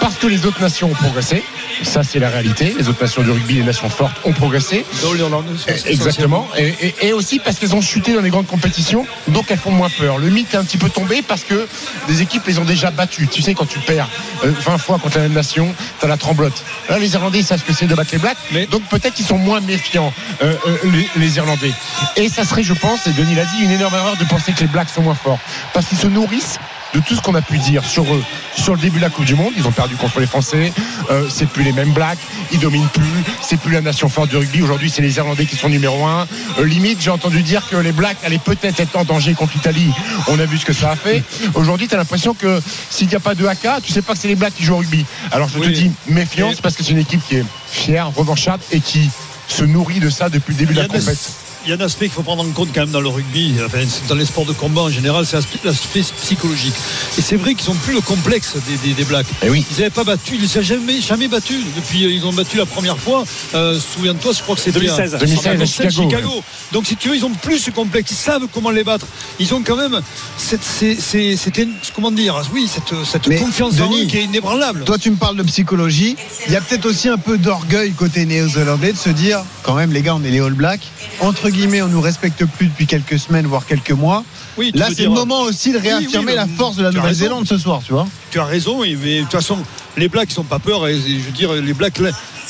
Parce 0.00 0.16
que 0.16 0.26
les 0.26 0.46
autres 0.46 0.60
nations 0.60 0.90
ont 0.90 0.94
progressé. 0.94 1.42
Ça, 1.82 2.02
c'est 2.02 2.18
la 2.18 2.28
réalité. 2.28 2.74
Les 2.78 2.88
autres 2.88 3.00
nations 3.02 3.22
du 3.22 3.30
rugby, 3.30 3.54
les 3.54 3.62
nations 3.62 3.88
fortes, 3.88 4.16
ont 4.24 4.32
progressé. 4.32 4.84
Dans 5.02 5.12
l'Irlande, 5.12 5.46
Eh, 5.68 5.90
Exactement. 5.92 6.48
Et, 6.56 6.74
et- 6.80 6.94
et 7.08 7.12
aussi 7.12 7.38
parce 7.38 7.58
qu'elles 7.58 7.74
ont 7.74 7.80
chuté 7.80 8.14
dans 8.14 8.20
les 8.20 8.30
grandes 8.30 8.46
compétitions, 8.46 9.06
donc 9.28 9.46
elles 9.50 9.58
font 9.58 9.70
moins 9.70 9.88
peur. 9.90 10.18
Le 10.18 10.28
mythe 10.28 10.52
est 10.54 10.56
un 10.56 10.64
petit 10.64 10.76
peu 10.78 10.90
tombé 10.90 11.22
parce 11.22 11.42
que 11.44 11.66
des 12.08 12.22
équipes 12.22 12.46
les 12.46 12.58
ont 12.58 12.64
déjà 12.64 12.90
battues. 12.90 13.28
Tu 13.28 13.40
sais, 13.42 13.54
quand 13.54 13.66
tu 13.66 13.78
perds 13.78 14.08
euh, 14.44 14.52
20 14.64 14.78
fois 14.78 14.98
contre 14.98 15.16
la 15.18 15.22
même 15.24 15.32
nation, 15.32 15.74
t'as 16.00 16.08
la 16.08 16.16
tremblote. 16.16 16.62
Là, 16.88 16.98
les 16.98 17.12
Irlandais, 17.14 17.38
ils 17.40 17.44
savent 17.44 17.60
ce 17.60 17.64
que 17.64 17.72
c'est 17.72 17.86
de 17.86 17.94
battre 17.94 18.10
les 18.12 18.18
Blacks. 18.18 18.36
Donc 18.70 18.82
peut-être 18.88 19.14
qu'ils 19.14 19.26
sont 19.26 19.38
moins 19.38 19.60
méfiants, 19.60 20.12
euh, 20.42 20.54
euh, 20.66 20.76
les, 20.84 21.08
les 21.16 21.36
Irlandais. 21.36 21.72
Et 22.16 22.28
ça 22.28 22.44
serait, 22.44 22.62
je 22.62 22.74
pense, 22.74 23.06
et 23.06 23.12
Denis 23.12 23.34
l'a 23.34 23.44
dit, 23.44 23.62
une 23.62 23.70
énorme 23.70 23.94
erreur 23.94 24.16
de 24.16 24.24
penser 24.24 24.52
que 24.52 24.60
les 24.60 24.66
Blacks 24.66 24.88
sont 24.90 25.02
moins 25.02 25.14
forts. 25.14 25.38
Parce 25.72 25.86
qu'ils 25.86 25.98
se 25.98 26.06
nourrissent 26.08 26.58
de 26.94 27.00
tout 27.00 27.14
ce 27.14 27.20
qu'on 27.20 27.34
a 27.34 27.42
pu 27.42 27.58
dire 27.58 27.84
sur 27.84 28.04
eux 28.14 28.22
sur 28.56 28.74
le 28.74 28.80
début 28.80 28.98
de 28.98 29.02
la 29.02 29.10
Coupe 29.10 29.24
du 29.24 29.34
Monde. 29.34 29.52
Ils 29.56 29.66
ont 29.66 29.72
perdu 29.72 29.96
contre 29.96 30.20
les 30.20 30.26
Français. 30.26 30.72
Euh, 31.10 31.26
c'est 31.28 31.46
plus 31.46 31.62
les 31.62 31.72
mêmes 31.72 31.92
Blacks. 31.92 32.18
Ils 32.52 32.58
dominent 32.58 32.88
plus. 32.88 33.04
C'est 33.42 33.58
plus 33.58 33.72
la 33.72 33.80
nation 33.80 34.08
forte 34.08 34.30
du 34.30 34.36
rugby. 34.36 34.62
Aujourd'hui, 34.62 34.90
c'est 34.90 35.02
les 35.02 35.16
Irlandais 35.16 35.46
qui 35.46 35.56
sont 35.56 35.68
numéro 35.68 36.04
un. 36.04 36.26
Euh, 36.58 36.64
limite, 36.64 37.00
j'ai 37.00 37.10
entendu 37.10 37.42
dire 37.42 37.66
que 37.68 37.76
les 37.76 37.92
Blacks 37.92 38.18
allaient 38.24 38.38
peut-être 38.38 38.80
être 38.80 38.96
en 38.96 39.04
danger 39.04 39.34
contre 39.34 39.52
l'Italie. 39.54 39.90
On 40.28 40.38
a 40.38 40.46
vu 40.46 40.58
ce 40.58 40.64
que 40.64 40.72
ça 40.72 40.90
a 40.90 40.96
fait. 40.96 41.22
Aujourd'hui, 41.54 41.88
tu 41.88 41.94
as 41.94 41.98
l'impression 41.98 42.34
que 42.34 42.60
s'il 42.90 43.08
n'y 43.08 43.14
a 43.14 43.20
pas 43.20 43.34
de 43.34 43.46
AK, 43.46 43.82
tu 43.82 43.92
sais 43.92 44.02
pas 44.02 44.14
que 44.14 44.18
c'est 44.18 44.28
les 44.28 44.36
Blacks 44.36 44.54
qui 44.54 44.64
jouent 44.64 44.74
au 44.74 44.78
rugby. 44.78 45.04
Alors 45.30 45.48
je 45.48 45.58
te 45.58 45.68
dis 45.68 45.90
méfiance 46.08 46.60
parce 46.60 46.76
que 46.76 46.82
c'est 46.82 46.92
une 46.92 46.98
équipe 46.98 47.20
qui 47.28 47.36
est 47.36 47.44
fière, 47.70 48.10
revancharde 48.14 48.60
et 48.72 48.80
qui 48.80 49.10
se 49.48 49.64
nourrit 49.64 50.00
de 50.00 50.10
ça 50.10 50.28
depuis 50.28 50.52
le 50.54 50.58
début 50.58 50.74
de 50.74 50.80
la 50.80 50.86
compétition. 50.86 51.32
Il 51.64 51.70
y 51.70 51.72
a 51.72 51.76
un 51.76 51.80
aspect 51.80 52.06
qu'il 52.06 52.14
faut 52.14 52.22
prendre 52.22 52.42
en 52.42 52.50
compte 52.50 52.70
quand 52.74 52.80
même 52.80 52.90
dans 52.90 53.00
le 53.00 53.08
rugby, 53.08 53.54
enfin, 53.64 53.78
dans 54.08 54.14
les 54.14 54.24
sports 54.24 54.46
de 54.46 54.52
combat 54.52 54.82
en 54.82 54.88
général, 54.90 55.26
c'est 55.26 55.36
l'aspect- 55.36 56.02
psychologique. 56.22 56.74
Et 57.18 57.22
c'est 57.22 57.36
vrai 57.36 57.54
qu'ils 57.54 57.70
ont 57.70 57.74
plus 57.74 57.94
le 57.94 58.00
complexe 58.00 58.54
des, 58.68 58.76
des, 58.88 58.94
des 58.94 59.04
Blacks. 59.04 59.26
Eh 59.42 59.50
oui. 59.50 59.64
Ils 59.70 59.76
n'avaient 59.78 59.90
pas 59.90 60.04
battu, 60.04 60.36
ils 60.36 60.46
n'avaient 60.48 60.62
jamais, 60.62 61.00
jamais 61.00 61.28
battu. 61.28 61.54
Depuis, 61.76 62.04
euh, 62.04 62.10
ils 62.10 62.24
ont 62.24 62.32
battu 62.32 62.56
la 62.56 62.66
première 62.66 62.96
fois. 62.98 63.24
euh, 63.54 63.78
Souviens-toi, 63.78 64.32
je 64.36 64.42
crois 64.42 64.54
que 64.56 64.60
c'était 64.62 64.78
2016. 64.80 65.14
à- 65.14 65.18
2016 65.18 65.60
à 65.60 65.66
Chicago, 65.66 66.10
Chicago. 66.10 66.42
Donc 66.72 66.86
si 66.86 66.96
tu 66.96 67.08
veux, 67.10 67.16
ils 67.16 67.24
ont 67.24 67.30
plus 67.34 67.58
ce 67.58 67.70
complexe. 67.70 68.10
Ils 68.12 68.16
savent 68.16 68.46
comment 68.52 68.70
les 68.70 68.84
battre. 68.84 69.06
Ils 69.38 69.52
ont 69.54 69.62
quand 69.62 69.76
même 69.76 70.00
cette, 70.38 70.62
c'est, 70.62 70.96
c'est, 70.98 71.36
c'était, 71.36 71.68
comment 71.94 72.10
dire, 72.10 72.40
oui, 72.54 72.68
cette, 72.72 72.94
cette 73.04 73.26
Mais, 73.26 73.36
confiance 73.36 73.74
en 73.80 73.86
Denis, 73.90 74.04
eux 74.04 74.06
qui 74.06 74.18
est 74.18 74.24
inébranlable. 74.24 74.84
Toi, 74.84 74.98
tu 74.98 75.10
me 75.10 75.16
parles 75.16 75.36
de 75.36 75.42
psychologie. 75.42 76.16
Il 76.46 76.52
y 76.52 76.56
a 76.56 76.60
peut-être 76.60 76.86
aussi 76.86 77.08
un 77.08 77.18
peu 77.18 77.36
d'orgueil 77.38 77.92
côté 77.92 78.24
néo-zélandais 78.24 78.92
de 78.92 78.98
se 78.98 79.10
dire, 79.10 79.42
quand 79.62 79.74
même, 79.74 79.92
les 79.92 80.02
gars, 80.02 80.14
on 80.14 80.24
est 80.24 80.30
les 80.30 80.40
All 80.40 80.54
Blacks. 80.54 80.86
Entre 81.20 81.49
guillemets, 81.50 81.82
on 81.82 81.88
nous 81.88 82.00
respecte 82.00 82.44
plus 82.44 82.66
depuis 82.66 82.86
quelques 82.86 83.18
semaines, 83.18 83.46
voire 83.46 83.66
quelques 83.66 83.90
mois. 83.90 84.24
Oui, 84.56 84.72
Là, 84.74 84.88
c'est 84.94 85.04
le 85.04 85.10
moment 85.10 85.42
aussi 85.42 85.72
de 85.72 85.78
réaffirmer 85.78 86.32
oui, 86.32 86.36
la 86.36 86.46
force 86.46 86.76
de 86.76 86.82
la 86.82 86.90
Nouvelle-Zélande 86.90 87.46
ce 87.46 87.58
soir, 87.58 87.82
tu 87.84 87.92
vois. 87.92 88.06
tu 88.30 88.38
as 88.38 88.44
raison, 88.44 88.80
mais 88.80 88.94
de 88.94 89.20
toute 89.22 89.32
façon, 89.32 89.58
les 89.96 90.08
Blacks, 90.08 90.30
sont 90.30 90.44
pas 90.44 90.58
peur. 90.58 90.86
Et, 90.88 90.96
je 90.96 91.24
veux 91.24 91.32
dire, 91.32 91.52
les 91.52 91.74
Blacks, 91.74 91.98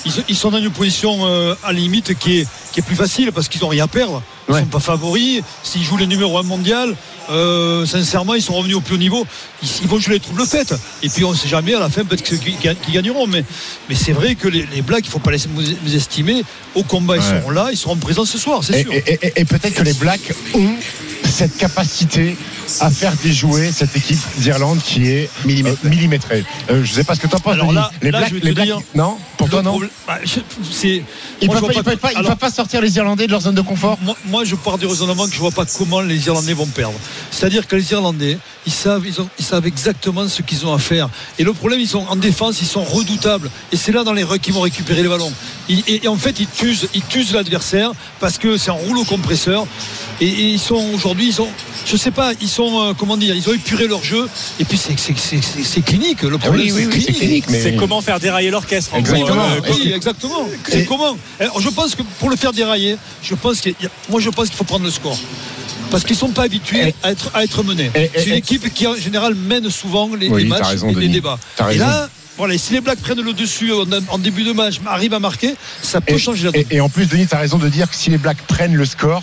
ils, 0.07 0.13
ils 0.29 0.37
sont 0.37 0.51
dans 0.51 0.59
une 0.59 0.71
position 0.71 1.19
euh, 1.27 1.55
à 1.63 1.73
la 1.73 1.79
limite 1.79 2.19
qui 2.19 2.39
est, 2.41 2.49
qui 2.73 2.81
est 2.81 2.83
plus 2.83 2.97
facile 2.97 3.33
parce 3.33 3.49
qu'ils 3.49 3.65
ont 3.65 3.69
rien 3.69 3.85
à 3.85 3.89
perdre. 3.89 4.23
Ils 4.49 4.55
Ouais. 4.55 4.61
sont 4.61 4.67
pas 4.67 4.81
favoris. 4.81 5.43
S'ils 5.63 5.85
jouent 5.85 5.97
les 5.97 6.09
numéros 6.09 6.37
1 6.39 6.43
mondial, 6.43 6.97
euh, 7.31 7.87
sincèrement, 7.87 8.35
ils 8.35 8.43
sont 8.43 8.55
revenus 8.55 8.75
au 8.77 8.81
plus 8.81 8.97
haut 8.97 8.99
niveau. 8.99 9.25
Ils, 9.63 9.69
ils 9.83 9.89
vont 9.89 10.01
jouer 10.01 10.15
les 10.15 10.21
troubles 10.21 10.45
faites. 10.45 10.75
Et 11.05 11.09
puis, 11.09 11.23
on 11.25 11.31
ne 11.31 11.37
sait 11.37 11.47
jamais 11.49 11.75
à 11.75 11.79
la 11.81 11.89
fin 11.89 12.05
peut-être 12.05 12.25
qu'ils 12.25 12.93
gagneront. 12.93 13.27
Mais, 13.29 13.45
mais 13.89 13.95
c'est 13.95 14.11
vrai 14.13 14.35
que 14.35 14.49
les, 14.49 14.67
les 14.75 14.83
Blacks, 14.83 15.05
il 15.05 15.09
ne 15.09 15.13
faut 15.13 15.19
pas 15.21 15.31
les 15.31 15.39
les 15.85 15.95
estimer. 15.97 16.43
Au 16.75 16.83
combat, 16.83 17.17
ils 17.17 17.23
seront 17.23 17.51
là, 17.51 17.69
ils 17.71 17.77
seront 17.77 17.97
présents 17.97 18.25
ce 18.25 18.39
soir, 18.39 18.65
c'est 18.65 18.81
Et, 18.81 18.83
sûr. 18.83 18.93
et- 18.93 19.19
et- 19.23 19.33
et 19.41 19.45
peut-être 19.45 19.75
que 19.75 19.83
les 19.85 19.93
Blacks 19.95 20.33
ont 20.55 20.75
cette 21.31 21.57
capacité 21.57 22.37
à 22.81 22.91
faire 22.91 23.13
déjouer 23.23 23.73
cette 23.73 23.97
équipe 23.97 24.19
d'Irlande 24.39 24.81
qui 24.83 25.09
est 25.09 25.31
millimétrée. 25.45 25.89
millimétrée. 25.89 26.45
Euh, 26.71 26.83
je 26.85 26.93
sais 26.93 27.05
pas 27.05 27.15
ce 27.15 27.21
que 27.21 27.27
tu 27.27 27.35
en 27.35 27.41
penses. 27.41 27.55
Alors 27.55 27.73
là- 27.73 27.91
les 28.03 28.11
là, 28.11 28.19
Blacks, 28.21 28.33
les 28.43 28.53
Blacks- 28.53 28.67
dire- 28.67 28.81
non 28.95 29.17
Pour 29.37 29.49
toi, 29.49 29.63
non 29.63 29.71
problème- 29.71 29.91
bah, 30.07 30.19
je- 30.25 30.41
c'est- 30.71 31.03
Ils 31.43 31.47
moi, 31.47 31.61
peuvent 31.61 31.71
je 31.73 32.33
pas, 32.35 32.51
sortir 32.51 32.81
les 32.81 32.95
Irlandais 32.97 33.27
de 33.27 33.31
leur 33.33 33.41
zone 33.41 33.55
de 33.55 33.61
confort 33.61 33.99
moi, 34.03 34.17
moi, 34.27 34.45
je 34.45 34.55
pars 34.55 34.79
du 34.79 34.87
raisonnement 34.87 35.27
que 35.27 35.35
je 35.35 35.39
vois 35.41 35.51
pas 35.51 35.65
comment 35.65 36.01
les 36.01 36.27
Irlandais 36.27 36.53
vont 36.55 36.67
perdre. 36.67 36.99
C'est-à-dire 37.31 37.67
que 37.67 37.77
les 37.77 37.91
Irlandais, 37.93 38.39
ils 38.67 38.73
savent, 38.73 39.03
ils, 39.07 39.21
ont- 39.21 39.29
ils 39.39 39.45
savent 39.45 39.67
exactement 39.67 40.29
ce 40.29 40.43
qu'ils 40.43 40.67
ont 40.67 40.75
à 40.75 40.79
faire. 40.79 41.09
Et 41.39 41.45
le 41.45 41.53
problème, 41.53 41.81
ils 41.81 41.89
sont 41.89 42.05
en 42.09 42.17
défense, 42.17 42.61
ils 42.61 42.67
sont 42.67 42.85
redoutables. 42.85 43.51
Et 43.73 43.77
c'est 43.77 43.93
là 43.93 44.05
dans 44.05 44.13
les 44.13 44.23
rucks 44.25 44.41
qu'ils 44.43 44.55
vont 44.55 44.61
récupérer 44.61 45.03
les 45.03 45.09
ballons. 45.09 45.33
Et, 45.69 46.05
et 46.05 46.09
en 46.09 46.17
fait, 46.17 46.39
ils 46.41 46.49
tuent, 46.49 46.77
ils 46.95 47.03
tuent 47.05 47.27
l'adversaire 47.33 47.93
parce 48.21 48.39
que 48.39 48.57
c'est 48.59 48.71
un 48.71 48.75
rouleau 48.75 49.05
compresseur. 49.05 49.67
Et, 50.21 50.27
et 50.27 50.49
ils 50.51 50.59
sont 50.59 50.85
aujourd'hui, 50.95 51.29
ils 51.29 51.41
ont, 51.41 51.49
je 51.87 51.97
sais 51.97 52.11
pas, 52.11 52.33
ils 52.41 52.49
sont, 52.49 52.81
euh, 52.91 52.93
comment 52.97 53.17
dire, 53.17 53.35
ils 53.35 53.49
ont 53.49 53.55
épuré 53.55 53.89
leur 53.89 54.03
jeu. 54.05 54.29
Et 54.59 54.65
puis 54.65 54.77
c'est, 54.77 54.99
c'est, 54.99 55.17
c'est, 55.19 55.43
c'est- 55.43 55.63
c'est 55.65 55.81
clinique. 55.81 56.23
Le 56.23 56.37
problème, 56.37 56.67
oui, 56.67 56.73
oui, 56.73 56.83
c'est 56.91 56.97
oui, 56.97 57.05
c'est 57.07 57.13
clinique, 57.13 57.45
mais- 57.49 57.63
C'est 57.63 57.77
comment 57.77 58.01
faire 58.03 58.21
dérailler 58.21 58.51
l'orchestre. 58.51 58.95
en 58.95 59.01
gros. 59.01 59.15
Exactement. 59.15 59.45
Euh, 59.49 59.61
oui, 59.71 59.93
exactement. 59.95 60.49
C'est 60.69 60.85
comment 60.85 61.17
Alors, 61.39 61.61
Je 61.61 61.69
pense 61.71 61.95
que 61.95 62.03
pour 62.19 62.29
le 62.31 62.37
faire 62.37 62.53
dérailler, 62.53 62.97
je 63.23 63.35
pense 63.35 63.61
qu'il 63.61 63.75
y 63.81 63.87
a- 63.87 63.91
moi 64.11 64.21
je 64.21 64.29
pense 64.31 64.49
qu'il 64.49 64.57
faut 64.57 64.65
prendre 64.65 64.85
le 64.85 64.91
score. 64.91 65.19
Parce 65.91 66.05
qu'ils 66.05 66.15
ne 66.15 66.19
sont 66.21 66.29
pas 66.33 66.43
habitués 66.45 66.95
à 67.03 67.11
être, 67.11 67.31
à 67.35 67.43
être 67.43 67.63
menés. 67.65 67.91
Et- 67.95 68.03
et- 68.05 68.11
C'est 68.17 68.27
une 68.27 68.35
équipe 68.35 68.73
qui 68.75 68.87
en 68.87 68.95
général 68.97 69.35
mène 69.35 69.69
souvent 69.71 70.09
les, 70.15 70.29
Oui, 70.29 70.45
les 70.45 70.49
t'as 70.51 70.59
matchs 70.59 70.69
raison, 70.69 70.91
et 70.91 70.95
Denis. 70.95 71.07
les 71.09 71.13
débats. 71.15 71.39
T'as 71.57 71.65
Et 71.65 71.79
raison. 71.79 71.87
là, 71.87 72.09
voilà, 72.37 72.57
si 72.59 72.73
les 72.75 72.81
Blacks 72.81 73.01
prennent 73.01 73.21
le 73.23 73.33
dessus 73.33 73.73
en, 73.73 73.85
en 74.09 74.19
début 74.19 74.45
de 74.45 74.53
match, 74.53 74.77
arrivent 74.87 75.15
à 75.15 75.19
marquer, 75.19 75.55
ça 75.83 76.01
peut 76.01 76.15
Et, 76.15 76.19
changer 76.19 76.45
la 76.45 76.53
donne. 76.53 76.61
et- 76.71 76.77
et 76.77 76.81
en 76.81 76.89
plus, 76.89 77.07
Denis, 77.07 77.27
tu 77.27 77.35
as 77.35 77.39
raison 77.39 77.59
de 77.59 77.69
dire 77.69 77.89
que 77.91 77.97
si 77.97 78.11
les 78.11 78.19
Blacks 78.19 78.43
prennent 78.47 78.75
le 78.77 78.85
score, 78.85 79.23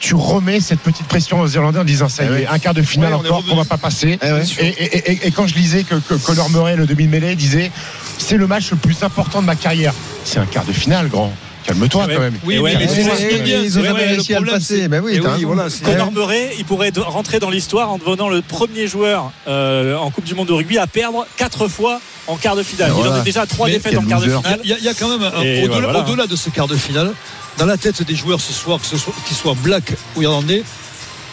tu 0.00 0.14
remets 0.14 0.60
cette 0.60 0.80
petite 0.80 1.06
pression 1.06 1.40
aux 1.40 1.48
Irlandais 1.48 1.78
en 1.78 1.84
disant 1.84 2.08
ça 2.08 2.24
y 2.24 2.26
Eh 2.26 2.32
est, 2.32 2.36
oui. 2.40 2.44
un 2.50 2.58
quart 2.58 2.74
de 2.74 2.82
finale 2.82 3.12
Ouais, 3.14 3.20
encore 3.28 3.44
qu'on 3.46 3.56
va 3.56 3.64
pas 3.64 3.78
passer. 3.78 4.18
Eh 4.22 4.32
ouais. 4.32 4.42
et, 4.60 4.66
et- 4.66 5.12
et- 5.12 5.26
et 5.28 5.30
quand 5.30 5.46
je 5.46 5.54
lisais 5.54 5.82
que, 5.84 5.94
que 5.94 6.14
Conor 6.14 6.50
Murray, 6.50 6.76
le 6.76 6.86
demi-mêlée, 6.86 7.34
disait 7.36 7.70
c'est 8.18 8.36
le 8.36 8.46
match 8.46 8.70
le 8.70 8.76
plus 8.76 9.02
important 9.02 9.40
de 9.40 9.46
ma 9.46 9.56
carrière. 9.56 9.94
C'est 10.24 10.38
un 10.38 10.46
quart 10.46 10.64
de 10.64 10.72
finale, 10.72 11.08
grand. 11.08 11.32
Calme-toi 11.66 12.04
Ouais. 12.04 12.14
quand 12.14 12.20
même. 12.20 12.34
Oui, 12.44 12.60
mais 12.62 12.74
ils 12.74 13.78
ont 13.78 13.82
jamais 13.82 14.04
réussi 14.04 14.32
le 14.32 14.36
à 14.36 14.40
le 14.40 14.50
passer. 14.50 14.86
Ben 14.88 15.00
oui, 15.02 15.12
Eh 15.14 15.44
voilà, 15.46 15.70
c'est- 15.70 15.82
Conor 15.82 16.12
Murray, 16.12 16.50
il 16.58 16.64
pourrait 16.66 16.92
rentrer 16.94 17.38
dans 17.38 17.48
l'histoire 17.48 17.90
en 17.90 17.96
devenant 17.96 18.28
le 18.28 18.42
premier 18.42 18.86
joueur 18.86 19.32
euh, 19.48 19.96
en 19.96 20.10
Coupe 20.10 20.24
du 20.24 20.34
Monde 20.34 20.48
de 20.48 20.52
rugby 20.52 20.76
à 20.76 20.86
perdre 20.86 21.26
quatre 21.38 21.66
fois 21.68 22.00
en 22.26 22.36
quart 22.36 22.54
de 22.56 22.62
finale. 22.62 22.92
Il 23.00 23.06
en 23.08 23.18
est 23.18 23.22
déjà 23.24 23.42
à 23.42 23.46
trois 23.46 23.66
Mais 23.68 23.74
défaites 23.74 23.96
en 23.96 24.02
quart 24.02 24.20
de 24.20 24.26
finale. 24.26 24.60
Il 24.62 24.68
y, 24.68 24.72
a- 24.74 24.78
il 24.78 24.84
y 24.84 24.88
a 24.88 24.92
quand 24.94 25.08
même, 25.08 25.30
voilà. 25.70 26.00
au-delà 26.00 26.26
de 26.26 26.36
ce 26.36 26.50
quart 26.50 26.68
de 26.68 26.76
finale, 26.76 27.12
dans 27.58 27.66
la 27.66 27.76
tête 27.76 28.02
des 28.02 28.14
joueurs 28.14 28.40
ce 28.40 28.52
soir, 28.52 28.80
qu'ils 28.80 29.36
soient 29.36 29.56
black 29.62 29.94
ou 30.16 30.22
irlandais, 30.22 30.62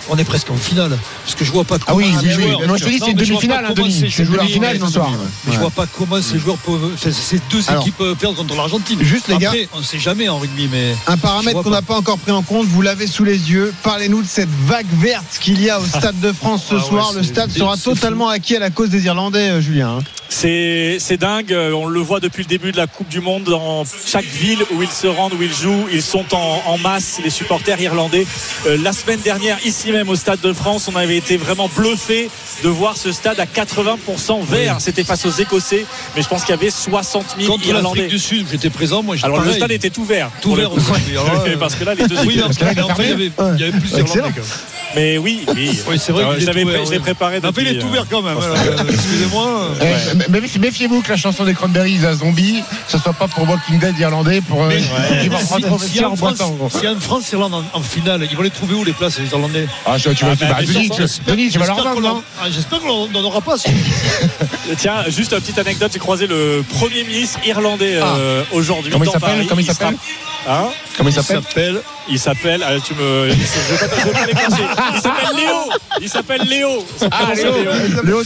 on 0.10 0.18
est 0.18 0.24
presque 0.24 0.50
en 0.50 0.56
finale. 0.56 0.98
Parce 1.24 1.36
que 1.36 1.46
je 1.46 1.52
vois 1.52 1.64
pas 1.64 1.78
Ah 1.88 1.94
oui, 1.96 2.06
comment 2.10 2.20
ces 2.22 2.28
oui. 2.28 2.34
joueurs- 2.34 2.68
Moi, 2.68 2.78
je 2.78 2.84
te 2.86 2.90
dis, 2.90 3.00
Non, 3.00 3.06
c'est 3.06 3.12
une 3.12 3.18
mais 3.18 3.26
je 3.26 3.32
vois 3.34 3.42
demi-finale, 3.42 3.64
pas 3.66 3.70
hein, 3.70 3.74
comment 3.76 3.88
Denis. 3.88 4.00
ces 4.00 4.10
C'est 4.10 4.26
joueurs- 4.26 4.44
la 4.44 4.48
finale 4.50 4.80
ce 4.80 4.88
soir. 4.92 5.12
Mais 5.46 5.54
je 5.54 5.60
vois 5.60 5.70
pas 5.70 5.86
comment 5.88 6.22
ces 6.22 6.40
joueurs 6.40 6.58
peuvent. 6.58 6.92
Ces 6.98 7.40
deux 7.50 7.62
Alors, 7.68 7.82
équipes 7.82 7.98
peuvent 7.98 8.16
perdre 8.16 8.36
contre 8.38 8.56
l'Argentine. 8.56 9.00
juste, 9.04 9.28
les 9.28 9.38
gars. 9.38 9.50
Après, 9.50 9.68
on 9.74 9.80
ne 9.80 9.84
sait 9.84 10.00
jamais 10.00 10.28
en 10.30 10.40
rugby, 10.40 10.68
mais. 10.72 10.96
Un 11.08 11.18
paramètre 11.18 11.62
qu'on 11.62 11.70
n'a 11.70 11.82
pas 11.82 11.96
encore 11.96 12.18
pris 12.18 12.32
en 12.32 12.42
compte, 12.42 12.68
vous 12.68 12.82
l'avez 12.82 13.08
sous 13.08 13.24
les 13.24 13.52
yeux. 13.52 13.74
Parlez-nous 13.84 14.22
de 14.24 14.28
cette 14.28 14.50
vague 14.66 14.88
verte 15.00 15.38
qu'il 15.40 15.62
y 15.62 15.70
a 15.70 15.80
au 15.80 15.86
Stade 15.86 16.20
de 16.20 16.32
France 16.32 16.64
ce 16.70 16.76
Ah 16.76 16.78
ouais, 16.78 16.84
soir. 16.84 17.14
Le 17.14 17.24
c'est- 17.24 17.30
stade 17.30 17.52
c'est- 17.52 17.60
sera 17.60 17.76
c'est 17.78 17.84
totalement 17.84 18.30
acquis 18.30 18.56
à 18.56 18.60
la 18.60 18.70
cause 18.70 18.90
des 18.90 19.06
Irlandais, 19.06 19.50
euh, 19.50 19.62
Julien. 19.62 19.98
hein. 20.00 20.04
C'est 20.34 20.96
c'est 21.02 21.18
dingue, 21.18 21.52
euh, 21.52 21.74
on 21.74 21.88
le 21.88 22.00
voit 22.00 22.22
depuis 22.22 22.44
le 22.44 22.48
début 22.48 22.72
de 22.72 22.78
la 22.78 22.88
Coupe 22.88 23.10
du 23.10 23.20
Monde 23.20 23.44
dans 23.44 23.84
chaque 24.06 24.24
ville 24.26 24.60
où 24.74 24.82
ils 24.82 24.90
se 24.90 25.06
rendent, 25.08 25.34
où 25.34 25.42
ils 25.42 25.54
jouent, 25.54 25.88
ils 25.92 26.02
sont 26.02 26.24
en, 26.34 26.62
en 26.68 26.78
masse, 26.78 27.20
les 27.22 27.30
supporters 27.30 27.82
irlandais. 27.82 28.26
Euh, 28.66 28.78
la 28.82 28.94
semaine 28.94 29.20
dernière, 29.20 29.58
ici 29.66 29.91
même 29.92 30.10
au 30.10 30.16
Stade 30.16 30.40
de 30.42 30.54
France, 30.54 30.90
on 30.92 30.96
avait 30.96 31.18
été 31.18 31.38
vraiment 31.38 31.70
bluffé 31.76 32.30
de 32.64 32.70
voir 32.70 32.98
ce 32.98 33.12
stade 33.12 33.40
à 33.40 33.46
80% 33.46 34.44
vert. 34.44 34.76
C'était 34.80 35.04
face 35.04 35.26
aux 35.26 35.32
Écossais, 35.32 35.86
mais 36.16 36.22
je 36.22 36.28
pense 36.28 36.42
qu'il 36.44 36.56
y 36.56 36.58
avait 36.58 36.70
60 36.70 37.36
000 37.40 37.52
Contre 37.52 37.68
Irlandais. 37.68 38.08
du 38.08 38.20
Sud, 38.20 38.48
j'étais 38.52 38.70
présent, 38.70 39.04
moi 39.04 39.16
Alors 39.24 39.38
le 39.38 39.44
pareil. 39.44 39.58
stade 39.60 39.72
était 39.72 39.90
tout 39.90 40.06
vert. 40.06 40.30
Tout 40.42 40.56
le 40.56 40.62
vert 40.64 40.74
aussi. 40.74 40.86
Parce 41.60 41.76
que 41.76 41.84
là, 41.84 41.94
les 41.96 42.08
deux 42.08 42.16
Oui, 42.26 42.36
que 42.36 42.42
là, 42.42 42.48
il 42.72 42.78
y 42.78 43.12
avait, 43.12 43.32
il 43.56 43.60
y 43.60 43.64
avait 43.64 43.72
plus 43.80 43.90
d'Irlandais. 43.92 44.22
quand 44.22 44.26
même. 44.26 44.44
Mais 44.94 45.18
oui, 45.18 45.46
oui. 45.56 45.80
Oui, 45.90 45.98
c'est 45.98 46.12
vrai 46.12 46.24
Euh, 46.26 46.36
je 46.38 46.46
l'avais 46.46 46.66
pré- 46.66 46.80
ouais. 46.80 47.00
préparé. 47.00 47.40
Mais 47.42 47.50
il 47.58 47.68
est 47.68 47.74
depuis, 47.76 47.80
tout 47.80 47.88
euh, 47.88 47.92
vert 47.94 48.06
quand 48.10 48.22
même. 48.22 48.38
euh, 48.38 48.84
Excusez-moi. 48.90 49.70
Mais 50.30 50.40
méfi- 50.42 50.60
Méfiez-vous 50.60 51.02
que 51.02 51.10
la 51.10 51.18
chanson 51.18 51.46
des 51.46 51.54
Cranberries 51.54 52.06
à 52.06 52.14
Zombie, 52.14 52.62
ce 52.88 52.98
soit 52.98 53.14
pas 53.14 53.28
pour 53.30 53.48
Walking 53.50 53.80
Dead 53.80 53.98
irlandais, 54.00 54.42
pour 54.42 54.64
euh, 54.64 54.68
Mais- 54.70 55.22
qui 55.22 55.30
va 55.30 55.40
Si- 55.40 55.46
prendre 55.48 55.80
si 55.80 55.86
vestiaire 55.86 56.10
en 56.10 56.14
en 56.14 56.16
France, 56.18 56.38
boitant. 56.38 56.52
gros. 56.52 56.70
si 56.70 56.88
en 56.88 57.00
France 57.00 57.32
Irlande 57.32 57.54
en, 57.54 57.64
en 57.80 57.82
finale, 57.82 58.28
ils 58.30 58.36
vont 58.36 58.44
les 58.44 58.50
trouver 58.50 58.76
où 58.76 58.84
les 58.84 58.92
places 58.94 59.18
les 59.20 59.28
Irlandais? 59.32 59.66
Ah, 59.86 59.98
tu, 59.98 60.14
tu 60.14 60.26
vas, 60.26 60.32
Ah, 60.34 60.36
bah, 60.40 60.56
mais 60.60 60.66
Denis, 60.66 60.90
tu, 60.90 61.02
Denis, 61.26 61.50
tu 61.50 61.58
vas 61.60 61.66
leur 61.66 61.76
J'espère 61.76 61.94
vendre, 61.96 62.02
non 62.02 62.18
en- 62.18 62.24
ah, 62.42 62.46
J'espère 62.52 62.80
qu'on 62.82 63.08
n'en 63.10 63.24
aura 63.24 63.42
pas. 63.42 63.56
Tiens, 64.78 65.04
juste 65.10 65.34
une 65.34 65.40
petite 65.42 65.58
anecdote, 65.58 65.90
j'ai 65.94 66.00
croisé 66.00 66.28
le 66.28 66.64
Premier 66.78 67.04
ministre 67.04 67.40
irlandais 67.46 67.96
euh, 68.02 68.44
aujourd'hui. 68.52 68.92
Comment 68.92 69.04
il 69.04 69.08
dans 69.08 69.14
s'appelle? 69.14 69.30
Paris. 69.36 69.48
Comment 69.48 69.62
il 69.62 69.66
s'appelle? 69.66 69.96
Hein? 70.48 70.68
Comment 70.98 71.10
il 71.10 71.14
s'appelle? 71.14 71.82
Il 72.10 72.20
s'appelle, 72.20 72.66
ah, 72.68 72.72
tu 72.84 72.94
me, 72.96 73.30
je 73.30 73.36
vais 73.36 73.88
pas, 73.88 73.96
je 74.00 74.06
vais 74.06 74.12
pas 74.12 74.26
l'écorcher. 74.26 74.64
Il 74.96 75.00
s'appelle 75.02 75.36
Léo. 75.38 75.58
Il 76.02 76.10
s'appelle 76.10 76.42
Léo. 76.48 76.86
Son 77.00 77.10
Ah, 77.12 77.34
Léo. 77.36 77.54
Léo. 78.04 78.24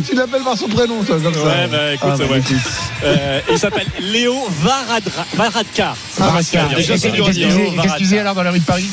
Tu 0.00 0.14
l'appelles- 0.14 0.42
par 0.42 0.56
son 0.56 0.66
prénom, 0.68 1.02
toi, 1.04 1.16
comme 1.22 1.34
ça. 1.34 1.40
Ouais, 1.40 1.66
bah 1.70 1.92
écoute, 1.92 2.10
Ah, 2.14 2.16
ouais. 2.32 2.42
Euh, 3.04 3.40
il 3.50 3.58
s'appelle 3.58 3.86
Léo 4.00 4.34
Varadra, 4.62 5.26
Varadkar. 5.34 5.94
Ah, 6.20 6.32
Déjà, 6.74 6.96
c'est 6.96 7.10
faisait 7.98 8.18
alors 8.18 8.34
dans 8.34 8.42
la 8.42 8.50
rue 8.50 8.60
de 8.60 8.64
Paris? 8.64 8.88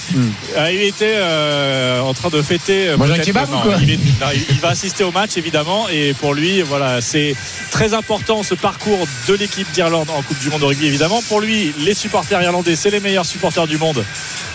Euh, 0.58 0.72
il 0.74 0.82
était 0.84 1.16
euh, 1.16 1.73
en 2.02 2.14
train 2.14 2.30
de 2.30 2.42
fêter. 2.42 2.88
euh, 2.90 2.98
kebab 3.26 3.50
non, 3.52 3.78
est- 3.90 3.98
non, 4.22 4.28
il 4.50 4.60
va 4.60 4.70
assister 4.70 5.04
au 5.04 5.12
match 5.12 5.38
évidemment 5.38 5.88
et 5.90 6.14
pour 6.14 6.34
lui, 6.34 6.62
voilà, 6.62 7.02
c'est 7.02 7.36
très 7.72 7.94
important 7.94 8.44
ce 8.44 8.56
parcours 8.56 9.06
de 9.28 9.34
l'équipe 9.34 9.70
d'Irlande 9.72 10.10
en 10.10 10.22
Coupe 10.22 10.40
du 10.40 10.50
Monde 10.50 10.62
de 10.62 10.66
rugby 10.66 10.86
évidemment. 10.88 11.22
Pour 11.28 11.42
lui, 11.42 11.74
les 11.80 11.94
supporters 11.94 12.42
irlandais, 12.42 12.76
c'est 12.76 12.90
les 12.90 13.00
meilleurs 13.00 13.26
supporters 13.26 13.68
du 13.68 13.78
monde. 13.78 14.04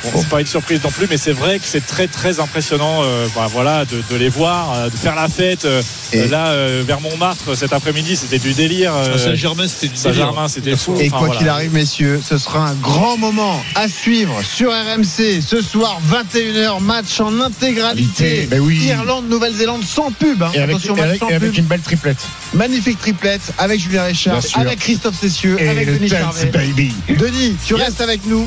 Bon, 0.05 0.11
c'est 0.21 0.29
pas 0.29 0.41
une 0.41 0.47
surprise 0.47 0.81
non 0.85 0.91
plus, 0.91 1.07
mais 1.11 1.17
c'est 1.17 1.33
vrai 1.33 1.59
que 1.59 1.65
c'est 1.67 1.85
très 1.87 2.07
très 2.07 2.39
impressionnant, 2.41 3.01
euh, 3.03 3.27
bah, 3.35 3.49
voilà, 3.51 3.85
de, 3.85 4.01
de 4.11 4.17
les 4.17 4.29
voir, 4.29 4.73
euh, 4.75 4.89
de 4.91 4.97
faire 4.97 5.15
la 5.17 5.29
fête. 5.29 5.65
euh, 5.65 5.83
Et- 6.13 6.29
là, 6.29 6.49
euh, 6.49 6.83
vers 6.87 7.01
Montmartre 7.01 7.57
cet 7.57 7.73
après-midi, 7.73 8.17
c'était 8.17 8.39
du 8.39 8.53
délire. 8.55 8.93
euh, 8.95 9.15
À 9.15 9.19
Saint-Germain, 9.19 9.67
c'était 9.67 9.89
du 9.89 9.97
Saint-Germain, 9.97 10.47
c'était 10.49 10.77
fou. 10.77 10.95
Et 11.01 11.09
Enfin, 11.09 11.19
quoi 11.19 11.19
voilà. 11.27 11.39
qu'il 11.41 11.49
arrive, 11.49 11.73
messieurs, 11.75 12.21
ce 12.27 12.39
sera 12.39 12.69
un 12.69 12.75
grand 12.75 13.17
moment 13.19 13.63
à 13.75 13.89
suivre 13.89 14.41
sur 14.43 14.71
RMC 14.71 15.41
ce 15.47 15.61
soir, 15.61 15.99
21h, 16.09 16.81
match 16.81 17.21
en 17.21 17.41
intégralité. 17.41 18.47
Ben 18.51 18.61
oui. 18.61 18.79
Irlande, 18.87 19.29
Nouvelle-Zélande 19.29 19.83
sans 19.85 20.11
pub. 20.13 20.43
hein. 20.43 20.51
Et 20.55 20.59
avec, 20.59 20.77
Attention, 20.77 20.97
et 20.97 21.01
match 21.01 21.09
avec- 21.09 21.21
sans 21.21 21.29
et 21.31 21.35
avec 21.35 21.51
pub. 21.51 21.59
une 21.59 21.65
belle 21.67 21.81
triplette. 21.81 22.19
Magnifique 22.55 22.99
triplette 23.01 23.53
avec 23.59 23.81
Julien 23.81 24.05
Richard, 24.05 24.41
avec 24.55 24.79
Christophe 24.79 25.19
Cessieux, 25.21 25.57
Et 25.61 25.69
avec 25.69 25.93
Denis 25.93 26.09
Charvet. 26.09 26.47
baby. 26.47 26.95
Denis, 27.09 27.57
tu 27.67 27.75
restes 27.75 28.01
avec 28.01 28.25
nous. 28.27 28.47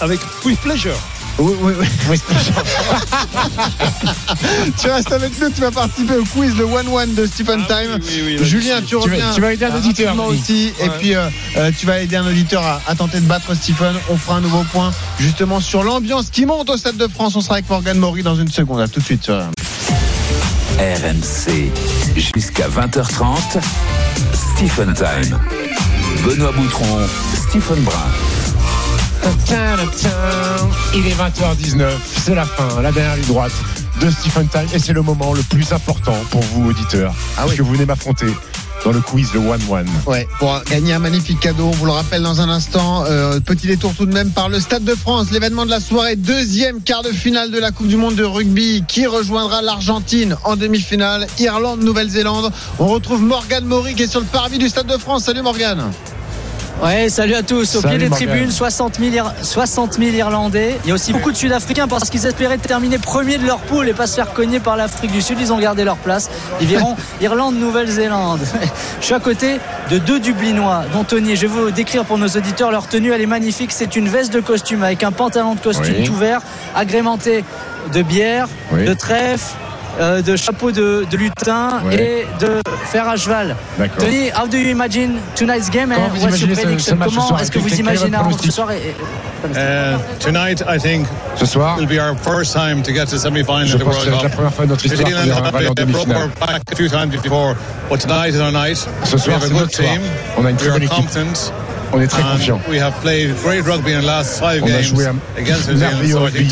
Avec 0.00 0.20
with 0.44 0.58
pleasure. 0.60 0.96
Oui, 1.38 1.52
oui, 1.62 1.72
oui. 2.08 2.20
tu 4.80 4.88
restes 4.88 5.10
avec 5.12 5.40
nous, 5.40 5.50
tu 5.50 5.60
vas 5.62 5.70
participer 5.72 6.14
au 6.16 6.24
quiz 6.24 6.54
le 6.56 6.64
One 6.64 6.86
One 6.88 7.14
de 7.14 7.26
Stephen 7.26 7.64
Time. 7.66 7.98
Julien, 8.44 8.80
tu 8.80 8.86
Tu 8.86 8.94
vas- 8.96 9.00
reviens. 9.02 9.30
tu 9.34 9.40
vas 9.40 9.52
aider 9.52 9.64
un 9.64 9.74
auditeur, 9.74 10.14
aussi. 10.26 10.72
Et 10.78 10.82
Ouais. 10.84 10.90
puis, 11.00 11.14
euh, 11.16 11.28
euh, 11.56 11.72
tu 11.76 11.86
vas 11.86 11.98
aider 12.00 12.14
un 12.16 12.26
auditeur 12.26 12.62
à, 12.64 12.80
à 12.86 12.94
tenter 12.94 13.18
de 13.20 13.26
battre 13.26 13.52
Stephen. 13.54 13.94
On 14.10 14.16
fera 14.16 14.36
un 14.36 14.40
nouveau 14.42 14.62
point 14.72 14.92
justement 15.18 15.58
sur 15.60 15.82
l'ambiance 15.82 16.26
qui 16.30 16.46
monte 16.46 16.70
au 16.70 16.76
Stade 16.76 16.96
de 16.98 17.08
France. 17.08 17.34
On 17.34 17.40
sera 17.40 17.54
avec 17.54 17.68
Morgan 17.68 17.98
Maury 17.98 18.22
dans 18.22 18.36
une 18.36 18.50
seconde. 18.50 18.80
À 18.80 18.86
tout 18.88 19.00
de 19.00 19.04
suite 19.04 19.28
RMC 20.78 21.72
jusqu'à 22.16 22.68
20h30. 22.68 23.58
Stephen 24.56 24.94
Time. 24.94 25.36
Benoît 26.24 26.52
Boutron, 26.52 27.00
Stephen 27.48 27.82
Brun. 27.82 28.12
Il 30.94 31.06
est 31.06 31.14
20h19, 31.14 31.90
c'est 32.24 32.34
la 32.34 32.44
fin, 32.44 32.80
la 32.80 32.92
dernière 32.92 33.16
ligne 33.16 33.26
droite 33.26 33.52
de 34.00 34.10
Stephen 34.10 34.48
Time 34.48 34.66
et 34.72 34.78
c'est 34.78 34.92
le 34.92 35.02
moment 35.02 35.32
le 35.32 35.42
plus 35.42 35.72
important 35.72 36.14
pour 36.30 36.40
vous 36.40 36.70
auditeurs, 36.70 37.12
parce 37.36 37.54
que 37.54 37.62
vous 37.62 37.72
venez 37.72 37.84
m'affronter 37.84 38.26
dans 38.84 38.92
le 38.92 39.00
quiz 39.00 39.32
le 39.34 39.40
One 39.40 39.60
One. 39.70 39.88
Ouais, 40.06 40.28
pour 40.38 40.62
gagner 40.70 40.92
un 40.92 40.98
magnifique 40.98 41.40
cadeau, 41.40 41.64
on 41.64 41.70
vous 41.70 41.86
le 41.86 41.92
rappelle 41.92 42.22
dans 42.22 42.40
un 42.40 42.48
instant. 42.48 43.04
Euh, 43.06 43.40
petit 43.40 43.66
détour 43.66 43.94
tout 43.94 44.06
de 44.06 44.12
même 44.12 44.30
par 44.30 44.48
le 44.48 44.60
Stade 44.60 44.84
de 44.84 44.94
France, 44.94 45.30
l'événement 45.32 45.64
de 45.64 45.70
la 45.70 45.80
soirée, 45.80 46.16
deuxième 46.16 46.80
quart 46.82 47.02
de 47.02 47.10
finale 47.10 47.50
de 47.50 47.58
la 47.58 47.70
Coupe 47.72 47.88
du 47.88 47.96
Monde 47.96 48.14
de 48.14 48.24
rugby, 48.24 48.84
qui 48.86 49.06
rejoindra 49.06 49.62
l'Argentine 49.62 50.36
en 50.44 50.56
demi-finale, 50.56 51.26
Irlande, 51.38 51.82
Nouvelle-Zélande. 51.82 52.52
On 52.78 52.86
retrouve 52.86 53.22
Morgane 53.22 53.64
Maury 53.64 53.94
qui 53.94 54.04
est 54.04 54.08
sur 54.08 54.20
le 54.20 54.26
parvis 54.26 54.58
du 54.58 54.68
Stade 54.68 54.86
de 54.86 54.98
France. 54.98 55.24
Salut 55.24 55.42
Morgane. 55.42 55.90
Ouais, 56.84 57.08
salut 57.08 57.34
à 57.34 57.42
tous. 57.42 57.76
Au 57.76 57.80
Salut, 57.80 57.96
pied 57.96 58.08
des 58.08 58.14
tribunes, 58.14 58.50
60 58.50 58.96
000, 59.00 59.10
Ir- 59.14 59.32
60 59.40 59.94
000 59.94 60.10
Irlandais. 60.16 60.76
Il 60.84 60.88
y 60.88 60.90
a 60.90 60.94
aussi 60.94 61.14
beaucoup 61.14 61.32
de 61.32 61.36
Sud-Africains 61.36 61.88
parce 61.88 62.10
qu'ils 62.10 62.26
espéraient 62.26 62.58
terminer 62.58 62.98
premier 62.98 63.38
de 63.38 63.46
leur 63.46 63.60
poule 63.60 63.88
et 63.88 63.94
pas 63.94 64.06
se 64.06 64.14
faire 64.16 64.34
cogner 64.34 64.60
par 64.60 64.76
l'Afrique 64.76 65.10
du 65.10 65.22
Sud. 65.22 65.38
Ils 65.40 65.50
ont 65.50 65.58
gardé 65.58 65.82
leur 65.84 65.96
place. 65.96 66.28
Ils 66.60 66.66
verront 66.66 66.94
Irlande, 67.22 67.54
Nouvelle-Zélande. 67.58 68.40
Je 69.00 69.04
suis 69.06 69.14
à 69.14 69.20
côté 69.20 69.60
de 69.90 69.96
deux 69.96 70.20
Dublinois, 70.20 70.82
dont 70.92 71.04
Tony. 71.04 71.36
Je 71.36 71.42
vais 71.42 71.46
vous 71.46 71.70
décrire 71.70 72.04
pour 72.04 72.18
nos 72.18 72.28
auditeurs 72.28 72.70
leur 72.70 72.86
tenue. 72.86 73.12
Elle 73.12 73.22
est 73.22 73.26
magnifique. 73.26 73.72
C'est 73.72 73.96
une 73.96 74.08
veste 74.10 74.32
de 74.34 74.40
costume 74.40 74.82
avec 74.82 75.02
un 75.04 75.12
pantalon 75.12 75.54
de 75.54 75.60
costume 75.60 75.94
Oui. 76.00 76.04
tout 76.04 76.14
vert, 76.16 76.42
agrémenté 76.76 77.44
de 77.94 78.02
bière, 78.02 78.46
Oui. 78.72 78.84
de 78.84 78.92
trèfle. 78.92 79.54
Euh, 80.00 80.22
de 80.22 80.36
chapeau 80.36 80.70
de, 80.72 81.06
de 81.10 81.16
lutin 81.16 81.80
Ouais. 81.84 81.94
et 81.94 82.26
de 82.40 82.60
fer 82.86 83.08
à 83.08 83.16
cheval. 83.16 83.54
Tony, 83.98 84.30
how 84.30 84.46
do 84.46 84.56
you 84.56 84.70
imagine 84.70 85.18
tonight's 85.36 85.70
game 85.70 85.90
Comment 85.90 86.06
and 86.06 86.08
vous 86.14 86.22
what's 86.24 86.40
your 86.40 86.48
imaginez 86.50 86.54
ce- 86.54 86.60
prediction? 86.62 86.92
ce 86.92 86.98
match 86.98 87.08
ce 87.10 87.14
Comment 87.14 87.28
soir? 87.28 87.40
est-ce 87.42 87.50
que 87.50 87.58
vous 87.58 87.74
imaginez 87.74 88.16
ce 88.42 88.50
soir 88.52 88.70
et- 88.72 88.76
et- 88.76 88.94
Uh, 89.44 89.98
tonight, 90.20 90.62
I 90.66 90.78
think 90.78 91.06
Ce 91.36 91.44
soir, 91.44 91.76
will 91.76 91.86
be 91.86 91.98
our 92.00 92.16
first 92.16 92.54
time 92.54 92.80
to 92.82 92.92
get 92.94 93.04
to 93.10 93.18
semi-final 93.18 93.66
je 93.66 93.74
of 93.74 93.80
the 93.80 93.84
pense 93.84 93.96
que 93.98 94.04
World 94.06 94.16
c'est 94.16 94.22
la 94.22 94.28
Cup. 94.30 94.32
première 94.36 94.54
fois 94.54 94.64
de 94.64 94.70
notre 94.70 94.86
New 94.86 94.92
histoire 94.94 95.10
Zealand 95.10 95.50
qu'on 95.50 95.58
aller 95.58 95.68
en 95.68 95.74
demi-finale. 95.74 96.30
back 96.40 96.62
a 96.72 96.76
few 96.76 96.88
times 96.88 97.08
before, 97.22 97.54
but 97.90 98.00
tonight 98.00 98.34
is 98.34 98.40
our 98.40 98.50
night. 98.50 98.78
Ce 99.04 99.14
we 99.16 99.22
soir, 99.22 99.36
have 99.36 99.42
a 99.42 99.46
c'est 99.46 99.52
good 99.52 99.60
notre 99.60 99.74
soir. 99.76 99.92
team. 99.92 100.00
On 100.38 100.46
a 100.46 100.50
une 100.50 100.56
we 100.56 100.62
très 100.62 100.68
are 100.70 100.78
bonne 100.78 100.82
équipe. 100.84 101.10
On 101.96 102.00
est 102.00 102.06
très 102.08 102.22
and 102.22 102.32
confiant. 102.32 102.60
We 102.68 102.80
have 102.80 102.92
played 103.02 103.34
great 103.44 103.64
rugby 103.64 103.92
in 103.92 104.00
the 104.00 104.04
last 104.06 104.40
five 104.40 104.62
On 104.62 104.66
a 104.66 104.70
games 104.70 104.82
joué 104.82 105.06
un 105.06 105.14
merveilleux 105.76 106.16
rugby 106.18 106.48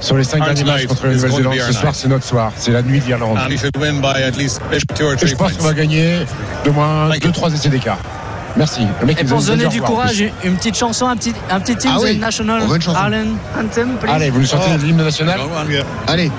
sur 0.00 0.16
les 0.16 0.24
cinq 0.24 0.44
derniers 0.44 0.64
matchs 0.64 0.86
contre 0.86 1.06
la 1.06 1.12
Nouvelle-Zélande. 1.14 1.54
Ce 1.66 1.72
soir, 1.72 1.94
c'est 1.94 2.08
notre 2.08 2.24
soir. 2.24 2.52
C'est 2.56 2.70
la 2.70 2.82
nuit 2.82 3.00
de 3.00 3.06
l'Irlande. 3.06 3.38
And 3.38 3.48
we 3.50 3.58
should 3.58 3.76
win 3.76 4.00
by 4.00 4.22
at 4.22 4.36
least 4.38 4.60
two 4.94 5.06
or 5.06 5.12
Et 5.14 5.16
three 5.16 5.28
je 5.28 5.34
pense 5.34 5.52
points. 5.52 5.58
qu'on 5.58 5.64
va 5.68 5.74
gagner 5.74 6.18
de 6.64 6.70
moins 6.70 7.08
Thank 7.10 7.24
you. 7.24 7.30
2-3 7.30 7.54
essais 7.54 7.68
d'écart. 7.68 7.98
Merci. 8.56 8.82
Le 9.00 9.06
mec, 9.08 9.20
Et 9.20 9.24
pour 9.24 9.42
se 9.42 9.48
donner 9.48 9.66
du 9.66 9.82
courage, 9.82 10.22
une 10.44 10.54
petite 10.54 10.76
chanson, 10.76 11.08
un 11.08 11.16
petit, 11.16 11.34
un 11.50 11.58
petit 11.58 11.74
team, 11.74 11.90
Ah 11.92 11.98
oui. 12.00 12.16
National. 12.18 12.62
Ireland 12.62 13.36
Anthem, 13.58 13.96
please. 14.00 14.12
Allez, 14.12 14.30
vous 14.30 14.40
nous 14.40 14.46
chantez 14.46 14.70
Oh. 14.74 14.84
l'hymne 14.84 15.02
national 15.02 15.40
Allez. 16.06 16.30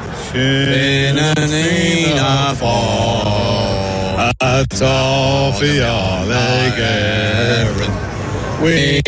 We 8.61 9.01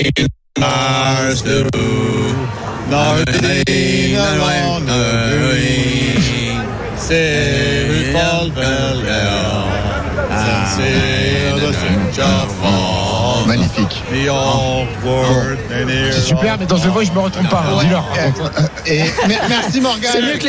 Mars 0.60 1.42
do. 1.42 1.64
Nothing 2.90 4.16
alone 4.16 4.86
the 4.86 5.04
green 5.42 6.98
Say 6.98 8.14
fall 8.14 8.50
And 10.30 10.68
say 10.68 11.60
the 11.60 11.74
strange 11.74 12.20
of 12.20 12.52
fall 12.60 13.17
Magnifique. 13.48 14.04
C'est 16.12 16.22
super, 16.22 16.58
mais 16.60 16.66
dans 16.66 16.78
The 16.78 16.86
Voice, 16.88 17.06
je 17.06 17.12
me 17.14 17.20
retrompe 17.20 17.50
pas. 17.50 17.64
hein, 17.68 17.78
Dis-leur. 17.82 18.06
Et 18.86 19.00
mer- 19.28 19.42
merci 19.50 19.82
Morgane. 19.82 20.12
C'est 20.12 20.22
mieux 20.22 20.38
que 20.38 20.44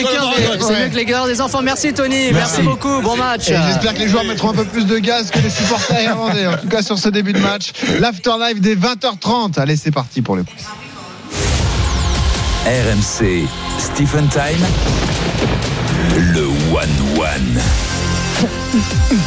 les 0.97 1.05
cœurs 1.05 1.27
des, 1.27 1.41
enfants. 1.41 1.63
Merci 1.63 1.93
Tony, 1.93 2.33
merci, 2.33 2.35
Merci. 2.35 2.63
beaucoup, 2.63 3.01
bon 3.03 3.17
match. 3.17 3.43
J'espère 3.47 3.95
que 3.95 4.01
les 4.01 4.09
joueurs 4.09 4.25
mettront 4.25 4.51
un 4.51 4.55
peu 4.55 4.65
plus 4.65 4.85
de 4.87 4.99
gaz 4.99 5.31
que 5.31 5.39
les 5.39 5.51
supporters 5.51 6.03
irlandais. 6.03 6.47
En 6.47 6.57
tout 6.57 6.69
cas, 6.69 6.83
sur 6.83 6.99
ce 6.99 7.09
début 7.09 7.33
de 7.33 7.39
match. 7.41 7.73
L'afterlife 8.01 8.61
des 8.61 8.77
20h30. 8.77 9.59
Allez, 9.59 9.77
c'est 9.77 9.91
parti 9.93 10.21
pour 10.23 10.37
le 10.37 10.45
quiz. 10.45 10.65
RMC 12.67 13.47
Stephen 13.79 14.29
Time. 14.29 14.65
Le 16.17 16.47
One 16.75 17.19
One. 17.19 17.61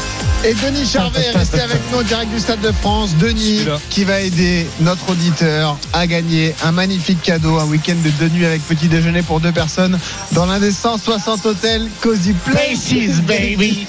Et 0.43 0.55
Denis 0.55 0.87
Charvet 0.87 1.21
est 1.21 1.37
resté 1.37 1.59
avec 1.61 1.79
nous 1.91 1.99
en 1.99 2.01
direct 2.01 2.31
du 2.31 2.39
Stade 2.39 2.61
de 2.61 2.71
France. 2.71 3.15
Denis 3.17 3.63
qui 3.91 4.03
va 4.03 4.21
aider 4.21 4.65
notre 4.79 5.11
auditeur 5.11 5.77
à 5.93 6.07
gagner 6.07 6.55
un 6.63 6.71
magnifique 6.71 7.21
cadeau, 7.21 7.59
un 7.59 7.65
week-end 7.65 7.95
de 8.03 8.09
deux 8.09 8.29
nuits 8.29 8.45
avec 8.45 8.63
petit 8.63 8.87
déjeuner 8.87 9.21
pour 9.21 9.39
deux 9.39 9.51
personnes 9.51 9.99
dans 10.31 10.47
l'un 10.47 10.59
des 10.59 10.71
160 10.71 11.45
hôtels 11.45 11.87
Cozy 12.01 12.33
Places, 12.33 13.21
baby. 13.21 13.85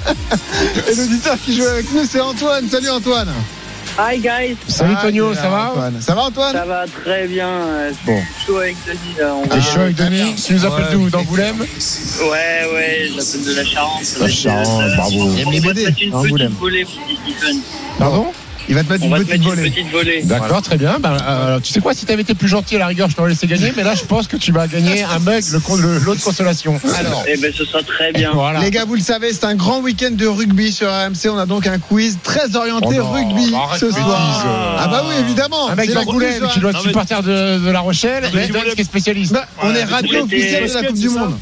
Et 0.90 0.94
l'auditeur 0.96 1.36
qui 1.44 1.54
joue 1.54 1.64
avec 1.64 1.92
nous, 1.92 2.04
c'est 2.04 2.20
Antoine. 2.20 2.68
Salut 2.68 2.90
Antoine. 2.90 3.32
Hi 4.02 4.18
guys. 4.18 4.56
Salut 4.66 4.94
Tonio, 5.02 5.34
ça 5.34 5.50
va 5.50 5.70
Antoine. 5.72 6.00
Ça 6.00 6.14
va 6.14 6.22
Antoine? 6.22 6.52
Ça 6.52 6.64
va 6.64 6.84
très 6.86 7.26
bien. 7.28 7.48
euh, 7.48 7.92
Bon. 8.06 8.18
C'est 8.38 8.46
chaud 8.46 8.56
avec 8.58 8.76
Denis. 8.86 9.14
là, 9.18 9.34
on 9.34 9.46
T'es 9.46 9.60
chaud 9.60 9.80
avec 9.80 9.96
Denis? 9.96 10.34
Tu 10.36 10.54
nous 10.54 10.64
appelles 10.64 10.86
d'où? 10.92 11.10
D'Angoulême? 11.10 11.58
Ouais, 11.60 11.66
ouais, 12.74 13.10
j'appelle 13.14 13.44
de 13.44 13.54
la 13.56 13.64
Charente. 13.64 14.02
La 14.20 14.28
Charente, 14.28 14.82
bravo. 14.96 15.30
Il 15.34 15.40
aime 15.40 15.50
les 15.50 15.60
BD, 15.60 15.84
mettre 15.84 16.02
une 16.02 16.14
Angoulême. 16.14 16.48
petite 16.48 16.60
volée, 16.60 16.84
mon 16.84 17.14
petit 17.14 17.32
Stephen. 17.36 17.60
Pardon? 17.98 18.32
Il 18.68 18.74
va 18.74 18.84
te 18.84 18.92
mettre 18.92 19.04
une 19.04 19.10
va 19.10 19.18
te 19.18 19.22
petite 19.24 19.40
mettre 19.40 19.52
une 19.52 19.56
volée. 19.56 19.70
petite 19.70 19.90
volée. 19.90 20.22
D'accord, 20.22 20.62
très 20.62 20.76
bien. 20.76 20.98
Ben, 21.00 21.16
euh, 21.26 21.60
tu 21.60 21.72
sais 21.72 21.80
quoi, 21.80 21.94
si 21.94 22.06
t'avais 22.06 22.22
été 22.22 22.34
plus 22.34 22.48
gentil 22.48 22.76
à 22.76 22.80
la 22.80 22.86
rigueur, 22.86 23.08
je 23.10 23.16
t'aurais 23.16 23.30
laissé 23.30 23.46
gagner, 23.46 23.72
mais 23.76 23.82
là, 23.82 23.94
je 23.94 24.04
pense 24.04 24.28
que 24.28 24.36
tu 24.36 24.52
vas 24.52 24.66
gagner 24.68 25.02
un 25.02 25.18
mug, 25.18 25.42
de 25.42 26.22
consolation. 26.22 26.80
Alors, 26.98 27.24
Eh 27.26 27.36
ben, 27.36 27.52
ce 27.56 27.64
sera 27.64 27.82
très 27.82 28.12
bien. 28.12 28.30
Voilà. 28.32 28.60
Les 28.60 28.70
gars, 28.70 28.84
vous 28.84 28.94
le 28.94 29.00
savez, 29.00 29.32
c'est 29.32 29.44
un 29.44 29.54
grand 29.54 29.80
week-end 29.80 30.10
de 30.12 30.26
rugby 30.26 30.72
sur 30.72 30.88
RMC. 30.88 31.28
On 31.30 31.38
a 31.38 31.46
donc 31.46 31.66
un 31.66 31.78
quiz 31.78 32.18
très 32.22 32.56
orienté 32.56 32.86
Oh 33.00 33.02
non, 33.02 33.12
rugby 33.12 33.46
ce 33.78 33.90
soir. 33.90 33.94
bêtises. 33.94 34.50
Ah 34.78 34.88
bah 34.90 35.04
oui, 35.08 35.14
évidemment. 35.20 35.68
Un 35.70 35.74
mec 35.74 35.92
la 35.92 36.04
grosse 36.04 36.22
qui 36.52 36.60
doit 36.60 36.70
être 36.70 36.82
supporter 36.82 37.22
de, 37.22 37.58
de 37.64 37.70
La 37.70 37.80
Rochelle 37.80 38.24
mais 38.34 38.44
et 38.44 38.48
tu 38.48 38.52
qui 38.74 38.80
est 38.80 38.84
spécialiste. 38.84 39.32
Bah, 39.32 39.46
on 39.62 39.74
est 39.74 39.84
radio 39.84 40.24
officiel 40.24 40.68
de 40.68 40.74
la 40.74 40.82
Coupe 40.84 40.98
du 40.98 41.08
Monde. 41.08 41.38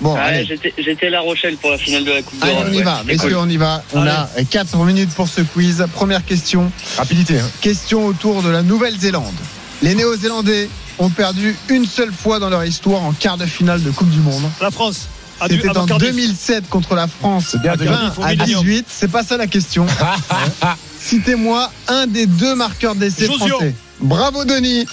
Bon, 0.00 0.14
allez. 0.16 0.46
j'étais- 0.46 1.06
à 1.06 1.10
La 1.10 1.20
Rochelle 1.20 1.56
pour 1.56 1.70
la 1.70 1.78
finale 1.78 2.04
de 2.04 2.10
la 2.12 2.22
Coupe 2.22 2.42
Allez, 2.42 2.52
d'Europe. 2.52 2.68
on 2.70 2.72
y 2.72 2.82
va, 2.82 3.02
messieurs, 3.06 3.28
cool. 3.30 3.38
on 3.38 3.48
y 3.48 3.56
va. 3.56 3.82
On 3.92 4.06
a 4.06 4.28
4 4.50 4.76
minutes 4.84 5.10
pour 5.10 5.28
ce 5.28 5.42
quiz. 5.42 5.84
Première 5.94 6.24
question. 6.24 6.70
Rapidité. 6.96 7.38
hein. 7.38 7.48
Question 7.60 8.06
autour 8.06 8.42
de 8.42 8.48
la 8.50 8.62
Nouvelle-Zélande. 8.62 9.34
Les 9.82 9.94
Néo-Zélandais 9.94 10.68
ont 10.98 11.10
perdu 11.10 11.56
une 11.68 11.86
seule 11.86 12.12
fois 12.12 12.38
dans 12.38 12.50
leur 12.50 12.64
histoire 12.64 13.02
en 13.02 13.12
quart 13.12 13.36
de 13.38 13.46
finale 13.46 13.82
de 13.82 13.90
Coupe 13.90 14.10
du 14.10 14.20
Monde. 14.20 14.42
La 14.60 14.70
France. 14.70 15.08
C'était 15.48 15.70
en 15.70 15.86
Cardiff. 15.86 16.08
2007 16.10 16.68
contre 16.68 16.94
la 16.94 17.06
France, 17.06 17.56
bien, 17.62 17.74
20 17.74 17.84
Cardiff, 17.86 18.18
au 18.18 18.22
à 18.22 18.28
Millennium. 18.32 18.62
18. 18.62 18.86
C'est 18.90 19.10
pas 19.10 19.22
ça 19.22 19.38
la 19.38 19.46
question. 19.46 19.86
Citez-moi 21.00 21.70
un 21.88 22.06
des 22.06 22.26
deux 22.26 22.54
marqueurs 22.54 22.94
d'essai 22.94 23.26
français. 23.26 23.74
Bravo 24.00 24.44
Denis. 24.44 24.86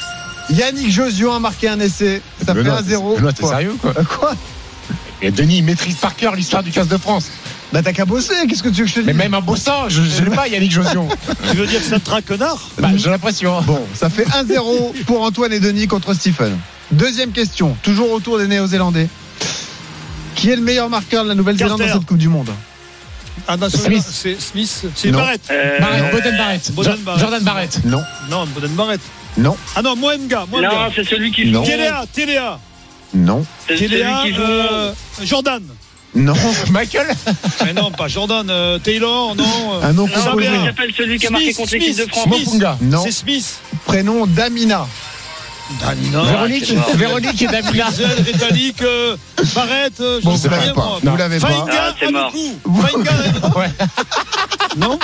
Yannick 0.49 0.89
Josio 0.89 1.31
a 1.31 1.39
marqué 1.39 1.67
un 1.67 1.79
essai. 1.81 2.21
Ça 2.45 2.53
fait 2.53 2.63
Benoît, 2.63 2.81
1-0. 2.81 3.15
Benoît, 3.17 3.33
t'es 3.33 3.41
Quoi 3.41 3.49
sérieux, 3.51 3.75
quoi 3.81 3.93
Euh, 3.97 4.03
Quoi 4.03 4.33
Et 5.21 5.31
Denis, 5.31 5.57
il 5.59 5.63
maîtrise 5.63 5.95
par 5.95 6.15
cœur 6.15 6.35
l'histoire 6.35 6.61
du 6.63 6.71
15 6.71 6.87
de 6.87 6.97
France. 6.97 7.27
Bah 7.73 7.81
t'as 7.83 7.91
qu'à 7.91 8.05
bosser, 8.05 8.33
qu'est-ce 8.47 8.63
que 8.63 8.69
tu 8.69 8.75
veux 8.81 8.83
que 8.85 8.89
je 8.89 8.93
te 8.95 8.99
dise 8.99 9.07
Mais 9.07 9.13
même 9.13 9.33
en 9.33 9.41
bossant, 9.41 9.89
je 9.89 10.01
ne 10.01 10.29
l'ai 10.29 10.35
pas, 10.35 10.47
Yannick 10.47 10.71
Josion. 10.71 11.07
Tu 11.51 11.57
veux 11.57 11.65
dire 11.67 11.79
que 11.79 11.85
ça 11.85 11.99
te 11.99 12.05
traquenard? 12.05 12.69
Bah, 12.77 12.89
J'ai 12.95 13.09
l'impression. 13.09 13.61
Bon, 13.63 13.81
ça 13.93 14.09
fait 14.09 14.23
1-0 14.25 15.03
pour 15.05 15.21
Antoine 15.23 15.51
et 15.53 15.59
Denis 15.59 15.87
contre 15.87 16.13
Stephen. 16.13 16.57
Deuxième 16.91 17.31
question, 17.31 17.75
toujours 17.83 18.11
autour 18.11 18.37
des 18.37 18.47
Néo-Zélandais. 18.47 19.09
Qui 20.35 20.51
est 20.51 20.55
le 20.55 20.61
meilleur 20.61 20.89
marqueur 20.89 21.23
de 21.23 21.29
la 21.29 21.35
Nouvelle-Zélande 21.35 21.79
dans 21.79 21.87
cette 21.93 22.05
Coupe 22.05 22.17
du 22.19 22.29
Monde? 22.29 22.51
Ah, 23.47 23.57
non, 23.57 23.69
Smith. 23.69 24.03
C'est 24.09 24.39
Smith. 24.39 24.85
C'est 24.95 25.09
Non. 25.11 25.19
Barrett. 25.19 25.41
Euh, 25.51 25.79
Barrett, 25.79 26.11
Boden 26.11 26.37
Barrett. 26.37 26.71
Boden 26.73 26.93
Jo- 26.93 26.99
Barrett. 27.03 27.21
Jordan 27.21 27.43
Barrett. 27.43 27.79
Non, 27.85 28.01
Non, 28.29 28.45
Boden 28.47 28.71
Barrett. 28.71 29.01
non, 29.37 29.55
Ah 29.75 29.81
non, 29.81 29.95
Moenga. 29.95 30.45
Non, 30.51 30.59
Moenga. 30.61 30.89
c'est 30.95 31.03
celui 31.07 31.31
qui 31.31 31.45
Non. 31.47 31.63
joue. 31.63 31.71
Téléa, 31.71 32.05
Téléa. 32.13 32.59
Non, 33.13 33.45
qui 33.67 33.87
joue. 33.87 34.41
euh, 34.41 34.93
Jordan. 35.23 35.63
non. 36.15 36.33
Michael 36.71 37.07
Mais 37.65 37.73
non, 37.73 37.91
pas 37.91 38.07
Jordan. 38.07 38.47
euh, 38.49 38.79
Taylor, 38.79 39.35
non. 39.35 39.43
euh, 39.73 39.81
Un 39.83 39.93
nom 39.93 40.07
Non, 40.07 40.13
comment 40.13 40.31
composé. 40.31 40.47
il 40.53 40.65
s'appelle 40.65 40.93
celui 40.95 41.19
qui 41.19 41.27
a 41.27 41.29
marqué 41.29 41.45
Smith, 41.53 41.57
contre 41.57 41.73
l'équipe 41.73 41.93
Smith, 41.95 42.05
de 42.07 42.11
France 42.11 42.43
Smith. 42.43 42.63
Non. 42.81 43.03
C'est 43.03 43.11
Smith. 43.11 43.59
Prénom 43.85 44.25
d'Amina. 44.27 44.87
Véronique, 45.69 46.73
mort. 46.73 46.95
Véronique 46.95 47.41
et 47.41 47.47
Davina. 47.47 47.85
Frizel, 47.85 48.07
Rétalique, 48.25 48.81
euh, 48.81 49.17
Barrette, 49.53 49.99
euh, 49.99 50.19
Bon, 50.23 50.31
je 50.31 50.37
sais 50.37 50.47
vous 50.47 50.53
l'avez 50.53 50.63
rien, 50.65 50.73
moi. 50.73 50.99
Vous 51.03 51.17
l'avez 51.17 51.39
pas. 51.39 51.47
Ah, 51.69 51.93
c'est 51.99 52.05
ah, 52.05 52.07
du 52.07 52.13
mort. 52.13 52.31
coup. 52.31 52.59
Fainga, 52.81 53.11
non 54.77 54.99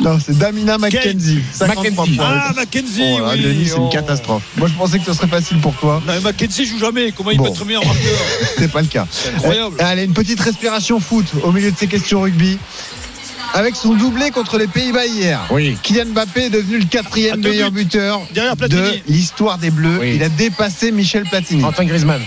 Non, 0.00 0.18
c'est 0.24 0.38
Damina 0.38 0.78
McKenzie. 0.78 1.42
53 1.52 1.84
Mackenzie. 1.84 2.16
points. 2.16 2.26
Ah, 2.26 2.52
Mackenzie, 2.54 3.02
Oh 3.02 3.20
là, 3.20 3.32
oui. 3.34 3.42
Denis, 3.42 3.66
c'est 3.68 3.74
oh. 3.78 3.84
une 3.84 3.90
catastrophe. 3.90 4.42
Moi, 4.56 4.68
je 4.68 4.74
pensais 4.74 4.98
que 4.98 5.04
ce 5.04 5.12
serait 5.12 5.26
facile 5.26 5.58
pour 5.60 5.74
toi. 5.74 6.00
Non, 6.06 6.12
mais 6.14 6.20
Mackenzie 6.20 6.64
joue 6.66 6.78
jamais. 6.78 7.12
Comment 7.12 7.30
il 7.32 7.38
Bon. 7.38 7.44
peut 7.44 7.50
être 7.50 7.64
meilleur 7.64 7.84
marqueur 7.84 8.18
C'est 8.58 8.70
pas 8.72 8.80
le 8.80 8.86
cas. 8.88 9.06
Incroyable. 9.36 9.76
Euh, 9.80 9.84
allez, 9.84 10.04
une 10.04 10.14
petite 10.14 10.40
respiration 10.40 10.98
foot 11.00 11.26
au 11.42 11.52
milieu 11.52 11.70
de 11.70 11.76
ces 11.76 11.86
questions 11.88 12.22
rugby. 12.22 12.58
Avec 13.52 13.74
son 13.74 13.94
doublé 13.94 14.30
contre 14.30 14.58
les 14.58 14.68
Pays-Bas 14.68 15.06
hier, 15.06 15.40
Oui. 15.50 15.76
Kylian 15.82 16.06
Mbappé 16.06 16.44
est 16.44 16.50
devenu 16.50 16.78
le 16.78 16.84
quatrième 16.84 17.40
meilleur 17.40 17.70
buts. 17.70 17.84
buteur 17.84 18.20
de 18.32 19.00
l'histoire 19.08 19.58
des 19.58 19.70
Bleus. 19.70 19.98
Oui. 20.00 20.12
Il 20.16 20.22
a 20.22 20.28
dépassé 20.28 20.92
Michel 20.92 21.24
Platini. 21.24 21.64
Antoine 21.64 21.88
Griezmann. 21.88 22.20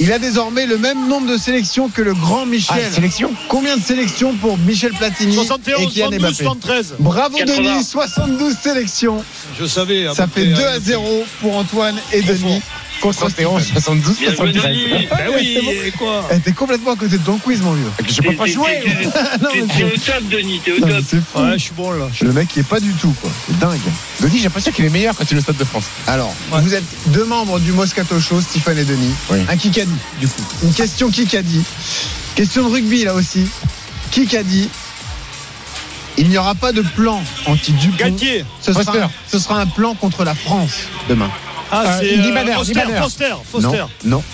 Il 0.00 0.12
a 0.12 0.18
désormais 0.18 0.64
le 0.64 0.78
même 0.78 1.08
nombre 1.08 1.30
de 1.30 1.36
sélections 1.36 1.88
que 1.88 2.00
le 2.00 2.14
grand 2.14 2.46
Michel. 2.46 2.84
Ah, 2.88 2.90
sélection 2.94 3.32
Combien 3.48 3.76
de 3.76 3.82
sélections 3.82 4.34
pour 4.36 4.56
Michel 4.58 4.92
Platini 4.92 5.32
et 5.34 5.36
71, 5.36 5.92
Kylian 5.92 6.06
72, 6.06 6.18
Mbappé 6.20 6.34
73. 6.34 6.94
Bravo 6.98 7.36
80. 7.36 7.56
Denis, 7.56 7.84
72 7.84 8.54
sélections. 8.62 9.22
Je 9.60 9.66
savais. 9.66 10.06
à 10.06 10.14
Ça 10.14 10.26
fait 10.26 10.46
près, 10.52 10.54
2 10.54 10.62
hein. 10.64 10.72
à 10.76 10.80
0 10.80 11.24
pour 11.40 11.56
Antoine 11.56 11.96
et 12.12 12.22
Denis. 12.22 12.62
71, 13.00 13.62
Stephen. 13.62 13.80
72, 13.82 14.18
Bien 14.18 14.26
joué, 14.28 14.36
73. 14.36 14.62
Denis. 14.64 15.08
Ben 15.10 15.18
oui, 15.34 15.58
et 15.86 15.90
quoi 15.92 16.28
T'es 16.44 16.52
complètement 16.52 16.92
à 16.92 16.96
côté 16.96 17.18
de 17.18 17.22
ton 17.24 17.38
quiz, 17.38 17.60
mon 17.62 17.72
vieux. 17.72 17.86
Je 18.08 18.22
peux 18.22 18.34
pas 18.34 18.46
jouer. 18.46 18.82
t'es- 19.52 19.60
au 19.84 19.88
top, 19.88 20.28
Denis, 20.30 20.60
t'es 20.64 20.72
au 20.72 20.80
top. 20.80 20.90
c'est 21.08 21.20
fou. 21.20 21.40
Ouais, 21.40 21.52
je 21.54 21.58
suis 21.64 21.72
bon 21.74 21.90
là. 21.92 22.08
Le 22.20 22.32
mec 22.32 22.48
qui 22.48 22.60
est 22.60 22.68
pas 22.68 22.80
du 22.80 22.92
tout, 22.94 23.14
quoi. 23.20 23.30
C'est 23.46 23.58
dingue. 23.58 23.78
Denis, 24.20 24.38
j'ai 24.38 24.44
l'impression 24.44 24.72
qu'il 24.72 24.84
est 24.84 24.90
meilleur 24.90 25.14
quand 25.16 25.24
il 25.30 25.34
est 25.36 25.38
au 25.38 25.42
Stade 25.42 25.56
de 25.56 25.64
France. 25.64 25.84
Alors, 26.06 26.34
vous 26.50 26.74
êtes 26.74 26.84
deux 27.06 27.24
membres 27.24 27.58
du 27.60 27.72
Moscato 27.72 28.18
Show, 28.20 28.40
Stephen 28.40 28.78
et 28.78 28.84
Denis. 28.84 29.14
Un 29.48 29.56
Kikadi, 29.56 29.90
du 30.20 30.28
coup. 30.28 30.42
Une 30.62 30.72
question 30.72 31.10
Kikadi. 31.10 31.62
Question 32.34 32.68
de 32.68 32.72
rugby, 32.74 33.04
là 33.04 33.14
aussi. 33.14 33.46
Kikadi. 34.10 34.68
Il 36.20 36.28
n'y 36.30 36.38
aura 36.38 36.56
pas 36.56 36.72
de 36.72 36.82
plan 36.82 37.22
anti-Dupont. 37.46 38.16
Ce 38.60 38.72
Foster. 38.72 38.92
sera, 38.92 39.10
ce 39.30 39.38
sera 39.38 39.60
un 39.60 39.66
plan 39.66 39.94
contre 39.94 40.24
la 40.24 40.34
France 40.34 40.72
demain. 41.08 41.30
Ah, 41.70 41.82
Euh, 41.84 41.98
c'est 42.00 42.18
euh, 42.18 42.52
Foster. 42.54 42.80
Foster, 43.00 43.34
Foster. 43.50 43.78
Non, 44.04 44.18
non, 44.18 44.24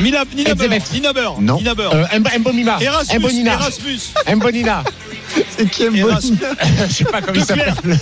Nina, 0.00 0.24
Nina 0.34 0.54
Beur. 0.54 0.68
Nina 0.92 1.12
Beur, 1.12 1.40
Non. 1.40 1.56
Nina 1.58 1.74
Beur. 1.74 1.94
Euh, 1.94 2.04
Mb- 2.18 2.38
Mbonima. 2.38 2.78
Erasmus, 2.80 3.18
Mbonina. 3.18 3.52
Erasmus. 3.52 4.00
Mbonina. 4.36 4.84
c'est 5.56 5.68
qui 5.70 5.82
Erasmus. 5.84 6.38
Je 6.88 6.92
sais 6.92 7.04
pas 7.04 7.20
comment 7.20 7.34
il 7.38 7.44
s'appelle. 7.44 7.74
de. 7.84 7.92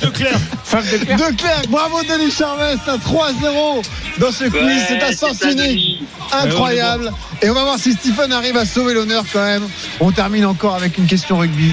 Femme 0.64 0.84
de 0.84 1.36
Clerc, 1.36 1.62
bravo 1.68 2.00
Denis 2.02 2.30
Charvet, 2.30 2.76
c'est 2.84 2.90
un 2.90 2.96
3-0 2.96 3.82
dans 4.18 4.30
ce 4.32 4.44
quiz, 4.44 4.62
Ouais, 4.62 4.84
c'est 4.86 5.02
un 5.02 5.12
sens 5.12 5.40
unique, 5.42 6.02
incroyable. 6.32 7.12
Et 7.42 7.50
on 7.50 7.54
va 7.54 7.64
voir 7.64 7.78
si 7.78 7.92
Stephen 7.92 8.32
arrive 8.32 8.56
à 8.56 8.64
sauver 8.66 8.94
l'honneur 8.94 9.24
quand 9.32 9.44
même. 9.44 9.66
On 9.98 10.12
termine 10.12 10.44
encore 10.46 10.76
avec 10.76 10.96
une 10.98 11.06
question 11.06 11.38
rugby. 11.38 11.72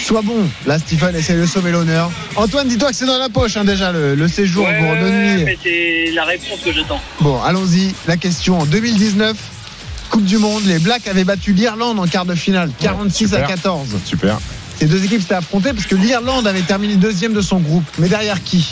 Sois 0.00 0.22
bon, 0.22 0.48
là 0.66 0.78
Stephen 0.78 1.14
essaie 1.16 1.36
de 1.36 1.44
sauver 1.46 1.70
l'honneur. 1.72 2.10
Antoine, 2.36 2.68
dis-toi 2.68 2.90
que 2.90 2.96
c'est 2.96 3.06
dans 3.06 3.18
la 3.18 3.28
poche 3.28 3.56
hein, 3.56 3.64
déjà 3.64 3.92
le, 3.92 4.14
le 4.14 4.28
séjour 4.28 4.64
Ouais, 4.64 4.78
pour 4.78 4.88
ouais, 4.90 5.44
mais 5.44 5.58
c'est 5.62 6.10
la 6.12 6.24
réponse 6.24 6.60
que 6.64 6.72
j'attends. 6.72 7.00
Bon, 7.20 7.42
allons-y. 7.42 7.94
La 8.06 8.16
question 8.16 8.60
en 8.60 8.64
2019, 8.66 9.36
Coupe 10.10 10.24
du 10.24 10.38
Monde, 10.38 10.62
les 10.66 10.78
Blacks 10.78 11.06
avaient 11.08 11.24
battu 11.24 11.52
l'Irlande 11.52 11.98
en 11.98 12.06
quart 12.06 12.24
de 12.24 12.34
finale, 12.34 12.70
46 12.80 13.34
à 13.34 13.36
super. 13.38 13.48
14. 13.48 13.88
Super. 14.04 14.38
Ces 14.78 14.86
deux 14.86 15.04
équipes 15.04 15.20
s'étaient 15.20 15.34
affrontées 15.34 15.72
parce 15.72 15.86
que 15.86 15.96
l'Irlande 15.96 16.46
avait 16.46 16.62
terminé 16.62 16.94
deuxième 16.94 17.34
de 17.34 17.40
son 17.42 17.58
groupe. 17.58 17.84
Mais 17.98 18.08
derrière 18.08 18.42
qui? 18.42 18.66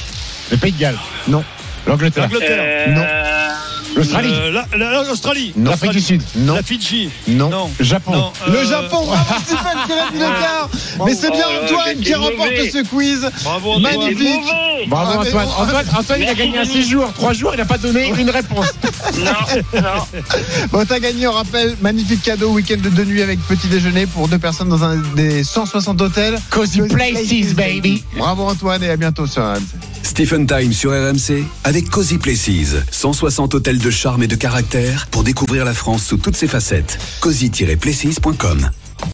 Le 0.50 0.56
Pays 0.56 0.72
de 0.72 0.78
Galles. 0.78 0.98
Non. 1.28 1.42
L'Angleterre. 1.86 2.24
L'Angleterre. 2.24 2.88
Non. 2.94 3.04
L'Australie. 3.96 4.30
Euh, 4.32 4.50
la- 4.52 4.66
la- 4.76 5.02
L'Australie. 5.04 5.52
Non. 5.56 5.70
L'Afrique 5.70 5.92
du 5.92 6.00
Sud. 6.00 6.22
Non. 6.36 6.54
La 6.54 6.62
Fidji. 6.62 7.08
Non. 7.28 7.48
Non. 7.48 7.70
Japon. 7.80 8.12
Non. 8.12 8.32
Le 8.48 8.58
Euh, 8.58 8.64
Japon, 8.68 9.06
bravo 9.06 9.24
qui 10.12 10.18
le 10.18 10.18
quart. 10.40 10.68
Mais 11.06 11.14
c'est 11.14 11.30
bien 11.30 11.44
Oh 11.48 11.64
Antoine 11.64 11.96
qui 12.02 12.14
remporte 12.14 12.50
ce 12.72 12.84
quiz. 12.88 13.28
Bravo, 13.42 13.72
Antoine. 13.72 13.96
Magnifique. 13.98 14.42
Bravo 14.88 15.12
Ah, 15.14 15.20
Antoine. 15.20 15.48
Antoine, 15.58 15.86
Antoine, 15.98 16.20
il 16.22 16.28
a 16.28 16.34
gagné 16.34 16.58
un 16.58 16.62
Denis. 16.64 16.74
séjour. 16.74 17.10
Trois 17.14 17.32
jours, 17.32 17.52
il 17.54 17.58
n'a 17.58 17.64
pas 17.64 17.78
donné 17.78 18.08
une 18.16 18.30
réponse. 18.30 18.66
Non, 19.16 19.80
non. 19.80 20.20
Bon, 20.72 20.84
t'as 20.86 20.98
gagné, 21.00 21.26
on 21.26 21.32
rappelle, 21.32 21.74
magnifique 21.80 22.22
cadeau, 22.22 22.50
week-end 22.50 22.76
de 22.82 22.90
deux 22.90 23.04
nuits 23.04 23.22
avec 23.22 23.38
petit 23.46 23.66
déjeuner 23.68 24.06
pour 24.06 24.28
deux 24.28 24.38
personnes 24.38 24.68
dans 24.68 24.84
un 24.84 24.96
des 25.14 25.42
160 25.42 26.00
hôtels. 26.02 26.38
Cozy 26.50 26.82
Places, 26.82 27.54
baby. 27.54 28.04
Bravo 28.16 28.44
Antoine 28.44 28.82
et 28.82 28.90
à 28.90 28.96
bientôt 28.96 29.26
sur 29.26 29.42
RMC. 29.42 29.60
Stephen 30.06 30.46
Time 30.46 30.72
sur 30.72 30.92
RMC 30.92 31.44
avec 31.64 31.90
Cozy 31.90 32.18
Places. 32.18 32.76
160 32.92 33.54
hôtels 33.54 33.78
de 33.78 33.90
charme 33.90 34.22
et 34.22 34.28
de 34.28 34.36
caractère 34.36 35.08
pour 35.10 35.24
découvrir 35.24 35.64
la 35.64 35.74
France 35.74 36.04
sous 36.04 36.16
toutes 36.16 36.36
ses 36.36 36.46
facettes. 36.46 36.98
cozy-places.com 37.20 38.70